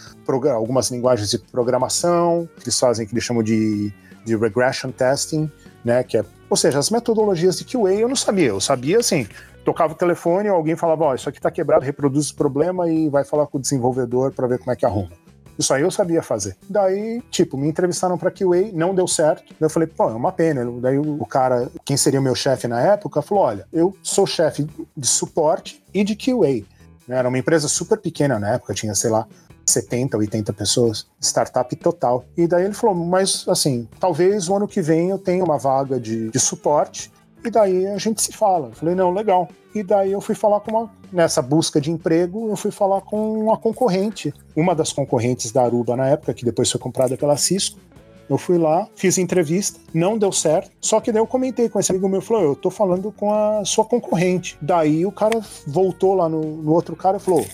algumas 0.53 0.89
linguagens 0.89 1.29
de 1.29 1.39
programação, 1.39 2.47
eles 2.61 2.79
fazem 2.79 3.05
que 3.05 3.13
eles 3.13 3.23
chamam 3.23 3.43
de, 3.43 3.93
de 4.25 4.35
regression 4.35 4.91
testing, 4.91 5.49
né? 5.83 6.03
Que 6.03 6.17
é, 6.17 6.25
ou 6.49 6.57
seja, 6.57 6.79
as 6.79 6.89
metodologias 6.89 7.57
de 7.57 7.63
QA 7.63 7.93
eu 7.93 8.09
não 8.09 8.15
sabia, 8.15 8.49
eu 8.49 8.59
sabia 8.59 8.99
assim, 8.99 9.27
tocava 9.63 9.93
o 9.93 9.95
telefone, 9.95 10.49
alguém 10.49 10.75
falava, 10.75 11.05
ó, 11.05 11.11
oh, 11.11 11.15
isso 11.15 11.29
aqui 11.29 11.39
tá 11.39 11.51
quebrado, 11.51 11.85
reproduz 11.85 12.29
o 12.29 12.35
problema 12.35 12.89
e 12.89 13.09
vai 13.09 13.23
falar 13.23 13.47
com 13.47 13.57
o 13.57 13.61
desenvolvedor 13.61 14.31
para 14.33 14.47
ver 14.47 14.59
como 14.59 14.71
é 14.71 14.75
que 14.75 14.85
arruma. 14.85 15.11
Isso 15.57 15.73
aí 15.73 15.83
eu 15.83 15.91
sabia 15.91 16.21
fazer. 16.21 16.57
Daí, 16.69 17.21
tipo, 17.31 17.57
me 17.57 17.67
entrevistaram 17.67 18.17
para 18.17 18.29
QA, 18.29 18.71
não 18.73 18.93
deu 18.93 19.07
certo. 19.07 19.53
Daí 19.57 19.65
eu 19.65 19.69
falei, 19.69 19.87
pô, 19.87 20.09
é 20.09 20.13
uma 20.13 20.31
pena. 20.31 20.65
Daí 20.81 20.97
o 20.97 21.25
cara, 21.25 21.69
quem 21.85 21.95
seria 21.95 22.19
o 22.19 22.23
meu 22.23 22.35
chefe 22.35 22.67
na 22.67 22.81
época, 22.81 23.21
falou: 23.21 23.45
olha, 23.45 23.65
eu 23.71 23.95
sou 24.03 24.27
chefe 24.27 24.67
de 24.95 25.07
suporte 25.07 25.81
e 25.93 26.03
de 26.03 26.15
QA. 26.15 26.65
Era 27.07 27.29
uma 27.29 27.37
empresa 27.37 27.67
super 27.67 27.97
pequena 27.97 28.37
na 28.39 28.55
época, 28.55 28.73
tinha, 28.73 28.93
sei 28.95 29.09
lá, 29.09 29.27
70, 29.65 30.17
80 30.17 30.53
pessoas, 30.53 31.07
startup 31.19 31.75
total. 31.75 32.25
E 32.37 32.47
daí 32.47 32.65
ele 32.65 32.73
falou: 32.73 32.95
Mas 32.95 33.45
assim, 33.47 33.87
talvez 33.99 34.49
o 34.49 34.55
ano 34.55 34.67
que 34.67 34.81
vem 34.81 35.09
eu 35.09 35.17
tenha 35.17 35.43
uma 35.43 35.57
vaga 35.57 35.99
de, 35.99 36.29
de 36.29 36.39
suporte 36.39 37.11
e 37.45 37.51
daí 37.51 37.85
a 37.87 37.97
gente 37.97 38.21
se 38.21 38.31
fala. 38.31 38.69
Eu 38.69 38.73
falei, 38.73 38.95
não, 38.95 39.11
legal. 39.11 39.47
E 39.73 39.83
daí 39.83 40.11
eu 40.11 40.19
fui 40.19 40.33
falar 40.33 40.59
com 40.61 40.71
uma. 40.71 40.91
Nessa 41.11 41.41
busca 41.41 41.79
de 41.79 41.91
emprego, 41.91 42.49
eu 42.49 42.57
fui 42.57 42.71
falar 42.71 43.01
com 43.01 43.39
uma 43.39 43.57
concorrente, 43.57 44.33
uma 44.55 44.75
das 44.75 44.91
concorrentes 44.91 45.51
da 45.51 45.63
Aruba 45.63 45.95
na 45.95 46.07
época, 46.07 46.33
que 46.33 46.43
depois 46.43 46.69
foi 46.69 46.79
comprada 46.81 47.15
pela 47.15 47.37
Cisco. 47.37 47.79
Eu 48.27 48.37
fui 48.39 48.57
lá, 48.57 48.87
fiz 48.95 49.19
entrevista, 49.19 49.79
não 49.93 50.17
deu 50.17 50.31
certo. 50.31 50.71
Só 50.81 50.99
que 50.99 51.11
daí 51.11 51.21
eu 51.21 51.27
comentei 51.27 51.69
com 51.69 51.79
esse 51.79 51.91
amigo 51.91 52.09
meu, 52.09 52.21
falou: 52.21 52.43
Eu 52.43 52.55
tô 52.55 52.71
falando 52.71 53.11
com 53.11 53.31
a 53.31 53.63
sua 53.63 53.85
concorrente. 53.85 54.57
Daí 54.59 55.05
o 55.05 55.11
cara 55.11 55.39
voltou 55.67 56.15
lá 56.15 56.27
no, 56.27 56.41
no 56.41 56.73
outro 56.73 56.95
cara 56.95 57.17
e 57.17 57.19
falou: 57.19 57.45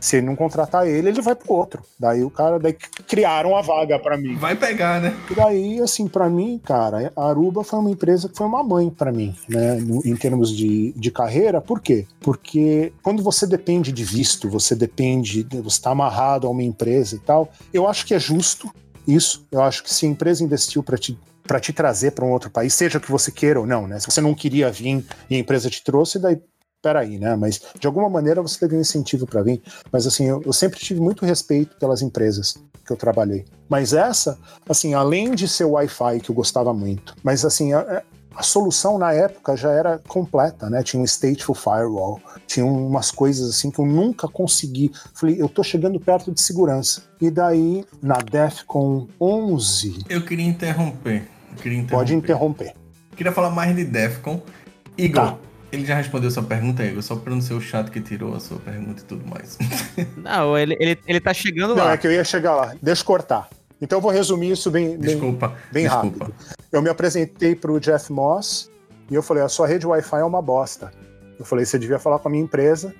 se 0.00 0.20
não 0.22 0.34
contratar 0.34 0.86
ele, 0.86 1.08
ele 1.08 1.20
vai 1.20 1.34
pro 1.34 1.52
outro. 1.52 1.82
Daí 1.98 2.24
o 2.24 2.30
cara, 2.30 2.58
daí 2.58 2.72
criaram 3.06 3.56
a 3.56 3.62
vaga 3.62 3.98
para 3.98 4.16
mim. 4.16 4.36
Vai 4.36 4.56
pegar, 4.56 5.00
né? 5.00 5.14
E 5.30 5.34
daí, 5.34 5.80
assim, 5.80 6.08
para 6.08 6.28
mim, 6.28 6.58
cara, 6.64 7.12
a 7.14 7.28
Aruba 7.28 7.62
foi 7.62 7.78
uma 7.78 7.90
empresa 7.90 8.28
que 8.28 8.36
foi 8.36 8.46
uma 8.46 8.62
mãe 8.62 8.88
para 8.88 9.12
mim, 9.12 9.34
né? 9.48 9.78
em 10.04 10.16
termos 10.16 10.56
de, 10.56 10.92
de 10.92 11.10
carreira. 11.10 11.60
Por 11.60 11.80
quê? 11.80 12.06
Porque 12.20 12.92
quando 13.02 13.22
você 13.22 13.46
depende 13.46 13.92
de 13.92 14.04
visto, 14.04 14.48
você 14.48 14.74
depende, 14.74 15.46
você 15.62 15.76
está 15.76 15.90
amarrado 15.90 16.46
a 16.46 16.50
uma 16.50 16.62
empresa 16.62 17.16
e 17.16 17.18
tal, 17.18 17.50
eu 17.72 17.86
acho 17.86 18.06
que 18.06 18.14
é 18.14 18.18
justo 18.18 18.70
isso. 19.06 19.46
Eu 19.50 19.62
acho 19.62 19.82
que 19.82 19.92
se 19.92 20.06
a 20.06 20.08
empresa 20.08 20.42
investiu 20.42 20.82
para 20.82 20.96
te 20.96 21.18
para 21.50 21.58
te 21.58 21.72
trazer 21.72 22.12
para 22.12 22.24
um 22.24 22.30
outro 22.30 22.48
país, 22.48 22.72
seja 22.72 22.98
o 22.98 23.00
que 23.00 23.10
você 23.10 23.32
queira 23.32 23.58
ou 23.58 23.66
não, 23.66 23.88
né? 23.88 23.98
Se 23.98 24.08
você 24.08 24.20
não 24.20 24.32
queria 24.32 24.70
vir 24.70 25.04
e 25.28 25.34
a 25.34 25.38
empresa 25.38 25.68
te 25.68 25.82
trouxe, 25.82 26.16
daí 26.16 26.40
peraí, 26.82 27.18
né? 27.18 27.36
Mas 27.36 27.60
de 27.78 27.86
alguma 27.86 28.08
maneira 28.08 28.42
você 28.42 28.58
teve 28.58 28.76
um 28.76 28.80
incentivo 28.80 29.26
para 29.26 29.42
vir. 29.42 29.62
Mas 29.92 30.06
assim, 30.06 30.26
eu, 30.26 30.42
eu, 30.44 30.52
sempre 30.52 30.78
tive 30.78 31.00
muito 31.00 31.24
respeito 31.24 31.76
pelas 31.78 32.02
empresas 32.02 32.56
que 32.86 32.92
eu 32.92 32.96
trabalhei. 32.96 33.44
Mas 33.68 33.92
essa, 33.92 34.38
assim, 34.68 34.94
além 34.94 35.34
de 35.34 35.46
ser 35.46 35.64
o 35.64 35.72
Wi-Fi 35.72 36.20
que 36.20 36.30
eu 36.30 36.34
gostava 36.34 36.72
muito, 36.72 37.14
mas 37.22 37.44
assim, 37.44 37.72
a, 37.72 38.02
a 38.34 38.42
solução 38.42 38.98
na 38.98 39.12
época 39.12 39.56
já 39.56 39.70
era 39.70 39.98
completa, 40.08 40.70
né? 40.70 40.82
Tinha 40.82 41.02
um 41.02 41.06
stateful 41.06 41.54
firewall, 41.54 42.20
tinha 42.46 42.64
umas 42.64 43.10
coisas 43.10 43.50
assim 43.50 43.70
que 43.70 43.78
eu 43.78 43.86
nunca 43.86 44.26
consegui. 44.28 44.90
Falei, 45.14 45.40
eu 45.40 45.48
tô 45.48 45.62
chegando 45.62 46.00
perto 46.00 46.32
de 46.32 46.40
segurança. 46.40 47.02
E 47.20 47.30
daí, 47.30 47.84
na 48.02 48.18
DEFCON 48.18 49.06
11. 49.20 50.04
Eu 50.08 50.24
queria 50.24 50.46
interromper. 50.46 51.28
Eu 51.50 51.56
queria 51.56 51.78
interromper. 51.78 51.96
Pode 51.96 52.14
interromper. 52.14 52.74
Eu 53.10 53.16
queria 53.16 53.32
falar 53.32 53.50
mais 53.50 53.74
de 53.76 53.84
DEFCON. 53.84 54.40
Igor, 54.96 55.32
tá. 55.32 55.38
Ele 55.72 55.84
já 55.84 55.94
respondeu 55.94 56.30
sua 56.30 56.42
pergunta, 56.42 56.84
Igor, 56.84 57.02
só 57.02 57.14
pra 57.14 57.32
não 57.32 57.40
ser 57.40 57.54
o 57.54 57.60
chato 57.60 57.92
que 57.92 58.00
tirou 58.00 58.34
a 58.34 58.40
sua 58.40 58.58
pergunta 58.58 59.02
e 59.02 59.04
tudo 59.04 59.24
mais. 59.28 59.56
Não, 60.16 60.58
ele, 60.58 60.76
ele, 60.80 60.98
ele 61.06 61.20
tá 61.20 61.32
chegando 61.32 61.70
não, 61.70 61.76
lá. 61.76 61.84
Não, 61.84 61.92
é 61.92 61.96
que 61.96 62.06
eu 62.06 62.12
ia 62.12 62.24
chegar 62.24 62.56
lá. 62.56 62.74
Deixa 62.82 63.02
eu 63.02 63.06
cortar. 63.06 63.48
Então 63.80 63.98
eu 63.98 64.02
vou 64.02 64.10
resumir 64.10 64.50
isso 64.50 64.70
bem, 64.70 64.98
desculpa, 64.98 65.48
bem, 65.48 65.56
bem 65.72 65.84
desculpa. 65.84 66.24
rápido. 66.24 66.34
Eu 66.70 66.82
me 66.82 66.90
apresentei 66.90 67.54
pro 67.54 67.80
Jeff 67.80 68.12
Moss 68.12 68.70
e 69.10 69.14
eu 69.14 69.22
falei, 69.22 69.42
a 69.42 69.48
sua 69.48 69.66
rede 69.66 69.86
Wi-Fi 69.86 70.20
é 70.20 70.24
uma 70.24 70.42
bosta. 70.42 70.92
Eu 71.38 71.44
falei, 71.44 71.64
você 71.64 71.78
devia 71.78 71.98
falar 71.98 72.18
com 72.18 72.28
a 72.28 72.30
minha 72.30 72.44
empresa. 72.44 72.94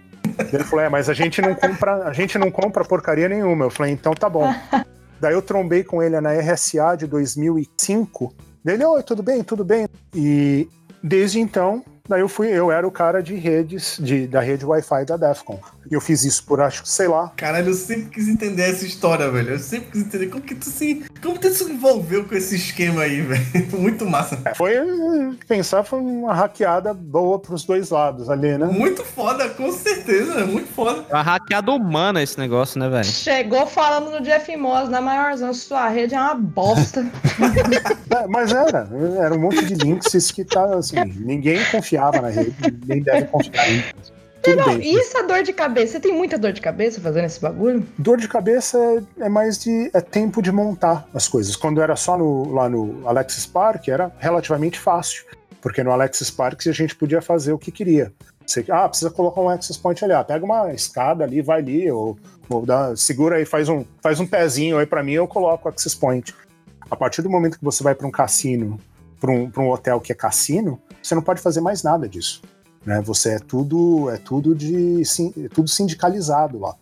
Ele 0.52 0.64
falou, 0.64 0.84
é, 0.84 0.88
mas 0.88 1.08
a 1.08 1.14
gente 1.14 1.42
não 1.42 1.54
compra, 1.54 2.08
a 2.08 2.12
gente 2.12 2.38
não 2.38 2.50
compra 2.50 2.84
porcaria 2.84 3.28
nenhuma. 3.28 3.66
Eu 3.66 3.70
falei, 3.70 3.92
então 3.92 4.14
tá 4.14 4.28
bom. 4.28 4.52
Daí 5.20 5.34
eu 5.34 5.42
trombei 5.42 5.84
com 5.84 6.02
ele 6.02 6.18
na 6.20 6.32
RSA 6.32 6.96
de 6.96 7.06
2005. 7.06 8.34
Ele, 8.64 8.84
oi, 8.84 9.02
tudo 9.02 9.22
bem, 9.22 9.42
tudo 9.44 9.64
bem. 9.64 9.86
E 10.14 10.66
desde 11.02 11.38
então 11.38 11.84
Daí 12.11 12.22
eu 12.22 12.28
fui, 12.28 12.48
eu 12.48 12.72
era 12.72 12.84
o 12.84 12.90
cara 12.90 13.22
de 13.22 13.36
redes, 13.36 13.96
de, 14.00 14.26
da 14.26 14.40
rede 14.40 14.66
Wi-Fi 14.66 15.04
da 15.04 15.16
Defcon. 15.16 15.61
E 15.88 15.94
eu 15.94 16.00
fiz 16.00 16.24
isso 16.24 16.42
por 16.42 16.61
acho 16.61 16.82
que, 16.82 16.88
sei 16.88 17.06
lá. 17.06 17.32
Caralho, 17.36 17.68
eu 17.68 17.74
sempre 17.74 18.06
quis 18.06 18.26
entender 18.26 18.64
essa 18.64 18.84
história, 18.84 19.30
velho. 19.30 19.50
Eu 19.50 19.58
sempre 19.61 19.92
quis 19.92 20.00
entender 20.02 20.26
como 20.26 20.42
que 20.42 20.56
tu 20.56 20.68
se. 20.68 21.04
Como 21.22 21.38
tu 21.38 21.48
se 21.50 21.62
envolveu 21.70 22.24
com 22.24 22.34
esse 22.34 22.56
esquema 22.56 23.02
aí, 23.02 23.20
velho. 23.22 23.78
Muito 23.78 24.04
massa. 24.04 24.36
É, 24.44 24.54
foi 24.56 24.74
pensar, 25.46 25.84
foi 25.84 26.00
uma 26.00 26.34
hackeada 26.34 26.92
boa 26.92 27.38
pros 27.38 27.62
dois 27.62 27.90
lados 27.90 28.28
ali, 28.28 28.58
né? 28.58 28.66
Muito 28.66 29.04
foda, 29.04 29.48
com 29.48 29.70
certeza, 29.70 30.44
muito 30.46 30.72
foda. 30.72 31.04
Uma 31.08 31.22
hackeada 31.22 31.70
humana 31.70 32.20
esse 32.20 32.36
negócio, 32.40 32.80
né, 32.80 32.88
velho? 32.88 33.04
Chegou 33.04 33.68
falando 33.68 34.11
no 34.11 34.20
Jeff 34.20 34.56
Moss, 34.56 34.88
na 34.88 35.00
maiorzão, 35.00 35.54
sua 35.54 35.88
rede 35.88 36.16
é 36.16 36.20
uma 36.20 36.34
bosta. 36.34 37.06
é, 38.11 38.26
mas 38.26 38.50
era, 38.50 38.88
era 39.16 39.32
um 39.32 39.38
monte 39.38 39.64
de 39.64 39.74
links 39.74 40.32
que 40.32 40.44
tá 40.44 40.64
assim, 40.74 40.96
ninguém 41.04 41.64
confiava 41.70 41.99
confiava 42.01 42.22
na 42.22 42.28
rede, 42.28 42.55
nem 42.86 43.03
deve 43.03 43.26
confiar 43.26 43.92
Tudo 44.42 44.57
não, 44.57 44.64
bem. 44.66 44.94
E 44.94 44.98
essa 44.98 45.22
dor 45.22 45.42
de 45.42 45.53
cabeça? 45.53 45.92
Você 45.92 46.01
tem 46.01 46.14
muita 46.14 46.38
dor 46.38 46.53
de 46.53 46.61
cabeça 46.61 47.01
fazendo 47.01 47.26
esse 47.26 47.40
bagulho? 47.40 47.86
Dor 47.98 48.18
de 48.18 48.28
cabeça 48.28 48.78
é, 49.18 49.24
é 49.26 49.28
mais 49.28 49.59
de 49.59 49.90
é 49.92 50.01
tempo 50.01 50.40
de 50.40 50.51
montar 50.51 51.07
as 51.12 51.28
coisas. 51.28 51.57
Quando 51.57 51.80
era 51.80 51.94
só 51.96 52.16
no, 52.16 52.53
lá 52.53 52.68
no 52.68 53.07
Alexis 53.07 53.46
Park, 53.46 53.88
era 53.88 54.11
relativamente 54.18 54.78
fácil. 54.78 55.24
Porque 55.61 55.82
no 55.82 55.92
Alexis 55.92 56.30
Park 56.30 56.66
a 56.66 56.72
gente 56.72 56.96
podia 56.96 57.20
fazer 57.20 57.53
o 57.53 57.59
que 57.59 57.70
queria. 57.70 58.12
Você, 58.51 58.64
ah, 58.68 58.88
precisa 58.88 59.11
colocar 59.11 59.40
um 59.40 59.48
access 59.48 59.78
point 59.78 60.05
ali. 60.05 60.12
Ah, 60.12 60.24
pega 60.24 60.44
uma 60.44 60.72
escada 60.72 61.22
ali, 61.22 61.40
vai 61.40 61.61
ali, 61.61 61.90
ou, 61.90 62.18
ou 62.48 62.66
dá, 62.66 62.96
segura 62.96 63.36
aí, 63.36 63.44
faz 63.44 63.68
um, 63.68 63.84
faz 64.03 64.18
um 64.18 64.26
pezinho 64.26 64.76
aí 64.78 64.86
para 64.86 65.05
mim, 65.05 65.12
eu 65.12 65.28
coloco 65.28 65.68
o 65.68 65.70
access 65.70 65.96
point. 65.96 66.34
A 66.90 66.96
partir 66.96 67.22
do 67.22 67.30
momento 67.30 67.59
que 67.59 67.64
você 67.64 67.84
vai 67.84 67.94
para 67.94 68.07
um 68.09 68.11
cassino, 68.11 68.76
para 69.20 69.30
um, 69.30 69.53
um 69.57 69.68
hotel 69.68 70.01
que 70.01 70.11
é 70.11 70.14
cassino, 70.16 70.80
você 71.03 71.14
não 71.14 71.22
pode 71.22 71.40
fazer 71.40 71.61
mais 71.61 71.82
nada 71.82 72.09
disso. 72.09 72.42
Né? 72.84 73.01
Você 73.03 73.34
é 73.34 73.38
tudo 73.38 74.11
é 74.11 74.16
tudo 74.16 74.55
de 74.55 75.03
é 75.03 75.48
tudo 75.48 75.68
sindicalizado 75.68 76.59
lá. 76.59 76.74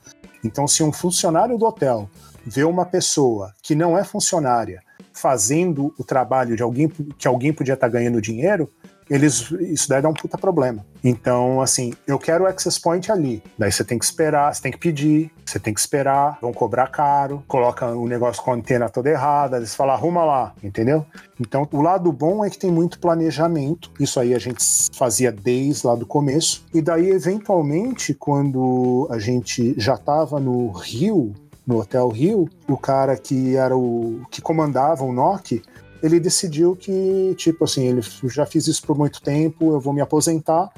Então, 0.45 0.69
se 0.69 0.83
um 0.83 0.93
funcionário 0.93 1.59
do 1.59 1.66
hotel 1.66 2.09
vê 2.47 2.64
uma 2.64 2.85
pessoa 2.85 3.53
que 3.62 3.75
não 3.75 3.99
é 3.99 4.05
funcionária 4.05 4.83
fazendo 5.12 5.93
o 5.99 6.05
trabalho 6.05 6.57
de 6.57 6.62
alguém 6.62 6.89
que 7.19 7.27
alguém 7.27 7.53
podia 7.53 7.75
estar 7.75 7.89
ganhando 7.89 8.21
dinheiro, 8.21 8.73
eles 9.11 9.51
isso 9.61 9.89
daí 9.89 10.03
dá 10.03 10.09
um 10.09 10.15
puta 10.15 10.37
problema. 10.37 10.85
Então, 11.03 11.61
assim, 11.61 11.93
eu 12.07 12.19
quero 12.19 12.45
o 12.45 12.47
access 12.47 12.81
point 12.81 13.11
ali. 13.11 13.43
Daí 13.59 13.71
você 13.71 13.85
tem 13.85 13.99
que 13.99 14.05
esperar, 14.05 14.55
você 14.55 14.63
tem 14.63 14.73
que 14.73 14.79
pedir, 14.79 15.31
você 15.45 15.59
tem 15.59 15.73
que 15.73 15.81
esperar, 15.81 16.39
vão 16.41 16.53
cobrar 16.53 16.89
caro, 16.89 17.43
coloca 17.47 17.87
o 17.87 18.07
negócio 18.07 18.43
com 18.43 18.51
a 18.51 18.55
antena 18.55 18.89
toda 18.89 19.09
errada, 19.09 19.57
eles 19.57 19.75
falam, 19.75 19.95
arruma 19.95 20.25
lá, 20.25 20.55
entendeu? 20.63 21.07
Então, 21.41 21.67
o 21.73 21.81
lado 21.81 22.13
bom 22.13 22.45
é 22.45 22.51
que 22.51 22.59
tem 22.59 22.71
muito 22.71 22.99
planejamento. 22.99 23.91
Isso 23.99 24.19
aí 24.19 24.35
a 24.35 24.39
gente 24.39 24.63
fazia 24.93 25.31
desde 25.31 25.87
lá 25.87 25.95
do 25.95 26.05
começo. 26.05 26.65
E 26.75 26.83
daí, 26.83 27.11
eventualmente, 27.11 28.13
quando 28.13 29.07
a 29.11 29.19
gente 29.19 29.75
já 29.79 29.95
estava 29.95 30.41
no 30.41 30.71
Rio, 30.73 31.33
no 31.67 31.81
Hotel 31.81 32.09
Rio, 32.09 32.49
o 32.67 32.77
cara 32.79 33.17
que 33.17 33.55
era 33.55 33.77
o 33.77 34.23
que 34.31 34.41
comandava 34.41 35.05
o 35.05 35.13
NOC, 35.13 35.63
ele 36.03 36.21
decidiu 36.21 36.77
que, 36.77 37.35
tipo 37.37 37.65
assim, 37.65 37.87
ele 37.87 38.01
já 38.25 38.47
fiz 38.47 38.67
isso 38.67 38.87
por 38.87 38.97
muito 38.97 39.21
tempo, 39.21 39.73
eu 39.73 39.81
vou 39.81 39.93
me 39.93 40.01
aposentar. 40.01 40.71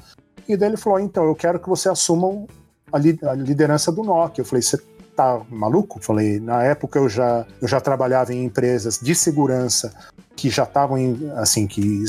E 0.47 0.57
daí 0.57 0.69
ele 0.69 0.77
falou: 0.77 0.99
então, 0.99 1.23
eu 1.25 1.35
quero 1.35 1.59
que 1.59 1.69
você 1.69 1.89
assuma 1.89 2.45
a, 2.91 2.97
li 2.97 3.17
a 3.23 3.33
liderança 3.33 3.91
do 3.91 4.03
NOC. 4.03 4.39
Eu 4.39 4.45
falei: 4.45 4.61
você 4.61 4.77
tá 5.15 5.41
maluco? 5.49 5.99
Eu 5.99 6.03
falei: 6.03 6.39
na 6.39 6.63
época 6.63 6.99
eu 6.99 7.07
já, 7.07 7.45
eu 7.61 7.67
já 7.67 7.79
trabalhava 7.79 8.33
em 8.33 8.43
empresas 8.43 8.99
de 8.99 9.13
segurança 9.13 9.93
que 10.35 10.49
já 10.49 10.63
estavam, 10.63 10.97
assim, 11.35 11.67
que 11.67 12.03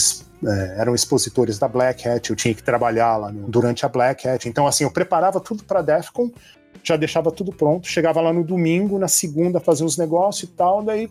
é, 0.45 0.81
eram 0.81 0.95
expositores 0.95 1.59
da 1.59 1.69
Black 1.69 2.09
Hat, 2.09 2.31
eu 2.31 2.37
tinha 2.37 2.55
que 2.55 2.63
trabalhar 2.63 3.17
lá 3.17 3.31
no, 3.31 3.49
durante 3.49 3.85
a 3.85 3.89
Black 3.89 4.27
Hat. 4.27 4.49
Então, 4.49 4.67
assim, 4.67 4.85
eu 4.85 4.91
preparava 4.91 5.39
tudo 5.41 5.65
para 5.65 5.83
DEFCON, 5.83 6.31
já 6.83 6.97
deixava 6.97 7.31
tudo 7.31 7.53
pronto, 7.53 7.87
chegava 7.87 8.21
lá 8.21 8.33
no 8.33 8.43
domingo, 8.43 8.99
na 8.99 9.09
segunda 9.09 9.61
fazia 9.61 9.87
uns 9.87 9.97
negócios 9.97 10.51
e 10.51 10.53
tal, 10.53 10.83
daí 10.83 11.09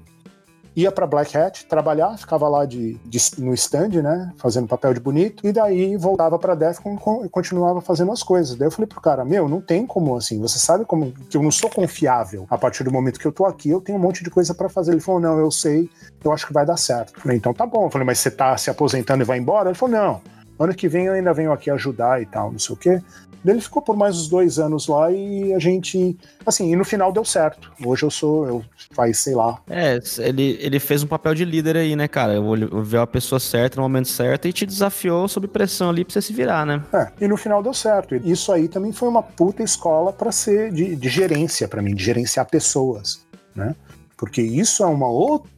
ia 0.76 0.92
para 0.92 1.06
Black 1.06 1.38
Hat 1.38 1.66
trabalhar, 1.66 2.18
ficava 2.18 2.48
lá 2.48 2.66
de, 2.66 2.94
de, 3.06 3.20
no 3.40 3.54
stand, 3.54 4.02
né, 4.02 4.32
fazendo 4.38 4.68
papel 4.68 4.94
de 4.94 5.00
bonito, 5.00 5.46
e 5.46 5.52
daí 5.52 5.98
voltava 5.98 6.40
para 6.40 6.56
Defcon 6.56 6.98
e 7.26 7.30
continuava 7.30 7.82
fazendo 7.82 8.12
as 8.12 8.24
coisas. 8.24 8.56
Daí 8.56 8.68
eu 8.68 8.72
falei 8.72 8.88
pro 8.88 9.02
cara, 9.02 9.26
meu, 9.26 9.48
não 9.50 9.62
tem 9.62 9.86
como 9.86 10.16
assim, 10.16 10.40
você 10.40 10.60
sabe 10.60 10.86
como 10.86 11.12
que 11.12 11.36
eu 11.36 11.44
não 11.44 11.52
sou 11.52 11.70
confiável. 11.70 12.46
A 12.50 12.58
partir 12.58 12.84
do 12.84 12.92
momento 12.92 13.20
que 13.20 13.26
eu 13.26 13.32
tô 13.32 13.46
aqui, 13.46 13.70
eu 13.70 13.82
tenho 13.82 13.98
um 13.98 14.02
monte 14.02 14.24
de 14.24 14.30
coisa 14.30 14.54
para 14.54 14.70
fazer. 14.70 14.92
Ele 14.92 15.02
falou, 15.02 15.22
não, 15.22 15.40
eu 15.40 15.52
sei, 15.52 15.90
eu 16.24 16.32
acho 16.32 16.48
que 16.48 16.54
vai 16.54 16.66
dar 16.66 16.78
certo. 16.78 17.20
Falei, 17.20 17.38
então 17.38 17.54
tá 17.54 17.66
bom. 17.66 17.86
Eu 17.86 17.90
falei, 17.90 18.06
mas 18.06 18.20
você 18.20 18.32
tá 18.32 18.56
se 18.58 18.70
aposentando 18.70 19.24
e 19.24 19.26
vai 19.26 19.38
embora? 19.38 19.70
Ele 19.70 19.78
falou, 19.78 19.96
não. 19.96 20.22
Ano 20.60 20.76
que 20.76 20.88
vem 20.88 21.06
eu 21.06 21.14
ainda 21.14 21.34
venho 21.34 21.52
aqui 21.52 21.72
ajudar 21.72 22.22
e 22.22 22.26
tal, 22.26 22.52
não 22.52 22.60
sei 22.60 22.76
o 22.76 22.78
quê. 22.78 23.02
Ele 23.46 23.60
ficou 23.60 23.82
por 23.82 23.96
mais 23.98 24.18
uns 24.18 24.28
dois 24.28 24.60
anos 24.60 24.88
lá 24.88 25.12
e 25.12 25.54
a 25.54 25.60
gente. 25.60 26.18
Assim, 26.46 26.72
e 26.72 26.76
no 26.76 26.86
final 26.86 27.12
deu 27.12 27.26
certo. 27.26 27.72
Hoje 27.84 28.04
eu 28.04 28.12
sou. 28.12 28.48
Eu 28.48 28.66
faz, 28.92 29.18
sei 29.18 29.34
lá. 29.34 29.60
É, 29.70 30.00
ele, 30.20 30.58
ele 30.62 30.80
fez 30.80 31.04
um 31.04 31.08
papel 31.08 31.34
de 31.34 31.44
líder 31.44 31.78
aí, 31.78 31.96
né, 31.96 32.08
cara? 32.08 32.34
Eu 32.34 32.84
ver 32.84 33.00
a 33.00 33.08
pessoa 33.08 33.40
certa 33.40 33.78
no 33.78 33.84
momento 33.84 34.08
certo 34.08 34.48
e 34.48 34.54
te 34.54 34.66
desafiou 34.66 35.28
sob 35.28 35.48
pressão 35.48 35.90
ali 35.90 36.04
pra 36.04 36.14
você 36.14 36.22
se 36.22 36.34
virar, 36.34 36.66
né? 36.66 36.84
É, 36.94 37.12
e 37.20 37.28
no 37.28 37.38
final 37.38 37.64
deu 37.64 37.74
certo. 37.74 38.16
Isso 38.16 38.52
aí 38.52 38.68
também 38.68 38.92
foi 38.92 39.10
uma 39.10 39.24
puta 39.24 39.64
escola 39.64 40.14
para 40.14 40.32
ser 40.32 40.72
de, 40.72 40.96
de 40.96 41.10
gerência 41.10 41.68
para 41.68 41.82
mim, 41.82 41.96
de 41.96 42.04
gerenciar 42.04 42.46
pessoas, 42.46 43.26
né? 43.56 43.76
Porque 44.16 44.42
isso 44.42 44.84
é 44.84 44.86
uma 44.86 45.08
outra. 45.08 45.50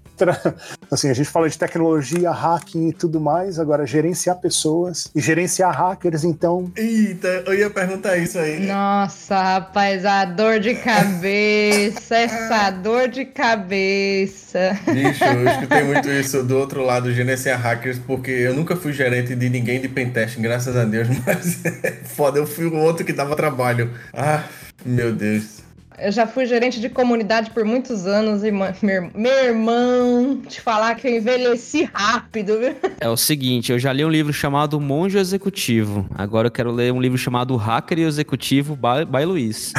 Assim, 0.92 1.10
a 1.10 1.14
gente 1.14 1.30
fala 1.30 1.50
de 1.50 1.58
tecnologia, 1.58 2.32
hacking 2.32 2.90
e 2.90 2.94
tudo 2.94 3.20
mais, 3.20 3.60
agora 3.60 3.86
gerenciar 3.86 4.40
pessoas 4.40 5.10
e 5.16 5.20
gerenciar 5.20 5.76
hackers, 5.76 6.24
então. 6.24 6.72
Eita, 6.76 7.44
eu 7.46 7.54
ia 7.54 7.70
perguntar 7.70 8.18
isso 8.18 8.38
aí. 8.38 8.66
Nossa, 8.66 9.42
rapaz, 9.42 10.06
a 10.06 10.26
dor 10.26 10.60
de 10.60 10.76
cabeça, 10.76 12.16
essa 12.16 12.70
dor 12.70 13.08
de 13.08 13.26
cabeça. 13.26 14.78
Bicho, 14.92 15.24
eu 15.24 15.48
escutei 15.48 15.84
muito 15.84 16.10
isso 16.10 16.44
do 16.44 16.58
outro 16.58 16.84
lado, 16.84 17.12
gerenciar 17.12 17.60
hackers, 17.60 18.00
porque 18.00 18.32
eu 18.32 18.54
nunca 18.54 18.76
fui 18.76 18.94
gerente 18.94 19.36
de 19.36 19.50
ninguém 19.50 19.82
de 19.82 19.90
pentest, 19.90 20.40
graças 20.40 20.76
a 20.76 20.84
Deus, 20.86 21.08
mas 21.26 21.66
é 21.84 21.92
foda, 22.04 22.38
eu 22.38 22.46
fui 22.46 22.66
o 22.66 22.76
outro 22.76 23.06
que 23.06 23.14
dava 23.14 23.36
trabalho. 23.36 23.92
Ah, 24.14 24.44
meu 24.86 25.12
Deus. 25.12 25.63
Eu 25.98 26.12
já 26.12 26.26
fui 26.26 26.46
gerente 26.46 26.80
de 26.80 26.90
comunidade 26.90 27.52
por 27.52 27.64
muitos 27.64 28.06
anos 28.08 28.44
e 28.44 28.52
meu, 28.52 29.12
meu 29.14 29.46
irmão, 29.46 30.42
te 30.48 30.60
falar 30.60 30.96
que 30.96 31.08
eu 31.08 31.16
envelheci 31.16 31.90
rápido, 31.94 32.60
viu? 32.60 32.76
É 33.00 33.10
o 33.10 33.18
seguinte, 33.18 33.72
eu 33.72 33.80
já 33.80 33.92
li 33.92 34.04
um 34.04 34.10
livro 34.10 34.32
chamado 34.32 34.80
Monge 34.80 35.18
Executivo. 35.18 36.06
Agora 36.16 36.48
eu 36.48 36.52
quero 36.52 36.72
ler 36.72 36.92
um 36.94 37.02
livro 37.02 37.18
chamado 37.18 37.56
Hacker 37.56 38.00
e 38.00 38.04
Executivo 38.04 38.76
by, 38.76 39.06
by 39.06 39.26
Luiz. 39.26 39.74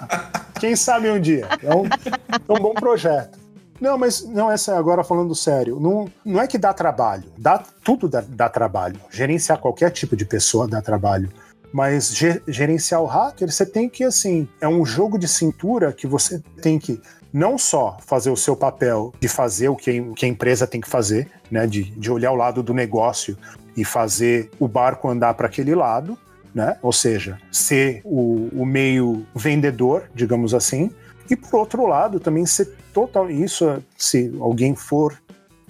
Quem 0.60 0.74
sabe 0.74 1.10
um 1.10 1.20
dia. 1.20 1.46
É 1.62 1.74
um, 1.74 1.84
é 1.84 2.52
um 2.52 2.62
bom 2.62 2.74
projeto. 2.74 3.38
Não, 3.80 3.98
mas 3.98 4.24
não, 4.24 4.50
essa 4.50 4.76
agora 4.78 5.04
falando 5.04 5.34
sério, 5.34 5.78
não, 5.80 6.10
não 6.24 6.40
é 6.40 6.46
que 6.46 6.56
dá 6.56 6.72
trabalho, 6.72 7.24
dá 7.36 7.62
tudo 7.82 8.08
dá, 8.08 8.24
dá 8.26 8.48
trabalho. 8.48 8.98
Gerenciar 9.10 9.58
qualquer 9.58 9.90
tipo 9.90 10.16
de 10.16 10.24
pessoa 10.24 10.66
dá 10.66 10.80
trabalho. 10.80 11.28
Mas 11.74 12.14
gerenciar 12.46 13.02
o 13.02 13.06
hacker, 13.06 13.50
você 13.50 13.66
tem 13.66 13.88
que, 13.88 14.04
assim, 14.04 14.46
é 14.60 14.68
um 14.68 14.86
jogo 14.86 15.18
de 15.18 15.26
cintura 15.26 15.92
que 15.92 16.06
você 16.06 16.40
tem 16.62 16.78
que 16.78 17.02
não 17.32 17.58
só 17.58 17.98
fazer 18.06 18.30
o 18.30 18.36
seu 18.36 18.54
papel 18.54 19.12
de 19.18 19.26
fazer 19.26 19.68
o 19.68 19.74
que 19.74 19.90
a, 20.22 20.28
empresa 20.28 20.68
tem 20.68 20.80
que 20.80 20.88
fazer, 20.88 21.28
né, 21.50 21.66
de, 21.66 21.82
de 21.82 22.12
olhar 22.12 22.30
o 22.30 22.36
lado 22.36 22.62
do 22.62 22.72
negócio 22.72 23.36
e 23.76 23.84
fazer 23.84 24.48
o 24.60 24.68
barco 24.68 25.08
andar 25.08 25.34
para 25.34 25.48
aquele 25.48 25.74
lado, 25.74 26.16
né, 26.54 26.78
ou 26.80 26.92
seja, 26.92 27.40
ser 27.50 28.02
o, 28.04 28.48
o 28.52 28.64
meio 28.64 29.26
vendedor, 29.34 30.04
digamos 30.14 30.54
assim, 30.54 30.92
e 31.28 31.34
por 31.34 31.56
outro 31.56 31.88
lado 31.88 32.20
também 32.20 32.46
ser 32.46 32.72
total 32.92 33.28
isso 33.28 33.82
se 33.98 34.32
alguém 34.38 34.76
for 34.76 35.20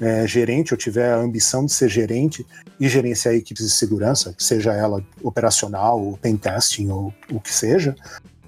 é, 0.00 0.26
gerente 0.26 0.74
ou 0.74 0.78
tiver 0.78 1.12
a 1.12 1.18
ambição 1.18 1.64
de 1.64 1.72
ser 1.72 1.88
gerente 1.88 2.46
e 2.78 2.88
gerenciar 2.88 3.34
equipes 3.34 3.64
de 3.64 3.72
segurança, 3.72 4.34
seja 4.38 4.72
ela 4.72 5.04
operacional, 5.22 6.02
ou 6.02 6.16
pentesting 6.16 6.90
ou 6.90 7.14
o 7.30 7.40
que 7.40 7.52
seja, 7.52 7.94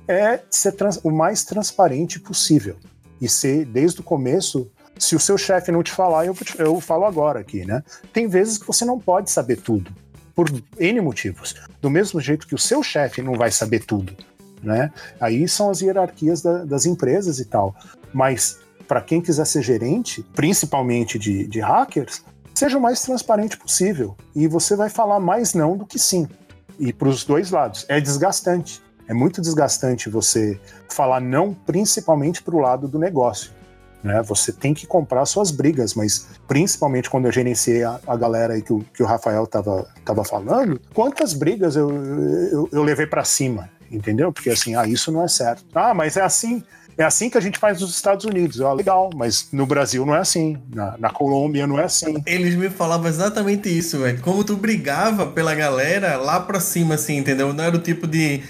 é 0.09 0.41
ser 0.51 0.75
o 1.03 1.11
mais 1.11 1.45
transparente 1.45 2.21
possível 2.21 2.77
e 3.21 3.29
ser 3.29 3.65
desde 3.65 4.01
o 4.01 4.05
começo. 4.05 4.71
Se 4.99 5.15
o 5.15 5.21
seu 5.21 5.37
chefe 5.37 5.71
não 5.71 5.83
te 5.83 5.93
falar, 5.93 6.27
eu, 6.27 6.37
eu 6.59 6.81
falo 6.81 7.05
agora 7.05 7.41
aqui, 7.41 7.65
né? 7.65 7.83
Tem 8.13 8.27
vezes 8.27 8.57
que 8.57 8.67
você 8.67 8.85
não 8.85 8.99
pode 8.99 9.31
saber 9.31 9.57
tudo, 9.57 9.93
por 10.35 10.51
N 10.79 11.01
motivos. 11.01 11.55
Do 11.83 11.91
mesmo 11.91 12.21
jeito 12.21 12.47
que 12.47 12.55
o 12.55 12.59
seu 12.59 12.83
chefe 12.83 13.21
não 13.21 13.35
vai 13.35 13.51
saber 13.51 13.85
tudo, 13.85 14.17
né? 14.63 14.91
Aí 15.21 15.47
são 15.49 15.71
as 15.71 15.83
hierarquias 15.83 16.41
da, 16.41 16.65
das 16.65 16.87
empresas 16.87 17.39
e 17.39 17.45
tal. 17.45 17.75
Mas 18.13 18.59
para 18.87 19.01
quem 19.01 19.21
quiser 19.21 19.47
ser 19.47 19.63
gerente, 19.63 20.25
principalmente 20.35 21.19
de, 21.19 21.47
de 21.47 21.61
hackers, 21.61 22.23
seja 22.55 22.79
o 22.79 22.81
mais 22.81 23.03
transparente 23.03 23.57
possível. 23.57 24.17
E 24.35 24.47
você 24.47 24.77
vai 24.77 24.89
falar 24.89 25.21
mais 25.21 25.55
não 25.55 25.77
do 25.77 25.87
que 25.87 25.99
sim. 25.99 26.29
E 26.79 26.93
para 26.93 27.09
os 27.09 27.25
dois 27.25 27.51
lados. 27.51 27.85
É 27.89 28.01
desgastante. 28.01 28.83
É 29.09 29.15
muito 29.15 29.41
desgastante 29.41 30.09
você 30.09 30.61
falar 30.89 31.21
não, 31.21 31.55
principalmente 31.55 32.43
para 32.43 32.57
o 32.57 32.59
lado 32.59 32.89
do 32.89 32.99
negócio. 32.99 33.53
Né? 34.03 34.23
Você 34.23 34.53
tem 34.53 34.75
que 34.75 34.87
comprar 34.87 35.25
suas 35.27 35.51
brigas, 35.51 35.95
mas 35.95 36.27
principalmente 36.47 37.11
quando 37.11 37.27
eu 37.27 37.33
gerenciei 37.33 37.83
a, 37.83 38.01
a 38.07 38.17
galera 38.17 38.55
aí 38.55 38.63
que 38.63 38.73
o, 38.73 38.81
que 38.95 39.03
o 39.03 39.07
Rafael 39.07 39.45
estava 39.45 39.87
tava 40.05 40.25
falando, 40.25 40.81
quantas 40.95 41.33
brigas 41.33 41.77
eu, 41.77 41.91
eu, 41.91 42.69
eu 42.71 42.83
levei 42.83 43.07
para 43.07 43.25
cima, 43.25 43.69
entendeu? 43.91 44.33
Porque 44.33 44.51
assim, 44.51 44.77
ah, 44.77 44.87
isso 44.87 45.11
não 45.11 45.25
é 45.25 45.29
certo. 45.29 45.65
Ah, 45.75 45.93
mas 45.95 46.17
é 46.17 46.23
assim. 46.23 46.63
É 46.99 47.05
assim 47.05 47.29
que 47.29 47.37
a 47.37 47.41
gente 47.41 47.59
faz 47.59 47.81
nos 47.81 47.95
Estados 47.95 48.25
Unidos. 48.25 48.61
Ah, 48.61 48.73
legal, 48.73 49.11
mas 49.15 49.49
no 49.53 49.67
Brasil 49.67 50.07
não 50.07 50.15
é 50.15 50.19
assim. 50.19 50.59
Na, 50.75 50.97
na 50.99 51.11
Colômbia 51.11 51.67
não 51.67 51.79
é 51.79 51.85
assim. 51.85 52.23
Eles 52.25 52.55
me 52.55 52.71
falavam 52.71 53.07
exatamente 53.07 53.69
isso, 53.69 53.99
velho. 53.99 54.21
Como 54.23 54.43
tu 54.43 54.57
brigava 54.57 55.27
pela 55.27 55.55
galera 55.55 56.17
lá 56.17 56.41
pra 56.41 56.59
cima, 56.59 56.95
assim, 56.95 57.19
entendeu? 57.19 57.53
Não 57.53 57.65
era 57.65 57.77
o 57.77 57.81
tipo 57.81 58.07
de, 58.07 58.43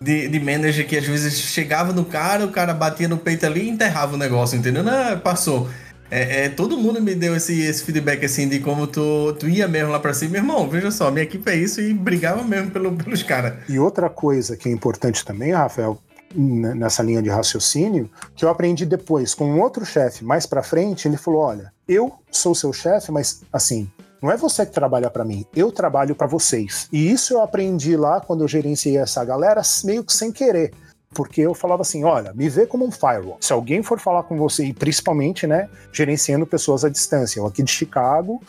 de, 0.00 0.28
de 0.28 0.40
manager 0.40 0.86
que 0.86 0.96
às 0.96 1.04
vezes 1.04 1.38
chegava 1.40 1.92
no 1.92 2.04
cara, 2.04 2.46
o 2.46 2.50
cara 2.50 2.72
batia 2.72 3.06
no 3.06 3.18
peito 3.18 3.44
ali 3.44 3.64
e 3.64 3.68
enterrava 3.68 4.14
o 4.14 4.18
negócio, 4.18 4.58
entendeu? 4.58 4.82
Não, 4.82 5.18
passou. 5.18 5.68
É, 6.10 6.46
é, 6.46 6.48
todo 6.48 6.76
mundo 6.76 7.00
me 7.00 7.14
deu 7.14 7.36
esse, 7.36 7.60
esse 7.60 7.84
feedback 7.84 8.24
assim 8.24 8.48
de 8.48 8.58
como 8.58 8.86
tu, 8.86 9.32
tu 9.38 9.48
ia 9.48 9.68
mesmo 9.68 9.92
lá 9.92 10.00
pra 10.00 10.12
cima. 10.12 10.32
Meu 10.32 10.40
irmão, 10.40 10.68
veja 10.68 10.90
só, 10.90 11.10
minha 11.10 11.22
equipe 11.22 11.48
é 11.48 11.54
isso 11.54 11.80
e 11.80 11.94
brigava 11.94 12.42
mesmo 12.42 12.70
pelo, 12.70 12.92
pelos 12.96 13.22
caras. 13.22 13.54
E 13.68 13.78
outra 13.78 14.10
coisa 14.10 14.56
que 14.56 14.68
é 14.68 14.72
importante 14.72 15.24
também, 15.24 15.52
Rafael, 15.52 16.00
nessa 16.34 17.02
linha 17.02 17.22
de 17.22 17.28
raciocínio, 17.28 18.10
que 18.34 18.44
eu 18.44 18.48
aprendi 18.48 18.86
depois 18.86 19.34
com 19.34 19.50
um 19.50 19.60
outro 19.60 19.84
chefe 19.84 20.24
mais 20.24 20.46
para 20.46 20.62
frente, 20.62 21.08
ele 21.08 21.16
falou: 21.16 21.40
"Olha, 21.40 21.72
eu 21.88 22.12
sou 22.30 22.54
seu 22.54 22.72
chefe, 22.72 23.10
mas 23.10 23.42
assim, 23.52 23.90
não 24.22 24.30
é 24.30 24.36
você 24.36 24.64
que 24.64 24.72
trabalha 24.72 25.10
para 25.10 25.24
mim, 25.24 25.44
eu 25.54 25.72
trabalho 25.72 26.14
para 26.14 26.26
vocês". 26.26 26.88
E 26.92 27.10
isso 27.10 27.34
eu 27.34 27.42
aprendi 27.42 27.96
lá 27.96 28.20
quando 28.20 28.42
eu 28.42 28.48
gerenciei 28.48 28.98
essa 28.98 29.24
galera 29.24 29.62
meio 29.84 30.04
que 30.04 30.12
sem 30.12 30.30
querer. 30.30 30.72
Porque 31.12 31.40
eu 31.40 31.54
falava 31.54 31.82
assim, 31.82 32.04
olha, 32.04 32.32
me 32.32 32.48
vê 32.48 32.66
como 32.66 32.86
um 32.86 32.90
firewall. 32.90 33.36
Se 33.40 33.52
alguém 33.52 33.82
for 33.82 33.98
falar 33.98 34.22
com 34.22 34.36
você, 34.36 34.66
e 34.66 34.72
principalmente, 34.72 35.44
né, 35.44 35.68
gerenciando 35.92 36.46
pessoas 36.46 36.84
à 36.84 36.88
distância, 36.88 37.40
eu 37.40 37.46
aqui 37.46 37.64
de 37.64 37.72
Chicago 37.72 38.40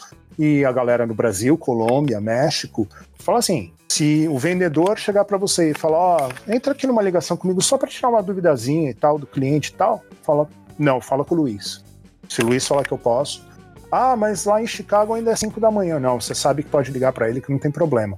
e 0.43 0.65
a 0.65 0.71
galera 0.71 1.05
no 1.05 1.13
Brasil, 1.13 1.55
Colômbia, 1.55 2.19
México, 2.19 2.87
fala 3.19 3.37
assim, 3.37 3.71
se 3.87 4.27
o 4.27 4.39
vendedor 4.39 4.97
chegar 4.97 5.23
para 5.23 5.37
você 5.37 5.69
e 5.69 5.73
falar, 5.75 5.97
ó, 5.97 6.17
oh, 6.27 6.51
entra 6.51 6.73
aqui 6.73 6.87
numa 6.87 7.03
ligação 7.03 7.37
comigo 7.37 7.61
só 7.61 7.77
para 7.77 7.87
tirar 7.87 8.09
uma 8.09 8.23
duvidazinha 8.23 8.89
e 8.89 8.93
tal 8.95 9.19
do 9.19 9.27
cliente 9.27 9.69
e 9.69 9.73
tal, 9.73 10.03
fala, 10.23 10.49
não, 10.79 10.99
fala 10.99 11.23
com 11.23 11.35
o 11.35 11.37
Luiz. 11.37 11.83
Se 12.27 12.41
o 12.41 12.45
Luiz 12.47 12.67
falar 12.67 12.83
que 12.83 12.91
eu 12.91 12.97
posso, 12.97 13.45
Ah, 13.91 14.15
mas 14.15 14.45
lá 14.45 14.61
em 14.63 14.65
Chicago 14.65 15.13
ainda 15.13 15.31
é 15.31 15.35
5 15.35 15.59
da 15.59 15.69
manhã. 15.69 15.99
Não, 15.99 16.19
você 16.19 16.33
sabe 16.33 16.63
que 16.63 16.69
pode 16.69 16.91
ligar 16.91 17.11
para 17.11 17.29
ele 17.29 17.41
que 17.41 17.51
não 17.51 17.59
tem 17.59 17.69
problema. 17.69 18.17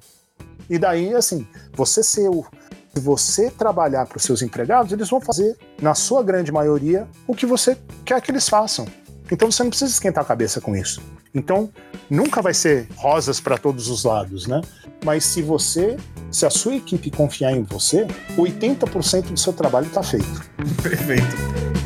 E 0.70 0.78
daí, 0.78 1.14
assim, 1.16 1.48
você 1.74 2.04
ser 2.04 2.30
o. 2.30 2.46
Se 2.94 3.02
você 3.02 3.50
trabalhar 3.50 4.06
para 4.06 4.18
os 4.18 4.24
seus 4.24 4.44
empregados, 4.44 4.94
eles 4.94 5.10
vão 5.10 5.20
fazer, 5.20 5.58
na 5.82 5.96
sua 5.96 6.22
grande 6.22 6.52
maioria, 6.52 7.08
o 7.26 7.34
que 7.34 7.48
você 7.48 7.76
quer 8.06 8.22
que 8.22 8.30
eles 8.30 8.48
façam. 8.48 8.86
Então 9.34 9.52
você 9.52 9.64
não 9.64 9.72
precisa 9.72 9.92
esquentar 9.92 10.24
a 10.24 10.28
cabeça 10.28 10.62
com 10.62 10.76
isso. 10.76 11.02
Então, 11.34 11.72
nunca 12.08 12.40
vai 12.40 12.54
ser 12.54 12.88
rosas 12.96 13.40
para 13.40 13.58
todos 13.58 13.90
os 13.90 14.04
lados, 14.04 14.46
né? 14.46 14.62
Mas 15.04 15.26
se 15.26 15.42
você, 15.42 15.98
se 16.30 16.46
a 16.46 16.52
sua 16.52 16.76
equipe 16.76 17.10
confiar 17.10 17.52
em 17.52 17.64
você, 17.64 18.06
80% 18.38 19.32
do 19.32 19.40
seu 19.40 19.52
trabalho 19.52 19.88
está 19.88 20.04
feito. 20.04 20.44
Perfeito. 20.84 21.83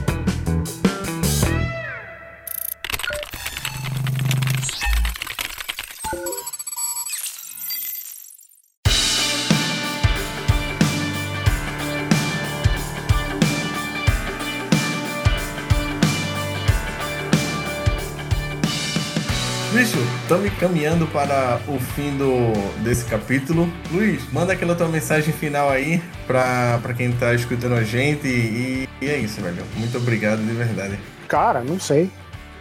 Estamos 20.37 20.59
caminhando 20.59 21.07
para 21.07 21.59
o 21.67 21.79
fim 21.79 22.15
do, 22.15 22.53
desse 22.83 23.05
capítulo. 23.05 23.67
Luiz, 23.91 24.21
manda 24.31 24.53
aquela 24.53 24.75
tua 24.75 24.87
mensagem 24.87 25.33
final 25.33 25.69
aí 25.69 26.01
para 26.27 26.93
quem 26.95 27.11
tá 27.11 27.33
escutando 27.33 27.73
a 27.73 27.83
gente 27.83 28.27
e, 28.27 28.87
e 29.01 29.09
é 29.09 29.17
isso, 29.17 29.41
velho. 29.41 29.63
Muito 29.75 29.97
obrigado 29.97 30.39
de 30.39 30.53
verdade. 30.53 30.99
Cara, 31.27 31.61
não 31.61 31.79
sei. 31.79 32.11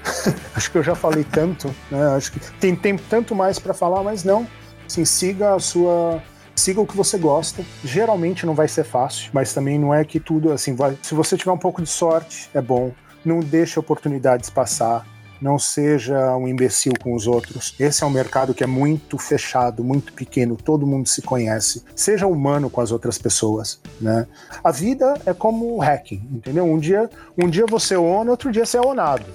Acho 0.54 0.70
que 0.70 0.78
eu 0.78 0.82
já 0.82 0.94
falei 0.94 1.24
tanto, 1.24 1.74
né? 1.90 2.16
Acho 2.16 2.32
que 2.32 2.40
tem 2.52 2.74
tempo 2.74 3.02
tanto 3.10 3.34
mais 3.34 3.58
para 3.58 3.74
falar, 3.74 4.02
mas 4.02 4.24
não. 4.24 4.46
Assim, 4.86 5.04
siga 5.04 5.54
a 5.54 5.58
sua 5.58 6.22
siga 6.54 6.80
o 6.80 6.86
que 6.86 6.96
você 6.96 7.18
gosta. 7.18 7.62
Geralmente 7.84 8.46
não 8.46 8.54
vai 8.54 8.68
ser 8.68 8.84
fácil, 8.84 9.30
mas 9.34 9.52
também 9.52 9.78
não 9.78 9.92
é 9.92 10.04
que 10.04 10.18
tudo 10.18 10.50
assim 10.50 10.74
vai. 10.74 10.96
Se 11.02 11.14
você 11.14 11.36
tiver 11.36 11.52
um 11.52 11.58
pouco 11.58 11.82
de 11.82 11.88
sorte, 11.88 12.48
é 12.54 12.62
bom. 12.62 12.92
Não 13.24 13.40
deixe 13.40 13.78
oportunidades 13.78 14.48
passar 14.48 15.04
não 15.40 15.58
seja 15.58 16.36
um 16.36 16.48
imbecil 16.48 16.92
com 17.02 17.14
os 17.14 17.26
outros. 17.26 17.74
Esse 17.78 18.02
é 18.02 18.06
um 18.06 18.10
mercado 18.10 18.54
que 18.54 18.64
é 18.64 18.66
muito 18.66 19.18
fechado, 19.18 19.84
muito 19.84 20.12
pequeno, 20.12 20.56
todo 20.56 20.86
mundo 20.86 21.08
se 21.08 21.22
conhece. 21.22 21.82
Seja 21.94 22.26
humano 22.26 22.70
com 22.70 22.80
as 22.80 22.90
outras 22.90 23.18
pessoas, 23.18 23.80
né? 24.00 24.26
A 24.62 24.70
vida 24.70 25.14
é 25.26 25.32
como 25.32 25.78
hacking, 25.78 26.22
entendeu? 26.32 26.64
Um 26.64 26.78
dia, 26.78 27.10
um 27.36 27.48
dia 27.48 27.64
você 27.68 27.94
é 27.94 27.98
ona, 27.98 28.30
outro 28.30 28.50
dia 28.50 28.64
você 28.64 28.76
é 28.76 28.80
onado. 28.80 29.26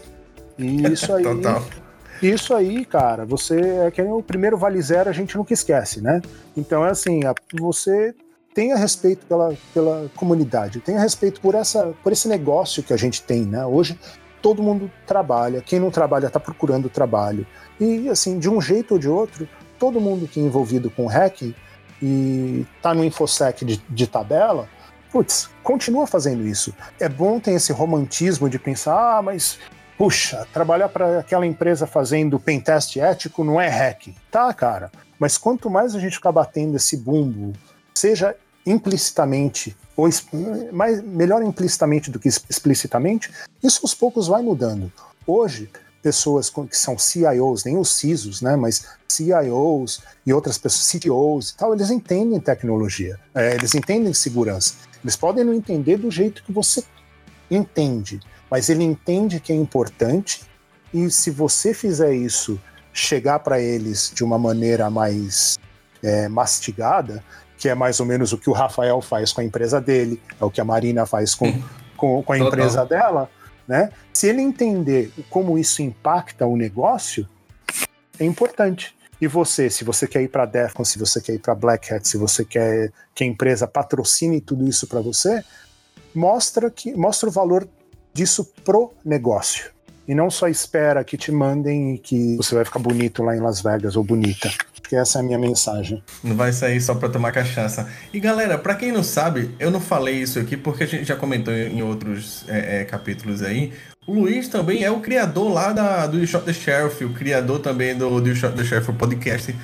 E 0.58 0.84
isso 0.88 1.14
aí. 1.14 1.24
Total. 1.24 1.64
Isso 2.22 2.54
aí, 2.54 2.86
cara, 2.86 3.26
você 3.26 3.60
é 3.60 3.90
que 3.90 4.02
o 4.02 4.22
primeiro 4.22 4.56
vale 4.56 4.80
zero 4.80 5.10
a 5.10 5.14
gente 5.14 5.36
nunca 5.36 5.54
esquece, 5.54 6.02
né? 6.02 6.22
Então 6.56 6.86
é 6.86 6.92
assim, 6.92 7.22
você 7.60 8.14
tenha 8.54 8.76
respeito 8.76 9.26
pela, 9.26 9.56
pela 9.74 10.10
comunidade, 10.16 10.82
tenha 10.82 11.00
respeito 11.00 11.42
por, 11.42 11.56
essa, 11.56 11.94
por 12.04 12.12
esse 12.12 12.28
negócio 12.28 12.84
que 12.84 12.94
a 12.94 12.98
gente 12.98 13.24
tem, 13.24 13.44
né? 13.44 13.66
Hoje 13.66 13.98
todo 14.42 14.64
mundo 14.64 14.92
trabalha, 15.06 15.62
quem 15.62 15.80
não 15.80 15.92
trabalha 15.92 16.28
está 16.28 16.40
procurando 16.40 16.90
trabalho. 16.90 17.46
E, 17.80 18.10
assim, 18.10 18.40
de 18.40 18.50
um 18.50 18.60
jeito 18.60 18.94
ou 18.94 19.00
de 19.00 19.08
outro, 19.08 19.48
todo 19.80 20.02
mundo 20.02 20.28
que 20.28 20.40
é 20.40 20.44
envolvido 20.44 20.90
com 20.90 21.08
hacking 21.08 21.56
e 22.02 22.66
está 22.76 22.94
no 22.94 23.04
InfoSec 23.04 23.64
de, 23.64 23.78
de 23.90 24.08
tabela, 24.08 24.68
putz, 25.12 25.50
continua 25.64 26.08
fazendo 26.08 26.46
isso. 26.46 26.74
É 27.00 27.08
bom 27.08 27.40
ter 27.40 27.52
esse 27.52 27.72
romantismo 27.72 28.50
de 28.50 28.58
pensar, 28.58 29.18
ah, 29.18 29.22
mas 29.22 29.60
puxa, 29.98 30.48
trabalhar 30.52 30.90
para 30.90 31.20
aquela 31.20 31.46
empresa 31.46 31.86
fazendo 31.86 32.40
pentest 32.40 32.98
ético 32.98 33.44
não 33.44 33.62
é 33.62 33.68
hacking. 33.68 34.16
Tá, 34.32 34.52
cara. 34.54 34.92
Mas 35.20 35.38
quanto 35.38 35.70
mais 35.70 35.94
a 35.94 36.00
gente 36.00 36.16
ficar 36.16 36.32
batendo 36.32 36.76
esse 36.76 36.98
bumbo, 36.98 37.54
seja 37.94 38.36
implicitamente 38.66 39.76
ou 39.96 40.10
mais, 40.72 41.02
melhor 41.02 41.44
implicitamente 41.44 42.10
do 42.10 42.20
que 42.20 42.28
explicitamente, 42.28 43.32
isso 43.62 43.82
aos 43.84 43.94
poucos 43.94 44.28
vai 44.28 44.42
mudando. 44.42 44.92
Hoje, 45.28 45.70
pessoas 46.02 46.50
que 46.50 46.76
são 46.76 46.98
CIOs, 46.98 47.64
nem 47.64 47.78
os 47.78 47.94
CISOs, 47.94 48.42
né, 48.42 48.56
mas 48.56 48.88
CIOs 49.08 50.02
e 50.26 50.34
outras 50.34 50.58
pessoas, 50.58 50.90
CTOs 50.90 51.52
e 51.52 51.58
tal, 51.58 51.74
eles 51.74 51.92
entendem 51.92 52.40
tecnologia, 52.40 53.20
é, 53.36 53.54
eles 53.56 53.76
entendem 53.76 54.14
segurança. 54.14 54.76
Eles 55.04 55.16
podem 55.16 55.44
não 55.44 55.54
entender 55.54 55.98
do 55.98 56.10
jeito 56.10 56.44
que 56.44 56.52
você 56.52 56.84
entende, 57.50 58.20
mas 58.50 58.70
ele 58.70 58.84
entende 58.84 59.40
que 59.40 59.52
é 59.52 59.56
importante 59.56 60.42
e 60.94 61.10
se 61.10 61.30
você 61.30 61.74
fizer 61.74 62.14
isso 62.14 62.60
chegar 62.94 63.40
para 63.40 63.60
eles 63.60 64.12
de 64.14 64.24
uma 64.24 64.38
maneira 64.38 64.90
mais 64.90 65.58
é, 66.04 66.28
mastigada, 66.28 67.24
que 67.62 67.70
é 67.70 67.76
mais 67.76 68.00
ou 68.00 68.08
menos 68.08 68.34
o 68.34 68.40
que 68.40 68.50
o 68.50 68.54
Rafael 68.54 69.00
faz 69.02 69.32
com 69.32 69.40
a 69.40 69.44
empresa 69.44 69.80
dele, 69.80 70.20
é 70.42 70.44
o 70.44 70.50
que 70.50 70.60
a 70.60 70.66
Marina 70.66 71.06
faz 71.06 71.36
com, 71.36 71.62
com, 71.96 72.24
com, 72.24 72.34
a 72.34 72.40
empresa 72.40 72.84
dela, 72.84 73.30
né? 73.68 73.92
Se 74.12 74.28
ele 74.28 74.42
entender 74.42 75.14
como 75.30 75.60
isso 75.60 75.84
impacta 75.84 76.44
o 76.48 76.58
negócio, 76.58 77.30
é 78.20 78.26
importante. 78.26 78.96
E 79.22 79.28
você, 79.28 79.70
se 79.70 79.84
você 79.84 80.08
quer 80.08 80.24
ir 80.24 80.30
para 80.30 80.42
a 80.42 80.46
Defcon, 80.48 80.84
se 80.84 80.98
você 80.98 81.22
quer 81.22 81.34
ir 81.34 81.40
para 81.40 81.54
Black 81.54 81.94
Hat, 81.94 82.08
se 82.08 82.18
você 82.18 82.44
quer 82.44 82.92
que 83.14 83.24
a 83.24 83.28
empresa 83.28 83.68
patrocine 83.68 84.42
tudo 84.42 84.68
isso 84.68 84.88
para 84.88 85.00
você, 85.00 85.44
mostra 86.16 86.72
que 86.72 86.96
mostra 86.96 87.30
o 87.30 87.32
valor 87.32 87.70
disso 88.12 88.44
pro 88.66 88.92
negócio. 89.06 89.70
E 90.08 90.16
não 90.16 90.32
só 90.32 90.48
espera 90.48 91.04
que 91.04 91.16
te 91.16 91.32
mandem 91.32 91.94
e 91.94 91.98
que 92.00 92.38
você 92.38 92.56
vai 92.56 92.66
ficar 92.66 92.80
bonito 92.80 93.22
lá 93.22 93.36
em 93.36 93.40
Las 93.40 93.62
Vegas 93.62 93.96
ou 93.96 94.04
bonita 94.04 94.50
que 94.92 94.96
essa 94.98 95.20
é 95.20 95.22
a 95.22 95.24
minha 95.24 95.40
mensagem. 95.40 96.04
Não 96.22 96.36
vai 96.36 96.52
sair 96.52 96.82
só 96.82 96.94
para 96.94 97.08
tomar 97.08 97.32
cachaça. 97.32 97.88
E 98.12 98.20
galera, 98.20 98.58
para 98.58 98.76
quem 98.76 98.92
não 98.92 99.02
sabe, 99.02 99.56
eu 99.58 99.72
não 99.72 99.80
falei 99.80 100.16
isso 100.16 100.38
aqui 100.38 100.58
porque 100.58 100.84
a 100.84 100.86
gente 100.86 101.06
já 101.06 101.16
comentou 101.16 101.54
em 101.54 101.82
outros 101.82 102.44
é, 102.50 102.82
é, 102.82 102.84
capítulos 102.84 103.42
aí. 103.42 103.72
O 104.06 104.14
Luiz 104.16 104.50
também 104.50 104.84
é 104.84 104.92
o 104.92 105.00
criador 105.00 105.50
lá 105.50 105.72
da, 105.72 106.08
do 106.08 106.20
You 106.20 106.28
Shot 106.28 106.44
the 106.44 106.52
Sheriff, 106.52 107.06
o 107.06 107.14
criador 107.14 107.60
também 107.60 107.96
do, 107.96 108.20
do 108.20 108.28
You 108.28 108.36
Shot 108.36 108.54
the 108.54 108.66
Sheriff 108.66 108.92
podcast. 108.92 109.56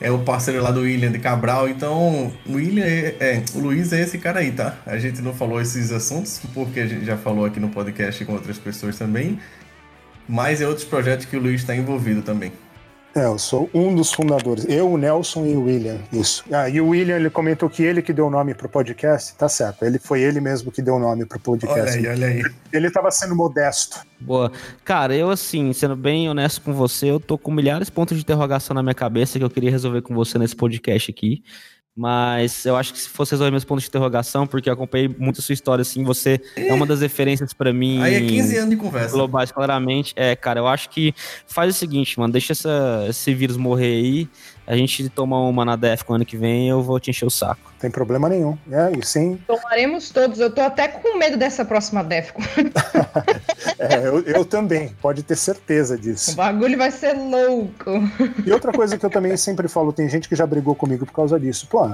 É 0.00 0.10
o 0.10 0.20
parceiro 0.20 0.62
lá 0.62 0.70
do 0.70 0.80
William 0.80 1.12
de 1.12 1.18
Cabral. 1.18 1.68
Então, 1.68 2.32
o 2.46 2.54
William 2.54 2.86
é, 2.86 3.16
é, 3.20 3.44
o 3.54 3.58
Luiz 3.58 3.92
é 3.92 4.00
esse 4.00 4.16
cara 4.16 4.40
aí, 4.40 4.50
tá? 4.50 4.78
A 4.86 4.96
gente 4.96 5.20
não 5.20 5.34
falou 5.34 5.60
esses 5.60 5.92
assuntos 5.92 6.40
porque 6.54 6.80
a 6.80 6.86
gente 6.86 7.04
já 7.04 7.18
falou 7.18 7.44
aqui 7.44 7.60
no 7.60 7.68
podcast 7.68 8.24
com 8.24 8.32
outras 8.32 8.56
pessoas 8.56 8.96
também. 8.96 9.38
Mas 10.26 10.62
é 10.62 10.66
outros 10.66 10.86
projetos 10.86 11.26
que 11.26 11.36
o 11.36 11.40
Luiz 11.40 11.60
está 11.60 11.76
envolvido 11.76 12.22
também. 12.22 12.50
É, 13.14 13.26
eu 13.26 13.38
sou 13.38 13.70
um 13.72 13.94
dos 13.94 14.12
fundadores. 14.12 14.66
Eu, 14.68 14.90
o 14.90 14.98
Nelson 14.98 15.46
e 15.46 15.54
o 15.54 15.64
William, 15.64 15.98
isso. 16.12 16.44
Ah, 16.50 16.68
e 16.68 16.80
o 16.80 16.88
William, 16.88 17.16
ele 17.16 17.30
comentou 17.30 17.70
que 17.70 17.82
ele 17.82 18.02
que 18.02 18.12
deu 18.12 18.26
o 18.26 18.30
nome 18.30 18.54
pro 18.54 18.68
podcast, 18.68 19.36
tá 19.36 19.48
certo. 19.48 19.84
Ele 19.84 20.00
foi 20.00 20.20
ele 20.20 20.40
mesmo 20.40 20.72
que 20.72 20.82
deu 20.82 20.96
o 20.96 20.98
nome 20.98 21.24
pro 21.24 21.38
podcast. 21.38 21.96
Olha 21.96 22.10
aí, 22.10 22.16
olha 22.16 22.26
aí. 22.26 22.42
Ele 22.72 22.90
tava 22.90 23.12
sendo 23.12 23.36
modesto. 23.36 24.00
Boa. 24.20 24.50
Cara, 24.84 25.14
eu 25.14 25.30
assim, 25.30 25.72
sendo 25.72 25.94
bem 25.94 26.28
honesto 26.28 26.60
com 26.62 26.72
você, 26.72 27.08
eu 27.08 27.20
tô 27.20 27.38
com 27.38 27.52
milhares 27.52 27.86
de 27.86 27.92
pontos 27.92 28.16
de 28.16 28.22
interrogação 28.24 28.74
na 28.74 28.82
minha 28.82 28.94
cabeça 28.94 29.38
que 29.38 29.44
eu 29.44 29.50
queria 29.50 29.70
resolver 29.70 30.02
com 30.02 30.12
você 30.12 30.36
nesse 30.36 30.56
podcast 30.56 31.08
aqui. 31.08 31.44
Mas 31.96 32.66
eu 32.66 32.76
acho 32.76 32.92
que 32.92 32.98
se 32.98 33.08
fosse 33.08 33.32
resolver 33.32 33.52
meus 33.52 33.64
pontos 33.64 33.84
de 33.84 33.88
interrogação, 33.88 34.46
porque 34.46 34.68
eu 34.68 34.72
acompanhei 34.72 35.08
muito 35.08 35.40
a 35.40 35.42
sua 35.42 35.52
história, 35.52 35.82
assim, 35.82 36.02
você 36.02 36.40
é, 36.56 36.68
é 36.68 36.74
uma 36.74 36.84
das 36.84 37.00
referências 37.00 37.52
para 37.52 37.72
mim. 37.72 38.02
Aí 38.02 38.14
é 38.14 38.20
15 38.20 38.56
anos 38.56 38.70
de 38.70 38.76
conversa. 38.76 39.12
Globais, 39.12 39.52
claramente. 39.52 40.12
É, 40.16 40.34
cara, 40.34 40.58
eu 40.58 40.66
acho 40.66 40.90
que 40.90 41.14
faz 41.46 41.74
o 41.74 41.78
seguinte, 41.78 42.18
mano, 42.18 42.32
deixa 42.32 42.52
essa, 42.52 43.06
esse 43.08 43.32
vírus 43.32 43.56
morrer 43.56 43.94
aí 43.94 44.28
a 44.66 44.76
gente 44.76 45.08
toma 45.08 45.40
uma 45.40 45.64
na 45.64 45.76
Defcon 45.76 46.14
ano 46.14 46.24
que 46.24 46.36
vem, 46.36 46.68
eu 46.68 46.82
vou 46.82 46.98
te 46.98 47.10
encher 47.10 47.26
o 47.26 47.30
saco. 47.30 47.72
Tem 47.78 47.90
problema 47.90 48.28
nenhum. 48.28 48.56
É, 48.70 48.92
e 48.98 49.04
sim. 49.04 49.38
Tomaremos 49.46 50.10
todos. 50.10 50.40
Eu 50.40 50.50
tô 50.50 50.60
até 50.62 50.88
com 50.88 51.18
medo 51.18 51.36
dessa 51.36 51.64
próxima 51.64 52.02
Defcon. 52.02 52.42
é, 53.78 54.06
eu, 54.06 54.20
eu, 54.22 54.44
também, 54.44 54.88
pode 55.02 55.22
ter 55.22 55.36
certeza 55.36 55.98
disso. 55.98 56.32
O 56.32 56.36
bagulho 56.36 56.78
vai 56.78 56.90
ser 56.90 57.12
louco. 57.12 57.90
E 58.46 58.52
outra 58.52 58.72
coisa 58.72 58.96
que 58.96 59.04
eu 59.04 59.10
também 59.10 59.36
sempre 59.36 59.68
falo, 59.68 59.92
tem 59.92 60.08
gente 60.08 60.28
que 60.28 60.36
já 60.36 60.46
brigou 60.46 60.74
comigo 60.74 61.04
por 61.04 61.12
causa 61.12 61.38
disso. 61.38 61.66
Pô, 61.68 61.90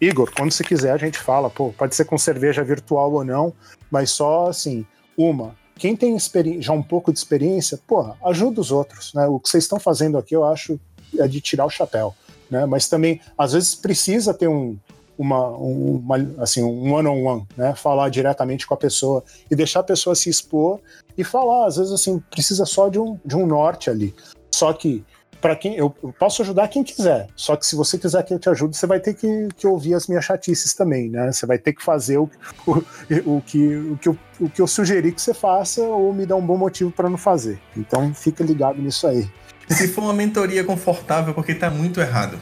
Igor, 0.00 0.30
quando 0.36 0.52
você 0.52 0.62
quiser 0.62 0.92
a 0.92 0.98
gente 0.98 1.18
fala, 1.18 1.48
pô, 1.48 1.72
pode 1.72 1.94
ser 1.94 2.04
com 2.04 2.18
cerveja 2.18 2.62
virtual 2.62 3.12
ou 3.12 3.24
não, 3.24 3.52
mas 3.90 4.10
só 4.10 4.48
assim, 4.48 4.84
uma, 5.16 5.54
quem 5.76 5.96
tem 5.96 6.16
já 6.60 6.72
um 6.72 6.82
pouco 6.82 7.12
de 7.12 7.18
experiência, 7.18 7.78
porra, 7.86 8.16
ajuda 8.24 8.60
os 8.60 8.70
outros, 8.70 9.12
né? 9.14 9.26
O 9.26 9.40
que 9.40 9.48
vocês 9.48 9.64
estão 9.64 9.80
fazendo 9.80 10.18
aqui, 10.18 10.34
eu 10.34 10.44
acho 10.44 10.78
é 11.20 11.28
de 11.28 11.40
tirar 11.40 11.66
o 11.66 11.70
chapéu, 11.70 12.14
né? 12.50 12.66
Mas 12.66 12.88
também, 12.88 13.20
às 13.36 13.52
vezes, 13.52 13.74
precisa 13.74 14.32
ter 14.34 14.48
um, 14.48 14.76
uma, 15.18 15.48
uma, 15.48 16.16
assim, 16.38 16.62
um 16.62 16.92
one-on-one, 16.92 17.06
-on 17.08 17.36
-one, 17.38 17.46
né? 17.56 17.74
Falar 17.74 18.08
diretamente 18.08 18.66
com 18.66 18.74
a 18.74 18.78
pessoa 18.78 19.22
e 19.50 19.56
deixar 19.56 19.80
a 19.80 19.84
pessoa 19.84 20.14
se 20.14 20.28
expor 20.28 20.80
e 21.16 21.24
falar. 21.24 21.66
Às 21.66 21.76
vezes, 21.76 21.92
assim, 21.92 22.18
precisa 22.30 22.64
só 22.64 22.88
de 22.88 22.98
um, 22.98 23.18
de 23.24 23.36
um 23.36 23.46
norte 23.46 23.90
ali. 23.90 24.14
Só 24.50 24.72
que 24.72 25.04
para 25.44 25.54
quem 25.54 25.76
eu, 25.76 25.94
eu, 26.02 26.10
posso 26.10 26.40
ajudar 26.40 26.68
quem 26.68 26.82
quiser. 26.82 27.28
Só 27.36 27.54
que 27.54 27.66
se 27.66 27.76
você 27.76 27.98
quiser 27.98 28.22
que 28.22 28.32
eu 28.32 28.38
te 28.38 28.48
ajude, 28.48 28.78
você 28.78 28.86
vai 28.86 28.98
ter 28.98 29.12
que, 29.12 29.48
que 29.54 29.66
ouvir 29.66 29.92
as 29.92 30.06
minhas 30.06 30.24
chatices 30.24 30.72
também, 30.72 31.10
né? 31.10 31.30
Você 31.30 31.44
vai 31.44 31.58
ter 31.58 31.74
que 31.74 31.84
fazer 31.84 32.16
o, 32.16 32.30
o, 32.66 32.82
o, 33.36 33.42
que, 33.42 33.76
o, 33.76 33.98
que 33.98 34.08
eu, 34.08 34.18
o 34.40 34.48
que 34.48 34.62
eu 34.62 34.66
sugeri 34.66 35.12
que 35.12 35.20
você 35.20 35.34
faça 35.34 35.82
ou 35.82 36.14
me 36.14 36.24
dar 36.24 36.36
um 36.36 36.46
bom 36.46 36.56
motivo 36.56 36.90
para 36.90 37.10
não 37.10 37.18
fazer. 37.18 37.60
Então 37.76 38.14
fica 38.14 38.42
ligado 38.42 38.80
nisso 38.80 39.06
aí. 39.06 39.28
Se 39.68 39.88
for 39.88 40.02
uma 40.02 40.12
mentoria 40.12 40.64
confortável, 40.64 41.34
porque 41.34 41.54
tá 41.54 41.70
muito 41.70 42.00
errado. 42.00 42.38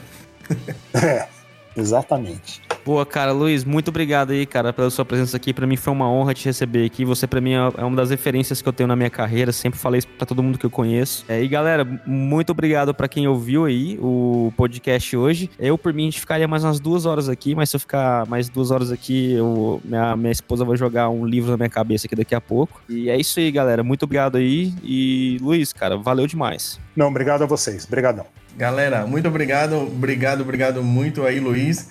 é, 0.93 1.27
exatamente. 1.75 2.61
Boa, 2.85 3.05
cara, 3.05 3.31
Luiz, 3.31 3.63
muito 3.63 3.87
obrigado 3.87 4.31
aí, 4.31 4.45
cara, 4.45 4.73
pela 4.73 4.89
sua 4.89 5.05
presença 5.05 5.37
aqui. 5.37 5.53
Para 5.53 5.65
mim 5.65 5.77
foi 5.77 5.93
uma 5.93 6.09
honra 6.09 6.33
te 6.33 6.43
receber 6.45 6.85
aqui. 6.85 7.05
Você 7.05 7.25
para 7.25 7.39
mim 7.39 7.53
é 7.53 7.83
uma 7.83 7.95
das 7.95 8.09
referências 8.09 8.61
que 8.61 8.67
eu 8.67 8.73
tenho 8.73 8.87
na 8.87 8.95
minha 8.95 9.09
carreira. 9.09 9.53
Sempre 9.53 9.79
falei 9.79 9.99
isso 9.99 10.07
para 10.09 10.25
todo 10.25 10.43
mundo 10.43 10.57
que 10.57 10.65
eu 10.65 10.69
conheço. 10.69 11.23
É, 11.29 11.41
e 11.41 11.47
galera, 11.47 11.87
muito 12.05 12.51
obrigado 12.51 12.93
para 12.93 13.07
quem 13.07 13.25
ouviu 13.25 13.63
aí 13.63 13.97
o 14.01 14.51
podcast 14.57 15.15
hoje. 15.15 15.49
Eu 15.57 15.77
por 15.77 15.93
mim 15.93 16.03
a 16.03 16.05
gente 16.05 16.19
ficaria 16.19 16.45
mais 16.45 16.65
umas 16.65 16.79
duas 16.79 17.05
horas 17.05 17.29
aqui, 17.29 17.55
mas 17.55 17.69
se 17.69 17.77
eu 17.77 17.79
ficar 17.79 18.25
mais 18.27 18.49
duas 18.49 18.69
horas 18.69 18.91
aqui, 18.91 19.31
eu, 19.31 19.81
minha, 19.85 20.17
minha 20.17 20.31
esposa 20.31 20.65
vai 20.65 20.75
jogar 20.75 21.09
um 21.09 21.25
livro 21.25 21.51
na 21.51 21.57
minha 21.57 21.69
cabeça 21.69 22.05
aqui 22.05 22.17
daqui 22.17 22.35
a 22.35 22.41
pouco. 22.41 22.81
E 22.89 23.09
é 23.09 23.17
isso 23.17 23.39
aí, 23.39 23.49
galera. 23.49 23.81
Muito 23.81 24.03
obrigado 24.03 24.35
aí. 24.35 24.73
E 24.83 25.37
Luiz, 25.41 25.71
cara, 25.71 25.95
valeu 25.95 26.27
demais. 26.27 26.81
Não, 26.97 27.07
obrigado 27.07 27.43
a 27.43 27.45
vocês. 27.45 27.85
Obrigadão. 27.85 28.25
Galera, 28.55 29.07
muito 29.07 29.27
obrigado, 29.27 29.75
obrigado, 29.77 30.41
obrigado 30.41 30.83
muito 30.83 31.23
aí, 31.25 31.39
Luiz. 31.39 31.89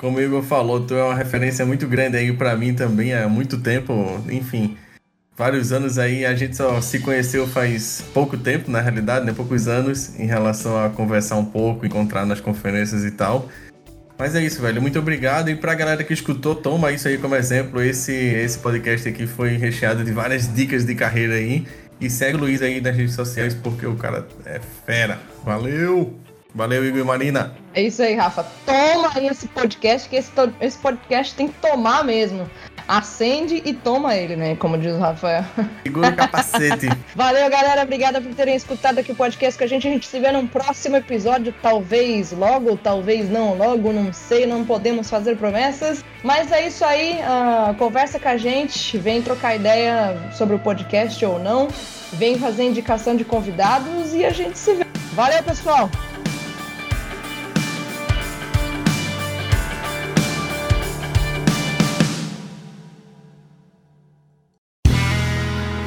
Como 0.00 0.16
o 0.16 0.22
Igor 0.22 0.42
falou, 0.42 0.80
tu 0.80 0.94
é 0.94 1.04
uma 1.04 1.14
referência 1.14 1.66
muito 1.66 1.86
grande 1.86 2.16
aí 2.16 2.32
para 2.32 2.56
mim 2.56 2.72
também 2.72 3.12
há 3.12 3.28
muito 3.28 3.58
tempo, 3.58 3.92
enfim, 4.30 4.74
vários 5.36 5.72
anos 5.72 5.98
aí. 5.98 6.24
A 6.24 6.34
gente 6.34 6.56
só 6.56 6.80
se 6.80 7.00
conheceu 7.00 7.46
faz 7.46 8.02
pouco 8.14 8.34
tempo, 8.38 8.70
na 8.70 8.80
realidade, 8.80 9.26
né? 9.26 9.34
Poucos 9.34 9.68
anos, 9.68 10.18
em 10.18 10.24
relação 10.24 10.82
a 10.82 10.88
conversar 10.88 11.36
um 11.36 11.44
pouco, 11.44 11.84
encontrar 11.84 12.24
nas 12.24 12.40
conferências 12.40 13.04
e 13.04 13.10
tal. 13.10 13.50
Mas 14.18 14.34
é 14.34 14.42
isso, 14.42 14.62
velho. 14.62 14.80
Muito 14.80 14.98
obrigado. 14.98 15.50
E 15.50 15.54
pra 15.54 15.74
galera 15.74 16.02
que 16.02 16.14
escutou, 16.14 16.54
toma 16.54 16.90
isso 16.92 17.06
aí 17.06 17.18
como 17.18 17.34
exemplo. 17.34 17.82
Esse, 17.82 18.14
esse 18.14 18.58
podcast 18.58 19.06
aqui 19.06 19.26
foi 19.26 19.58
recheado 19.58 20.02
de 20.02 20.12
várias 20.12 20.50
dicas 20.54 20.86
de 20.86 20.94
carreira 20.94 21.34
aí. 21.34 21.66
E 22.00 22.08
segue 22.08 22.38
o 22.38 22.40
Luiz 22.40 22.62
aí 22.62 22.80
nas 22.80 22.96
redes 22.96 23.14
sociais, 23.14 23.52
porque 23.52 23.84
o 23.84 23.96
cara 23.96 24.26
é 24.46 24.60
fera. 24.86 25.18
Valeu! 25.44 26.18
Valeu, 26.54 26.84
Igor 26.84 27.00
e 27.00 27.04
Marina. 27.04 27.54
É 27.72 27.82
isso 27.82 28.02
aí, 28.02 28.14
Rafa. 28.14 28.44
Toma 28.66 29.10
aí 29.14 29.28
esse 29.28 29.46
podcast, 29.48 30.08
que 30.08 30.16
esse, 30.16 30.30
esse 30.60 30.78
podcast 30.78 31.34
tem 31.34 31.46
que 31.48 31.54
tomar 31.60 32.04
mesmo. 32.04 32.48
Acende 32.88 33.62
e 33.64 33.72
toma 33.72 34.16
ele, 34.16 34.34
né? 34.34 34.56
Como 34.56 34.76
diz 34.76 34.92
o 34.92 34.98
Rafael. 34.98 35.44
Segura 35.84 36.08
o 36.08 36.16
capacete. 36.16 36.88
Valeu, 37.14 37.48
galera. 37.48 37.82
Obrigada 37.82 38.20
por 38.20 38.34
terem 38.34 38.56
escutado 38.56 38.98
aqui 38.98 39.12
o 39.12 39.14
podcast 39.14 39.56
com 39.56 39.62
a 39.62 39.66
gente. 39.68 39.86
A 39.86 39.90
gente 39.92 40.06
se 40.06 40.18
vê 40.18 40.32
num 40.32 40.46
próximo 40.46 40.96
episódio, 40.96 41.54
talvez 41.62 42.32
logo, 42.32 42.76
talvez 42.76 43.30
não 43.30 43.56
logo, 43.56 43.92
não 43.92 44.12
sei, 44.12 44.44
não 44.44 44.64
podemos 44.64 45.08
fazer 45.08 45.36
promessas. 45.36 46.04
Mas 46.24 46.50
é 46.50 46.66
isso 46.66 46.84
aí. 46.84 47.20
Uh, 47.20 47.74
conversa 47.74 48.18
com 48.18 48.28
a 48.28 48.36
gente, 48.36 48.98
vem 48.98 49.22
trocar 49.22 49.54
ideia 49.54 50.16
sobre 50.32 50.56
o 50.56 50.58
podcast 50.58 51.24
ou 51.24 51.38
não. 51.38 51.68
Vem 52.14 52.36
fazer 52.36 52.64
indicação 52.64 53.14
de 53.14 53.24
convidados 53.24 54.12
e 54.12 54.24
a 54.24 54.30
gente 54.30 54.58
se 54.58 54.74
vê. 54.74 54.84
Valeu, 55.14 55.42
pessoal! 55.44 55.88